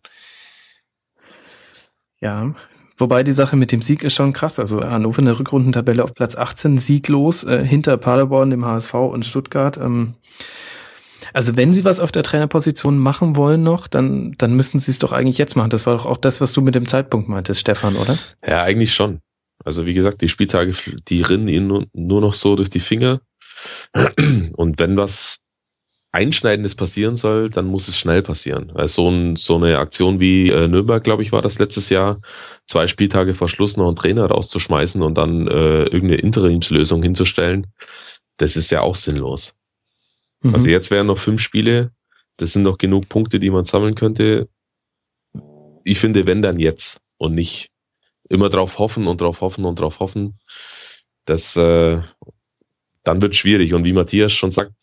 Ja, 2.20 2.54
Wobei 3.00 3.24
die 3.24 3.32
Sache 3.32 3.56
mit 3.56 3.72
dem 3.72 3.82
Sieg 3.82 4.04
ist 4.04 4.14
schon 4.14 4.34
krass. 4.34 4.60
Also 4.60 4.82
Hannover 4.82 5.20
in 5.20 5.26
der 5.26 5.40
Rückrundentabelle 5.40 6.04
auf 6.04 6.14
Platz 6.14 6.36
18 6.36 6.78
sieglos, 6.78 7.46
äh, 7.46 7.64
hinter 7.64 7.96
Paderborn, 7.98 8.50
dem 8.50 8.66
HSV 8.66 8.94
und 8.94 9.26
Stuttgart. 9.26 9.78
Ähm, 9.78 10.16
also 11.34 11.56
wenn 11.56 11.72
sie 11.72 11.86
was 11.86 12.00
auf 12.00 12.12
der 12.12 12.24
Trainerposition 12.24 12.98
machen 12.98 13.36
wollen 13.36 13.64
noch, 13.64 13.88
dann, 13.88 14.34
dann 14.38 14.54
müssen 14.54 14.80
sie 14.80 14.92
es 14.92 15.00
doch 15.00 15.14
eigentlich 15.14 15.38
jetzt 15.38 15.56
machen. 15.56 15.70
Das 15.70 15.86
war 15.86 15.96
doch 15.96 16.06
auch 16.06 16.18
das, 16.18 16.42
was 16.42 16.52
du 16.52 16.62
mit 16.62 16.76
dem 16.76 16.88
Zeitpunkt 16.88 17.30
meintest, 17.30 17.62
Stefan, 17.62 17.96
oder? 17.96 18.20
Ja, 18.46 18.64
eigentlich 18.64 18.94
schon. 18.94 19.22
Also 19.64 19.86
wie 19.86 19.94
gesagt, 19.94 20.22
die 20.22 20.30
Spieltage, 20.30 20.74
die 21.08 21.22
rinnen 21.22 21.48
ihnen 21.48 21.68
nur, 21.68 21.86
nur 21.94 22.22
noch 22.22 22.34
so 22.34 22.56
durch 22.56 22.70
die 22.70 22.80
Finger. 22.80 23.22
Und 23.94 24.80
wenn 24.80 24.98
was 24.98 25.38
Einschneidendes 26.12 26.76
passieren 26.76 27.18
soll, 27.18 27.50
dann 27.50 27.66
muss 27.66 27.88
es 27.88 27.96
schnell 27.96 28.24
passieren. 28.24 28.72
Weil 28.74 28.88
so, 28.88 29.10
ein, 29.10 29.36
so 29.36 29.56
eine 29.56 29.78
Aktion 29.78 30.20
wie 30.20 30.48
äh, 30.48 30.68
Nürnberg, 30.68 31.04
glaube 31.04 31.22
ich, 31.22 31.32
war 31.32 31.42
das 31.42 31.60
letztes 31.60 31.90
Jahr, 31.90 32.22
zwei 32.66 32.88
Spieltage 32.88 33.36
vor 33.36 33.48
Schluss 33.48 33.78
noch 33.78 33.88
einen 33.88 33.96
Trainer 33.96 34.26
rauszuschmeißen 34.26 35.02
und 35.04 35.16
dann 35.16 35.48
äh, 35.48 35.84
irgendeine 35.84 36.18
Interimslösung 36.22 37.04
hinzustellen, 37.04 37.68
das 38.38 38.56
ist 38.56 38.72
ja 38.72 38.82
auch 38.82 38.96
sinnlos. 38.96 39.54
Mhm. 40.42 40.56
Also 40.56 40.68
jetzt 40.68 40.90
wären 40.90 41.08
noch 41.08 41.20
fünf 41.20 41.42
Spiele, 41.42 41.92
das 42.38 42.54
sind 42.54 42.64
noch 42.64 42.78
genug 42.78 43.08
Punkte, 43.08 43.40
die 43.40 43.52
man 43.52 43.66
sammeln 43.66 43.96
könnte. 43.96 44.50
Ich 45.84 46.00
finde, 46.00 46.26
wenn 46.26 46.42
dann 46.42 46.60
jetzt 46.60 47.02
und 47.18 47.36
nicht 47.36 47.70
immer 48.30 48.50
drauf 48.50 48.80
hoffen 48.80 49.08
und 49.08 49.22
drauf 49.22 49.42
hoffen 49.42 49.66
und 49.66 49.78
drauf 49.78 50.00
hoffen, 50.00 50.40
das 51.26 51.56
äh, 51.56 52.02
dann 53.04 53.22
wird 53.22 53.36
schwierig. 53.36 53.74
Und 53.74 53.84
wie 53.84 53.94
Matthias 53.94 54.34
schon 54.34 54.52
sagt, 54.52 54.74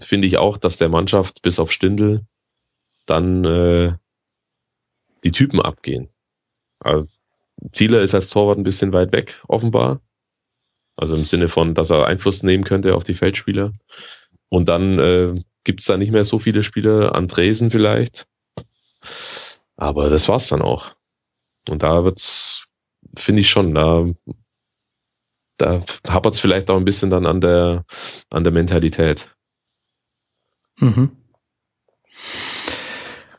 finde 0.00 0.28
ich 0.28 0.38
auch, 0.38 0.58
dass 0.58 0.76
der 0.76 0.88
Mannschaft 0.88 1.42
bis 1.42 1.58
auf 1.58 1.72
Stindel 1.72 2.26
dann 3.06 3.44
äh, 3.44 3.94
die 5.24 5.32
Typen 5.32 5.60
abgehen. 5.60 6.08
Also, 6.80 7.08
Zieler 7.72 8.02
ist 8.02 8.14
als 8.14 8.30
Torwart 8.30 8.58
ein 8.58 8.64
bisschen 8.64 8.92
weit 8.92 9.12
weg, 9.12 9.42
offenbar. 9.48 10.00
Also 10.96 11.14
im 11.14 11.24
Sinne 11.24 11.48
von, 11.48 11.74
dass 11.74 11.90
er 11.90 12.06
Einfluss 12.06 12.42
nehmen 12.42 12.64
könnte 12.64 12.94
auf 12.94 13.04
die 13.04 13.14
Feldspieler. 13.14 13.72
Und 14.48 14.68
dann 14.68 14.98
äh, 14.98 15.42
gibt 15.64 15.80
es 15.80 15.86
da 15.86 15.96
nicht 15.96 16.12
mehr 16.12 16.24
so 16.24 16.38
viele 16.38 16.64
Spieler, 16.64 17.14
Andresen 17.14 17.70
vielleicht. 17.70 18.26
Aber 19.76 20.10
das 20.10 20.28
war's 20.28 20.48
dann 20.48 20.62
auch. 20.62 20.94
Und 21.68 21.82
da 21.82 22.04
wird's, 22.04 22.66
finde 23.16 23.42
ich 23.42 23.50
schon, 23.50 23.74
da, 23.74 24.06
da 25.58 25.84
hapert's 26.06 26.40
vielleicht 26.40 26.70
auch 26.70 26.76
ein 26.76 26.84
bisschen 26.84 27.10
dann 27.10 27.26
an 27.26 27.40
der, 27.40 27.84
an 28.30 28.44
der 28.44 28.52
Mentalität. 28.52 29.28
Mhm. 30.78 31.10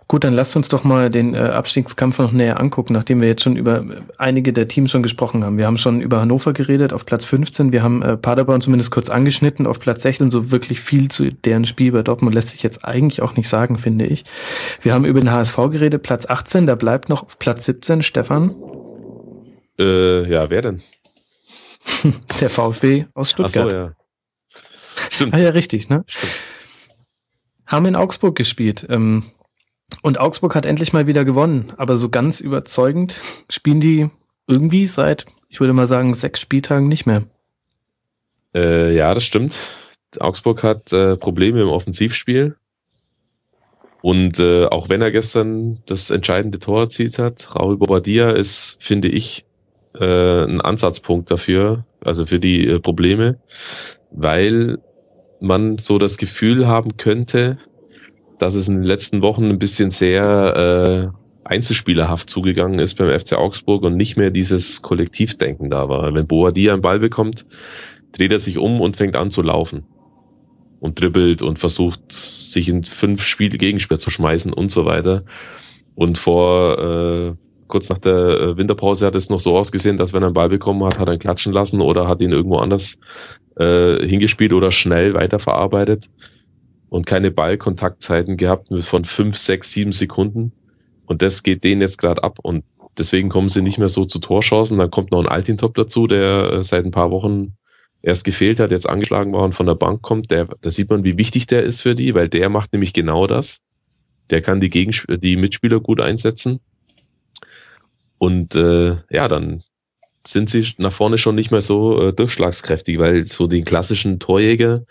Gut, 0.10 0.24
dann 0.24 0.34
lasst 0.34 0.56
uns 0.56 0.70
doch 0.70 0.84
mal 0.84 1.12
den 1.12 1.36
äh, 1.36 1.38
Abstiegskampf 1.38 2.18
noch 2.18 2.32
näher 2.32 2.60
angucken, 2.60 2.94
nachdem 2.94 3.22
wir 3.22 3.28
jetzt 3.28 3.44
schon 3.44 3.56
über 3.56 3.82
äh, 3.82 4.02
einige 4.18 4.52
der 4.54 4.68
Teams 4.68 4.90
schon 4.90 5.04
gesprochen 5.04 5.44
haben. 5.44 5.60
Wir 5.60 5.68
haben 5.68 5.78
schon 5.78 6.02
über 6.02 6.20
Hannover 6.20 6.52
geredet 6.52 6.94
auf 6.94 7.06
Platz 7.06 7.26
15. 7.26 7.72
Wir 7.72 7.84
haben 7.84 8.02
äh, 8.02 8.18
Paderborn 8.18 8.60
zumindest 8.60 8.90
kurz 8.90 9.10
angeschnitten 9.10 9.68
auf 9.68 9.80
Platz 9.80 10.02
16. 10.02 10.32
So 10.32 10.50
wirklich 10.50 10.80
viel 10.80 11.12
zu 11.12 11.32
deren 11.32 11.66
Spiel 11.66 11.92
bei 11.92 12.02
Dortmund 12.02 12.34
lässt 12.34 12.50
sich 12.50 12.64
jetzt 12.64 12.84
eigentlich 12.84 13.22
auch 13.22 13.36
nicht 13.36 13.48
sagen, 13.48 13.78
finde 13.78 14.08
ich. 14.08 14.24
Wir 14.82 14.96
haben 14.96 15.06
über 15.06 15.20
den 15.20 15.32
HSV 15.32 15.56
geredet, 15.70 16.02
Platz 16.02 16.26
18. 16.26 16.66
Da 16.66 16.74
bleibt 16.74 17.10
noch 17.10 17.22
auf 17.22 17.38
Platz 17.38 17.66
17 17.66 18.02
Stefan. 18.02 18.56
Äh, 19.78 20.28
ja, 20.28 20.50
wer 20.50 20.64
denn? 20.64 20.82
der 22.42 22.50
VfB 22.50 23.06
aus 23.14 23.30
Stuttgart. 23.30 23.68
Ach 23.68 23.72
so, 23.72 23.78
ja. 23.78 23.92
Stimmt. 25.12 25.34
Ah 25.36 25.38
ja, 25.38 25.50
richtig, 25.50 25.88
ne? 25.90 26.04
Stimmt. 26.08 26.34
Haben 27.70 27.86
in 27.86 27.96
Augsburg 27.96 28.36
gespielt. 28.36 28.86
Ähm, 28.90 29.24
und 30.02 30.20
Augsburg 30.20 30.56
hat 30.56 30.66
endlich 30.66 30.92
mal 30.92 31.08
wieder 31.08 31.24
gewonnen, 31.24 31.72
aber 31.78 31.98
so 31.98 32.10
ganz 32.10 32.42
überzeugend 32.42 33.22
spielen 33.50 33.80
die 33.80 34.10
irgendwie 34.48 34.88
seit, 34.88 35.26
ich 35.50 35.60
würde 35.60 35.74
mal 35.74 35.88
sagen, 35.88 36.14
sechs 36.14 36.42
Spieltagen 36.42 36.88
nicht 36.88 37.06
mehr. 37.06 37.24
Äh, 38.56 38.96
ja, 38.96 39.14
das 39.14 39.24
stimmt. 39.24 39.56
Augsburg 40.20 40.64
hat 40.64 40.92
äh, 40.92 41.16
Probleme 41.16 41.62
im 41.62 41.70
Offensivspiel. 41.70 42.56
Und 44.02 44.40
äh, 44.40 44.66
auch 44.66 44.90
wenn 44.90 45.02
er 45.02 45.12
gestern 45.12 45.84
das 45.86 46.10
entscheidende 46.10 46.60
Tor 46.60 46.82
erzielt 46.82 47.20
hat, 47.20 47.56
Raul 47.56 47.78
Bobadilla 47.78 48.32
ist, 48.32 48.78
finde 48.80 49.10
ich, 49.10 49.46
äh, 49.94 50.44
ein 50.44 50.62
Ansatzpunkt 50.62 51.30
dafür, 51.30 51.86
also 52.04 52.26
für 52.26 52.40
die 52.40 52.66
äh, 52.66 52.80
Probleme, 52.80 53.40
weil 54.12 54.80
man 55.42 55.78
so 55.78 55.98
das 55.98 56.18
Gefühl 56.18 56.68
haben 56.68 56.98
könnte, 56.98 57.58
dass 58.40 58.56
es 58.56 58.68
in 58.68 58.76
den 58.76 58.84
letzten 58.84 59.22
Wochen 59.22 59.46
ein 59.46 59.60
bisschen 59.60 59.92
sehr 59.92 61.14
äh, 61.14 61.20
einzelspielerhaft 61.44 62.30
zugegangen 62.30 62.80
ist 62.80 62.96
beim 62.96 63.18
FC 63.20 63.34
Augsburg 63.34 63.84
und 63.84 63.98
nicht 63.98 64.18
mehr 64.18 64.30
dieses 64.30 64.82
Kollektivdenken 64.82 65.70
da 65.70 65.90
war. 65.90 66.14
Wenn 66.14 66.28
Boadilla 66.28 66.74
einen 66.74 66.82
Ball 66.82 67.00
bekommt, 67.00 67.46
dreht 68.12 68.32
er 68.32 68.40
sich 68.40 68.58
um 68.58 68.82
und 68.82 68.98
fängt 68.98 69.16
an 69.16 69.32
zu 69.32 69.42
laufen 69.42 69.86
und 70.80 71.00
dribbelt 71.00 71.42
und 71.42 71.60
versucht, 71.60 72.12
sich 72.12 72.70
in 72.70 72.84
fünf 72.84 73.22
Spiele 73.24 73.58
Gegenspieler 73.58 74.00
zu 74.00 74.12
schmeißen 74.12 74.54
und 74.54 74.72
so 74.72 74.86
weiter. 74.86 75.26
Und 75.96 76.18
vor 76.18 76.80
äh, 76.80 77.49
kurz 77.70 77.88
nach 77.88 78.00
der 78.00 78.14
äh, 78.14 78.58
Winterpause 78.58 79.06
hat 79.06 79.16
es 79.16 79.30
noch 79.30 79.40
so 79.40 79.58
ausgesehen, 79.58 79.98
dass 79.98 80.12
wenn 80.12 80.24
er 80.24 80.28
einen 80.28 80.34
Ball 80.34 80.50
bekommen 80.50 80.84
hat, 80.84 81.00
hat 81.00 81.08
er 81.08 81.14
ihn 81.14 81.20
klatschen 81.20 81.54
lassen 81.54 81.80
oder 81.80 82.08
hat 82.08 82.20
ihn 82.20 82.32
irgendwo 82.32 82.58
anders 82.58 83.00
äh, 83.56 84.06
hingespielt 84.06 84.52
oder 84.52 84.72
schnell 84.72 85.14
weiterverarbeitet 85.14 86.10
und 86.90 87.06
keine 87.06 87.32
Ballkontaktzeiten 87.32 88.36
gehabt 88.36 88.68
von 88.82 89.06
fünf, 89.06 89.38
sechs, 89.38 89.72
sieben 89.72 89.94
Sekunden. 89.94 90.52
Und 91.06 91.22
das 91.22 91.44
geht 91.44 91.64
denen 91.64 91.82
jetzt 91.82 91.98
gerade 91.98 92.24
ab 92.24 92.40
und 92.42 92.66
deswegen 92.98 93.30
kommen 93.30 93.50
sie 93.50 93.62
nicht 93.62 93.78
mehr 93.78 93.90
so 93.90 94.06
zu 94.06 94.20
Torchancen. 94.20 94.78
Dann 94.78 94.92
kommt 94.92 95.12
noch 95.12 95.20
ein 95.20 95.28
Altintop 95.28 95.76
dazu, 95.76 96.08
der 96.08 96.52
äh, 96.52 96.64
seit 96.64 96.86
ein 96.86 96.92
paar 96.92 97.12
Wochen 97.12 97.54
erst 98.02 98.24
gefehlt 98.24 98.60
hat, 98.60 98.72
jetzt 98.72 98.88
angeschlagen 98.88 99.34
war 99.34 99.44
und 99.44 99.54
von 99.54 99.66
der 99.66 99.76
Bank 99.76 100.02
kommt. 100.02 100.32
Der, 100.32 100.48
da 100.62 100.72
sieht 100.72 100.90
man, 100.90 101.04
wie 101.04 101.18
wichtig 101.18 101.48
der 101.48 101.64
ist 101.64 101.82
für 101.82 101.96
die, 101.96 102.14
weil 102.16 102.30
der 102.30 102.50
macht 102.50 102.74
nämlich 102.74 102.94
genau 102.94 103.28
das. 103.28 103.62
Der 104.30 104.42
kann 104.42 104.62
die, 104.62 104.70
Gegensp 104.70 105.06
die 105.20 105.36
Mitspieler 105.36 105.80
gut 105.80 106.00
einsetzen. 106.00 106.60
Und 108.20 108.54
äh, 108.56 108.98
ja, 109.10 109.28
dann 109.28 109.64
sind 110.28 110.52
sie 110.52 110.68
nach 110.78 110.94
vorne 110.94 111.18
schon 111.18 111.36
nicht 111.36 111.50
mehr 111.50 111.62
so 111.62 112.00
äh, 112.02 112.14
durchschlagskräftig, 112.14 113.00
weil 113.00 113.28
so 113.32 113.48
den 113.48 113.66
klassischen 113.66 114.20
Torjäger, 114.20 114.86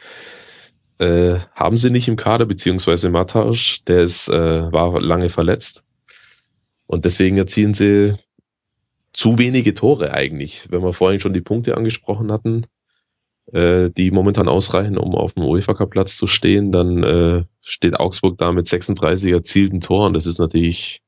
äh, 0.99 1.39
haben 1.55 1.77
sie 1.77 1.91
nicht 1.91 2.09
im 2.09 2.17
Kader, 2.17 2.47
beziehungsweise 2.47 3.11
Matausch, 3.11 3.85
der 3.87 4.03
ist, 4.03 4.29
äh, 4.29 4.73
war 4.73 5.01
lange 5.01 5.31
verletzt. 5.31 5.85
Und 6.87 7.05
deswegen 7.05 7.37
erzielen 7.37 7.75
sie 7.75 8.17
zu 9.13 9.39
wenige 9.39 9.75
Tore 9.75 10.13
eigentlich. 10.13 10.67
Wenn 10.71 10.83
wir 10.83 10.93
vorhin 10.93 11.21
schon 11.21 11.35
die 11.35 11.41
Punkte 11.41 11.77
angesprochen 11.77 12.33
hatten, 12.33 12.67
äh, 13.53 13.91
die 13.91 14.11
momentan 14.11 14.49
ausreichen, 14.49 14.99
um 14.99 15.15
auf 15.15 15.35
dem 15.35 15.45
UEFA 15.45 15.75
Cup 15.75 15.91
Platz 15.91 16.17
zu 16.17 16.27
stehen, 16.27 16.73
dann 16.73 17.05
äh, 17.05 17.45
steht 17.63 17.99
Augsburg 17.99 18.39
da 18.39 18.53
mit 18.53 18.69
36 18.69 19.31
erzielten 19.31 19.81
Toren. 19.81 20.15
Das 20.15 20.27
ist 20.27 20.39
natürlich 20.39 21.03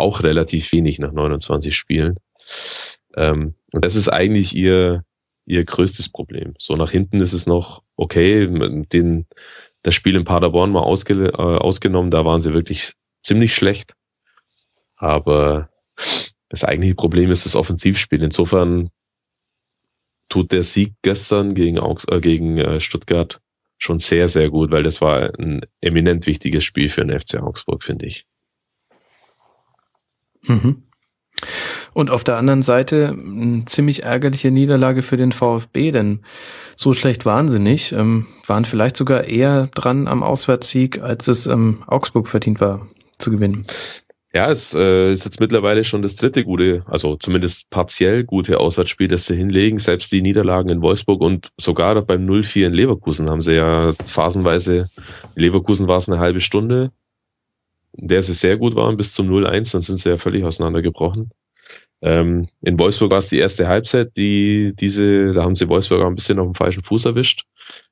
auch 0.00 0.22
relativ 0.22 0.72
wenig 0.72 0.98
nach 0.98 1.12
29 1.12 1.76
Spielen. 1.76 2.16
Ähm, 3.16 3.54
und 3.72 3.84
das 3.84 3.94
ist 3.94 4.08
eigentlich 4.08 4.54
ihr, 4.54 5.04
ihr 5.46 5.64
größtes 5.64 6.10
Problem. 6.10 6.54
So 6.58 6.76
nach 6.76 6.90
hinten 6.90 7.20
ist 7.20 7.32
es 7.32 7.46
noch 7.46 7.82
okay. 7.96 8.46
Den, 8.92 9.26
das 9.82 9.94
Spiel 9.94 10.16
in 10.16 10.24
Paderborn 10.24 10.70
mal 10.70 10.82
ausge, 10.82 11.28
äh, 11.28 11.36
ausgenommen, 11.36 12.10
da 12.10 12.24
waren 12.24 12.42
sie 12.42 12.52
wirklich 12.52 12.94
ziemlich 13.22 13.54
schlecht. 13.54 13.94
Aber 14.96 15.70
das 16.48 16.64
eigentliche 16.64 16.94
Problem 16.94 17.30
ist 17.30 17.46
das 17.46 17.56
Offensivspiel. 17.56 18.22
Insofern 18.22 18.90
tut 20.28 20.52
der 20.52 20.62
Sieg 20.62 20.94
gestern 21.02 21.54
gegen, 21.54 21.78
Augs 21.78 22.04
äh, 22.08 22.20
gegen 22.20 22.58
äh, 22.58 22.80
Stuttgart 22.80 23.40
schon 23.78 23.98
sehr, 23.98 24.28
sehr 24.28 24.50
gut, 24.50 24.70
weil 24.70 24.82
das 24.82 25.00
war 25.00 25.32
ein 25.38 25.62
eminent 25.80 26.26
wichtiges 26.26 26.64
Spiel 26.64 26.90
für 26.90 27.04
den 27.04 27.18
FC 27.18 27.36
Augsburg, 27.36 27.82
finde 27.82 28.06
ich. 28.06 28.26
Mhm. 30.42 30.82
Und 31.92 32.10
auf 32.10 32.22
der 32.24 32.36
anderen 32.36 32.62
Seite 32.62 33.08
eine 33.08 33.64
ziemlich 33.64 34.04
ärgerliche 34.04 34.50
Niederlage 34.50 35.02
für 35.02 35.16
den 35.16 35.32
VfB, 35.32 35.90
denn 35.90 36.20
so 36.76 36.94
schlecht 36.94 37.26
waren 37.26 37.48
sie 37.48 37.60
nicht, 37.60 37.92
ähm, 37.92 38.26
waren 38.46 38.64
vielleicht 38.64 38.96
sogar 38.96 39.24
eher 39.24 39.68
dran 39.74 40.06
am 40.06 40.22
Auswärtssieg, 40.22 41.00
als 41.00 41.28
es 41.28 41.46
ähm, 41.46 41.82
Augsburg 41.86 42.28
verdient 42.28 42.60
war 42.60 42.86
zu 43.18 43.30
gewinnen. 43.30 43.66
Ja, 44.32 44.48
es 44.48 44.72
äh, 44.72 45.12
ist 45.12 45.24
jetzt 45.24 45.40
mittlerweile 45.40 45.84
schon 45.84 46.02
das 46.02 46.14
dritte 46.14 46.44
gute, 46.44 46.84
also 46.86 47.16
zumindest 47.16 47.68
partiell 47.68 48.22
gute 48.22 48.60
Auswärtsspiel, 48.60 49.08
das 49.08 49.26
sie 49.26 49.34
hinlegen. 49.34 49.80
Selbst 49.80 50.12
die 50.12 50.22
Niederlagen 50.22 50.68
in 50.68 50.82
Wolfsburg 50.82 51.20
und 51.20 51.50
sogar 51.58 52.00
beim 52.02 52.26
0-4 52.26 52.66
in 52.66 52.72
Leverkusen 52.72 53.28
haben 53.28 53.42
sie 53.42 53.54
ja 53.54 53.92
phasenweise, 54.06 54.88
in 55.34 55.42
Leverkusen 55.42 55.88
war 55.88 55.98
es 55.98 56.08
eine 56.08 56.20
halbe 56.20 56.40
Stunde, 56.40 56.92
in 57.96 58.08
der 58.08 58.22
sie 58.22 58.34
sehr 58.34 58.56
gut 58.56 58.74
waren 58.76 58.96
bis 58.96 59.12
zum 59.12 59.28
0-1, 59.28 59.72
dann 59.72 59.82
sind 59.82 60.00
sie 60.00 60.08
ja 60.10 60.16
völlig 60.16 60.44
auseinandergebrochen. 60.44 61.30
Ähm, 62.02 62.48
in 62.62 62.78
Wolfsburg 62.78 63.12
war 63.12 63.18
es 63.18 63.28
die 63.28 63.38
erste 63.38 63.68
Halbzeit, 63.68 64.16
die 64.16 64.72
diese, 64.78 65.32
da 65.32 65.42
haben 65.42 65.54
sie 65.54 65.68
Wolfsburg 65.68 66.02
auch 66.02 66.06
ein 66.06 66.14
bisschen 66.14 66.38
auf 66.38 66.46
dem 66.46 66.54
falschen 66.54 66.82
Fuß 66.82 67.04
erwischt, 67.04 67.44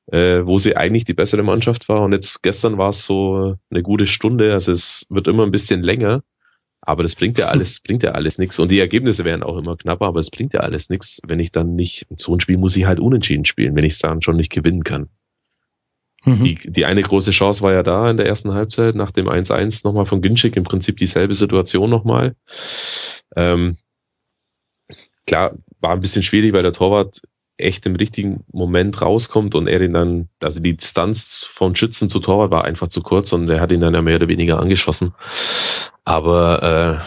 äh, 0.07 0.47
wo 0.47 0.59
sie 0.59 0.77
eigentlich 0.77 1.05
die 1.05 1.15
bessere 1.15 1.43
Mannschaft 1.43 1.89
war. 1.89 2.03
Und 2.03 2.13
jetzt 2.13 2.43
gestern 2.43 2.79
war 2.79 2.91
es 2.91 3.05
so 3.05 3.57
eine 3.71 3.83
gute 3.83 4.07
Stunde, 4.07 4.55
also 4.55 4.73
es 4.73 5.05
wird 5.11 5.29
immer 5.29 5.43
ein 5.43 5.51
bisschen 5.51 5.83
länger, 5.83 6.23
aber 6.81 7.03
das 7.03 7.17
bringt 7.17 7.39
ja 7.39 7.49
alles, 7.51 7.81
bringt 7.81 8.03
ja 8.03 8.13
alles 8.13 8.39
nichts. 8.39 8.59
Und 8.59 8.71
die 8.71 8.81
Ergebnisse 8.81 9.25
werden 9.25 9.43
auch 9.43 9.59
immer 9.59 9.77
knapper, 9.77 10.07
aber 10.07 10.21
es 10.21 10.31
bringt 10.31 10.55
ja 10.55 10.61
alles 10.61 10.89
nichts, 10.89 11.21
wenn 11.27 11.41
ich 11.41 11.53
dann 11.53 11.75
nicht, 11.75 12.07
so 12.17 12.35
ein 12.35 12.41
Spiel 12.41 12.57
muss 12.57 12.77
ich 12.77 12.87
halt 12.87 13.01
unentschieden 13.01 13.45
spielen, 13.45 13.77
wenn 13.77 13.85
ich 13.85 13.95
es 13.95 13.99
dann 13.99 14.23
schon 14.23 14.37
nicht 14.37 14.51
gewinnen 14.51 14.85
kann. 14.85 15.11
Mhm. 16.29 16.45
Die, 16.45 16.59
die 16.65 16.85
eine 16.85 17.03
große 17.03 17.31
Chance 17.31 17.63
war 17.63 17.73
ja 17.73 17.83
da 17.83 18.11
in 18.11 18.17
der 18.17 18.27
ersten 18.27 18.53
Halbzeit, 18.53 18.95
nach 18.95 19.11
dem 19.11 19.29
1-1 19.29 19.81
nochmal 19.85 20.07
von 20.07 20.21
Ginczek, 20.21 20.57
im 20.57 20.65
Prinzip 20.65 20.97
dieselbe 20.97 21.35
Situation 21.35 21.89
nochmal. 21.89 22.37
Ähm, 23.35 23.77
klar, 25.27 25.55
war 25.81 25.93
ein 25.93 26.01
bisschen 26.01 26.23
schwierig, 26.23 26.53
weil 26.53 26.63
der 26.63 26.73
Torwart 26.73 27.23
echt 27.57 27.87
im 27.87 27.97
richtigen 27.97 28.45
Moment 28.53 29.01
rauskommt 29.03 29.55
und 29.55 29.67
er 29.67 29.81
ihn 29.81 29.93
dann, 29.93 30.29
also 30.41 30.61
die 30.61 30.77
Distanz 30.77 31.49
von 31.55 31.75
Schützen 31.75 32.09
zu 32.09 32.21
Torwart 32.21 32.51
war 32.51 32.65
einfach 32.65 32.89
zu 32.89 33.03
kurz 33.03 33.33
und 33.33 33.49
er 33.49 33.61
hat 33.61 33.73
ihn 33.73 33.81
dann 33.81 33.95
ja 33.95 34.03
mehr 34.03 34.17
oder 34.17 34.29
weniger 34.29 34.61
angeschossen. 34.61 35.13
Aber 36.05 37.03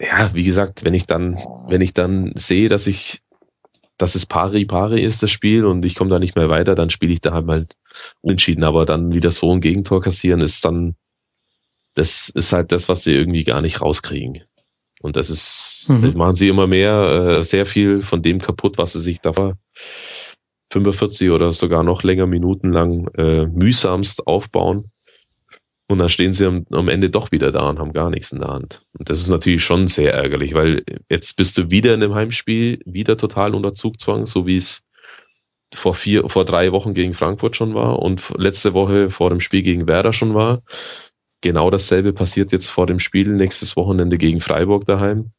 äh, 0.00 0.06
ja, 0.06 0.34
wie 0.34 0.44
gesagt, 0.44 0.84
wenn 0.84 0.94
ich 0.94 1.06
dann, 1.06 1.38
wenn 1.68 1.80
ich 1.80 1.94
dann 1.94 2.32
sehe, 2.34 2.68
dass 2.68 2.86
ich, 2.86 3.22
dass 4.02 4.16
es 4.16 4.26
pari 4.26 4.64
pari 4.64 5.00
ist, 5.00 5.22
das 5.22 5.30
Spiel, 5.30 5.64
und 5.64 5.84
ich 5.84 5.94
komme 5.94 6.10
da 6.10 6.18
nicht 6.18 6.34
mehr 6.34 6.48
weiter, 6.48 6.74
dann 6.74 6.90
spiele 6.90 7.12
ich 7.12 7.20
da 7.20 7.32
halt 7.32 7.46
mal 7.46 7.64
unentschieden. 8.20 8.64
Aber 8.64 8.84
dann 8.84 9.12
wieder 9.12 9.30
so 9.30 9.52
ein 9.52 9.60
Gegentor 9.60 10.02
kassieren, 10.02 10.40
ist 10.40 10.64
dann, 10.64 10.96
das 11.94 12.28
ist 12.30 12.52
halt 12.52 12.72
das, 12.72 12.88
was 12.88 13.06
wir 13.06 13.14
irgendwie 13.14 13.44
gar 13.44 13.60
nicht 13.60 13.80
rauskriegen. 13.80 14.42
Und 15.02 15.14
das 15.14 15.30
ist, 15.30 15.84
mhm. 15.86 16.02
das 16.02 16.14
machen 16.14 16.34
sie 16.34 16.48
immer 16.48 16.66
mehr, 16.66 17.38
äh, 17.38 17.44
sehr 17.44 17.64
viel 17.64 18.02
von 18.02 18.24
dem 18.24 18.40
kaputt, 18.40 18.76
was 18.76 18.94
sie 18.94 18.98
sich 18.98 19.20
da 19.20 19.54
45 20.72 21.30
oder 21.30 21.52
sogar 21.52 21.84
noch 21.84 22.02
länger 22.02 22.26
Minuten 22.26 22.72
lang 22.72 23.06
äh, 23.16 23.46
mühsamst 23.46 24.26
aufbauen. 24.26 24.90
Und 25.92 25.98
dann 25.98 26.08
stehen 26.08 26.34
sie 26.34 26.46
am, 26.46 26.66
am, 26.70 26.88
Ende 26.88 27.10
doch 27.10 27.32
wieder 27.32 27.52
da 27.52 27.68
und 27.68 27.78
haben 27.78 27.92
gar 27.92 28.10
nichts 28.10 28.32
in 28.32 28.40
der 28.40 28.48
Hand. 28.48 28.82
Und 28.98 29.10
das 29.10 29.20
ist 29.20 29.28
natürlich 29.28 29.62
schon 29.62 29.88
sehr 29.88 30.12
ärgerlich, 30.12 30.54
weil 30.54 30.84
jetzt 31.08 31.36
bist 31.36 31.56
du 31.58 31.70
wieder 31.70 31.94
in 31.94 32.02
einem 32.02 32.14
Heimspiel, 32.14 32.80
wieder 32.84 33.16
total 33.16 33.54
unter 33.54 33.74
Zugzwang, 33.74 34.26
so 34.26 34.46
wie 34.46 34.56
es 34.56 34.82
vor 35.74 35.94
vier, 35.94 36.28
vor 36.28 36.44
drei 36.44 36.72
Wochen 36.72 36.94
gegen 36.94 37.14
Frankfurt 37.14 37.56
schon 37.56 37.74
war 37.74 38.00
und 38.00 38.22
letzte 38.36 38.74
Woche 38.74 39.10
vor 39.10 39.30
dem 39.30 39.40
Spiel 39.40 39.62
gegen 39.62 39.86
Werder 39.86 40.12
schon 40.12 40.34
war 40.34 40.60
genau 41.42 41.68
dasselbe 41.68 42.14
passiert 42.14 42.52
jetzt 42.52 42.70
vor 42.70 42.86
dem 42.86 43.00
Spiel 43.00 43.28
nächstes 43.28 43.76
Wochenende 43.76 44.16
gegen 44.16 44.40
Freiburg 44.40 44.86
daheim. 44.86 45.32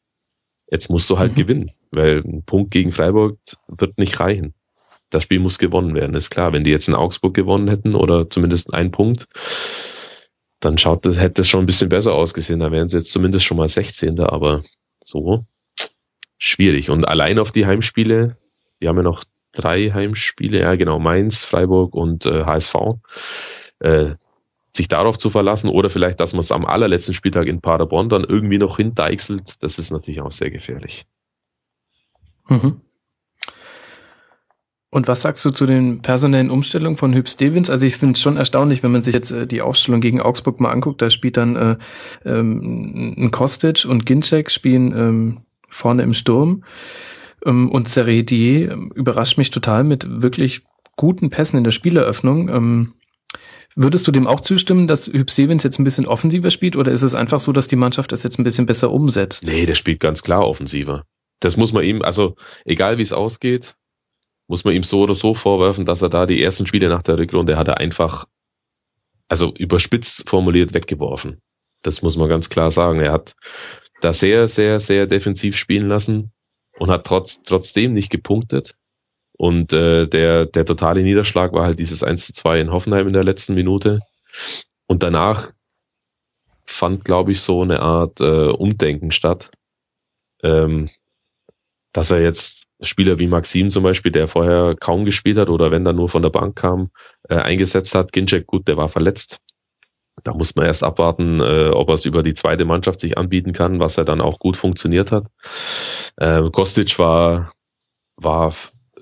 Jetzt 0.69 0.89
musst 0.89 1.09
du 1.09 1.17
halt 1.17 1.31
mhm. 1.31 1.37
gewinnen, 1.37 1.71
weil 1.91 2.19
ein 2.19 2.43
Punkt 2.45 2.69
gegen 2.69 2.91
Freiburg 2.91 3.39
wird 3.67 3.97
nicht 3.97 4.19
reichen. 4.19 4.53
Das 5.09 5.23
Spiel 5.23 5.39
muss 5.39 5.59
gewonnen 5.59 5.95
werden, 5.95 6.15
ist 6.15 6.29
klar. 6.29 6.53
Wenn 6.53 6.63
die 6.63 6.71
jetzt 6.71 6.87
in 6.87 6.95
Augsburg 6.95 7.33
gewonnen 7.33 7.67
hätten 7.67 7.95
oder 7.95 8.29
zumindest 8.29 8.73
ein 8.73 8.91
Punkt, 8.91 9.27
dann 10.63 10.77
schaut 10.77 11.05
das, 11.05 11.17
hätte 11.17 11.41
es 11.41 11.49
schon 11.49 11.61
ein 11.61 11.65
bisschen 11.65 11.89
besser 11.89 12.13
ausgesehen. 12.13 12.59
Da 12.59 12.71
wären 12.71 12.89
sie 12.89 12.97
jetzt 12.97 13.11
zumindest 13.11 13.45
schon 13.45 13.57
mal 13.57 13.69
16. 13.69 14.19
Aber 14.19 14.63
so 15.03 15.45
schwierig. 16.37 16.89
Und 16.89 17.05
allein 17.05 17.39
auf 17.39 17.51
die 17.51 17.65
Heimspiele, 17.65 18.37
wir 18.79 18.89
haben 18.89 18.97
ja 18.97 19.03
noch 19.03 19.23
drei 19.53 19.91
Heimspiele, 19.91 20.59
ja 20.59 20.75
genau, 20.75 20.99
Mainz, 20.99 21.43
Freiburg 21.43 21.93
und 21.95 22.25
äh, 22.25 22.43
HSV, 22.43 22.75
äh, 23.79 24.15
sich 24.75 24.87
darauf 24.87 25.17
zu 25.17 25.29
verlassen 25.29 25.69
oder 25.69 25.89
vielleicht, 25.89 26.19
dass 26.19 26.33
man 26.33 26.39
es 26.39 26.51
am 26.51 26.65
allerletzten 26.65 27.13
Spieltag 27.13 27.47
in 27.47 27.61
Paderborn 27.61 28.09
dann 28.09 28.23
irgendwie 28.23 28.57
noch 28.57 28.77
hindeichselt, 28.77 29.55
das 29.59 29.77
ist 29.77 29.91
natürlich 29.91 30.21
auch 30.21 30.31
sehr 30.31 30.49
gefährlich. 30.49 31.05
Mhm. 32.47 32.81
Und 34.93 35.07
was 35.07 35.21
sagst 35.21 35.43
du 35.43 35.49
zu 35.49 35.65
den 35.65 36.03
personellen 36.03 36.51
Umstellungen 36.51 36.97
von 36.97 37.15
Hüb 37.15 37.27
Stevens? 37.27 37.71
Also 37.71 37.83
ich 37.87 37.97
finde 37.97 38.13
es 38.13 38.21
schon 38.21 38.37
erstaunlich, 38.37 38.83
wenn 38.83 38.91
man 38.91 39.01
sich 39.01 39.15
jetzt 39.15 39.31
äh, 39.31 39.47
die 39.47 39.63
Aufstellung 39.63 40.01
gegen 40.01 40.21
Augsburg 40.21 40.59
mal 40.59 40.69
anguckt. 40.69 41.01
Da 41.01 41.09
spielt 41.09 41.35
dann 41.35 41.55
äh, 41.55 41.77
ähm, 42.25 43.15
ein 43.17 43.31
Kostic 43.31 43.85
und 43.85 44.05
Ginczek 44.05 44.51
spielen 44.51 44.95
ähm, 44.95 45.41
vorne 45.67 46.03
im 46.03 46.13
Sturm. 46.13 46.63
Ähm, 47.43 47.71
und 47.71 47.89
Seredier 47.89 48.71
ähm, 48.71 48.91
überrascht 48.93 49.39
mich 49.39 49.49
total 49.49 49.83
mit 49.83 50.05
wirklich 50.21 50.61
guten 50.95 51.31
Pässen 51.31 51.57
in 51.57 51.63
der 51.63 51.71
Spieleröffnung. 51.71 52.49
Ähm, 52.49 52.93
würdest 53.75 54.07
du 54.07 54.11
dem 54.11 54.27
auch 54.27 54.41
zustimmen, 54.41 54.87
dass 54.87 55.07
Hüb 55.07 55.31
Stevens 55.31 55.63
jetzt 55.63 55.79
ein 55.79 55.85
bisschen 55.85 56.05
offensiver 56.05 56.51
spielt 56.51 56.75
oder 56.75 56.91
ist 56.91 57.01
es 57.01 57.15
einfach 57.15 57.39
so, 57.39 57.51
dass 57.51 57.67
die 57.67 57.77
Mannschaft 57.77 58.11
das 58.11 58.21
jetzt 58.21 58.37
ein 58.37 58.43
bisschen 58.43 58.67
besser 58.67 58.91
umsetzt? 58.91 59.43
Nee, 59.47 59.65
der 59.65 59.73
spielt 59.73 60.01
ganz 60.01 60.21
klar 60.21 60.47
offensiver. 60.47 61.03
Das 61.39 61.57
muss 61.57 61.73
man 61.73 61.83
ihm, 61.83 62.03
also 62.03 62.35
egal 62.63 62.99
wie 62.99 63.01
es 63.01 63.11
ausgeht, 63.11 63.75
muss 64.53 64.65
man 64.65 64.75
ihm 64.75 64.83
so 64.83 65.01
oder 65.01 65.15
so 65.15 65.33
vorwerfen, 65.33 65.83
dass 65.83 66.03
er 66.03 66.09
da 66.09 66.27
die 66.27 66.39
ersten 66.39 66.67
Spiele 66.67 66.87
nach 66.87 67.01
der 67.01 67.17
Rückrunde 67.17 67.57
hat 67.57 67.67
er 67.69 67.79
einfach, 67.79 68.27
also 69.27 69.51
überspitzt 69.55 70.29
formuliert, 70.29 70.75
weggeworfen. 70.75 71.41
Das 71.81 72.03
muss 72.03 72.17
man 72.17 72.29
ganz 72.29 72.51
klar 72.51 72.69
sagen. 72.69 72.99
Er 72.99 73.13
hat 73.13 73.35
da 74.01 74.13
sehr, 74.13 74.47
sehr, 74.47 74.79
sehr 74.79 75.07
defensiv 75.07 75.57
spielen 75.57 75.87
lassen 75.87 76.33
und 76.77 76.91
hat 76.91 77.07
trotz, 77.07 77.41
trotzdem 77.41 77.93
nicht 77.93 78.11
gepunktet. 78.11 78.75
Und 79.31 79.73
äh, 79.73 80.05
der, 80.05 80.45
der 80.45 80.65
totale 80.67 81.01
Niederschlag 81.01 81.51
war 81.53 81.65
halt 81.65 81.79
dieses 81.79 82.03
1 82.03 82.23
zu 82.23 82.33
2 82.33 82.61
in 82.61 82.71
Hoffenheim 82.71 83.07
in 83.07 83.13
der 83.13 83.23
letzten 83.23 83.55
Minute. 83.55 84.01
Und 84.85 85.01
danach 85.01 85.51
fand, 86.67 87.05
glaube 87.05 87.31
ich, 87.31 87.41
so 87.41 87.63
eine 87.63 87.79
Art 87.79 88.19
äh, 88.19 88.49
Umdenken 88.49 89.11
statt. 89.11 89.49
Ähm, 90.43 90.91
dass 91.91 92.11
er 92.11 92.21
jetzt 92.21 92.62
Spieler 92.83 93.19
wie 93.19 93.27
Maxim 93.27 93.69
zum 93.69 93.83
Beispiel, 93.83 94.11
der 94.11 94.27
vorher 94.27 94.75
kaum 94.79 95.05
gespielt 95.05 95.37
hat 95.37 95.49
oder 95.49 95.71
wenn 95.71 95.85
er 95.85 95.93
nur 95.93 96.09
von 96.09 96.21
der 96.21 96.29
Bank 96.29 96.55
kam, 96.55 96.91
äh, 97.29 97.35
eingesetzt 97.35 97.95
hat. 97.95 98.11
Ginczek, 98.11 98.47
gut, 98.47 98.67
der 98.67 98.77
war 98.77 98.89
verletzt. 98.89 99.39
Da 100.23 100.33
muss 100.33 100.55
man 100.55 100.65
erst 100.65 100.83
abwarten, 100.83 101.39
äh, 101.39 101.69
ob 101.69 101.89
er 101.89 101.95
es 101.95 102.05
über 102.05 102.23
die 102.23 102.35
zweite 102.35 102.65
Mannschaft 102.65 102.99
sich 102.99 103.17
anbieten 103.17 103.51
kann, 103.51 103.79
was 103.79 103.97
er 103.97 104.05
dann 104.05 104.21
auch 104.21 104.39
gut 104.39 104.57
funktioniert 104.57 105.11
hat. 105.11 105.25
Äh, 106.17 106.49
Kostic 106.51 106.97
war, 106.99 107.53
war, 108.15 108.55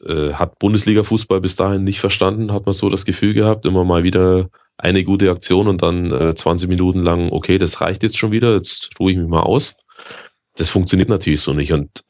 äh, 0.05 0.33
hat 0.33 0.57
Bundesliga-Fußball 0.59 1.41
bis 1.41 1.55
dahin 1.55 1.83
nicht 1.83 1.99
verstanden, 1.99 2.53
hat 2.53 2.65
man 2.65 2.73
so 2.73 2.89
das 2.89 3.05
Gefühl 3.05 3.33
gehabt, 3.33 3.65
immer 3.65 3.83
mal 3.83 4.03
wieder 4.03 4.49
eine 4.77 5.03
gute 5.03 5.29
Aktion 5.29 5.67
und 5.67 5.83
dann 5.83 6.11
äh, 6.11 6.33
20 6.33 6.69
Minuten 6.69 7.03
lang, 7.03 7.31
okay, 7.31 7.57
das 7.57 7.81
reicht 7.81 8.03
jetzt 8.03 8.17
schon 8.17 8.31
wieder, 8.31 8.55
jetzt 8.55 8.89
ruhe 8.99 9.11
ich 9.11 9.17
mich 9.17 9.27
mal 9.27 9.43
aus. 9.43 9.75
Das 10.55 10.69
funktioniert 10.69 11.09
natürlich 11.09 11.41
so 11.41 11.53
nicht 11.53 11.71
und 11.71 12.03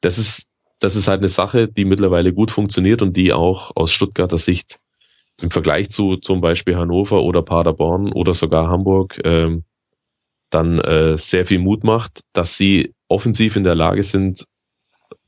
das 0.00 0.18
ist 0.18 0.49
das 0.80 0.96
ist 0.96 1.08
halt 1.08 1.20
eine 1.20 1.28
Sache, 1.28 1.68
die 1.68 1.84
mittlerweile 1.84 2.32
gut 2.32 2.50
funktioniert 2.50 3.02
und 3.02 3.16
die 3.16 3.32
auch 3.32 3.76
aus 3.76 3.92
Stuttgarter 3.92 4.38
Sicht 4.38 4.80
im 5.40 5.50
Vergleich 5.50 5.90
zu 5.90 6.16
zum 6.16 6.40
Beispiel 6.40 6.76
Hannover 6.76 7.22
oder 7.22 7.42
Paderborn 7.42 8.12
oder 8.12 8.34
sogar 8.34 8.68
Hamburg 8.68 9.20
ähm, 9.24 9.64
dann 10.50 10.80
äh, 10.80 11.16
sehr 11.16 11.46
viel 11.46 11.60
Mut 11.60 11.84
macht, 11.84 12.22
dass 12.32 12.56
sie 12.56 12.94
offensiv 13.08 13.56
in 13.56 13.64
der 13.64 13.74
Lage 13.74 14.02
sind, 14.02 14.44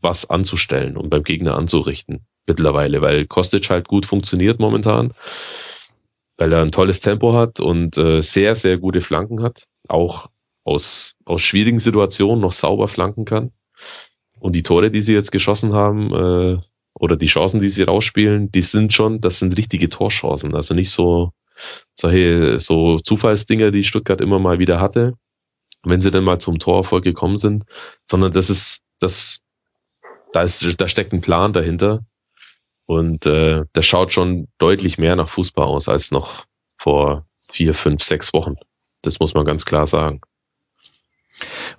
was 0.01 0.29
anzustellen 0.29 0.97
und 0.97 1.11
beim 1.11 1.23
Gegner 1.23 1.55
anzurichten 1.55 2.27
mittlerweile, 2.47 3.01
weil 3.03 3.27
Kostic 3.27 3.71
halt 3.71 3.87
gut 3.87 4.07
funktioniert 4.07 4.59
momentan, 4.59 5.13
weil 6.37 6.53
er 6.53 6.63
ein 6.63 6.73
tolles 6.73 7.01
Tempo 7.01 7.35
hat 7.35 7.61
und 7.61 7.97
äh, 7.97 8.23
sehr, 8.23 8.57
sehr 8.57 8.79
gute 8.79 9.01
Flanken 9.01 9.43
hat, 9.43 9.65
auch 9.89 10.29
aus, 10.65 11.15
aus 11.25 11.41
schwierigen 11.43 11.81
Situationen 11.81 12.41
noch 12.41 12.53
sauber 12.53 12.89
flanken 12.89 13.25
kann. 13.25 13.53
Und 14.43 14.55
die 14.55 14.65
Tore, 14.65 14.91
die 14.91 15.03
sie 15.03 15.13
jetzt 15.13 15.31
geschossen 15.31 15.73
haben, 15.73 16.13
äh, 16.13 16.59
oder 16.95 17.17
die 17.17 17.27
Chancen, 17.27 17.61
die 17.61 17.69
sie 17.69 17.85
rausspielen, 17.85 18.51
die 18.51 18.63
sind 18.63 18.93
schon, 18.93 19.21
das 19.21 19.39
sind 19.39 19.57
richtige 19.57 19.89
Torchancen. 19.89 20.57
Also 20.57 20.75
nicht 20.75 20.91
so 20.91 21.31
solche 21.95 22.59
so 22.59 22.99
Zufallsdinger, 22.99 23.71
die 23.71 23.85
Stuttgart 23.85 24.21
immer 24.21 24.41
mal 24.41 24.59
wieder 24.59 24.81
hatte, 24.81 25.15
wenn 25.85 26.03
sie 26.03 26.11
dann 26.11 26.25
mal 26.25 26.41
zum 26.41 26.59
Torerfolg 26.59 27.05
gekommen 27.05 27.39
sind, 27.39 27.65
sondern 28.11 28.33
das 28.33 28.51
ist, 28.51 28.81
das, 28.99 29.39
da 30.33 30.43
ist, 30.43 30.67
da 30.81 30.89
steckt 30.89 31.13
ein 31.13 31.21
Plan 31.21 31.53
dahinter. 31.53 32.05
Und 32.87 33.27
äh, 33.27 33.63
das 33.73 33.87
schaut 33.87 34.13
schon 34.13 34.49
deutlich 34.59 34.99
mehr 34.99 35.15
nach 35.15 35.31
Fußball 35.31 35.67
aus 35.67 35.89
als 35.89 36.11
noch 36.11 36.47
vor 36.79 37.27
vier, 37.49 37.75
fünf, 37.75 38.03
sechs 38.03 38.35
Wochen. 38.35 38.57
Das 39.03 39.21
muss 39.21 39.35
man 39.35 39.45
ganz 39.45 39.65
klar 39.65 39.87
sagen. 39.87 40.21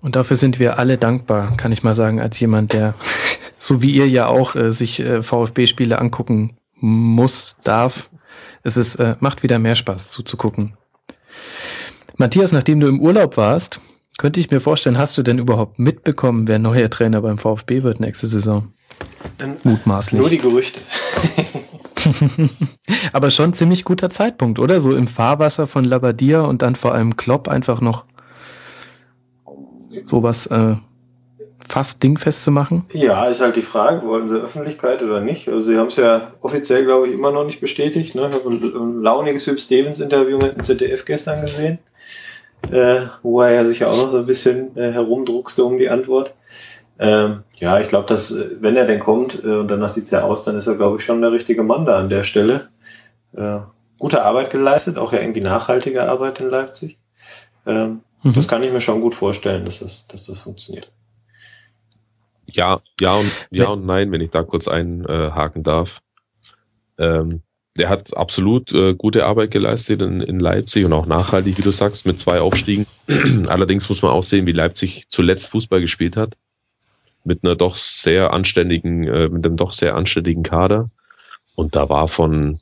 Und 0.01 0.16
dafür 0.16 0.36
sind 0.36 0.60
wir 0.60 0.78
alle 0.80 0.97
dankbar, 0.97 1.56
kann 1.58 1.72
ich 1.72 1.84
mal 1.84 1.95
sagen, 1.95 2.20
als 2.20 2.39
jemand, 2.39 2.74
der, 2.74 2.95
so 3.58 3.82
wie 3.82 3.91
ihr 3.91 4.08
ja 4.08 4.28
auch, 4.28 4.56
äh, 4.56 4.72
sich 4.72 4.99
äh, 4.99 5.22
VfB-Spiele 5.22 5.97
angucken 5.99 6.58
muss, 6.76 7.56
darf. 7.64 8.10
Es 8.64 8.78
ist, 8.78 8.95
äh, 8.95 9.16
macht 9.20 9.43
wieder 9.43 9.60
mehr 9.60 9.76
Spaß 9.76 10.10
zuzugucken. 10.10 10.78
Matthias, 12.18 12.51
nachdem 12.51 12.80
du 12.80 12.88
im 12.88 12.99
Urlaub 12.99 13.38
warst, 13.38 13.80
könnte 14.18 14.39
ich 14.39 14.51
mir 14.51 14.60
vorstellen, 14.60 14.97
hast 14.97 15.18
du 15.18 15.24
denn 15.24 15.39
überhaupt 15.39 15.80
mitbekommen, 15.80 16.47
wer 16.47 16.60
neuer 16.60 16.89
Trainer 16.89 17.22
beim 17.22 17.38
VfB 17.38 17.84
wird 17.84 17.99
nächste 17.99 18.28
Saison? 18.28 18.72
Mutmaßlich. 19.64 20.20
Nur 20.20 20.30
die 20.30 20.38
Gerüchte. 20.38 20.80
Aber 23.14 23.32
schon 23.32 23.54
ziemlich 23.54 23.84
guter 23.84 24.10
Zeitpunkt, 24.10 24.60
oder? 24.60 24.80
So 24.80 24.95
im 24.95 25.08
Fahrwasser 25.08 25.66
von 25.66 25.86
Labadia 25.86 26.41
und 26.41 26.62
dann 26.62 26.76
vor 26.76 26.93
allem 26.93 27.16
Klopp 27.16 27.47
einfach 27.47 27.82
noch 27.82 28.06
sowas 30.06 30.46
äh, 30.48 30.76
fast 31.68 32.04
dingfest 32.04 32.44
zu 32.44 32.52
machen? 32.52 32.86
Ja, 32.94 33.26
ist 33.26 33.41
halt 33.41 33.56
die 33.56 33.62
Frage, 33.62 34.06
wollen 34.06 34.28
sie 34.28 34.39
Öffentlichkeit 34.39 35.02
oder 35.04 35.22
nicht? 35.22 35.48
Also 35.48 35.72
sie 35.72 35.78
haben 35.78 35.88
es 35.88 35.96
ja 35.96 36.34
offiziell, 36.41 36.86
glaube 36.86 37.08
ich, 37.08 37.14
immer 37.14 37.32
noch 37.32 37.46
nicht 37.46 37.62
bestätigt. 37.62 38.16
Ne? 38.16 38.30
Ich 38.30 38.36
habe 38.36 38.50
ein 38.50 39.02
launiges 39.02 39.48
Hüb 39.48 39.60
Stevens 39.60 40.00
Interview 40.00 40.38
mit 40.38 40.56
dem 40.56 40.64
ZDF 40.64 41.06
gestern 41.06 41.41
gesehen, 41.41 41.80
äh, 42.72 43.02
wo 43.22 43.41
er 43.41 43.52
ja 43.54 43.66
sich 43.66 43.80
ja 43.80 43.88
auch 43.88 43.98
noch 43.98 44.12
so 44.12 44.18
ein 44.18 44.26
bisschen 44.26 44.76
äh, 44.78 44.91
herumdruckste 44.91 45.64
um 45.64 45.78
die 45.78 45.89
Antwort. 45.89 46.36
Ähm, 47.00 47.44
ja, 47.58 47.80
ich 47.80 47.88
glaube, 47.88 48.08
dass 48.08 48.32
äh, 48.32 48.58
wenn 48.60 48.76
er 48.76 48.86
denn 48.86 49.00
kommt, 49.00 49.44
äh, 49.44 49.48
und 49.48 49.68
danach 49.70 49.89
sieht's 49.89 50.12
ja 50.12 50.24
aus, 50.24 50.44
dann 50.44 50.58
ist 50.58 50.68
er, 50.68 50.76
glaube 50.76 50.98
ich, 50.98 51.06
schon 51.06 51.22
der 51.22 51.32
richtige 51.32 51.64
Mann 51.64 51.86
da 51.86 51.98
an 51.98 52.10
der 52.10 52.24
Stelle. 52.24 52.70
Äh, 53.36 53.62
gute 53.98 54.24
Arbeit 54.24 54.52
geleistet, 54.52 54.98
auch 54.98 55.12
ja 55.12 55.20
irgendwie 55.20 55.41
nachhaltige 55.41 56.04
Arbeit 56.04 56.39
in 56.39 56.50
Leipzig. 56.50 56.98
Ähm, 57.66 58.02
Mhm. 58.24 58.34
Das 58.34 58.47
kann 58.47 58.63
ich 58.63 58.71
mir 58.71 58.82
schon 58.82 59.01
gut 59.01 59.13
vorstellen, 59.13 59.65
dass 59.65 59.80
das, 59.80 60.07
dass 60.07 60.26
das 60.26 60.39
funktioniert. 60.39 60.91
Ja, 62.45 62.82
ja 62.99 63.15
und 63.15 63.31
ja 63.52 63.68
und 63.68 63.85
nein, 63.85 64.11
wenn 64.11 64.22
ich 64.22 64.31
da 64.31 64.43
kurz 64.43 64.68
einhaken 64.68 65.61
äh, 65.61 65.65
darf. 65.65 65.89
Ähm, 66.98 67.41
der 67.76 67.89
hat 67.89 68.15
absolut 68.15 68.72
äh, 68.72 68.93
gute 68.93 69.26
Arbeit 69.26 69.49
geleistet 69.49 70.02
in, 70.02 70.22
in 70.22 70.39
Leipzig 70.39 70.85
und 70.85 70.93
auch 70.93 71.07
nachhaltig, 71.07 71.57
wie 71.57 71.64
du 71.64 71.72
sagst, 71.72 72.06
mit 72.06 72.19
zwei 72.19 72.39
Aufstiegen. 72.39 72.85
Allerdings 73.48 73.89
muss 73.89 74.03
man 74.03 74.11
auch 74.11 74.23
sehen, 74.23 74.45
wie 74.45 74.52
Leipzig 74.52 75.06
zuletzt 75.07 75.48
Fußball 75.48 75.81
gespielt 75.81 76.15
hat. 76.15 76.35
Mit 77.23 77.43
einer 77.43 77.56
doch 77.56 77.76
sehr 77.76 78.31
anständigen, 78.31 79.07
äh, 79.07 79.27
mit 79.30 79.45
einem 79.45 79.57
doch 79.57 79.73
sehr 79.73 79.95
anständigen 79.95 80.43
Kader. 80.43 80.91
Und 81.56 81.76
da 81.76 81.89
war 81.89 82.10
von, 82.10 82.60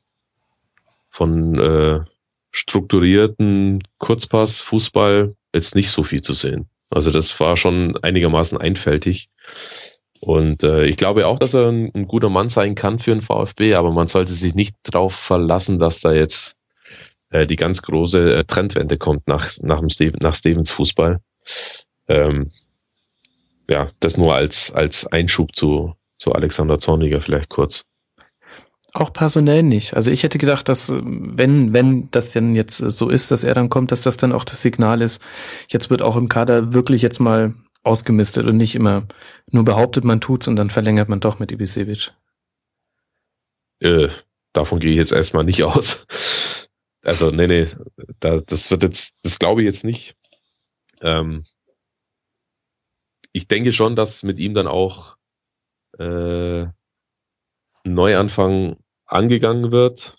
von 1.09 1.59
äh, 1.59 1.99
strukturierten 2.51 3.83
Kurzpass, 3.97 4.61
Fußball 4.61 5.35
jetzt 5.53 5.75
nicht 5.75 5.91
so 5.91 6.03
viel 6.03 6.21
zu 6.21 6.33
sehen. 6.33 6.69
Also 6.89 7.11
das 7.11 7.39
war 7.39 7.57
schon 7.57 7.97
einigermaßen 8.01 8.57
einfältig. 8.57 9.29
Und 10.19 10.63
äh, 10.63 10.85
ich 10.85 10.97
glaube 10.97 11.25
auch, 11.25 11.39
dass 11.39 11.53
er 11.53 11.69
ein, 11.69 11.91
ein, 11.95 12.07
guter 12.07 12.29
Mann 12.29 12.49
sein 12.49 12.75
kann 12.75 12.99
für 12.99 13.11
den 13.11 13.23
VfB, 13.23 13.73
aber 13.73 13.91
man 13.91 14.07
sollte 14.07 14.33
sich 14.33 14.53
nicht 14.53 14.75
darauf 14.83 15.15
verlassen, 15.15 15.79
dass 15.79 16.01
da 16.01 16.11
jetzt 16.11 16.55
äh, 17.31 17.47
die 17.47 17.55
ganz 17.55 17.81
große 17.81 18.35
äh, 18.35 18.43
Trendwende 18.43 18.97
kommt 18.97 19.27
nach, 19.27 19.57
nach, 19.61 19.79
dem 19.79 19.89
Steven, 19.89 20.19
nach 20.21 20.35
Stevens 20.35 20.69
Fußball. 20.71 21.21
Ähm, 22.07 22.51
ja, 23.69 23.89
das 23.99 24.17
nur 24.17 24.35
als, 24.35 24.71
als 24.71 25.07
Einschub 25.07 25.55
zu, 25.55 25.95
zu 26.19 26.33
Alexander 26.33 26.79
Zorniger 26.79 27.21
vielleicht 27.21 27.49
kurz. 27.49 27.85
Auch 28.93 29.13
personell 29.13 29.63
nicht. 29.63 29.95
Also 29.95 30.11
ich 30.11 30.23
hätte 30.23 30.37
gedacht, 30.37 30.67
dass 30.67 30.89
äh, 30.89 31.01
wenn, 31.03 31.73
wenn 31.73 32.11
das 32.11 32.31
denn 32.31 32.55
jetzt 32.55 32.81
äh, 32.81 32.89
so 32.89 33.09
ist, 33.09 33.31
dass 33.31 33.43
er 33.43 33.53
dann 33.53 33.69
kommt, 33.69 33.91
dass 33.91 34.01
das 34.01 34.17
dann 34.17 34.33
auch 34.33 34.43
das 34.43 34.61
Signal 34.61 35.01
ist, 35.01 35.23
jetzt 35.69 35.89
wird 35.89 36.01
auch 36.01 36.17
im 36.17 36.27
Kader 36.27 36.73
wirklich 36.73 37.01
jetzt 37.01 37.19
mal 37.19 37.53
ausgemistet 37.83 38.45
und 38.45 38.57
nicht 38.57 38.75
immer 38.75 39.07
nur 39.49 39.63
behauptet, 39.63 40.03
man 40.03 40.21
tut's 40.21 40.47
und 40.47 40.55
dann 40.55 40.69
verlängert 40.69 41.09
man 41.09 41.19
doch 41.19 41.39
mit 41.39 41.51
Ibisevic. 41.51 42.11
Äh, 43.79 44.09
davon 44.53 44.79
gehe 44.79 44.91
ich 44.91 44.97
jetzt 44.97 45.13
erstmal 45.13 45.45
nicht 45.45 45.63
aus. 45.63 46.05
also 47.01 47.31
nee, 47.31 47.47
nee, 47.47 47.71
da, 48.19 48.41
das 48.41 48.69
wird 48.71 48.83
jetzt, 48.83 49.13
das 49.23 49.39
glaube 49.39 49.61
ich 49.61 49.65
jetzt 49.65 49.85
nicht. 49.85 50.15
Ähm, 50.99 51.45
ich 53.31 53.47
denke 53.47 53.71
schon, 53.71 53.95
dass 53.95 54.21
mit 54.23 54.37
ihm 54.37 54.53
dann 54.53 54.67
auch 54.67 55.15
äh, 55.97 56.67
Neuanfang 57.83 58.77
angegangen 59.05 59.71
wird. 59.71 60.15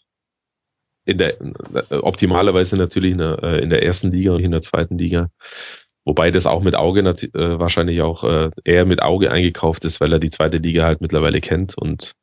In 1.05 1.18
der 1.18 1.34
optimalerweise 1.90 2.76
natürlich 2.76 3.12
in 3.12 3.18
der, 3.18 3.43
äh, 3.43 3.62
in 3.62 3.70
der 3.70 3.82
ersten 3.82 4.12
Liga 4.12 4.32
und 4.32 4.44
in 4.44 4.52
der 4.52 4.62
zweiten 4.62 4.98
Liga. 4.98 5.30
Wobei 6.05 6.30
das 6.30 6.47
auch 6.47 6.62
mit 6.62 6.74
Auge 6.74 7.01
äh, 7.01 7.59
wahrscheinlich 7.59 8.02
auch 8.02 8.24
äh, 8.24 8.51
eher 8.64 8.86
mit 8.86 9.02
Auge 9.02 9.30
eingekauft 9.30 9.84
ist, 9.84 10.01
weil 10.01 10.12
er 10.12 10.18
die 10.18 10.30
zweite 10.30 10.59
Liga 10.59 10.84
halt 10.84 11.01
mittlerweile 11.01 11.40
kennt 11.40 11.76
und 11.76 12.14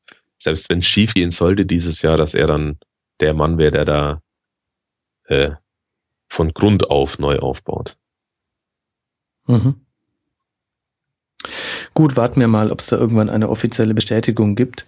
selbst 0.42 0.70
wenn 0.70 0.80
es 0.80 0.86
schief 0.86 1.14
gehen 1.14 1.32
sollte 1.32 1.66
dieses 1.66 2.02
Jahr, 2.02 2.18
dass 2.18 2.34
er 2.34 2.48
dann 2.48 2.80
der 3.20 3.34
Mann 3.34 3.58
wäre, 3.58 3.72
der 3.72 3.86
da 3.86 4.22
äh, 5.26 5.52
von 6.30 6.54
Grund 6.54 6.90
auf 6.90 7.20
neu 7.20 7.40
aufbaut. 7.40 7.98
Mhm. 9.48 9.86
Gut, 12.00 12.16
warten 12.16 12.40
wir 12.40 12.48
mal, 12.48 12.72
ob 12.72 12.80
es 12.80 12.86
da 12.86 12.96
irgendwann 12.96 13.30
eine 13.30 13.50
offizielle 13.50 13.94
Bestätigung 13.94 14.56
gibt. 14.56 14.86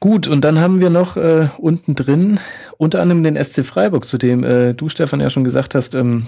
Gut, 0.00 0.26
und 0.26 0.42
dann 0.42 0.58
haben 0.58 0.80
wir 0.80 0.88
noch 0.88 1.18
äh, 1.18 1.50
unten 1.58 1.94
drin 1.94 2.40
unter 2.78 3.02
anderem 3.02 3.22
den 3.22 3.36
SC 3.36 3.62
Freiburg, 3.62 4.06
zu 4.06 4.16
dem 4.16 4.42
äh, 4.42 4.72
du, 4.72 4.88
Stefan, 4.88 5.20
ja 5.20 5.28
schon 5.28 5.44
gesagt 5.44 5.74
hast, 5.74 5.94
ähm, 5.94 6.26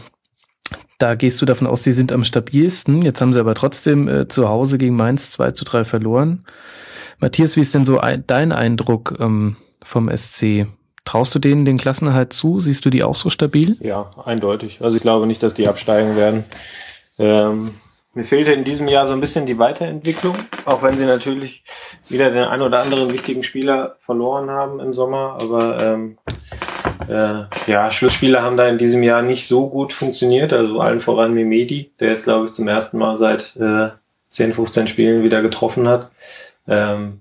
da 0.99 1.15
gehst 1.15 1.41
du 1.41 1.47
davon 1.47 1.67
aus, 1.67 1.81
die 1.81 1.93
sind 1.93 2.13
am 2.13 2.25
stabilsten. 2.25 3.01
Jetzt 3.01 3.23
haben 3.23 3.33
sie 3.33 3.41
aber 3.41 3.55
trotzdem 3.55 4.07
äh, 4.07 4.29
zu 4.29 4.51
Hause 4.51 4.77
gegen 4.77 4.97
Mainz 4.97 5.31
2 5.31 5.53
zu 5.53 5.65
3 5.65 5.87
verloren. 5.87 6.45
Matthias, 7.21 7.57
wie 7.57 7.63
ist 7.63 7.73
denn 7.73 7.87
so 7.87 8.01
ein, 8.01 8.23
dein 8.27 8.53
Eindruck 8.53 9.17
ähm, 9.19 9.57
vom 9.83 10.15
SC? 10.15 10.67
Traust 11.07 11.35
du 11.35 11.39
denen 11.39 11.65
den 11.65 11.79
Klassenerhalt 11.79 12.35
zu? 12.35 12.59
Siehst 12.59 12.85
du 12.85 12.91
die 12.91 13.03
auch 13.03 13.17
so 13.17 13.31
stabil? 13.31 13.79
Ja, 13.81 14.11
eindeutig. 14.27 14.83
Also 14.83 14.97
ich 14.99 15.03
glaube 15.03 15.27
nicht, 15.27 15.43
dass 15.43 15.55
die 15.55 15.69
absteigen 15.69 16.17
werden. 16.17 16.45
Ähm, 17.19 17.71
mir 18.15 18.25
fehlte 18.25 18.53
in 18.53 18.65
diesem 18.65 18.89
Jahr 18.89 19.07
so 19.07 19.13
ein 19.13 19.21
bisschen 19.21 19.47
die 19.47 19.59
Weiterentwicklung, 19.59 20.37
auch 20.65 20.83
wenn 20.83 20.97
sie 20.99 21.07
natürlich 21.07 21.65
wieder 22.09 22.31
den 22.31 22.45
einen 22.45 22.63
oder 22.63 22.81
anderen 22.81 23.13
wichtigen 23.13 23.43
Spieler 23.43 23.97
verloren 24.01 24.51
haben 24.51 24.81
im 24.81 24.93
Sommer. 24.93 25.39
Aber 25.41 25.83
ähm, 25.83 26.19
äh, 27.09 27.45
ja, 27.71 27.91
Schlussspieler 27.91 28.43
haben 28.43 28.57
da 28.57 28.69
in 28.69 28.79
diesem 28.79 29.03
Jahr 29.03 29.23
nicht 29.23 29.47
so 29.47 29.69
gut 29.69 29.93
funktioniert. 29.93 30.53
Also 30.53 30.81
allen 30.81 31.01
voran 31.01 31.35
Mimedi, 31.35 31.93
der 32.01 32.11
jetzt 32.11 32.25
glaube 32.25 32.47
ich 32.47 32.53
zum 32.53 32.69
ersten 32.69 32.99
Mal 32.99 33.17
seit 33.17 33.57
äh, 33.57 33.91
10, 34.29 34.53
15 34.53 34.87
Spielen 34.89 35.25
wieder 35.25 35.43
getroffen 35.43 35.89
hat. 35.89 36.11
Ähm, 36.67 37.21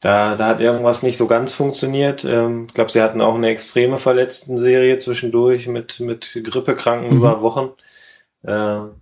da, 0.00 0.36
da 0.36 0.48
hat 0.48 0.60
irgendwas 0.60 1.02
nicht 1.02 1.16
so 1.16 1.26
ganz 1.26 1.52
funktioniert. 1.52 2.24
Ähm, 2.24 2.66
ich 2.68 2.74
glaube, 2.74 2.90
sie 2.90 3.02
hatten 3.02 3.22
auch 3.22 3.34
eine 3.34 3.48
extreme 3.48 3.98
Verletzten-Serie 3.98 4.98
zwischendurch 4.98 5.68
mit, 5.68 6.00
mit 6.00 6.38
Grippekranken 6.44 7.10
mhm. 7.10 7.16
über 7.16 7.42
Wochen. 7.42 7.70
Ähm, 8.46 8.96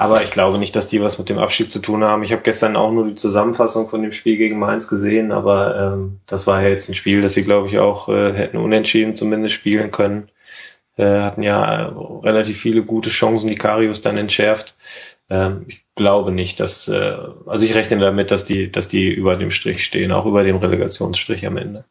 aber 0.00 0.22
ich 0.22 0.30
glaube 0.30 0.56
nicht, 0.56 0.74
dass 0.76 0.88
die 0.88 1.02
was 1.02 1.18
mit 1.18 1.28
dem 1.28 1.38
Abschied 1.38 1.70
zu 1.70 1.78
tun 1.78 2.02
haben. 2.04 2.22
Ich 2.22 2.32
habe 2.32 2.40
gestern 2.40 2.74
auch 2.74 2.90
nur 2.90 3.06
die 3.06 3.16
Zusammenfassung 3.16 3.90
von 3.90 4.00
dem 4.00 4.12
Spiel 4.12 4.38
gegen 4.38 4.58
Mainz 4.58 4.88
gesehen, 4.88 5.30
aber 5.30 5.92
ähm, 5.92 6.20
das 6.26 6.46
war 6.46 6.62
ja 6.62 6.70
jetzt 6.70 6.88
ein 6.88 6.94
Spiel, 6.94 7.20
das 7.20 7.34
sie, 7.34 7.42
glaube 7.42 7.68
ich, 7.68 7.78
auch 7.78 8.08
äh, 8.08 8.32
hätten 8.32 8.56
unentschieden 8.56 9.14
zumindest 9.14 9.56
spielen 9.56 9.90
können. 9.90 10.30
Äh, 10.96 11.20
hatten 11.20 11.42
ja 11.42 11.88
äh, 11.88 11.92
relativ 12.22 12.58
viele 12.58 12.82
gute 12.82 13.10
Chancen, 13.10 13.48
die 13.50 13.56
Karius 13.56 14.00
dann 14.00 14.16
entschärft. 14.16 14.74
Ähm, 15.28 15.66
ich 15.68 15.84
glaube 15.96 16.32
nicht, 16.32 16.60
dass, 16.60 16.88
äh, 16.88 17.18
also 17.44 17.66
ich 17.66 17.74
rechne 17.74 17.98
damit, 17.98 18.30
dass 18.30 18.46
die, 18.46 18.72
dass 18.72 18.88
die 18.88 19.12
über 19.12 19.36
dem 19.36 19.50
Strich 19.50 19.84
stehen, 19.84 20.12
auch 20.12 20.24
über 20.24 20.44
dem 20.44 20.56
Relegationsstrich 20.56 21.46
am 21.46 21.58
Ende. 21.58 21.84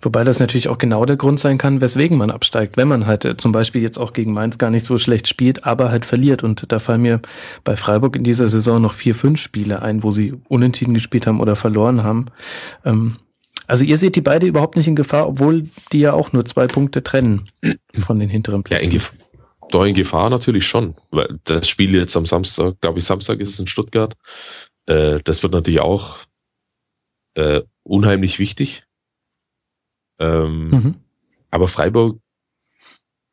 Wobei 0.00 0.24
das 0.24 0.40
natürlich 0.40 0.68
auch 0.68 0.78
genau 0.78 1.04
der 1.04 1.16
Grund 1.16 1.40
sein 1.40 1.58
kann, 1.58 1.80
weswegen 1.80 2.18
man 2.18 2.30
absteigt, 2.30 2.76
wenn 2.76 2.88
man 2.88 3.06
halt 3.06 3.24
äh, 3.24 3.36
zum 3.36 3.52
Beispiel 3.52 3.82
jetzt 3.82 3.98
auch 3.98 4.12
gegen 4.12 4.32
Mainz 4.32 4.58
gar 4.58 4.70
nicht 4.70 4.84
so 4.84 4.98
schlecht 4.98 5.28
spielt, 5.28 5.64
aber 5.64 5.90
halt 5.90 6.04
verliert. 6.04 6.42
Und 6.42 6.70
da 6.70 6.78
fallen 6.78 7.02
mir 7.02 7.20
bei 7.62 7.76
Freiburg 7.76 8.16
in 8.16 8.24
dieser 8.24 8.48
Saison 8.48 8.82
noch 8.82 8.92
vier, 8.92 9.14
fünf 9.14 9.40
Spiele 9.40 9.82
ein, 9.82 10.02
wo 10.02 10.10
sie 10.10 10.34
unentschieden 10.48 10.94
gespielt 10.94 11.26
haben 11.26 11.40
oder 11.40 11.56
verloren 11.56 12.02
haben. 12.02 12.26
Ähm, 12.84 13.16
also 13.66 13.84
ihr 13.84 13.96
seht 13.96 14.16
die 14.16 14.20
beide 14.20 14.46
überhaupt 14.46 14.76
nicht 14.76 14.88
in 14.88 14.96
Gefahr, 14.96 15.26
obwohl 15.26 15.62
die 15.92 16.00
ja 16.00 16.12
auch 16.12 16.32
nur 16.32 16.44
zwei 16.44 16.66
Punkte 16.66 17.02
trennen 17.02 17.48
von 17.96 18.18
den 18.18 18.28
hinteren 18.28 18.62
Plätzen. 18.62 18.92
Ja, 18.92 19.00
doch 19.70 19.84
in 19.84 19.94
Gefahr 19.94 20.28
natürlich 20.28 20.66
schon, 20.66 20.94
weil 21.10 21.38
das 21.44 21.66
Spiel 21.66 21.94
jetzt 21.94 22.16
am 22.16 22.26
Samstag, 22.26 22.80
glaube 22.80 22.98
ich, 22.98 23.06
Samstag 23.06 23.40
ist 23.40 23.48
es 23.48 23.58
in 23.58 23.66
Stuttgart, 23.66 24.14
äh, 24.86 25.20
das 25.24 25.42
wird 25.42 25.52
natürlich 25.52 25.80
auch 25.80 26.18
äh, 27.34 27.62
unheimlich 27.82 28.38
wichtig. 28.38 28.84
Ähm, 30.18 30.68
mhm. 30.68 30.94
Aber 31.50 31.68
Freiburg 31.68 32.20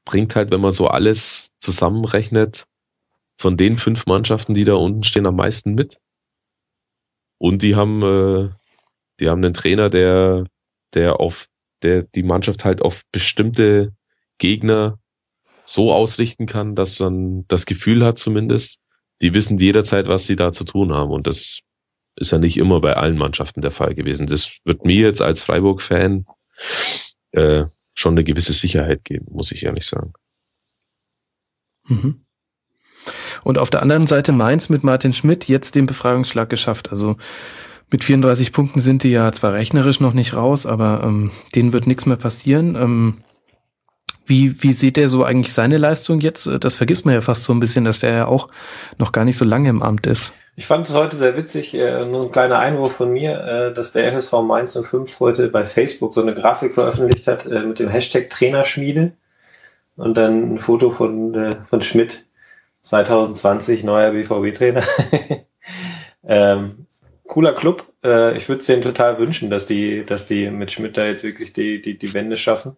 bringt 0.06 0.36
halt, 0.36 0.52
wenn 0.52 0.62
man 0.62 0.74
so 0.74 0.88
alles 0.88 1.49
zusammenrechnet, 1.60 2.66
von 3.41 3.58
den 3.58 3.80
fünf 3.80 4.06
Mannschaften, 4.06 4.53
die 4.53 4.64
da 4.64 4.76
unten 4.76 5.03
stehen, 5.03 5.26
am 5.26 5.36
meisten 5.36 5.74
mit. 5.74 5.98
Und 7.40 7.64
die 7.64 7.76
haben, 7.76 8.03
äh, 8.03 8.49
die 9.20 9.30
haben 9.30 9.44
einen 9.44 9.56
Trainer, 9.56 9.90
der, 9.90 10.45
der 10.94 11.20
auf, 11.20 11.48
der 11.82 12.03
die 12.03 12.22
Mannschaft 12.22 12.64
halt 12.64 12.84
auf 12.84 13.02
bestimmte 13.12 13.94
Gegner 14.38 14.99
so 15.66 15.91
ausrichten 15.91 16.45
kann, 16.45 16.76
dass 16.76 16.99
man 16.99 17.48
das 17.48 17.66
Gefühl 17.66 18.06
hat 18.06 18.20
zumindest, 18.20 18.78
die 19.22 19.34
wissen 19.34 19.58
jederzeit, 19.58 20.08
was 20.08 20.28
sie 20.28 20.36
da 20.36 20.52
zu 20.52 20.64
tun 20.64 20.94
haben. 20.94 21.12
Und 21.12 21.26
das 21.26 21.62
ist 22.16 22.32
ja 22.32 22.38
nicht 22.38 22.58
immer 22.58 22.80
bei 22.80 22.95
allen 22.95 23.18
Mannschaften 23.18 23.62
der 23.62 23.72
Fall 23.72 23.95
gewesen. 23.95 24.28
Das 24.28 24.52
wird 24.66 24.86
mir 24.86 25.08
jetzt 25.08 25.22
als 25.22 25.44
Freiburg-Fan 25.44 26.26
äh, 27.32 27.66
schon 27.94 28.14
eine 28.14 28.24
gewisse 28.24 28.54
Sicherheit 28.54 29.04
geben, 29.04 29.28
muss 29.32 29.52
ich 29.52 29.64
ehrlich 29.64 29.86
sagen. 29.86 30.14
Mhm. 31.88 32.26
Und 33.44 33.58
auf 33.58 33.70
der 33.70 33.82
anderen 33.82 34.08
Seite 34.08 34.32
Mainz 34.32 34.70
mit 34.70 34.84
Martin 34.84 35.14
Schmidt 35.14 35.48
jetzt 35.48 35.76
den 35.76 35.88
Befragungsschlag 35.88 36.50
geschafft. 36.50 36.90
Also 36.90 37.18
mit 37.90 38.04
34 38.04 38.54
Punkten 38.54 38.80
sind 38.80 39.04
die 39.04 39.10
ja 39.10 39.32
zwar 39.32 39.54
rechnerisch 39.54 40.00
noch 40.00 40.14
nicht 40.14 40.34
raus, 40.34 40.66
aber 40.66 41.02
ähm, 41.04 41.32
denen 41.56 41.74
wird 41.74 41.88
nichts 41.88 42.06
mehr 42.06 42.18
passieren. 42.18 42.76
Ähm, 42.76 43.24
wie, 44.26 44.64
wie 44.64 44.74
sieht 44.74 44.98
er 44.98 45.10
so 45.10 45.24
eigentlich 45.24 45.52
seine 45.52 45.78
Leistung 45.78 46.22
jetzt? 46.22 46.48
Das 46.48 46.76
vergisst 46.76 47.06
man 47.06 47.16
ja 47.16 47.22
fast 47.22 47.44
so 47.44 47.54
ein 47.54 47.60
bisschen, 47.60 47.84
dass 47.84 48.00
der 48.00 48.14
ja 48.14 48.26
auch 48.28 48.50
noch 48.98 49.12
gar 49.12 49.26
nicht 49.26 49.38
so 49.38 49.46
lange 49.46 49.70
im 49.70 49.82
Amt 49.82 50.08
ist. 50.08 50.32
Ich 50.56 50.65
fand 50.68 50.88
es 50.88 50.95
heute 50.95 51.15
sehr 51.15 51.38
witzig, 51.38 51.73
äh, 51.73 52.06
nur 52.06 52.23
ein 52.23 52.32
kleiner 52.32 52.60
Einwurf 52.60 52.94
von 52.94 53.11
mir, 53.11 53.40
äh, 53.40 53.73
dass 53.73 53.94
der 53.94 54.11
FSV 54.11 54.41
Mainz 54.44 54.78
05 54.78 55.19
heute 55.19 55.48
bei 55.48 55.65
Facebook 55.65 56.14
so 56.14 56.22
eine 56.22 56.36
Grafik 56.36 56.73
veröffentlicht 56.73 57.28
hat 57.28 57.45
äh, 57.45 57.61
mit 57.61 57.80
dem 57.80 57.90
Hashtag 57.90 58.30
Trainerschmiede 58.30 59.14
und 59.95 60.15
dann 60.15 60.56
ein 60.56 60.60
Foto 60.60 60.91
von, 60.91 61.34
äh, 61.36 61.56
von 61.69 61.82
Schmidt 61.82 62.26
2020, 62.84 63.84
neuer 63.84 64.11
BVB-Trainer. 64.11 64.84
ähm, 66.28 66.86
cooler 67.28 67.53
Club. 67.53 67.86
Äh, 68.03 68.36
ich 68.36 68.49
würde 68.49 68.60
es 68.60 68.65
denen 68.65 68.82
total 68.82 69.19
wünschen, 69.19 69.49
dass 69.49 69.68
die, 69.68 70.03
dass 70.06 70.28
die 70.28 70.49
mit 70.49 70.72
Schmidt 70.72 70.98
da 70.98 71.06
jetzt 71.06 71.23
wirklich 71.23 71.53
die, 71.53 71.82
die, 71.82 71.98
die 71.98 72.14
Wende 72.14 72.36
schaffen. 72.36 72.76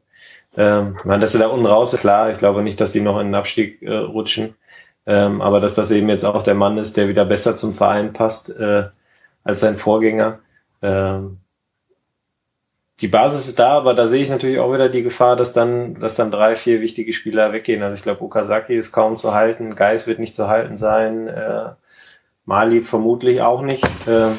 Ähm, 0.56 0.96
ich 1.00 1.06
meine, 1.06 1.22
dass 1.22 1.32
sie 1.32 1.40
da 1.40 1.48
unten 1.48 1.66
raus, 1.66 1.96
klar, 1.98 2.32
ich 2.32 2.38
glaube 2.38 2.62
nicht, 2.62 2.80
dass 2.80 2.94
sie 2.94 3.02
noch 3.02 3.20
in 3.20 3.28
den 3.28 3.36
Abstieg 3.36 3.82
äh, 3.82 3.96
rutschen. 3.96 4.56
Ähm, 5.06 5.42
aber 5.42 5.60
dass 5.60 5.76
das 5.76 5.92
eben 5.92 6.10
jetzt 6.10 6.24
auch 6.24 6.44
der 6.44 6.56
Mann 6.56 6.78
ist, 6.78 6.96
der 6.98 7.08
wieder 7.08 7.26
besser 7.26 7.56
zum 7.56 7.74
Verein 7.74 8.14
passt 8.14 8.56
äh, 8.56 8.86
als 9.44 9.60
sein 9.60 9.76
Vorgänger. 9.76 10.40
Ähm, 10.82 11.40
die 13.02 13.08
Basis 13.08 13.48
ist 13.48 13.60
da, 13.60 13.72
aber 13.72 13.96
da 13.96 14.08
sehe 14.08 14.24
ich 14.24 14.30
natürlich 14.30 14.60
auch 14.60 14.72
wieder 14.72 14.88
die 14.88 15.04
Gefahr, 15.04 15.36
dass 15.36 15.52
dann, 15.52 16.00
dass 16.00 16.16
dann 16.16 16.32
drei, 16.32 16.56
vier 16.56 16.80
wichtige 16.80 17.12
Spieler 17.12 17.52
weggehen. 17.52 17.82
Also 17.84 17.96
ich 17.96 18.04
glaube, 18.04 18.22
Okazaki 18.22 18.76
ist 18.76 18.92
kaum 18.92 19.18
zu 19.18 19.34
halten, 19.34 19.76
Geis 19.76 20.08
wird 20.08 20.20
nicht 20.20 20.36
zu 20.36 20.48
halten 20.48 20.78
sein, 20.78 21.28
äh, 21.28 21.72
Mali 22.46 22.82
vermutlich 22.82 23.42
auch 23.42 23.62
nicht. 23.62 23.84
Äh, 24.08 24.30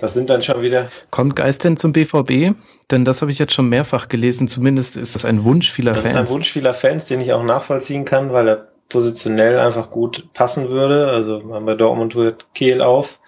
das 0.00 0.14
sind 0.14 0.30
dann 0.30 0.40
schon 0.40 0.62
wieder. 0.62 0.88
Kommt 1.10 1.36
Geist 1.36 1.64
denn 1.64 1.76
zum 1.76 1.92
BVB? 1.92 2.54
Denn 2.90 3.04
das 3.04 3.20
habe 3.20 3.32
ich 3.32 3.38
jetzt 3.38 3.52
schon 3.52 3.68
mehrfach 3.68 4.08
gelesen. 4.08 4.48
Zumindest 4.48 4.96
ist 4.96 5.14
das 5.14 5.26
ein 5.26 5.44
Wunsch 5.44 5.70
vieler 5.70 5.92
das 5.92 6.02
Fans. 6.02 6.14
Das 6.14 6.22
ist 6.24 6.30
ein 6.30 6.34
Wunsch 6.34 6.52
vieler 6.52 6.72
Fans, 6.72 7.04
den 7.06 7.20
ich 7.20 7.34
auch 7.34 7.42
nachvollziehen 7.42 8.06
kann, 8.06 8.32
weil 8.32 8.48
er 8.48 8.68
positionell 8.90 9.58
einfach 9.58 9.90
gut 9.90 10.32
passen 10.34 10.68
würde. 10.68 11.08
Also 11.08 11.38
bei 11.38 11.74
Dortmund 11.74 12.14
hört 12.14 12.52
Kehl 12.52 12.82
auf. 12.82 13.20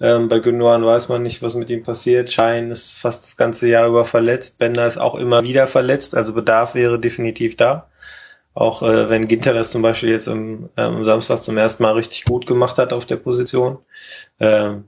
Ähm, 0.00 0.28
bei 0.28 0.38
Gündogan 0.38 0.84
weiß 0.84 1.08
man 1.08 1.24
nicht, 1.24 1.42
was 1.42 1.56
mit 1.56 1.70
ihm 1.70 1.82
passiert. 1.82 2.30
Schein 2.30 2.70
ist 2.70 2.98
fast 2.98 3.24
das 3.24 3.36
ganze 3.36 3.68
Jahr 3.68 3.88
über 3.88 4.04
verletzt. 4.04 4.60
Bender 4.60 4.86
ist 4.86 4.98
auch 4.98 5.16
immer 5.16 5.42
wieder 5.42 5.66
verletzt. 5.66 6.14
Also 6.14 6.32
Bedarf 6.32 6.76
wäre 6.76 7.00
definitiv 7.00 7.56
da. 7.56 7.88
Auch 8.54 8.82
äh, 8.82 9.08
wenn 9.08 9.28
Ginter 9.28 9.54
das 9.54 9.70
zum 9.70 9.82
Beispiel 9.82 10.10
jetzt 10.10 10.28
am, 10.28 10.68
ähm, 10.76 10.96
am 10.96 11.04
Samstag 11.04 11.42
zum 11.42 11.56
ersten 11.56 11.82
Mal 11.82 11.92
richtig 11.92 12.24
gut 12.24 12.46
gemacht 12.46 12.78
hat 12.78 12.92
auf 12.92 13.06
der 13.06 13.16
Position. 13.16 13.78
Ähm, 14.38 14.84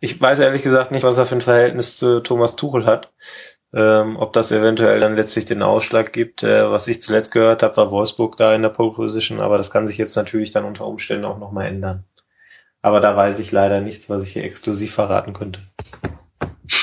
ich 0.00 0.20
weiß 0.20 0.40
ehrlich 0.40 0.62
gesagt 0.62 0.90
nicht, 0.90 1.04
was 1.04 1.16
er 1.16 1.26
für 1.26 1.36
ein 1.36 1.40
Verhältnis 1.40 1.96
zu 1.96 2.20
Thomas 2.20 2.56
Tuchel 2.56 2.86
hat. 2.86 3.12
Ähm, 3.74 4.16
ob 4.16 4.32
das 4.32 4.52
eventuell 4.52 5.00
dann 5.00 5.16
letztlich 5.16 5.46
den 5.46 5.62
Ausschlag 5.62 6.12
gibt. 6.12 6.44
Äh, 6.44 6.70
was 6.70 6.86
ich 6.86 7.02
zuletzt 7.02 7.32
gehört 7.32 7.64
habe, 7.64 7.76
war 7.76 7.90
Wolfsburg 7.90 8.36
da 8.36 8.54
in 8.54 8.62
der 8.62 8.68
Pole 8.68 8.92
Position, 8.92 9.40
aber 9.40 9.58
das 9.58 9.72
kann 9.72 9.86
sich 9.88 9.98
jetzt 9.98 10.16
natürlich 10.16 10.52
dann 10.52 10.64
unter 10.64 10.86
Umständen 10.86 11.24
auch 11.24 11.38
nochmal 11.38 11.66
ändern. 11.66 12.04
Aber 12.82 13.00
da 13.00 13.16
weiß 13.16 13.40
ich 13.40 13.50
leider 13.50 13.80
nichts, 13.80 14.08
was 14.08 14.22
ich 14.22 14.32
hier 14.32 14.44
exklusiv 14.44 14.94
verraten 14.94 15.32
könnte. 15.32 15.58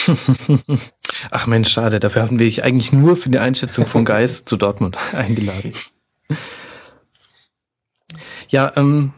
Ach 1.32 1.48
Mensch, 1.48 1.70
schade. 1.72 2.00
Dafür 2.00 2.24
hatten 2.24 2.40
wir 2.40 2.48
ich 2.48 2.64
eigentlich 2.64 2.92
nur 2.92 3.16
für 3.16 3.30
die 3.30 3.40
Einschätzung 3.40 3.86
von 3.86 4.04
Geist 4.04 4.50
zu 4.50 4.58
Dortmund 4.58 4.98
eingeladen. 5.14 5.74
Ja, 8.50 8.74
ähm, 8.76 9.14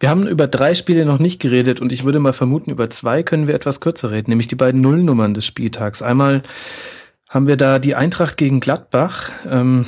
wir 0.00 0.10
haben 0.10 0.26
über 0.26 0.48
drei 0.48 0.74
Spiele 0.74 1.04
noch 1.04 1.20
nicht 1.20 1.40
geredet 1.40 1.80
und 1.80 1.92
ich 1.92 2.04
würde 2.04 2.18
mal 2.18 2.32
vermuten, 2.32 2.72
über 2.72 2.90
zwei 2.90 3.22
können 3.22 3.46
wir 3.46 3.54
etwas 3.54 3.80
kürzer 3.80 4.10
reden, 4.10 4.30
nämlich 4.30 4.48
die 4.48 4.56
beiden 4.56 4.80
Nullnummern 4.80 5.34
des 5.34 5.46
Spieltags. 5.46 6.02
Einmal 6.02 6.42
haben 7.32 7.48
wir 7.48 7.56
da 7.56 7.78
die 7.78 7.94
Eintracht 7.94 8.36
gegen 8.36 8.60
Gladbach. 8.60 9.30
Ähm, 9.50 9.86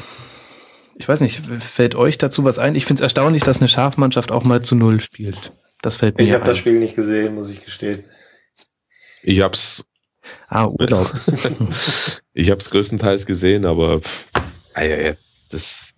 ich 0.96 1.06
weiß 1.06 1.20
nicht, 1.20 1.42
fällt 1.62 1.94
euch 1.94 2.16
dazu 2.16 2.42
was 2.44 2.58
ein? 2.58 2.74
Ich 2.74 2.86
finde 2.86 3.00
es 3.00 3.02
erstaunlich, 3.02 3.42
dass 3.42 3.58
eine 3.58 3.68
Schafmannschaft 3.68 4.32
auch 4.32 4.44
mal 4.44 4.62
zu 4.62 4.74
Null 4.74 5.00
spielt. 5.00 5.52
Das 5.82 5.96
fällt 5.96 6.16
mir 6.16 6.24
Ich 6.24 6.32
habe 6.32 6.44
das 6.44 6.56
Spiel 6.56 6.78
nicht 6.78 6.96
gesehen, 6.96 7.34
muss 7.34 7.50
ich 7.50 7.62
gestehen. 7.62 8.04
Ich 9.22 9.40
hab's. 9.40 9.84
Ah, 10.48 10.66
Urlaub. 10.66 11.12
ich 12.32 12.50
hab's 12.50 12.70
größtenteils 12.70 13.26
gesehen, 13.26 13.66
aber 13.66 14.00
ah, 14.72 15.12
das 15.50 15.92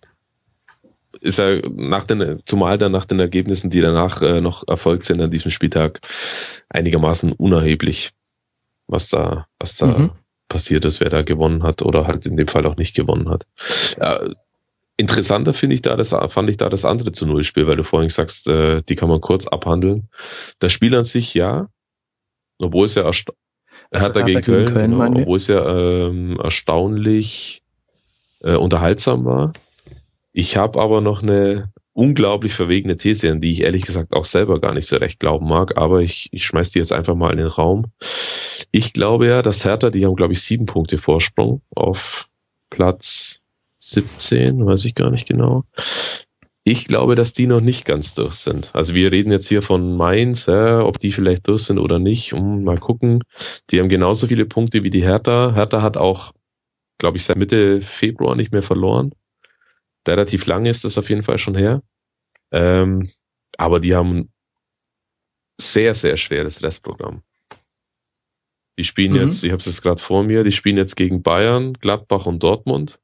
ist 1.21 1.39
ja 1.39 1.61
nach 1.69 2.07
den, 2.09 2.43
zumal 2.45 2.77
dann 2.77 2.91
nach 2.91 3.07
den 3.07 3.21
Ergebnissen, 3.21 3.71
die 3.71 3.81
danach 3.81 4.21
äh, 4.21 4.41
noch 4.41 4.67
erfolgt 4.67 5.05
sind 5.05 5.21
an 5.21 5.31
diesem 5.31 5.53
Spieltag, 5.53 6.01
einigermaßen 6.69 7.31
unerheblich, 7.33 8.11
was 8.89 9.09
da, 9.09 9.47
was 9.61 9.77
da 9.77 9.87
mhm. 9.87 10.11
Passiert 10.49 10.85
ist, 10.85 11.01
wer 11.01 11.11
da 11.11 11.23
gewonnen 11.23 11.63
hat 11.63 11.83
oder 11.83 12.07
halt 12.07 12.27
in 12.27 12.37
dem 12.37 12.49
Fall 12.49 12.67
auch 12.67 12.77
nicht 12.77 12.95
gewonnen 12.95 13.29
hat. 13.29 13.47
Ja, 13.99 14.21
interessanter 14.97 15.55
finde 15.55 15.77
ich 15.77 15.83
da 15.83 15.97
das, 15.97 16.11
fand 16.11 16.49
ich 16.49 16.57
da 16.57 16.69
das 16.69 16.85
andere 16.85 17.13
zu 17.13 17.27
Null 17.27 17.45
Spiel, 17.45 17.67
weil 17.67 17.77
du 17.77 17.85
vorhin 17.85 18.11
sagst, 18.11 18.47
äh, 18.47 18.83
die 18.89 18.97
kann 18.97 19.09
man 19.09 19.21
kurz 19.21 19.47
abhandeln. 19.47 20.09
Das 20.59 20.73
Spiel 20.73 20.95
an 20.95 21.05
sich 21.05 21.35
ja, 21.35 21.69
obwohl 22.59 22.87
es 22.87 22.95
ja 22.95 23.03
ersta 23.03 23.33
also 23.91 24.09
hat 24.09 24.17
er 24.17 24.23
gegen 24.25 24.43
Köln, 24.43 24.73
Köln 24.73 24.91
genau, 24.93 25.21
obwohl 25.21 25.37
es 25.37 25.47
ja 25.47 25.65
ähm, 25.67 26.41
erstaunlich 26.43 27.63
äh, 28.41 28.57
unterhaltsam 28.57 29.25
war. 29.25 29.53
Ich 30.33 30.57
habe 30.57 30.81
aber 30.81 31.01
noch 31.01 31.23
eine 31.23 31.73
unglaublich 31.97 32.53
verwegene 32.53 32.99
These, 32.99 33.31
an 33.31 33.41
die 33.41 33.51
ich 33.51 33.63
ehrlich 33.63 33.87
gesagt 33.87 34.13
auch 34.13 34.27
selber 34.27 34.61
gar 34.61 34.75
nicht 34.75 34.87
so 34.87 34.97
recht 34.97 35.19
glauben 35.19 35.49
mag, 35.49 35.79
aber 35.79 36.03
ich, 36.03 36.29
ich 36.31 36.45
schmeiß 36.45 36.71
die 36.71 36.79
jetzt 36.79 36.93
einfach 36.93 37.15
mal 37.15 37.33
in 37.33 37.39
den 37.39 37.47
Raum. 37.47 37.87
Ich 38.71 38.93
glaube 38.93 39.27
ja, 39.27 39.43
dass 39.43 39.65
Hertha, 39.65 39.91
die 39.91 40.05
haben 40.05 40.15
glaube 40.15 40.35
ich 40.35 40.43
sieben 40.43 40.67
Punkte 40.67 40.99
Vorsprung 40.99 41.63
auf 41.75 42.29
Platz 42.69 43.41
17, 43.81 44.67
weiß 44.67 44.85
ich 44.85 44.95
gar 44.95 45.11
nicht 45.11 45.27
genau. 45.27 45.65
Ich 46.65 46.87
glaube, 46.87 47.15
dass 47.15 47.33
die 47.33 47.47
noch 47.47 47.61
nicht 47.61 47.85
ganz 47.85 48.15
durch 48.15 48.35
sind. 48.35 48.75
Also 48.75 48.93
wir 48.93 49.13
reden 49.13 49.31
jetzt 49.31 49.49
hier 49.49 49.63
von 49.63 49.97
Mainz, 49.97 50.47
ja, 50.47 50.81
ob 50.81 50.99
die 50.99 51.13
vielleicht 51.13 51.47
durch 51.47 51.63
sind 51.63 51.79
oder 51.79 52.01
nicht. 52.01 52.33
Um, 52.33 52.65
mal 52.65 52.79
gucken. 52.79 53.23
Die 53.71 53.79
haben 53.79 53.89
genauso 53.89 54.27
viele 54.27 54.47
Punkte 54.47 54.83
wie 54.83 54.91
die 54.91 55.05
Hertha. 55.05 55.55
Hertha 55.55 55.81
hat 55.81 55.97
auch, 55.97 56.33
glaube 56.99 57.19
ich, 57.19 57.25
seit 57.25 57.37
Mitte 57.37 57.83
Februar 57.83 58.35
nicht 58.35 58.51
mehr 58.51 58.65
verloren. 58.65 59.13
Relativ 60.07 60.47
lange 60.47 60.71
ist 60.71 60.85
das 60.85 60.99
auf 60.99 61.09
jeden 61.09 61.23
Fall 61.23 61.39
schon 61.39 61.57
her. 61.57 61.83
Ähm, 62.53 63.11
aber 63.59 63.81
die 63.81 63.95
haben 63.95 64.31
sehr, 65.59 65.95
sehr 65.95 66.17
schweres 66.17 66.63
Restprogramm. 66.63 67.23
Die 68.79 68.85
spielen 68.85 69.13
mhm. 69.13 69.29
jetzt, 69.29 69.43
ich 69.43 69.53
habe 69.53 69.61
es 69.61 69.67
jetzt 69.67 69.83
gerade 69.83 70.03
vor 70.03 70.23
mir, 70.23 70.45
die 70.45 70.53
spielen 70.53 70.77
jetzt 70.77 70.97
gegen 70.97 71.23
Bayern, 71.23 71.75
Gladbach 71.75 72.27
und 72.27 72.43
Dortmund. 72.43 73.01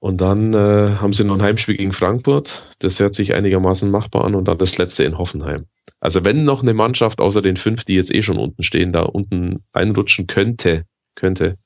Und 0.00 0.20
dann 0.20 0.54
äh, 0.54 0.96
haben 0.96 1.12
sie 1.12 1.24
noch 1.24 1.34
ein 1.34 1.42
Heimspiel 1.42 1.76
gegen 1.76 1.92
Frankfurt. 1.92 2.62
Das 2.78 3.00
hört 3.00 3.14
sich 3.14 3.34
einigermaßen 3.34 3.90
machbar 3.90 4.24
an. 4.24 4.34
Und 4.34 4.46
dann 4.46 4.58
das 4.58 4.78
letzte 4.78 5.04
in 5.04 5.18
Hoffenheim. 5.18 5.66
Also 6.00 6.24
wenn 6.24 6.44
noch 6.44 6.62
eine 6.62 6.74
Mannschaft 6.74 7.20
außer 7.20 7.42
den 7.42 7.56
fünf, 7.56 7.84
die 7.84 7.94
jetzt 7.94 8.14
eh 8.14 8.22
schon 8.22 8.38
unten 8.38 8.62
stehen, 8.62 8.92
da 8.92 9.02
unten 9.02 9.64
einrutschen 9.72 10.28
könnte, 10.28 10.84
könnte, 11.16 11.58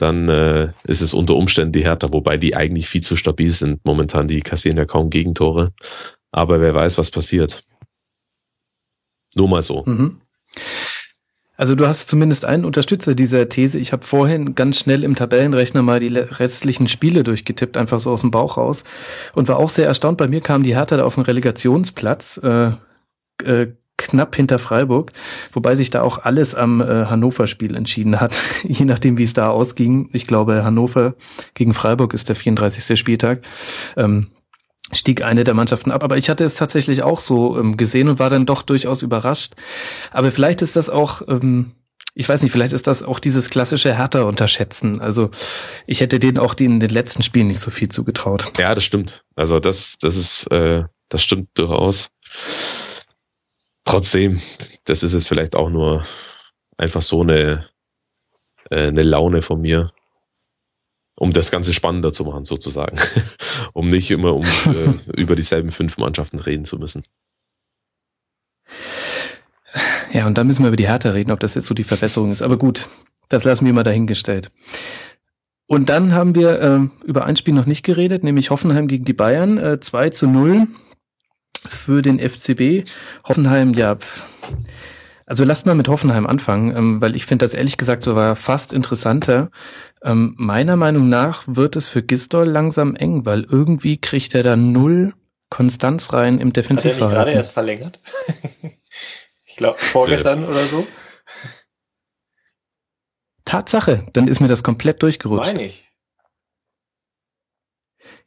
dann 0.00 0.28
äh, 0.28 0.72
ist 0.84 1.00
es 1.00 1.12
unter 1.12 1.34
Umständen 1.34 1.72
die 1.72 1.84
Hertha, 1.84 2.12
wobei 2.12 2.36
die 2.36 2.56
eigentlich 2.56 2.88
viel 2.88 3.02
zu 3.02 3.16
stabil 3.16 3.52
sind 3.52 3.84
momentan. 3.84 4.28
Die 4.28 4.40
kassieren 4.40 4.78
ja 4.78 4.84
kaum 4.84 5.10
Gegentore. 5.10 5.72
Aber 6.32 6.60
wer 6.60 6.74
weiß, 6.74 6.96
was 6.98 7.10
passiert. 7.10 7.64
Nur 9.34 9.48
mal 9.48 9.62
so. 9.62 9.84
Mhm. 9.84 10.20
Also 11.56 11.74
du 11.74 11.86
hast 11.86 12.08
zumindest 12.08 12.46
einen 12.46 12.64
Unterstützer 12.64 13.14
dieser 13.14 13.50
These. 13.50 13.78
Ich 13.78 13.92
habe 13.92 14.02
vorhin 14.02 14.54
ganz 14.54 14.78
schnell 14.78 15.04
im 15.04 15.14
Tabellenrechner 15.14 15.82
mal 15.82 16.00
die 16.00 16.08
restlichen 16.08 16.88
Spiele 16.88 17.22
durchgetippt, 17.22 17.76
einfach 17.76 18.00
so 18.00 18.12
aus 18.12 18.22
dem 18.22 18.30
Bauch 18.30 18.56
raus 18.56 18.84
und 19.34 19.48
war 19.48 19.58
auch 19.58 19.68
sehr 19.68 19.86
erstaunt. 19.86 20.16
Bei 20.16 20.26
mir 20.26 20.40
kam 20.40 20.62
die 20.62 20.74
Hertha 20.74 20.96
da 20.96 21.04
auf 21.04 21.18
einen 21.18 21.26
Relegationsplatz, 21.26 22.40
äh, 22.42 22.72
äh, 23.44 23.74
knapp 24.00 24.34
hinter 24.34 24.58
Freiburg, 24.58 25.12
wobei 25.52 25.74
sich 25.74 25.90
da 25.90 26.02
auch 26.02 26.18
alles 26.18 26.54
am 26.54 26.80
äh, 26.80 27.06
Hannover-Spiel 27.06 27.76
entschieden 27.76 28.20
hat, 28.20 28.36
je 28.64 28.84
nachdem, 28.84 29.18
wie 29.18 29.24
es 29.24 29.32
da 29.32 29.50
ausging. 29.50 30.08
Ich 30.12 30.26
glaube, 30.26 30.64
Hannover 30.64 31.14
gegen 31.54 31.74
Freiburg 31.74 32.14
ist 32.14 32.28
der 32.28 32.36
34. 32.36 32.98
Spieltag. 32.98 33.42
Ähm, 33.96 34.28
stieg 34.92 35.22
eine 35.22 35.44
der 35.44 35.54
Mannschaften 35.54 35.92
ab. 35.92 36.02
Aber 36.02 36.16
ich 36.16 36.28
hatte 36.30 36.44
es 36.44 36.54
tatsächlich 36.54 37.02
auch 37.02 37.20
so 37.20 37.58
ähm, 37.58 37.76
gesehen 37.76 38.08
und 38.08 38.18
war 38.18 38.30
dann 38.30 38.46
doch 38.46 38.62
durchaus 38.62 39.02
überrascht. 39.02 39.54
Aber 40.10 40.30
vielleicht 40.30 40.62
ist 40.62 40.76
das 40.76 40.90
auch, 40.90 41.22
ähm, 41.28 41.72
ich 42.14 42.28
weiß 42.28 42.42
nicht, 42.42 42.50
vielleicht 42.50 42.72
ist 42.72 42.86
das 42.86 43.02
auch 43.02 43.20
dieses 43.20 43.50
klassische 43.50 43.94
Härter 43.94 44.26
unterschätzen. 44.26 45.00
Also 45.00 45.30
ich 45.86 46.00
hätte 46.00 46.18
denen 46.18 46.38
auch 46.38 46.54
die 46.54 46.64
in 46.64 46.80
den 46.80 46.90
letzten 46.90 47.22
Spielen 47.22 47.46
nicht 47.46 47.60
so 47.60 47.70
viel 47.70 47.88
zugetraut. 47.88 48.52
Ja, 48.58 48.74
das 48.74 48.84
stimmt. 48.84 49.22
Also 49.36 49.60
das, 49.60 49.94
das 50.00 50.16
ist, 50.16 50.50
äh, 50.50 50.84
das 51.08 51.22
stimmt 51.22 51.50
durchaus. 51.54 52.10
Trotzdem, 53.90 54.40
das 54.84 55.02
ist 55.02 55.12
jetzt 55.12 55.28
vielleicht 55.28 55.54
auch 55.54 55.70
nur 55.70 56.06
einfach 56.76 57.02
so 57.02 57.22
eine, 57.22 57.68
äh, 58.70 58.88
eine 58.88 59.02
Laune 59.02 59.42
von 59.42 59.60
mir 59.60 59.92
um 61.20 61.34
das 61.34 61.50
Ganze 61.50 61.74
spannender 61.74 62.14
zu 62.14 62.24
machen, 62.24 62.46
sozusagen. 62.46 62.98
um 63.74 63.90
nicht 63.90 64.10
immer 64.10 64.34
um 64.34 64.42
äh, 64.66 65.20
über 65.20 65.36
dieselben 65.36 65.70
fünf 65.70 65.98
Mannschaften 65.98 66.40
reden 66.40 66.64
zu 66.64 66.78
müssen. 66.78 67.04
Ja, 70.12 70.26
und 70.26 70.38
dann 70.38 70.46
müssen 70.46 70.64
wir 70.64 70.68
über 70.68 70.76
die 70.76 70.88
Härte 70.88 71.12
reden, 71.12 71.30
ob 71.30 71.38
das 71.38 71.54
jetzt 71.54 71.66
so 71.66 71.74
die 71.74 71.84
Verbesserung 71.84 72.30
ist. 72.30 72.40
Aber 72.40 72.56
gut, 72.56 72.88
das 73.28 73.44
lassen 73.44 73.66
wir 73.66 73.72
mal 73.74 73.82
dahingestellt. 73.82 74.50
Und 75.66 75.90
dann 75.90 76.14
haben 76.14 76.34
wir 76.34 76.60
äh, 76.60 77.06
über 77.06 77.26
ein 77.26 77.36
Spiel 77.36 77.54
noch 77.54 77.66
nicht 77.66 77.84
geredet, 77.84 78.24
nämlich 78.24 78.50
Hoffenheim 78.50 78.88
gegen 78.88 79.04
die 79.04 79.12
Bayern. 79.12 79.58
Äh, 79.58 79.78
2 79.78 80.10
zu 80.10 80.26
0 80.26 80.68
für 81.68 82.02
den 82.02 82.18
FCB. 82.18 82.88
Hoffenheim, 83.24 83.74
ja, 83.74 83.96
also 85.30 85.44
lasst 85.44 85.64
mal 85.64 85.76
mit 85.76 85.86
Hoffenheim 85.86 86.26
anfangen, 86.26 86.76
ähm, 86.76 87.00
weil 87.00 87.14
ich 87.14 87.24
finde 87.24 87.44
das 87.44 87.54
ehrlich 87.54 87.76
gesagt 87.76 88.02
so 88.02 88.16
war 88.16 88.34
fast 88.34 88.72
interessanter. 88.72 89.52
Ähm, 90.02 90.34
meiner 90.36 90.74
Meinung 90.74 91.08
nach 91.08 91.44
wird 91.46 91.76
es 91.76 91.86
für 91.86 92.02
Gistol 92.02 92.48
langsam 92.48 92.96
eng, 92.96 93.24
weil 93.26 93.44
irgendwie 93.44 93.96
kriegt 93.96 94.34
er 94.34 94.42
da 94.42 94.56
null 94.56 95.14
Konstanz 95.48 96.12
rein 96.12 96.40
im 96.40 96.52
Defensivverhalten. 96.52 97.06
Hat 97.06 97.12
er 97.12 97.24
gerade 97.24 97.30
erst 97.30 97.52
verlängert? 97.52 98.00
ich 99.44 99.54
glaube 99.54 99.78
vorgestern 99.78 100.44
oder 100.44 100.66
so. 100.66 100.84
Tatsache, 103.44 104.06
dann 104.12 104.26
ist 104.26 104.40
mir 104.40 104.48
das 104.48 104.64
komplett 104.64 105.00
durchgerutscht. 105.00 105.52
Meine 105.52 105.64
ich. 105.64 105.89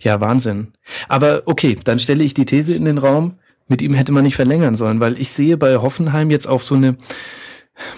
Ja, 0.04 0.22
Wahnsinn. 0.22 0.74
Aber 1.08 1.44
okay, 1.46 1.78
dann 1.84 2.00
stelle 2.00 2.24
ich 2.24 2.34
die 2.34 2.46
These 2.46 2.76
in 2.76 2.86
den 2.86 2.98
Raum 2.98 3.38
mit 3.68 3.82
ihm 3.82 3.94
hätte 3.94 4.12
man 4.12 4.24
nicht 4.24 4.36
verlängern 4.36 4.76
sollen, 4.76 5.00
weil 5.00 5.18
ich 5.18 5.32
sehe 5.32 5.58
bei 5.58 5.78
Hoffenheim 5.78 6.30
jetzt 6.30 6.48
auf 6.48 6.64
so 6.64 6.76
eine 6.76 6.98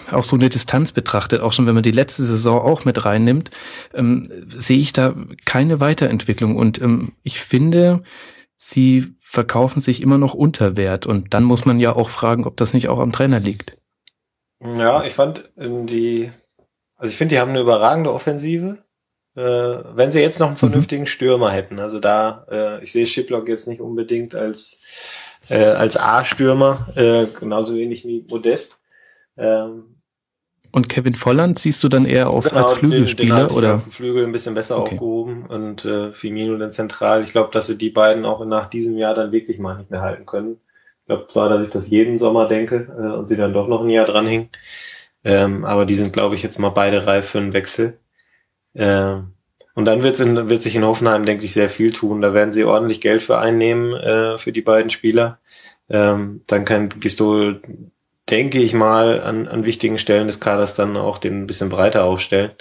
auch 0.10 0.24
so 0.24 0.38
eine 0.38 0.48
Distanz 0.48 0.94
betrachtet, 0.94 1.42
auch 1.42 1.52
schon 1.52 1.66
wenn 1.66 1.74
man 1.74 1.84
die 1.84 1.92
letzte 1.92 2.24
Saison 2.24 2.62
auch 2.62 2.86
mit 2.86 3.04
reinnimmt, 3.04 3.50
ähm, 3.94 4.30
sehe 4.48 4.80
ich 4.80 4.94
da 4.94 5.14
keine 5.44 5.82
Weiterentwicklung. 5.82 6.56
Und 6.56 6.82
ähm, 6.82 7.12
ich 7.24 7.42
finde, 7.42 8.02
sie 8.56 9.16
verkaufen 9.22 9.82
sich 9.82 10.02
immer 10.02 10.18
noch 10.18 10.34
unter 10.34 10.78
Wert. 10.78 11.08
Und 11.08 11.34
dann 11.34 11.44
muss 11.44 11.66
man 11.66 11.82
ja 11.82 11.94
auch 11.94 12.10
fragen, 12.10 12.46
ob 12.46 12.56
das 12.56 12.74
nicht 12.74 12.88
auch 12.88 13.00
am 13.00 13.12
Trainer 13.12 13.42
liegt. 13.42 13.78
Ja, 14.62 15.04
ich 15.04 15.12
fand 15.12 15.52
ähm, 15.58 15.88
die, 15.88 16.32
also 16.96 17.12
ich 17.12 17.18
finde, 17.18 17.36
die 17.36 17.42
haben 17.42 17.52
eine 17.52 17.60
überragende 17.60 18.14
Offensive. 18.14 18.85
Äh, 19.36 19.42
wenn 19.42 20.12
sie 20.12 20.22
jetzt 20.22 20.40
noch 20.40 20.48
einen 20.48 20.56
mhm. 20.56 20.60
vernünftigen. 20.60 21.06
Stürmer 21.08 21.52
hätten, 21.52 21.80
also 21.80 22.00
da, 22.00 22.46
äh, 22.50 22.84
ich 22.84 22.92
sehe 22.92 23.06
Shiplock 23.06 23.50
jetzt 23.50 23.68
nicht 23.68 23.82
unbedingt 23.82 24.34
als 24.34 24.82
äh, 25.50 25.64
als 25.64 25.98
A-Stürmer, 25.98 26.88
äh, 26.96 27.26
genauso 27.40 27.76
wenig 27.76 28.06
wie 28.06 28.26
Modest. 28.30 28.82
Ähm, 29.38 29.96
und 30.72 30.90
Kevin 30.90 31.16
Volland 31.16 31.58
siehst 31.58 31.84
du 31.84 31.90
dann 31.90 32.06
eher 32.06 32.32
auf 32.32 32.50
genau, 32.50 32.64
als 32.64 32.74
Flügelspieler 32.74 33.40
den, 33.40 33.48
den 33.48 33.58
oder? 33.58 33.76
Auf 33.76 33.94
Flügel 33.94 34.26
ein 34.26 34.32
bisschen 34.32 34.56
besser 34.56 34.78
okay. 34.78 34.96
aufgehoben 34.96 35.46
und 35.46 35.86
äh, 35.86 36.12
Firmino 36.12 36.58
dann 36.58 36.72
zentral. 36.72 37.24
Ich 37.24 37.32
glaube, 37.32 37.50
dass 37.54 37.68
sie 37.68 37.78
die 37.78 37.92
beiden 37.92 38.26
auch 38.26 38.44
nach 38.46 38.66
diesem 38.66 38.98
Jahr 38.98 39.14
dann 39.14 39.32
wirklich 39.32 39.58
mal 39.58 39.78
nicht 39.78 39.92
mehr 39.92 40.02
halten 40.02 40.26
können. 40.26 40.58
Ich 41.02 41.08
glaube 41.08 41.28
zwar, 41.28 41.50
dass 41.50 41.64
ich 41.64 41.70
das 41.70 41.90
jeden 41.90 42.20
Sommer 42.20 42.48
denke 42.48 42.94
äh, 42.98 43.16
und 43.16 43.28
sie 43.28 43.38
dann 43.38 43.54
doch 43.54 43.68
noch 43.68 43.84
ein 43.84 43.90
Jahr 43.90 44.06
dranhängen, 44.06 44.50
ähm, 45.24 45.64
aber 45.64 45.86
die 45.86 45.96
sind, 45.96 46.14
glaube 46.14 46.36
ich, 46.36 46.44
jetzt 46.44 46.60
mal 46.60 46.70
beide 46.70 47.06
reif 47.08 47.30
für 47.30 47.38
einen 47.38 47.54
Wechsel. 47.54 47.98
Ähm, 48.76 49.34
und 49.74 49.86
dann 49.86 50.04
wird's 50.04 50.20
in, 50.20 50.50
wird 50.50 50.62
sich 50.62 50.76
in 50.76 50.86
Hoffenheim, 50.86 51.26
denke 51.26 51.46
ich, 51.46 51.54
sehr 51.54 51.70
viel 51.70 51.92
tun. 51.92 52.22
Da 52.22 52.34
werden 52.34 52.54
sie 52.54 52.64
ordentlich 52.64 53.02
Geld 53.02 53.22
für 53.22 53.38
einnehmen, 53.38 53.94
äh, 53.94 54.38
für 54.38 54.52
die 54.52 54.62
beiden 54.62 54.90
Spieler. 54.90 55.40
Ähm, 55.90 56.42
dann 56.48 56.66
kann 56.66 56.90
Gistol 56.90 57.62
denke 58.30 58.60
ich 58.60 58.74
mal, 58.74 59.22
an, 59.22 59.48
an 59.48 59.66
wichtigen 59.66 59.98
Stellen 59.98 60.28
des 60.28 60.40
Kaders 60.40 60.76
dann 60.76 60.98
auch 60.98 61.18
den 61.18 61.44
ein 61.44 61.48
bisschen 61.48 61.70
breiter 61.70 62.06
aufstellen. 62.06 62.52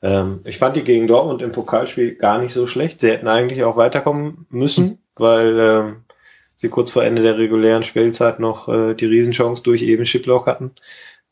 Ähm, 0.00 0.40
ich 0.44 0.58
fand 0.58 0.76
die 0.76 0.82
gegen 0.82 1.06
Dortmund 1.06 1.42
im 1.42 1.52
Pokalspiel 1.52 2.14
gar 2.14 2.38
nicht 2.38 2.52
so 2.52 2.66
schlecht. 2.66 3.00
Sie 3.00 3.10
hätten 3.10 3.28
eigentlich 3.28 3.64
auch 3.64 3.76
weiterkommen 3.76 4.46
müssen, 4.50 4.98
weil 5.16 5.58
ähm, 5.58 6.04
sie 6.56 6.68
kurz 6.68 6.90
vor 6.90 7.04
Ende 7.04 7.22
der 7.22 7.38
regulären 7.38 7.82
Spielzeit 7.82 8.38
noch 8.38 8.68
äh, 8.68 8.94
die 8.94 9.06
Riesenchance 9.06 9.62
durch 9.62 9.82
eben 9.82 10.06
Schiplock 10.06 10.46
hatten. 10.46 10.72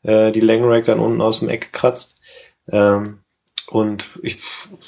Äh, 0.03 0.31
die 0.31 0.41
Langerack 0.41 0.85
dann 0.85 0.99
unten 0.99 1.21
aus 1.21 1.39
dem 1.39 1.49
Eck 1.49 1.71
gekratzt. 1.71 2.21
Ähm, 2.69 3.19
und 3.67 4.19
ich 4.21 4.37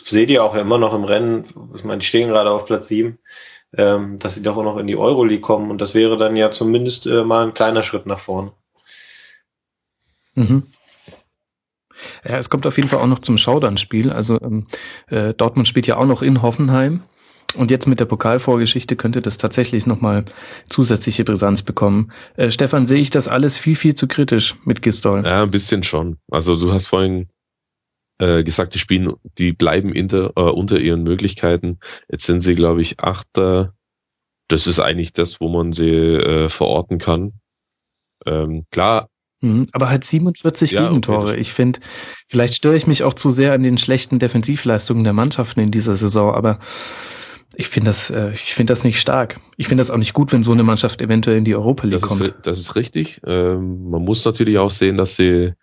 sehe 0.03 0.27
die 0.27 0.39
auch 0.39 0.55
immer 0.55 0.77
noch 0.77 0.93
im 0.93 1.03
Rennen. 1.03 1.43
Ich 1.75 1.83
meine, 1.83 1.99
die 1.99 2.05
stehen 2.05 2.27
gerade 2.27 2.51
auf 2.51 2.65
Platz 2.65 2.87
sieben, 2.87 3.19
ähm, 3.75 4.19
dass 4.19 4.35
sie 4.35 4.43
doch 4.43 4.57
auch 4.57 4.63
noch 4.63 4.77
in 4.77 4.87
die 4.87 4.97
Euroleague 4.97 5.41
kommen. 5.41 5.71
Und 5.71 5.81
das 5.81 5.93
wäre 5.93 6.17
dann 6.17 6.35
ja 6.35 6.51
zumindest 6.51 7.07
äh, 7.07 7.23
mal 7.23 7.45
ein 7.45 7.53
kleiner 7.53 7.83
Schritt 7.83 8.05
nach 8.05 8.19
vorne. 8.19 8.51
Mhm. 10.35 10.63
Ja, 12.25 12.37
es 12.37 12.49
kommt 12.49 12.65
auf 12.65 12.77
jeden 12.77 12.89
Fall 12.89 12.99
auch 12.99 13.07
noch 13.07 13.19
zum 13.19 13.37
Schaudern-Spiel. 13.37 14.11
Also 14.11 14.41
ähm, 14.41 14.67
äh, 15.07 15.33
Dortmund 15.33 15.67
spielt 15.67 15.87
ja 15.87 15.97
auch 15.97 16.05
noch 16.05 16.21
in 16.21 16.41
Hoffenheim. 16.41 17.03
Und 17.55 17.69
jetzt 17.69 17.87
mit 17.87 17.99
der 17.99 18.05
Pokalvorgeschichte 18.05 18.95
könnte 18.95 19.21
das 19.21 19.37
tatsächlich 19.37 19.85
nochmal 19.85 20.25
zusätzliche 20.67 21.23
Brisanz 21.23 21.61
bekommen. 21.61 22.11
Äh, 22.35 22.49
Stefan, 22.49 22.85
sehe 22.85 22.99
ich 22.99 23.11
das 23.11 23.27
alles 23.27 23.57
viel, 23.57 23.75
viel 23.75 23.93
zu 23.93 24.07
kritisch 24.07 24.55
mit 24.65 24.81
Gistol? 24.81 25.23
Ja, 25.23 25.43
ein 25.43 25.51
bisschen 25.51 25.83
schon. 25.83 26.17
Also 26.31 26.55
du 26.55 26.71
hast 26.71 26.87
vorhin 26.87 27.27
äh, 28.23 28.43
gesagt, 28.43 28.75
die 28.75 28.79
spielen, 28.79 29.13
die 29.37 29.51
bleiben 29.51 29.93
inter, 29.93 30.31
äh, 30.35 30.41
unter 30.41 30.79
ihren 30.79 31.03
Möglichkeiten. 31.03 31.79
Jetzt 32.09 32.25
sind 32.25 32.41
sie, 32.41 32.55
glaube 32.55 32.81
ich, 32.81 32.99
Achter. 32.99 33.73
Das 34.47 34.67
ist 34.67 34.79
eigentlich 34.79 35.13
das, 35.13 35.41
wo 35.41 35.49
man 35.49 35.73
sie 35.73 35.89
äh, 35.89 36.49
verorten 36.49 36.99
kann. 36.99 37.33
Ähm, 38.25 38.65
klar, 38.71 39.09
Mhm, 39.41 39.67
aber 39.73 39.89
halt 39.89 40.05
47 40.05 40.71
ja, 40.71 40.87
Gegentore. 40.87 41.31
Okay. 41.31 41.41
Ich 41.41 41.51
finde, 41.51 41.81
vielleicht 42.27 42.55
störe 42.55 42.77
ich 42.77 42.87
mich 42.87 43.03
auch 43.03 43.13
zu 43.13 43.29
sehr 43.29 43.51
an 43.51 43.61
den 43.61 43.77
schlechten 43.77 44.17
Defensivleistungen 44.17 45.03
der 45.03 45.11
Mannschaften 45.11 45.59
in 45.59 45.69
dieser 45.69 45.97
Saison, 45.97 46.33
aber 46.33 46.59
ich 47.55 47.67
finde 47.67 47.89
das, 47.89 48.09
äh, 48.09 48.31
ich 48.31 48.53
finde 48.53 48.71
das 48.71 48.85
nicht 48.85 49.01
stark. 49.01 49.41
Ich 49.57 49.67
finde 49.67 49.81
das 49.81 49.91
auch 49.91 49.97
nicht 49.97 50.13
gut, 50.13 50.31
wenn 50.31 50.43
so 50.43 50.53
eine 50.53 50.63
Mannschaft 50.63 51.01
eventuell 51.01 51.37
in 51.37 51.43
die 51.43 51.55
Europa 51.55 51.85
League 51.85 51.99
das 51.99 52.07
kommt. 52.07 52.23
Ist, 52.23 52.35
das 52.43 52.57
ist 52.57 52.75
richtig. 52.75 53.19
Ähm, 53.25 53.89
man 53.89 54.03
muss 54.03 54.23
natürlich 54.23 54.57
auch 54.57 54.71
sehen, 54.71 54.95
dass 54.95 55.17
sie 55.17 55.53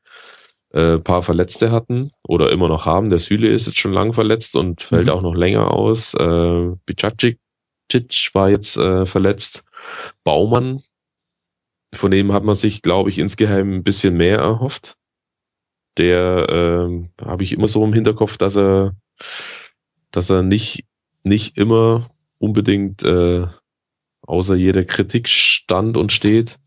äh, 0.73 0.99
paar 0.99 1.23
Verletzte 1.23 1.71
hatten 1.71 2.13
oder 2.23 2.51
immer 2.51 2.69
noch 2.69 2.87
haben. 2.87 3.11
Der 3.11 3.19
Süle 3.19 3.49
ist 3.49 3.67
jetzt 3.67 3.79
schon 3.79 3.93
lang 3.93 4.13
verletzt 4.13 4.57
und 4.57 4.83
fällt 4.83 5.07
mhm. 5.07 5.13
auch 5.13 5.23
noch 5.23 5.35
länger 5.35 5.73
aus. 5.73 6.15
Äh, 6.15 6.71
Bicacic 6.87 7.39
war 8.33 8.51
jetzt 8.51 8.77
äh, 8.77 9.07
verletzt. 9.07 9.65
Baumann 10.25 10.83
von 11.93 12.11
dem 12.13 12.33
hat 12.33 12.45
man 12.45 12.55
sich, 12.55 12.83
glaube 12.83 13.11
ich, 13.11 13.19
insgeheim 13.19 13.75
ein 13.75 13.83
bisschen 13.83 14.17
mehr 14.17 14.39
erhofft. 14.39 14.97
Der 15.99 16.47
ähm, 16.49 17.11
habe 17.21 17.43
ich 17.43 17.53
immer 17.53 17.67
so 17.67 17.85
im 17.85 17.93
Hinterkopf, 17.93 18.37
dass 18.39 18.57
er, 18.57 18.95
dass 20.13 20.31
er 20.31 20.43
nicht 20.43 20.85
nicht 21.23 21.57
immer 21.59 22.11
unbedingt 22.39 23.03
äh, 23.03 23.47
außer 24.23 24.55
jeder 24.55 24.85
Kritik 24.85 25.29
stand 25.29 25.97
und 25.97 26.13
steht. 26.13 26.59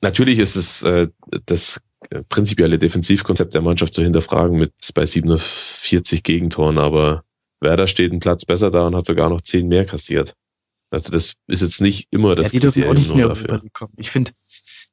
Natürlich 0.00 0.38
ist 0.38 0.56
es 0.56 0.82
äh, 0.82 1.08
das 1.46 1.80
prinzipielle 2.28 2.78
Defensivkonzept 2.78 3.54
der 3.54 3.62
Mannschaft 3.62 3.94
zu 3.94 4.02
hinterfragen 4.02 4.58
mit 4.58 4.72
bei 4.94 5.06
47 5.06 6.22
Gegentoren, 6.22 6.78
aber 6.78 7.24
Werder 7.60 7.88
steht 7.88 8.12
einen 8.12 8.20
Platz 8.20 8.44
besser 8.44 8.70
da 8.70 8.86
und 8.86 8.96
hat 8.96 9.06
sogar 9.06 9.28
noch 9.28 9.42
10 9.42 9.68
mehr 9.68 9.84
kassiert. 9.84 10.34
Also 10.90 11.10
das 11.10 11.34
ist 11.46 11.60
jetzt 11.60 11.80
nicht 11.80 12.08
immer 12.10 12.34
das. 12.34 12.46
Ja, 12.46 12.50
die 12.50 12.60
dürfen 12.60 12.84
auch 12.84 12.94
nicht 12.94 13.14
mehr 13.14 13.28
dafür. 13.28 13.60
kommen. 13.72 13.92
Ich 13.96 14.10
finde, 14.10 14.30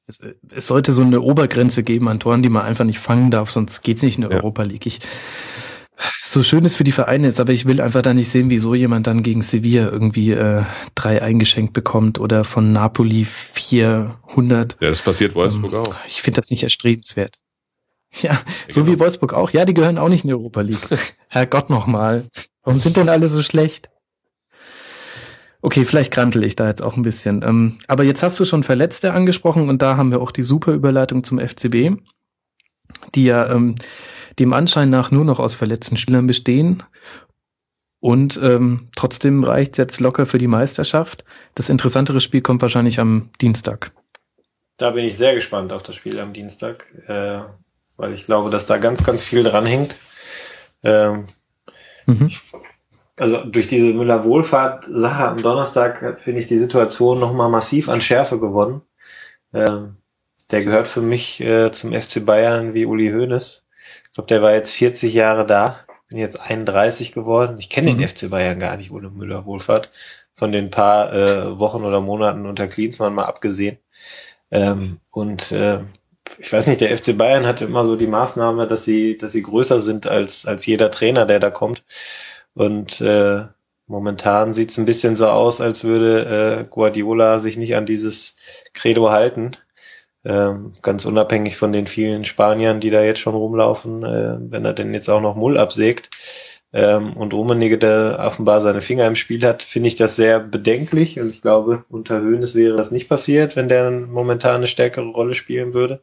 es, 0.08 0.20
es, 0.50 0.68
sollte 0.68 0.92
so 0.92 1.04
eine 1.04 1.22
Obergrenze 1.22 1.84
geben 1.84 2.10
an 2.10 2.20
Toren, 2.20 2.44
die 2.44 2.50
man 2.50 2.66
einfach 2.66 2.86
nicht 2.86 3.00
fangen 3.00 3.32
darf, 3.32 3.50
sonst 3.50 3.82
geht's 3.82 4.04
nicht 4.04 4.18
in 4.18 4.22
der 4.22 4.32
ja. 4.32 4.38
Europa 4.38 4.64
League. 4.64 4.86
Ich, 4.86 5.00
so 6.22 6.44
schön 6.44 6.66
es 6.66 6.76
für 6.76 6.84
die 6.84 6.92
Vereine 6.92 7.28
ist, 7.28 7.40
aber 7.40 7.54
ich 7.54 7.66
will 7.66 7.82
einfach 7.82 8.02
da 8.02 8.14
nicht 8.14 8.30
sehen, 8.30 8.50
wie 8.50 8.60
so 8.60 8.76
jemand 8.76 9.08
dann 9.08 9.24
gegen 9.24 9.42
Sevilla 9.42 9.90
irgendwie 9.90 10.32
äh, 10.32 10.64
drei 10.94 11.22
eingeschenkt 11.22 11.74
bekommt 11.74 12.20
oder 12.20 12.44
von 12.44 12.74
Napoli 12.74 13.26
400. 13.26 14.78
Ja, 14.82 14.90
das 14.90 15.02
passiert 15.02 15.36
Wolfsburg 15.36 15.74
ähm, 15.74 15.80
auch. 15.80 15.96
Ich 16.08 16.22
finde 16.22 16.38
das 16.38 16.50
nicht 16.50 16.64
erstrebenswert. 16.64 17.36
Ja, 18.22 18.32
ja 18.32 18.40
so 18.70 18.84
genau. 18.84 18.96
wie 18.96 19.00
Wolfsburg 19.02 19.34
auch. 19.34 19.50
Ja, 19.50 19.66
die 19.66 19.74
gehören 19.74 19.98
auch 19.98 20.08
nicht 20.08 20.24
in 20.24 20.30
die 20.30 20.36
Europa 20.36 20.62
League. 20.62 20.88
Herrgott 21.28 21.70
nochmal. 21.70 22.26
Warum 22.64 22.80
sind 22.80 22.96
denn 22.96 23.10
alle 23.10 23.28
so 23.28 23.42
schlecht? 23.42 23.90
Okay, 25.62 25.84
vielleicht 25.84 26.14
krantel 26.14 26.44
ich 26.44 26.56
da 26.56 26.68
jetzt 26.68 26.82
auch 26.82 26.96
ein 26.96 27.02
bisschen. 27.02 27.42
Ähm, 27.44 27.78
aber 27.88 28.04
jetzt 28.04 28.24
hast 28.24 28.40
du 28.40 28.46
schon 28.46 28.64
Verletzte 28.64 29.14
angesprochen 29.14 29.68
und 29.68 29.82
da 29.82 29.98
haben 29.98 30.12
wir 30.12 30.22
auch 30.22 30.32
die 30.32 30.44
super 30.44 30.72
Überleitung 30.72 31.24
zum 31.24 31.40
FCB, 31.40 32.00
die 33.16 33.26
ja 33.26 33.50
ähm, 33.52 33.76
dem 34.40 34.54
Anschein 34.54 34.90
nach 34.90 35.12
nur 35.12 35.26
noch 35.26 35.40
aus 35.40 35.54
verletzten 35.54 35.98
Spielern 35.98 36.28
bestehen. 36.28 36.84
Und 38.00 38.40
ähm, 38.42 38.90
trotzdem 38.96 39.44
reicht 39.44 39.74
es 39.74 39.78
jetzt 39.78 40.00
locker 40.00 40.26
für 40.26 40.38
die 40.38 40.48
Meisterschaft. 40.48 41.26
Das 41.56 41.70
interessantere 41.70 42.22
Spiel 42.22 42.42
kommt 42.42 42.62
wahrscheinlich 42.62 43.00
am 43.00 43.30
Dienstag. 43.42 43.92
Da 44.78 44.92
bin 44.92 45.06
ich 45.06 45.18
sehr 45.18 45.34
gespannt 45.34 45.74
auf 45.74 45.84
das 45.84 45.96
Spiel 45.96 46.20
am 46.20 46.34
Dienstag, 46.34 46.86
äh, 47.08 47.40
weil 47.98 48.14
ich 48.14 48.26
glaube, 48.26 48.50
dass 48.50 48.68
da 48.68 48.78
ganz, 48.78 49.04
ganz 49.04 49.24
viel 49.24 49.42
dran 49.44 49.66
hängt. 49.66 49.96
Ähm, 50.84 51.26
mhm. 52.06 52.28
Ich 52.28 52.42
also 53.18 53.44
durch 53.46 53.68
diese 53.68 53.94
Müller-Wohlfahrt-Sache 53.94 55.28
am 55.28 55.42
Donnerstag 55.42 56.22
finde 56.22 56.40
ich 56.40 56.48
die 56.48 56.58
Situation 56.58 57.20
nochmal 57.20 57.50
massiv 57.50 57.88
an 57.88 58.02
Schärfe 58.02 58.40
gewonnen. 58.40 58.82
Ähm, 59.54 59.96
der 60.52 60.64
gehört 60.64 60.88
für 60.88 61.02
mich 61.02 61.42
äh, 61.42 61.72
zum 61.72 61.94
FC 61.94 62.26
Bayern 62.26 62.74
wie 62.74 62.86
Uli 62.86 63.12
Hoeneß. 63.12 63.65
Ich 64.16 64.18
glaube, 64.18 64.28
der 64.28 64.42
war 64.42 64.54
jetzt 64.54 64.72
40 64.72 65.14
Jahre 65.14 65.46
da, 65.46 65.78
bin 66.08 66.18
jetzt 66.18 66.40
31 66.40 67.12
geworden. 67.12 67.58
Ich 67.60 67.70
kenne 67.70 67.92
mhm. 67.92 67.98
den 67.98 68.08
FC 68.08 68.30
Bayern 68.30 68.60
gar 68.60 68.78
nicht 68.78 68.90
ohne 68.90 69.10
Müller-Wohlfahrt. 69.10 69.90
Von 70.34 70.54
den 70.54 70.70
paar 70.70 71.14
äh, 71.14 71.60
Wochen 71.60 71.84
oder 71.84 72.00
Monaten 72.00 72.46
unter 72.46 72.68
Klinsmann 72.68 73.14
mal 73.14 73.26
abgesehen. 73.26 73.78
Ähm, 74.52 75.02
und 75.12 75.52
äh, 75.52 75.82
ich 76.38 76.54
weiß 76.54 76.68
nicht, 76.68 76.80
der 76.80 76.98
FC 76.98 77.18
Bayern 77.18 77.46
hatte 77.46 77.66
immer 77.66 77.84
so 77.84 77.98
die 77.98 78.08
Maßnahme, 78.08 78.68
dass 78.68 78.86
sie, 78.86 79.18
dass 79.18 79.34
sie 79.34 79.42
größer 79.42 79.82
sind 79.82 80.08
als, 80.08 80.46
als 80.46 80.66
jeder 80.66 80.92
Trainer, 80.92 81.26
der 81.26 81.42
da 81.42 81.50
kommt. 81.50 81.84
Und 82.54 83.02
äh, 83.02 83.44
momentan 83.86 84.54
sieht 84.54 84.70
es 84.70 84.78
ein 84.78 84.86
bisschen 84.86 85.18
so 85.18 85.28
aus, 85.28 85.60
als 85.60 85.84
würde 85.84 86.62
äh, 86.62 86.68
Guardiola 86.70 87.40
sich 87.40 87.58
nicht 87.58 87.76
an 87.76 87.86
dieses 87.86 88.38
Credo 88.72 89.10
halten. 89.10 89.58
Ähm, 90.26 90.74
ganz 90.82 91.06
unabhängig 91.06 91.56
von 91.56 91.72
den 91.72 91.86
vielen 91.86 92.26
Spaniern, 92.26 92.80
die 92.80 92.90
da 92.90 93.04
jetzt 93.04 93.20
schon 93.20 93.36
rumlaufen, 93.36 94.04
äh, 94.04 94.38
wenn 94.40 94.66
er 94.66 94.74
denn 94.74 94.94
jetzt 94.94 95.08
auch 95.08 95.22
noch 95.22 95.36
Mull 95.36 95.58
absägt 95.60 96.10
ähm, 96.74 97.14
und 97.14 97.34
Rummenigge, 97.34 97.78
der 97.78 98.18
offenbar 98.20 98.60
seine 98.60 98.82
Finger 98.82 99.06
im 99.06 99.16
Spiel 99.16 99.46
hat, 99.46 99.62
finde 99.62 99.88
ich 99.88 99.98
das 99.98 100.16
sehr 100.16 100.40
bedenklich 100.40 101.20
und 101.20 101.30
ich 101.30 101.44
glaube, 101.44 101.86
unter 101.90 102.20
Höhnes 102.22 102.56
wäre 102.56 102.76
das 102.76 102.90
nicht 102.90 103.08
passiert, 103.08 103.56
wenn 103.56 103.70
der 103.70 103.92
momentan 103.92 104.56
eine 104.56 104.68
stärkere 104.68 105.06
Rolle 105.06 105.36
spielen 105.36 105.76
würde. 105.76 106.02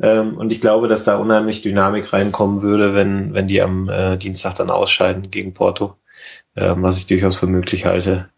Ähm, 0.00 0.36
und 0.38 0.52
ich 0.52 0.60
glaube, 0.60 0.86
dass 0.86 1.04
da 1.04 1.16
unheimlich 1.16 1.62
Dynamik 1.62 2.12
reinkommen 2.12 2.62
würde, 2.62 2.94
wenn, 2.94 3.34
wenn 3.34 3.48
die 3.48 3.60
am 3.60 3.88
äh, 3.88 4.16
Dienstag 4.16 4.54
dann 4.54 4.70
ausscheiden 4.70 5.30
gegen 5.30 5.54
Porto, 5.54 5.96
ähm, 6.56 6.82
was 6.82 6.98
ich 6.98 7.06
durchaus 7.06 7.36
für 7.36 7.48
möglich 7.48 7.84
halte, 7.84 8.30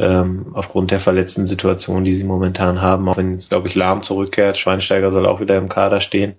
ähm, 0.00 0.46
aufgrund 0.54 0.90
der 0.90 0.98
verletzten 0.98 1.44
Situation, 1.44 2.04
die 2.04 2.14
sie 2.14 2.24
momentan 2.24 2.80
haben. 2.80 3.06
Auch 3.06 3.18
wenn 3.18 3.32
jetzt, 3.32 3.50
glaube 3.50 3.68
ich, 3.68 3.74
Lahm 3.74 4.02
zurückkehrt, 4.02 4.56
Schweinsteiger 4.56 5.12
soll 5.12 5.26
auch 5.26 5.40
wieder 5.40 5.58
im 5.58 5.68
Kader 5.68 6.00
stehen. 6.00 6.36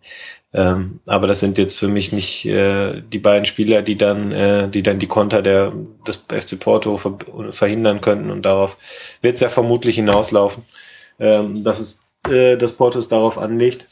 Ähm, 0.51 0.99
aber 1.05 1.27
das 1.27 1.41
sind 1.41 1.59
jetzt 1.59 1.77
für 1.77 1.87
mich 1.87 2.11
nicht 2.11 2.45
äh, 2.45 3.01
die 3.01 3.19
beiden 3.19 3.45
Spieler, 3.45 3.83
die 3.83 3.97
dann, 3.97 4.31
äh, 4.31 4.67
die 4.67 4.81
dann 4.81 4.97
die 4.97 5.07
Konter 5.07 5.43
der 5.43 5.73
des 6.07 6.25
FC 6.27 6.59
Porto 6.59 6.97
ver 6.97 7.19
verhindern 7.51 8.01
könnten. 8.01 8.31
Und 8.31 8.47
darauf 8.47 8.77
wird 9.21 9.35
es 9.35 9.41
ja 9.41 9.49
vermutlich 9.49 9.95
hinauslaufen, 9.95 10.63
ähm, 11.19 11.63
dass 11.63 11.79
es 11.79 12.01
äh, 12.27 12.57
dass 12.57 12.77
Porto 12.77 12.97
es 12.97 13.09
darauf 13.09 13.37
anlegt. 13.37 13.85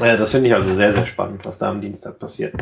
Ja, 0.00 0.16
das 0.16 0.32
finde 0.32 0.48
ich 0.48 0.54
also 0.54 0.74
sehr, 0.74 0.92
sehr 0.92 1.06
spannend, 1.06 1.44
was 1.44 1.58
da 1.58 1.70
am 1.70 1.80
Dienstag 1.80 2.18
passiert. 2.18 2.54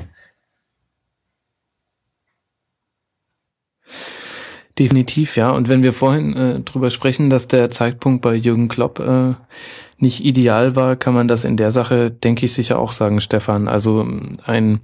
Definitiv, 4.80 5.36
ja. 5.36 5.50
Und 5.50 5.68
wenn 5.68 5.82
wir 5.82 5.92
vorhin 5.92 6.34
äh, 6.34 6.60
drüber 6.60 6.90
sprechen, 6.90 7.28
dass 7.28 7.46
der 7.46 7.68
Zeitpunkt 7.68 8.22
bei 8.22 8.34
Jürgen 8.34 8.68
Klopp 8.68 8.98
äh, 8.98 9.34
nicht 9.98 10.24
ideal 10.24 10.74
war, 10.74 10.96
kann 10.96 11.12
man 11.12 11.28
das 11.28 11.44
in 11.44 11.58
der 11.58 11.70
Sache, 11.70 12.10
denke 12.10 12.46
ich, 12.46 12.54
sicher 12.54 12.78
auch 12.78 12.90
sagen, 12.90 13.20
Stefan. 13.20 13.68
Also 13.68 14.08
ein 14.46 14.80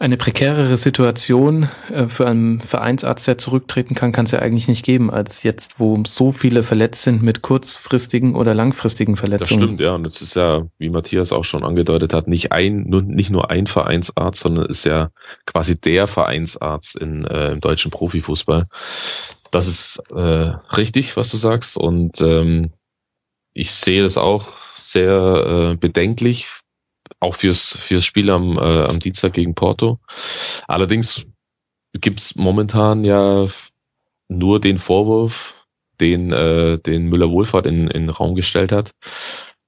eine 0.00 0.16
prekärere 0.16 0.78
Situation 0.78 1.68
äh, 1.92 2.06
für 2.06 2.26
einen 2.26 2.60
Vereinsarzt, 2.60 3.28
der 3.28 3.36
zurücktreten 3.36 3.94
kann, 3.94 4.12
kann 4.12 4.24
es 4.24 4.30
ja 4.30 4.38
eigentlich 4.38 4.66
nicht 4.66 4.82
geben, 4.82 5.10
als 5.10 5.42
jetzt, 5.42 5.78
wo 5.78 6.02
so 6.06 6.32
viele 6.32 6.62
verletzt 6.62 7.02
sind 7.02 7.22
mit 7.22 7.42
kurzfristigen 7.42 8.34
oder 8.34 8.54
langfristigen 8.54 9.18
Verletzungen. 9.18 9.60
Das 9.60 9.68
stimmt, 9.68 9.80
ja. 9.80 9.94
Und 9.94 10.06
es 10.06 10.22
ist 10.22 10.34
ja, 10.34 10.66
wie 10.78 10.88
Matthias 10.88 11.32
auch 11.32 11.44
schon 11.44 11.64
angedeutet 11.64 12.14
hat, 12.14 12.28
nicht 12.28 12.50
ein, 12.50 12.88
nur, 12.88 13.02
nicht 13.02 13.28
nur 13.28 13.50
ein 13.50 13.66
Vereinsarzt, 13.66 14.40
sondern 14.40 14.64
ist 14.64 14.86
ja 14.86 15.10
quasi 15.44 15.78
der 15.78 16.08
Vereinsarzt 16.08 16.96
in, 16.96 17.26
äh, 17.26 17.52
im 17.52 17.60
deutschen 17.60 17.90
Profifußball. 17.90 18.68
Das 19.50 19.66
ist 19.66 20.02
äh, 20.14 20.54
richtig, 20.74 21.18
was 21.18 21.30
du 21.30 21.36
sagst. 21.36 21.76
Und 21.76 22.22
ähm, 22.22 22.72
ich 23.52 23.72
sehe 23.72 24.02
das 24.02 24.16
auch 24.16 24.48
sehr 24.78 25.72
äh, 25.72 25.76
bedenklich, 25.76 26.46
auch 27.18 27.36
fürs, 27.36 27.78
fürs 27.86 28.04
Spiel 28.04 28.30
am, 28.30 28.56
äh, 28.56 28.84
am 28.84 29.00
Dienstag 29.00 29.32
gegen 29.32 29.54
Porto. 29.54 29.98
Allerdings 30.68 31.26
gibt's 31.92 32.36
momentan 32.36 33.04
ja 33.04 33.48
nur 34.28 34.60
den 34.60 34.78
Vorwurf, 34.78 35.54
den, 36.00 36.32
äh, 36.32 36.78
den 36.78 37.08
Müller-Wohlfahrt 37.08 37.66
in, 37.66 37.88
in 37.88 38.02
den 38.02 38.10
Raum 38.10 38.34
gestellt 38.34 38.72
hat. 38.72 38.92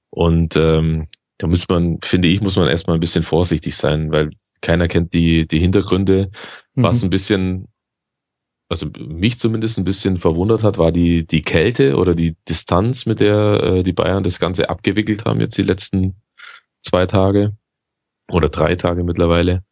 Und 0.09 0.55
ähm, 0.55 1.07
da 1.37 1.47
muss 1.47 1.67
man, 1.67 1.99
finde 2.03 2.27
ich, 2.29 2.41
muss 2.41 2.55
man 2.55 2.67
erstmal 2.67 2.97
ein 2.97 3.01
bisschen 3.01 3.23
vorsichtig 3.23 3.75
sein, 3.75 4.11
weil 4.11 4.31
keiner 4.61 4.87
kennt 4.87 5.13
die, 5.13 5.47
die 5.47 5.59
Hintergründe. 5.59 6.31
Mhm. 6.75 6.83
Was 6.83 7.03
ein 7.03 7.09
bisschen, 7.09 7.67
also 8.69 8.87
mich 8.97 9.39
zumindest 9.39 9.77
ein 9.77 9.83
bisschen 9.83 10.17
verwundert 10.17 10.63
hat, 10.63 10.77
war 10.77 10.91
die, 10.91 11.25
die 11.27 11.41
Kälte 11.41 11.97
oder 11.97 12.15
die 12.15 12.35
Distanz, 12.47 13.05
mit 13.05 13.19
der 13.19 13.63
äh, 13.63 13.83
die 13.83 13.93
Bayern 13.93 14.23
das 14.23 14.39
Ganze 14.39 14.69
abgewickelt 14.69 15.25
haben 15.25 15.41
jetzt 15.41 15.57
die 15.57 15.63
letzten 15.63 16.15
zwei 16.83 17.05
Tage 17.05 17.53
oder 18.31 18.49
drei 18.49 18.75
Tage 18.75 19.03
mittlerweile. 19.03 19.63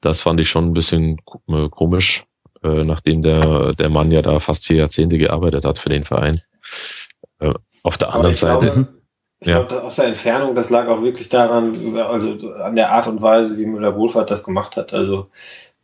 Das 0.00 0.20
fand 0.20 0.40
ich 0.40 0.48
schon 0.48 0.66
ein 0.66 0.74
bisschen 0.74 1.18
äh, 1.48 1.68
komisch, 1.68 2.24
äh, 2.62 2.84
nachdem 2.84 3.22
der, 3.22 3.72
der 3.72 3.88
Mann 3.88 4.10
ja 4.10 4.22
da 4.22 4.40
fast 4.40 4.66
vier 4.66 4.76
Jahrzehnte 4.76 5.18
gearbeitet 5.18 5.64
hat 5.64 5.78
für 5.78 5.88
den 5.88 6.04
Verein. 6.04 6.40
Äh, 7.40 7.54
auf 7.82 7.98
der 7.98 8.14
anderen 8.14 8.34
Seite. 8.34 8.66
Glaube, 8.66 8.88
ich 9.40 9.48
ja. 9.48 9.62
glaube, 9.62 9.82
aus 9.82 9.96
der 9.96 10.06
Entfernung, 10.06 10.54
das 10.54 10.70
lag 10.70 10.88
auch 10.88 11.02
wirklich 11.02 11.28
daran, 11.28 11.74
also 11.98 12.52
an 12.54 12.76
der 12.76 12.92
Art 12.92 13.06
und 13.08 13.20
Weise, 13.20 13.58
wie 13.58 13.66
Müller-Wohlfahrt 13.66 14.30
das 14.30 14.44
gemacht 14.44 14.76
hat. 14.76 14.94
Also 14.94 15.28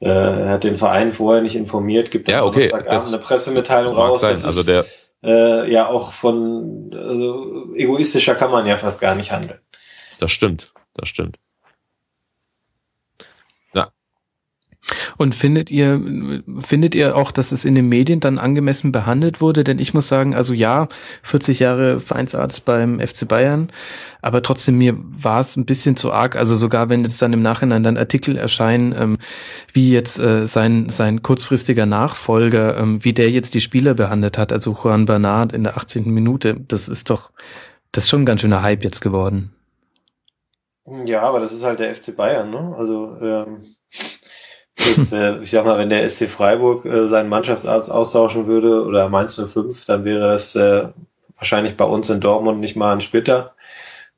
äh, 0.01 0.09
er 0.09 0.49
hat 0.51 0.65
den 0.65 0.77
Verein 0.77 1.13
vorher 1.13 1.43
nicht 1.43 1.57
informiert, 1.57 2.11
gibt 2.11 2.29
ja, 2.29 2.45
okay. 2.45 2.73
eine 2.73 3.19
Pressemitteilung 3.19 3.95
raus. 3.95 4.23
Sein. 4.23 4.39
also 4.45 4.63
der 4.63 4.85
äh, 5.23 5.71
ja 5.71 5.89
auch 5.89 6.13
von 6.13 6.91
also 6.95 7.75
egoistischer 7.75 8.35
kann 8.35 8.51
man 8.51 8.67
ja 8.67 8.77
fast 8.77 9.01
gar 9.01 9.15
nicht 9.15 9.33
handeln. 9.33 9.61
Das 10.21 10.31
stimmt, 10.31 10.73
das 10.95 11.09
stimmt. 11.09 11.39
Und 15.17 15.35
findet 15.35 15.71
ihr, 15.71 16.01
findet 16.61 16.95
ihr 16.95 17.15
auch, 17.15 17.33
dass 17.33 17.53
es 17.53 17.67
in 17.67 17.75
den 17.75 17.89
Medien 17.89 18.21
dann 18.21 18.39
angemessen 18.39 18.93
behandelt 18.93 19.41
wurde? 19.41 19.63
Denn 19.65 19.79
ich 19.79 19.93
muss 19.93 20.09
sagen, 20.09 20.35
also 20.35 20.55
ja, 20.55 20.89
40 21.23 21.59
Jahre 21.59 22.01
Vereinsarzt 22.01 22.65
beim 22.65 22.99
FC 22.99 23.29
Bayern, 23.29 23.71
aber 24.23 24.43
trotzdem 24.43 24.79
mir 24.79 24.97
war 24.99 25.41
es 25.41 25.57
ein 25.57 25.67
bisschen 25.67 25.97
zu 25.97 26.13
arg. 26.13 26.37
Also 26.37 26.57
sogar 26.57 26.89
wenn 26.89 27.03
jetzt 27.03 27.21
dann 27.21 27.35
im 27.35 27.43
Nachhinein 27.43 27.83
dann 27.83 27.99
Artikel 27.99 28.37
erscheinen, 28.37 28.95
ähm, 28.97 29.19
wie 29.73 29.91
jetzt 29.91 30.19
äh, 30.19 30.47
sein, 30.47 30.89
sein 30.89 31.23
kurzfristiger 31.23 31.87
Nachfolger, 31.87 32.79
ähm, 32.79 33.05
wie 33.05 33.13
der 33.13 33.31
jetzt 33.31 33.53
die 33.55 33.61
Spieler 33.61 33.95
behandelt 33.95 34.39
hat, 34.39 34.53
also 34.53 34.77
Juan 34.83 35.05
Bernard 35.05 35.53
in 35.53 35.65
der 35.65 35.77
18. 35.77 36.11
Minute, 36.11 36.57
das 36.69 36.89
ist 36.89 37.11
doch, 37.11 37.31
das 37.93 38.05
ist 38.05 38.11
schon 38.11 38.23
ein 38.23 38.27
ganz 38.27 38.41
schöner 38.41 38.63
Hype 38.63 38.85
jetzt 38.85 39.01
geworden. 39.01 39.53
Ja, 40.87 41.23
aber 41.23 41.41
das 41.41 41.53
ist 41.53 41.65
halt 41.65 41.81
der 41.81 41.95
FC 41.95 42.17
Bayern, 42.17 42.51
ne? 42.51 42.75
Also 42.77 43.17
ähm, 43.21 43.61
ist, 44.77 45.13
äh, 45.13 45.39
ich 45.41 45.51
sag 45.51 45.65
mal, 45.65 45.79
wenn 45.79 45.91
der 45.91 46.09
SC 46.09 46.29
Freiburg 46.29 46.85
äh, 46.87 47.07
seinen 47.07 47.29
Mannschaftsarzt 47.29 47.91
austauschen 47.91 48.47
würde 48.47 48.85
oder 48.85 49.09
Mainz 49.09 49.37
05, 49.37 49.85
dann 49.85 50.05
wäre 50.05 50.29
das 50.29 50.57
äh, 50.57 50.89
wahrscheinlich 51.37 51.77
bei 51.77 51.85
uns 51.85 52.11
in 52.11 52.21
Dortmund 52.21 52.61
nicht 52.61 52.77
mal 52.77 52.93
ein 52.93 53.01
Splitter. 53.01 53.55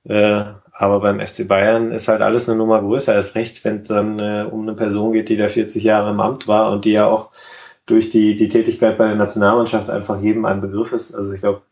Äh, 0.05 0.45
aber 0.73 1.01
beim 1.01 1.21
FC 1.21 1.47
Bayern 1.47 1.93
ist 1.93 2.09
halt 2.09 2.23
alles 2.23 2.49
eine 2.49 2.59
Nummer 2.59 2.81
größer. 2.81 3.15
Erst 3.15 3.35
recht, 3.35 3.65
wenn 3.65 3.83
es 3.83 3.89
dann 3.89 4.19
äh, 4.19 4.47
um 4.51 4.63
eine 4.63 4.75
Person 4.75 5.13
geht, 5.13 5.29
die 5.29 5.37
da 5.37 5.49
40 5.49 5.85
Jahre 5.85 6.11
im 6.11 6.21
Amt 6.21 6.49
war 6.49 6.73
und 6.73 6.85
die 6.85 6.93
ja 6.93 7.07
auch 7.07 7.31
durch 7.87 8.11
die, 8.11 8.37
die 8.37 8.49
Tätigkeit 8.49 8.97
bei 8.99 9.07
der 9.09 9.17
Nationalmannschaft 9.17 9.91
einfach 9.91 10.21
jedem 10.21 10.45
ein 10.45 10.61
Begriff 10.61 10.93
ist. 10.93 11.15
Also 11.15 11.33
ich 11.33 11.41
glaube, 11.41 11.63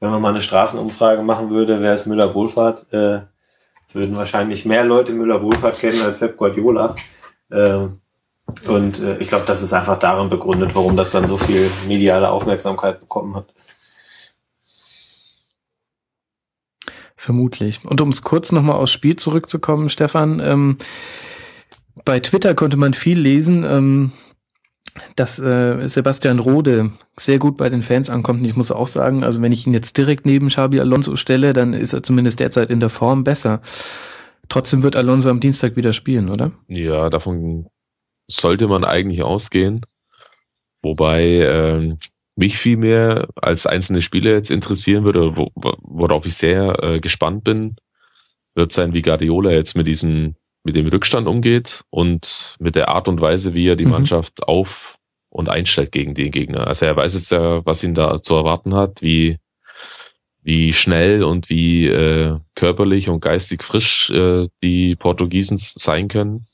wenn 0.00 0.10
man 0.10 0.22
mal 0.22 0.30
eine 0.30 0.42
Straßenumfrage 0.42 1.22
machen 1.22 1.50
würde, 1.50 1.80
wer 1.80 1.94
ist 1.94 2.06
Müller-Wohlfahrt, 2.06 2.92
äh, 2.92 3.20
würden 3.94 4.16
wahrscheinlich 4.16 4.64
mehr 4.64 4.84
Leute 4.84 5.12
Müller-Wohlfahrt 5.12 5.78
kennen 5.78 6.02
als 6.02 6.18
Pep 6.18 6.36
Guardiola. 6.36 6.96
Ähm, 7.50 8.00
und 8.66 9.00
äh, 9.00 9.18
ich 9.18 9.28
glaube, 9.28 9.44
das 9.46 9.62
ist 9.62 9.72
einfach 9.72 9.98
darin 9.98 10.28
begründet, 10.28 10.74
warum 10.74 10.96
das 10.96 11.10
dann 11.10 11.26
so 11.26 11.38
viel 11.38 11.70
mediale 11.86 12.30
Aufmerksamkeit 12.30 13.00
bekommen 13.00 13.36
hat. 13.36 13.46
Vermutlich. 17.16 17.80
Und 17.84 18.00
um 18.02 18.10
es 18.10 18.22
kurz 18.22 18.52
nochmal 18.52 18.76
aufs 18.76 18.92
Spiel 18.92 19.16
zurückzukommen, 19.16 19.88
Stefan, 19.88 20.40
ähm, 20.40 20.76
bei 22.04 22.20
Twitter 22.20 22.54
konnte 22.54 22.76
man 22.76 22.92
viel 22.92 23.18
lesen, 23.18 23.64
ähm, 23.64 24.12
dass 25.16 25.38
äh, 25.38 25.88
Sebastian 25.88 26.38
Rode 26.38 26.90
sehr 27.16 27.38
gut 27.38 27.56
bei 27.56 27.68
den 27.68 27.82
Fans 27.82 28.10
ankommt. 28.10 28.40
Und 28.40 28.46
ich 28.46 28.56
muss 28.56 28.70
auch 28.70 28.88
sagen, 28.88 29.24
also 29.24 29.42
wenn 29.42 29.52
ich 29.52 29.66
ihn 29.66 29.72
jetzt 29.72 29.96
direkt 29.96 30.26
neben 30.26 30.48
Xabi 30.48 30.80
Alonso 30.80 31.16
stelle, 31.16 31.52
dann 31.52 31.74
ist 31.74 31.92
er 31.92 32.02
zumindest 32.02 32.40
derzeit 32.40 32.70
in 32.70 32.80
der 32.80 32.90
Form 32.90 33.24
besser. 33.24 33.60
Trotzdem 34.48 34.82
wird 34.82 34.96
Alonso 34.96 35.30
am 35.30 35.40
Dienstag 35.40 35.76
wieder 35.76 35.92
spielen, 35.92 36.28
oder? 36.28 36.52
Ja, 36.68 37.10
davon 37.10 37.66
sollte 38.28 38.68
man 38.68 38.84
eigentlich 38.84 39.22
ausgehen. 39.22 39.82
Wobei 40.82 41.24
äh, 41.24 41.96
mich 42.36 42.58
viel 42.58 42.76
mehr 42.76 43.28
als 43.36 43.66
einzelne 43.66 44.02
Spiele 44.02 44.32
jetzt 44.32 44.50
interessieren 44.50 45.04
würde, 45.04 45.36
wo, 45.36 45.50
worauf 45.54 46.26
ich 46.26 46.34
sehr 46.34 46.82
äh, 46.82 47.00
gespannt 47.00 47.44
bin, 47.44 47.76
wird 48.54 48.72
sein, 48.72 48.92
wie 48.92 49.02
Guardiola 49.02 49.50
jetzt 49.50 49.76
mit 49.76 49.86
diesem, 49.86 50.36
mit 50.64 50.76
dem 50.76 50.86
Rückstand 50.88 51.28
umgeht 51.28 51.84
und 51.90 52.56
mit 52.58 52.74
der 52.74 52.88
Art 52.88 53.06
und 53.06 53.20
Weise, 53.20 53.54
wie 53.54 53.68
er 53.68 53.76
die 53.76 53.84
mhm. 53.84 53.92
Mannschaft 53.92 54.42
auf 54.42 54.98
und 55.28 55.48
einstellt 55.48 55.92
gegen 55.92 56.14
den 56.14 56.30
Gegner. 56.30 56.66
Also 56.66 56.86
er 56.86 56.96
weiß 56.96 57.14
jetzt 57.14 57.30
ja, 57.30 57.64
was 57.66 57.84
ihn 57.84 57.94
da 57.94 58.22
zu 58.22 58.34
erwarten 58.34 58.74
hat, 58.74 59.02
wie 59.02 59.38
wie 60.44 60.74
schnell 60.74 61.24
und 61.24 61.48
wie 61.48 61.86
äh, 61.86 62.38
körperlich 62.54 63.08
und 63.08 63.20
geistig 63.20 63.64
frisch 63.64 64.10
äh, 64.10 64.48
die 64.62 64.94
Portugiesen 64.94 65.58
sein 65.58 66.08
können. 66.08 66.46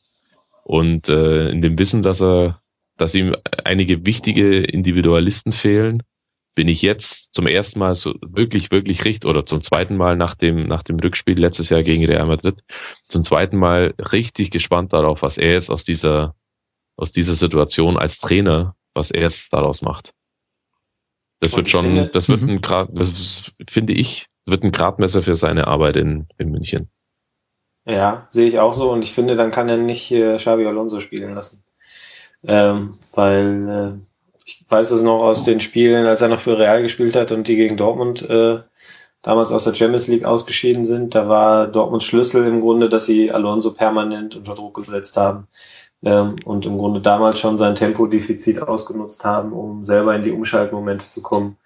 Und 0.62 1.08
äh, 1.08 1.48
in 1.50 1.60
dem 1.60 1.76
Wissen, 1.76 2.02
dass 2.02 2.22
er, 2.22 2.60
dass 2.96 3.16
ihm 3.16 3.34
einige 3.64 4.06
wichtige 4.06 4.60
Individualisten 4.60 5.50
fehlen, 5.50 6.04
bin 6.54 6.68
ich 6.68 6.82
jetzt 6.82 7.32
zum 7.32 7.46
ersten 7.46 7.78
Mal 7.78 7.94
so 7.94 8.14
wirklich, 8.20 8.70
wirklich 8.70 9.04
richtig, 9.04 9.28
oder 9.28 9.46
zum 9.46 9.62
zweiten 9.62 9.96
Mal 9.96 10.16
nach 10.16 10.34
dem, 10.34 10.66
nach 10.66 10.82
dem 10.82 10.98
Rückspiel 10.98 11.38
letztes 11.38 11.68
Jahr 11.68 11.82
gegen 11.82 12.04
Real 12.04 12.26
Madrid, 12.26 12.62
zum 13.04 13.24
zweiten 13.24 13.56
Mal 13.56 13.94
richtig 13.98 14.50
gespannt 14.50 14.92
darauf, 14.92 15.22
was 15.22 15.38
er 15.38 15.52
jetzt 15.52 15.70
aus 15.70 15.84
dieser, 15.84 16.34
aus 16.96 17.12
dieser 17.12 17.36
Situation 17.36 17.96
als 17.96 18.18
Trainer, 18.18 18.74
was 18.94 19.10
er 19.10 19.22
jetzt 19.22 19.52
daraus 19.52 19.82
macht. 19.82 20.12
Das 21.40 21.52
Und 21.52 21.58
wird 21.58 21.68
schon, 21.68 21.84
finde, 21.86 22.06
das 22.08 22.28
wird 22.28 22.42
mhm. 22.42 22.50
ein 22.50 22.60
Grad, 22.60 22.90
das 22.92 23.50
finde 23.68 23.94
ich, 23.94 24.26
wird 24.44 24.62
ein 24.62 24.72
Gradmesser 24.72 25.22
für 25.22 25.36
seine 25.36 25.66
Arbeit 25.66 25.96
in, 25.96 26.26
in 26.36 26.50
München. 26.50 26.90
Ja, 27.86 28.28
sehe 28.30 28.46
ich 28.46 28.58
auch 28.58 28.74
so 28.74 28.90
und 28.92 29.02
ich 29.02 29.12
finde, 29.12 29.36
dann 29.36 29.50
kann 29.50 29.68
er 29.68 29.78
nicht 29.78 30.10
äh, 30.10 30.36
Xabi 30.36 30.66
Alonso 30.66 31.00
spielen 31.00 31.34
lassen. 31.34 31.64
Ähm, 32.42 32.98
weil 33.14 34.00
äh, 34.00 34.09
ich 34.50 34.64
weiß 34.70 34.90
es 34.90 35.02
noch 35.02 35.22
aus 35.22 35.44
den 35.44 35.60
Spielen, 35.60 36.06
als 36.06 36.22
er 36.22 36.28
noch 36.28 36.40
für 36.40 36.58
Real 36.58 36.82
gespielt 36.82 37.16
hat 37.16 37.32
und 37.32 37.46
die 37.46 37.56
gegen 37.56 37.76
Dortmund 37.76 38.22
äh, 38.28 38.60
damals 39.22 39.52
aus 39.52 39.64
der 39.64 39.74
Champions 39.74 40.08
League 40.08 40.24
ausgeschieden 40.24 40.84
sind. 40.84 41.14
Da 41.14 41.28
war 41.28 41.66
Dortmunds 41.66 42.04
Schlüssel 42.04 42.46
im 42.46 42.60
Grunde, 42.60 42.88
dass 42.88 43.06
sie 43.06 43.30
Alonso 43.30 43.72
permanent 43.72 44.36
unter 44.36 44.54
Druck 44.54 44.74
gesetzt 44.74 45.16
haben 45.16 45.46
ähm, 46.02 46.36
und 46.44 46.66
im 46.66 46.78
Grunde 46.78 47.00
damals 47.00 47.38
schon 47.38 47.58
sein 47.58 47.74
Tempodefizit 47.74 48.62
ausgenutzt 48.62 49.24
haben, 49.24 49.52
um 49.52 49.84
selber 49.84 50.14
in 50.14 50.22
die 50.22 50.32
Umschaltmomente 50.32 51.08
zu 51.08 51.22
kommen. 51.22 51.56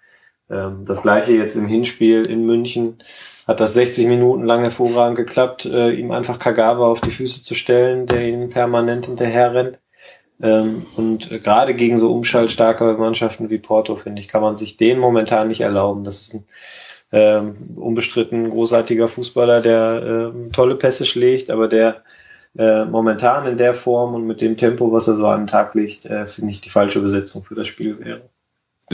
Ähm, 0.49 0.85
das 0.85 1.01
gleiche 1.01 1.33
jetzt 1.33 1.55
im 1.55 1.67
Hinspiel 1.67 2.25
in 2.25 2.45
München 2.45 2.99
hat 3.47 3.59
das 3.59 3.73
60 3.75 4.07
Minuten 4.07 4.43
lang 4.43 4.61
hervorragend 4.61 5.17
geklappt, 5.17 5.65
äh, 5.65 5.91
ihm 5.91 6.11
einfach 6.11 6.39
Kagawa 6.39 6.87
auf 6.87 7.01
die 7.01 7.11
Füße 7.11 7.43
zu 7.43 7.55
stellen, 7.55 8.07
der 8.07 8.27
ihn 8.27 8.49
permanent 8.49 9.05
hinterher 9.05 9.53
rennt. 9.53 9.79
Ähm, 10.41 10.85
und 10.95 11.29
gerade 11.29 11.73
gegen 11.73 11.97
so 11.97 12.13
umschaltstarke 12.13 12.95
Mannschaften 12.97 13.49
wie 13.49 13.57
Porto, 13.57 13.95
finde 13.95 14.21
ich, 14.21 14.27
kann 14.27 14.41
man 14.41 14.57
sich 14.57 14.77
den 14.77 14.99
momentan 14.99 15.47
nicht 15.47 15.61
erlauben. 15.61 16.03
Das 16.03 16.21
ist 16.21 16.33
ein 16.33 16.45
ähm, 17.11 17.55
unbestritten 17.75 18.49
großartiger 18.49 19.07
Fußballer, 19.07 19.61
der 19.61 20.33
äh, 20.35 20.51
tolle 20.51 20.75
Pässe 20.75 21.05
schlägt, 21.05 21.49
aber 21.49 21.67
der 21.67 22.03
äh, 22.57 22.85
momentan 22.85 23.45
in 23.47 23.57
der 23.57 23.73
Form 23.73 24.13
und 24.13 24.25
mit 24.27 24.41
dem 24.41 24.57
Tempo, 24.57 24.91
was 24.91 25.07
er 25.07 25.15
so 25.15 25.27
an 25.27 25.41
den 25.41 25.47
Tag 25.47 25.75
legt, 25.75 26.05
äh, 26.05 26.25
finde 26.25 26.51
ich 26.51 26.61
die 26.61 26.69
falsche 26.69 27.01
Besetzung 27.01 27.43
für 27.43 27.55
das 27.55 27.67
Spiel 27.67 27.99
wäre. 27.99 28.29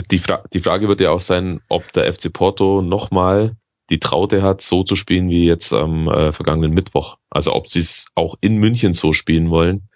Die, 0.10 0.20
Fra 0.20 0.44
die 0.54 0.62
Frage 0.62 0.88
wird 0.88 1.02
ja 1.02 1.12
auch 1.12 1.20
sein, 1.20 1.60
ob 1.70 1.92
der 1.94 2.12
FC 2.14 2.32
Porto 2.32 2.82
nochmal 2.82 3.56
die 3.90 4.00
Traute 4.00 4.42
hat, 4.42 4.62
so 4.62 4.84
zu 4.84 4.96
spielen 4.96 5.30
wie 5.30 5.46
jetzt 5.46 5.74
am 5.74 6.08
äh, 6.08 6.32
vergangenen 6.32 6.74
Mittwoch. 6.74 7.18
Also 7.30 7.54
ob 7.54 7.70
sie 7.70 7.82
es 7.82 8.06
auch 8.16 8.36
in 8.40 8.56
München 8.56 8.94
so 8.94 9.12
spielen 9.12 9.50
wollen, 9.50 9.90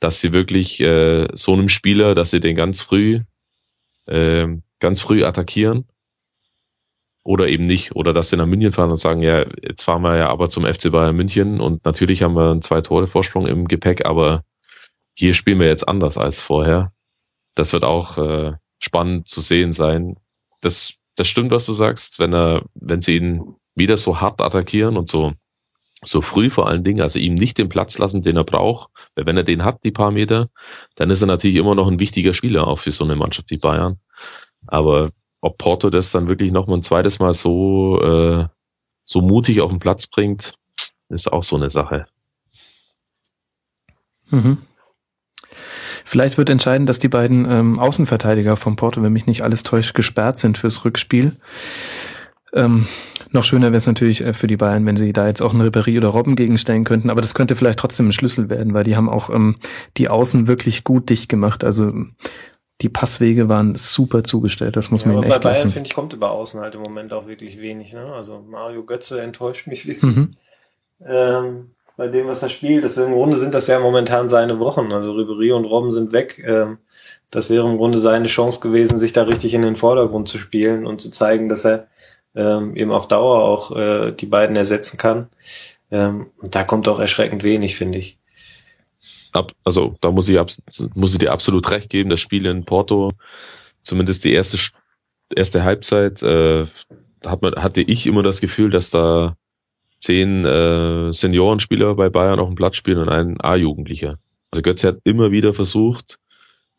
dass 0.00 0.20
sie 0.20 0.32
wirklich 0.32 0.80
äh, 0.80 1.28
so 1.34 1.52
einem 1.52 1.68
Spieler, 1.68 2.14
dass 2.14 2.30
sie 2.30 2.40
den 2.40 2.56
ganz 2.56 2.80
früh, 2.80 3.20
äh, 4.06 4.46
ganz 4.80 5.00
früh 5.00 5.24
attackieren 5.24 5.86
oder 7.22 7.48
eben 7.48 7.66
nicht. 7.66 7.94
Oder 7.94 8.12
dass 8.12 8.30
sie 8.30 8.36
nach 8.36 8.46
München 8.46 8.72
fahren 8.72 8.90
und 8.90 8.96
sagen, 8.96 9.22
ja, 9.22 9.44
jetzt 9.62 9.82
fahren 9.82 10.02
wir 10.02 10.16
ja 10.16 10.28
aber 10.28 10.50
zum 10.50 10.64
FC 10.64 10.90
Bayern 10.90 11.16
München 11.16 11.60
und 11.60 11.84
natürlich 11.84 12.22
haben 12.22 12.34
wir 12.34 12.50
einen 12.50 12.62
zwei 12.62 12.80
Tore 12.80 13.06
Vorsprung 13.06 13.46
im 13.46 13.68
Gepäck, 13.68 14.06
aber 14.06 14.44
hier 15.14 15.34
spielen 15.34 15.60
wir 15.60 15.68
jetzt 15.68 15.86
anders 15.86 16.16
als 16.18 16.40
vorher. 16.40 16.92
Das 17.54 17.72
wird 17.72 17.84
auch 17.84 18.16
äh, 18.18 18.54
spannend 18.78 19.28
zu 19.28 19.40
sehen 19.40 19.74
sein. 19.74 20.16
Das 20.60 20.94
das 21.20 21.28
stimmt, 21.28 21.50
was 21.50 21.66
du 21.66 21.74
sagst, 21.74 22.18
wenn 22.18 22.32
er, 22.32 22.64
wenn 22.74 23.02
sie 23.02 23.16
ihn 23.16 23.56
wieder 23.74 23.98
so 23.98 24.20
hart 24.22 24.40
attackieren 24.40 24.96
und 24.96 25.08
so, 25.08 25.34
so 26.04 26.22
früh 26.22 26.50
vor 26.50 26.66
allen 26.66 26.84
Dingen, 26.84 27.00
also 27.00 27.18
ihm 27.18 27.34
nicht 27.34 27.58
den 27.58 27.68
Platz 27.68 27.98
lassen, 27.98 28.22
den 28.22 28.36
er 28.36 28.44
braucht. 28.44 28.90
Weil 29.14 29.26
wenn 29.26 29.36
er 29.36 29.44
den 29.44 29.64
hat, 29.64 29.84
die 29.84 29.90
paar 29.90 30.10
Meter, 30.10 30.48
dann 30.96 31.10
ist 31.10 31.20
er 31.20 31.26
natürlich 31.26 31.56
immer 31.56 31.74
noch 31.74 31.88
ein 31.88 31.98
wichtiger 31.98 32.34
Spieler 32.34 32.66
auch 32.66 32.80
für 32.80 32.92
so 32.92 33.04
eine 33.04 33.16
Mannschaft 33.16 33.50
wie 33.50 33.58
Bayern. 33.58 33.98
Aber 34.66 35.10
ob 35.40 35.58
Porto 35.58 35.90
das 35.90 36.10
dann 36.10 36.28
wirklich 36.28 36.52
noch 36.52 36.66
mal 36.66 36.76
ein 36.76 36.82
zweites 36.82 37.18
Mal 37.18 37.34
so, 37.34 38.00
äh, 38.02 38.46
so 39.04 39.20
mutig 39.20 39.60
auf 39.60 39.70
den 39.70 39.80
Platz 39.80 40.06
bringt, 40.06 40.54
ist 41.08 41.32
auch 41.32 41.44
so 41.44 41.56
eine 41.56 41.70
Sache. 41.70 42.06
Mhm. 44.30 44.58
Vielleicht 46.04 46.38
wird 46.38 46.50
entscheiden, 46.50 46.86
dass 46.86 46.98
die 46.98 47.08
beiden 47.08 47.48
ähm, 47.50 47.78
Außenverteidiger 47.78 48.56
von 48.56 48.76
Porto, 48.76 49.02
wenn 49.02 49.12
mich 49.12 49.26
nicht 49.26 49.42
alles 49.42 49.62
täuscht, 49.62 49.94
gesperrt 49.94 50.38
sind 50.38 50.58
fürs 50.58 50.84
Rückspiel. 50.84 51.36
Ähm, 52.52 52.86
noch 53.30 53.44
schöner 53.44 53.66
wäre 53.66 53.76
es 53.76 53.86
natürlich 53.86 54.22
äh, 54.22 54.34
für 54.34 54.46
die 54.46 54.56
Bayern, 54.56 54.84
wenn 54.86 54.96
sie 54.96 55.12
da 55.12 55.26
jetzt 55.26 55.40
auch 55.40 55.52
einen 55.52 55.62
Ribéry 55.62 55.96
oder 55.96 56.08
Robben 56.08 56.36
gegenstellen 56.36 56.84
könnten, 56.84 57.10
aber 57.10 57.20
das 57.20 57.34
könnte 57.34 57.56
vielleicht 57.56 57.78
trotzdem 57.78 58.08
ein 58.08 58.12
Schlüssel 58.12 58.48
werden, 58.48 58.74
weil 58.74 58.84
die 58.84 58.96
haben 58.96 59.08
auch 59.08 59.30
ähm, 59.30 59.56
die 59.96 60.08
Außen 60.08 60.46
wirklich 60.46 60.82
gut 60.82 61.10
dicht 61.10 61.28
gemacht. 61.28 61.62
Also 61.62 61.92
die 62.80 62.88
Passwege 62.88 63.48
waren 63.48 63.74
super 63.76 64.24
zugestellt, 64.24 64.76
das 64.76 64.90
muss 64.90 65.02
ja, 65.02 65.08
man 65.08 65.18
ihnen 65.18 65.24
echt 65.24 65.42
bei 65.42 65.50
Bayern, 65.50 65.70
finde 65.70 65.88
ich, 65.88 65.94
kommt 65.94 66.12
über 66.12 66.32
Außen 66.32 66.60
halt 66.60 66.74
im 66.74 66.80
Moment 66.80 67.12
auch 67.12 67.26
wirklich 67.28 67.60
wenig. 67.60 67.92
Ne? 67.92 68.04
Also 68.12 68.44
Mario 68.48 68.84
Götze 68.84 69.20
enttäuscht 69.20 69.66
mich 69.66 69.86
wirklich. 69.86 70.02
Mhm. 70.02 70.34
Ähm, 71.06 71.70
bei 72.00 72.08
dem, 72.08 72.28
was 72.28 72.42
er 72.42 72.48
spielt. 72.48 72.82
Das, 72.82 72.96
Im 72.96 73.12
Grunde 73.12 73.36
sind 73.36 73.52
das 73.52 73.66
ja 73.66 73.78
momentan 73.78 74.30
seine 74.30 74.58
Wochen. 74.58 74.90
Also 74.90 75.12
Ribery 75.12 75.52
und 75.52 75.66
Robben 75.66 75.92
sind 75.92 76.14
weg. 76.14 76.42
Ähm, 76.42 76.78
das 77.30 77.50
wäre 77.50 77.68
im 77.68 77.76
Grunde 77.76 77.98
seine 77.98 78.26
Chance 78.26 78.60
gewesen, 78.60 78.96
sich 78.96 79.12
da 79.12 79.24
richtig 79.24 79.52
in 79.52 79.60
den 79.60 79.76
Vordergrund 79.76 80.26
zu 80.26 80.38
spielen 80.38 80.86
und 80.86 81.02
zu 81.02 81.10
zeigen, 81.10 81.50
dass 81.50 81.66
er 81.66 81.88
ähm, 82.34 82.76
eben 82.76 82.90
auf 82.90 83.08
Dauer 83.08 83.44
auch 83.44 83.76
äh, 83.76 84.12
die 84.12 84.26
beiden 84.26 84.56
ersetzen 84.56 84.98
kann. 84.98 85.28
Ähm, 85.90 86.26
da 86.42 86.64
kommt 86.64 86.88
auch 86.88 87.00
erschreckend 87.00 87.42
wenig, 87.42 87.76
finde 87.76 87.98
ich. 87.98 88.18
Ab, 89.32 89.52
also 89.64 89.96
da 90.00 90.10
muss 90.10 90.28
ich, 90.28 90.38
muss 90.94 91.12
ich 91.12 91.18
dir 91.18 91.32
absolut 91.32 91.70
recht 91.70 91.90
geben. 91.90 92.10
Das 92.10 92.20
Spiel 92.20 92.46
in 92.46 92.64
Porto, 92.64 93.10
zumindest 93.82 94.24
die 94.24 94.32
erste 94.32 94.58
erste 95.34 95.62
Halbzeit, 95.62 96.22
äh, 96.22 96.66
hat 97.24 97.42
man, 97.42 97.54
hatte 97.54 97.80
ich 97.80 98.06
immer 98.06 98.22
das 98.22 98.40
Gefühl, 98.40 98.70
dass 98.70 98.90
da 98.90 99.36
zehn 100.00 100.44
äh, 100.44 101.12
Seniorenspieler 101.12 101.94
bei 101.94 102.08
Bayern 102.08 102.40
auf 102.40 102.48
dem 102.48 102.56
Platz 102.56 102.76
spielen 102.76 102.98
und 102.98 103.08
ein 103.08 103.40
A-Jugendlicher. 103.40 104.18
Also 104.50 104.62
Götze 104.62 104.88
hat 104.88 104.98
immer 105.04 105.30
wieder 105.30 105.54
versucht, 105.54 106.18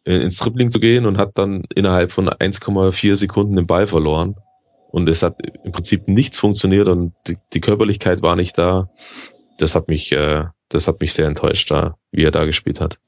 ins 0.03 0.37
Tripling 0.37 0.71
zu 0.71 0.79
gehen 0.79 1.05
und 1.05 1.17
hat 1.17 1.37
dann 1.37 1.63
innerhalb 1.75 2.11
von 2.11 2.27
1,4 2.27 3.15
Sekunden 3.15 3.55
den 3.55 3.67
Ball 3.67 3.87
verloren. 3.87 4.35
Und 4.91 5.07
es 5.07 5.21
hat 5.21 5.37
im 5.63 5.71
Prinzip 5.71 6.07
nichts 6.07 6.39
funktioniert 6.39 6.87
und 6.87 7.13
die, 7.27 7.37
die 7.53 7.61
Körperlichkeit 7.61 8.21
war 8.21 8.35
nicht 8.35 8.57
da. 8.57 8.89
Das 9.57 9.75
hat 9.75 9.87
mich, 9.87 10.11
äh, 10.11 10.45
das 10.69 10.87
hat 10.87 10.99
mich 10.99 11.13
sehr 11.13 11.27
enttäuscht, 11.27 11.71
da, 11.71 11.97
wie 12.11 12.23
er 12.23 12.31
da 12.31 12.45
gespielt 12.45 12.79
hat. 12.79 12.99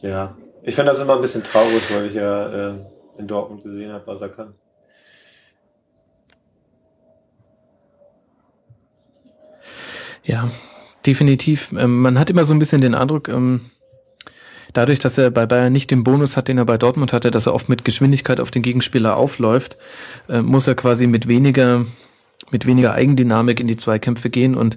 Ja, 0.00 0.36
ich 0.62 0.74
finde 0.74 0.90
das 0.90 1.00
immer 1.00 1.14
ein 1.14 1.20
bisschen 1.20 1.44
traurig, 1.44 1.82
weil 1.94 2.06
ich 2.06 2.14
ja 2.14 2.70
äh, 2.70 2.74
in 3.18 3.28
Dortmund 3.28 3.62
gesehen 3.62 3.92
habe, 3.92 4.06
was 4.06 4.22
er 4.22 4.30
kann. 4.30 4.54
Ja, 10.24 10.50
definitiv. 11.04 11.72
Ähm, 11.76 12.00
man 12.00 12.18
hat 12.18 12.30
immer 12.30 12.44
so 12.44 12.54
ein 12.54 12.58
bisschen 12.58 12.80
den 12.80 12.94
Eindruck, 12.94 13.28
ähm, 13.28 13.60
dadurch, 14.72 14.98
dass 14.98 15.18
er 15.18 15.30
bei 15.30 15.46
Bayern 15.46 15.72
nicht 15.72 15.90
den 15.90 16.04
Bonus 16.04 16.36
hat, 16.36 16.48
den 16.48 16.58
er 16.58 16.64
bei 16.64 16.78
Dortmund 16.78 17.12
hatte, 17.12 17.30
dass 17.30 17.46
er 17.46 17.54
oft 17.54 17.68
mit 17.68 17.84
Geschwindigkeit 17.84 18.40
auf 18.40 18.50
den 18.50 18.62
Gegenspieler 18.62 19.16
aufläuft, 19.16 19.76
äh, 20.28 20.42
muss 20.42 20.66
er 20.66 20.74
quasi 20.74 21.06
mit 21.06 21.28
weniger 21.28 21.86
mit 22.50 22.66
weniger 22.66 22.92
Eigendynamik 22.92 23.60
in 23.60 23.68
die 23.68 23.76
Zweikämpfe 23.76 24.28
gehen 24.28 24.56
und 24.56 24.76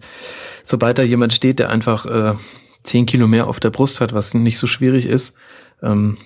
sobald 0.64 0.98
da 0.98 1.02
jemand 1.02 1.34
steht, 1.34 1.60
der 1.60 1.70
einfach 1.72 2.06
äh, 2.06 2.36
zehn 2.84 3.06
Kilo 3.06 3.28
mehr 3.28 3.48
auf 3.48 3.60
der 3.60 3.72
Brust 3.72 4.00
hat, 4.00 4.14
was 4.14 4.34
nicht 4.34 4.58
so 4.58 4.68
schwierig 4.68 5.08
ist, 5.08 5.36
ähm, 5.82 6.18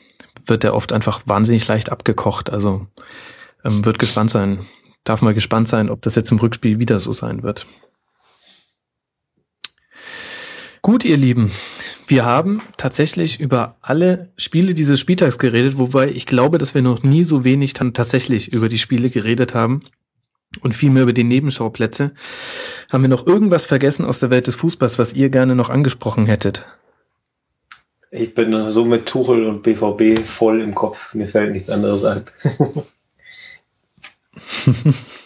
wird 0.46 0.64
er 0.64 0.74
oft 0.74 0.92
einfach 0.92 1.22
wahnsinnig 1.26 1.68
leicht 1.68 1.92
abgekocht. 1.92 2.50
Also 2.50 2.88
ähm, 3.64 3.86
wird 3.86 4.00
gespannt 4.00 4.30
sein. 4.30 4.60
Darf 5.04 5.22
mal 5.22 5.34
gespannt 5.34 5.70
sein, 5.70 5.90
ob 5.90 6.02
das 6.02 6.16
jetzt 6.16 6.32
im 6.32 6.40
Rückspiel 6.40 6.80
wieder 6.80 7.00
so 7.00 7.12
sein 7.12 7.44
wird. 7.44 7.66
Gut, 10.82 11.04
ihr 11.04 11.18
Lieben, 11.18 11.52
wir 12.10 12.26
haben 12.26 12.62
tatsächlich 12.78 13.40
über 13.40 13.78
alle 13.82 14.30
Spiele 14.36 14.74
dieses 14.74 15.00
Spieltags 15.00 15.38
geredet, 15.38 15.78
wobei 15.78 16.10
ich 16.10 16.26
glaube, 16.26 16.58
dass 16.58 16.74
wir 16.74 16.82
noch 16.82 17.04
nie 17.04 17.24
so 17.24 17.44
wenig 17.44 17.74
dann 17.74 17.94
tatsächlich 17.94 18.52
über 18.52 18.68
die 18.68 18.80
Spiele 18.80 19.12
geredet 19.12 19.54
haben 19.54 19.84
und 20.62 20.76
viel 20.76 20.90
mehr 20.90 21.04
über 21.04 21.14
die 21.14 21.24
Nebenschauplätze. 21.24 22.12
Haben 22.92 23.04
wir 23.04 23.10
noch 23.10 23.28
irgendwas 23.28 23.68
vergessen 23.68 24.06
aus 24.06 24.18
der 24.18 24.32
Welt 24.32 24.48
des 24.48 24.56
Fußballs, 24.56 24.98
was 24.98 25.14
ihr 25.14 25.30
gerne 25.30 25.54
noch 25.54 25.70
angesprochen 25.70 26.26
hättet? 26.26 26.66
Ich 28.10 28.34
bin 28.34 28.72
so 28.72 28.86
mit 28.86 29.06
Tuchel 29.06 29.46
und 29.46 29.62
BVB 29.62 30.26
voll 30.26 30.62
im 30.62 30.74
Kopf. 30.74 31.14
Mir 31.14 31.28
fällt 31.28 31.52
nichts 31.52 31.70
anderes 31.70 32.04
ein. 32.06 32.24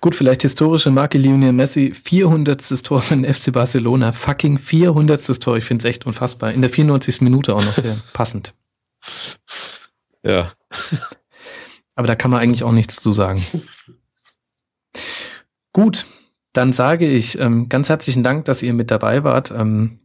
Gut, 0.00 0.14
vielleicht 0.14 0.42
historische 0.42 0.90
Marke 0.90 1.18
Lionel 1.18 1.52
Messi, 1.52 1.92
400. 1.92 2.82
Tor 2.82 3.02
von 3.02 3.24
FC 3.24 3.52
Barcelona, 3.52 4.12
fucking 4.12 4.56
400. 4.56 5.40
Tor, 5.40 5.58
ich 5.58 5.64
finde 5.64 5.82
es 5.82 5.90
echt 5.90 6.06
unfassbar. 6.06 6.52
In 6.52 6.62
der 6.62 6.70
94. 6.70 7.20
Minute 7.20 7.54
auch 7.54 7.64
noch 7.64 7.74
sehr 7.74 8.02
passend. 8.14 8.54
Ja. 10.22 10.52
Aber 11.96 12.06
da 12.06 12.14
kann 12.14 12.30
man 12.30 12.40
eigentlich 12.40 12.64
auch 12.64 12.72
nichts 12.72 12.96
zu 12.96 13.12
sagen. 13.12 13.44
Gut, 15.72 16.06
dann 16.54 16.72
sage 16.72 17.06
ich 17.06 17.38
ähm, 17.38 17.68
ganz 17.68 17.90
herzlichen 17.90 18.22
Dank, 18.22 18.46
dass 18.46 18.62
ihr 18.62 18.72
mit 18.72 18.90
dabei 18.90 19.22
wart. 19.22 19.50
Ähm, 19.50 19.98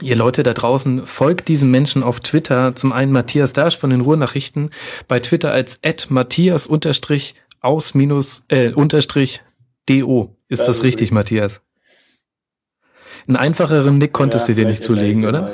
ihr 0.00 0.16
Leute 0.16 0.42
da 0.42 0.54
draußen, 0.54 1.06
folgt 1.06 1.46
diesem 1.46 1.70
Menschen 1.70 2.02
auf 2.02 2.18
Twitter. 2.18 2.74
Zum 2.74 2.92
einen 2.92 3.12
Matthias 3.12 3.52
Dasch 3.52 3.78
von 3.78 3.90
den 3.90 4.00
Ruhrnachrichten, 4.00 4.70
bei 5.06 5.20
Twitter 5.20 5.52
als 5.52 5.80
Matthias 6.10 6.66
unterstrich 6.66 7.36
aus 7.60 7.94
minus 7.94 8.42
äh, 8.48 8.70
unterstrich 8.72 9.42
do. 9.88 10.36
Ist 10.48 10.60
das, 10.60 10.66
das 10.66 10.76
richtig, 10.78 10.84
richtig, 10.84 11.12
Matthias? 11.12 11.60
Einen 13.26 13.36
einfacheren 13.36 13.98
Nick 13.98 14.12
konntest 14.12 14.48
ja, 14.48 14.54
du 14.54 14.62
dir 14.62 14.68
nicht 14.68 14.82
zulegen, 14.82 15.26
oder? 15.26 15.52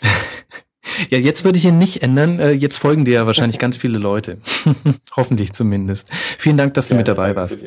ja, 1.10 1.18
jetzt 1.18 1.44
würde 1.44 1.58
ich 1.58 1.64
ihn 1.64 1.78
nicht 1.78 2.02
ändern. 2.02 2.40
Äh, 2.40 2.52
jetzt 2.52 2.78
folgen 2.78 3.04
dir 3.04 3.14
ja 3.14 3.26
wahrscheinlich 3.26 3.58
ganz 3.58 3.76
viele 3.76 3.98
Leute. 3.98 4.38
Hoffentlich 5.16 5.52
zumindest. 5.52 6.08
Vielen 6.38 6.56
Dank, 6.56 6.74
dass 6.74 6.88
du 6.88 6.94
mit 6.94 7.08
dabei 7.08 7.36
warst. 7.36 7.58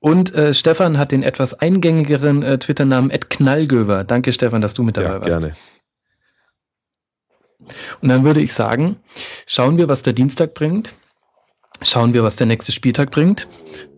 Und 0.00 0.34
äh, 0.34 0.52
Stefan 0.52 0.98
hat 0.98 1.12
den 1.12 1.22
etwas 1.22 1.54
eingängigeren 1.54 2.42
äh, 2.42 2.58
Twitter-Namen 2.58 3.10
Ed 3.10 3.30
Knallgöver. 3.30 4.02
Danke, 4.02 4.32
Stefan, 4.32 4.60
dass 4.60 4.74
du 4.74 4.82
mit 4.82 4.96
dabei 4.96 5.10
ja, 5.10 5.20
warst. 5.20 5.38
Gerne. 5.38 5.56
Und 8.00 8.08
dann 8.08 8.24
würde 8.24 8.40
ich 8.40 8.52
sagen, 8.52 8.96
schauen 9.46 9.78
wir, 9.78 9.88
was 9.88 10.02
der 10.02 10.12
Dienstag 10.12 10.54
bringt. 10.54 10.94
Schauen 11.82 12.14
wir, 12.14 12.22
was 12.22 12.36
der 12.36 12.46
nächste 12.46 12.72
Spieltag 12.72 13.10
bringt. 13.10 13.48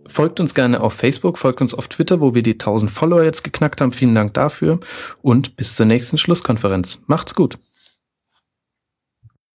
Folgt 0.06 0.40
uns 0.40 0.54
gerne 0.54 0.80
auf 0.80 0.94
Facebook, 0.94 1.38
folgt 1.38 1.60
uns 1.60 1.74
auf 1.74 1.88
Twitter, 1.88 2.20
wo 2.20 2.34
wir 2.34 2.42
die 2.42 2.52
1000 2.52 2.90
Follower 2.90 3.22
jetzt 3.22 3.42
geknackt 3.42 3.80
haben. 3.80 3.92
Vielen 3.92 4.14
Dank 4.14 4.34
dafür 4.34 4.80
und 5.22 5.56
bis 5.56 5.76
zur 5.76 5.86
nächsten 5.86 6.18
Schlusskonferenz. 6.18 7.02
Macht's 7.06 7.34
gut. 7.34 7.58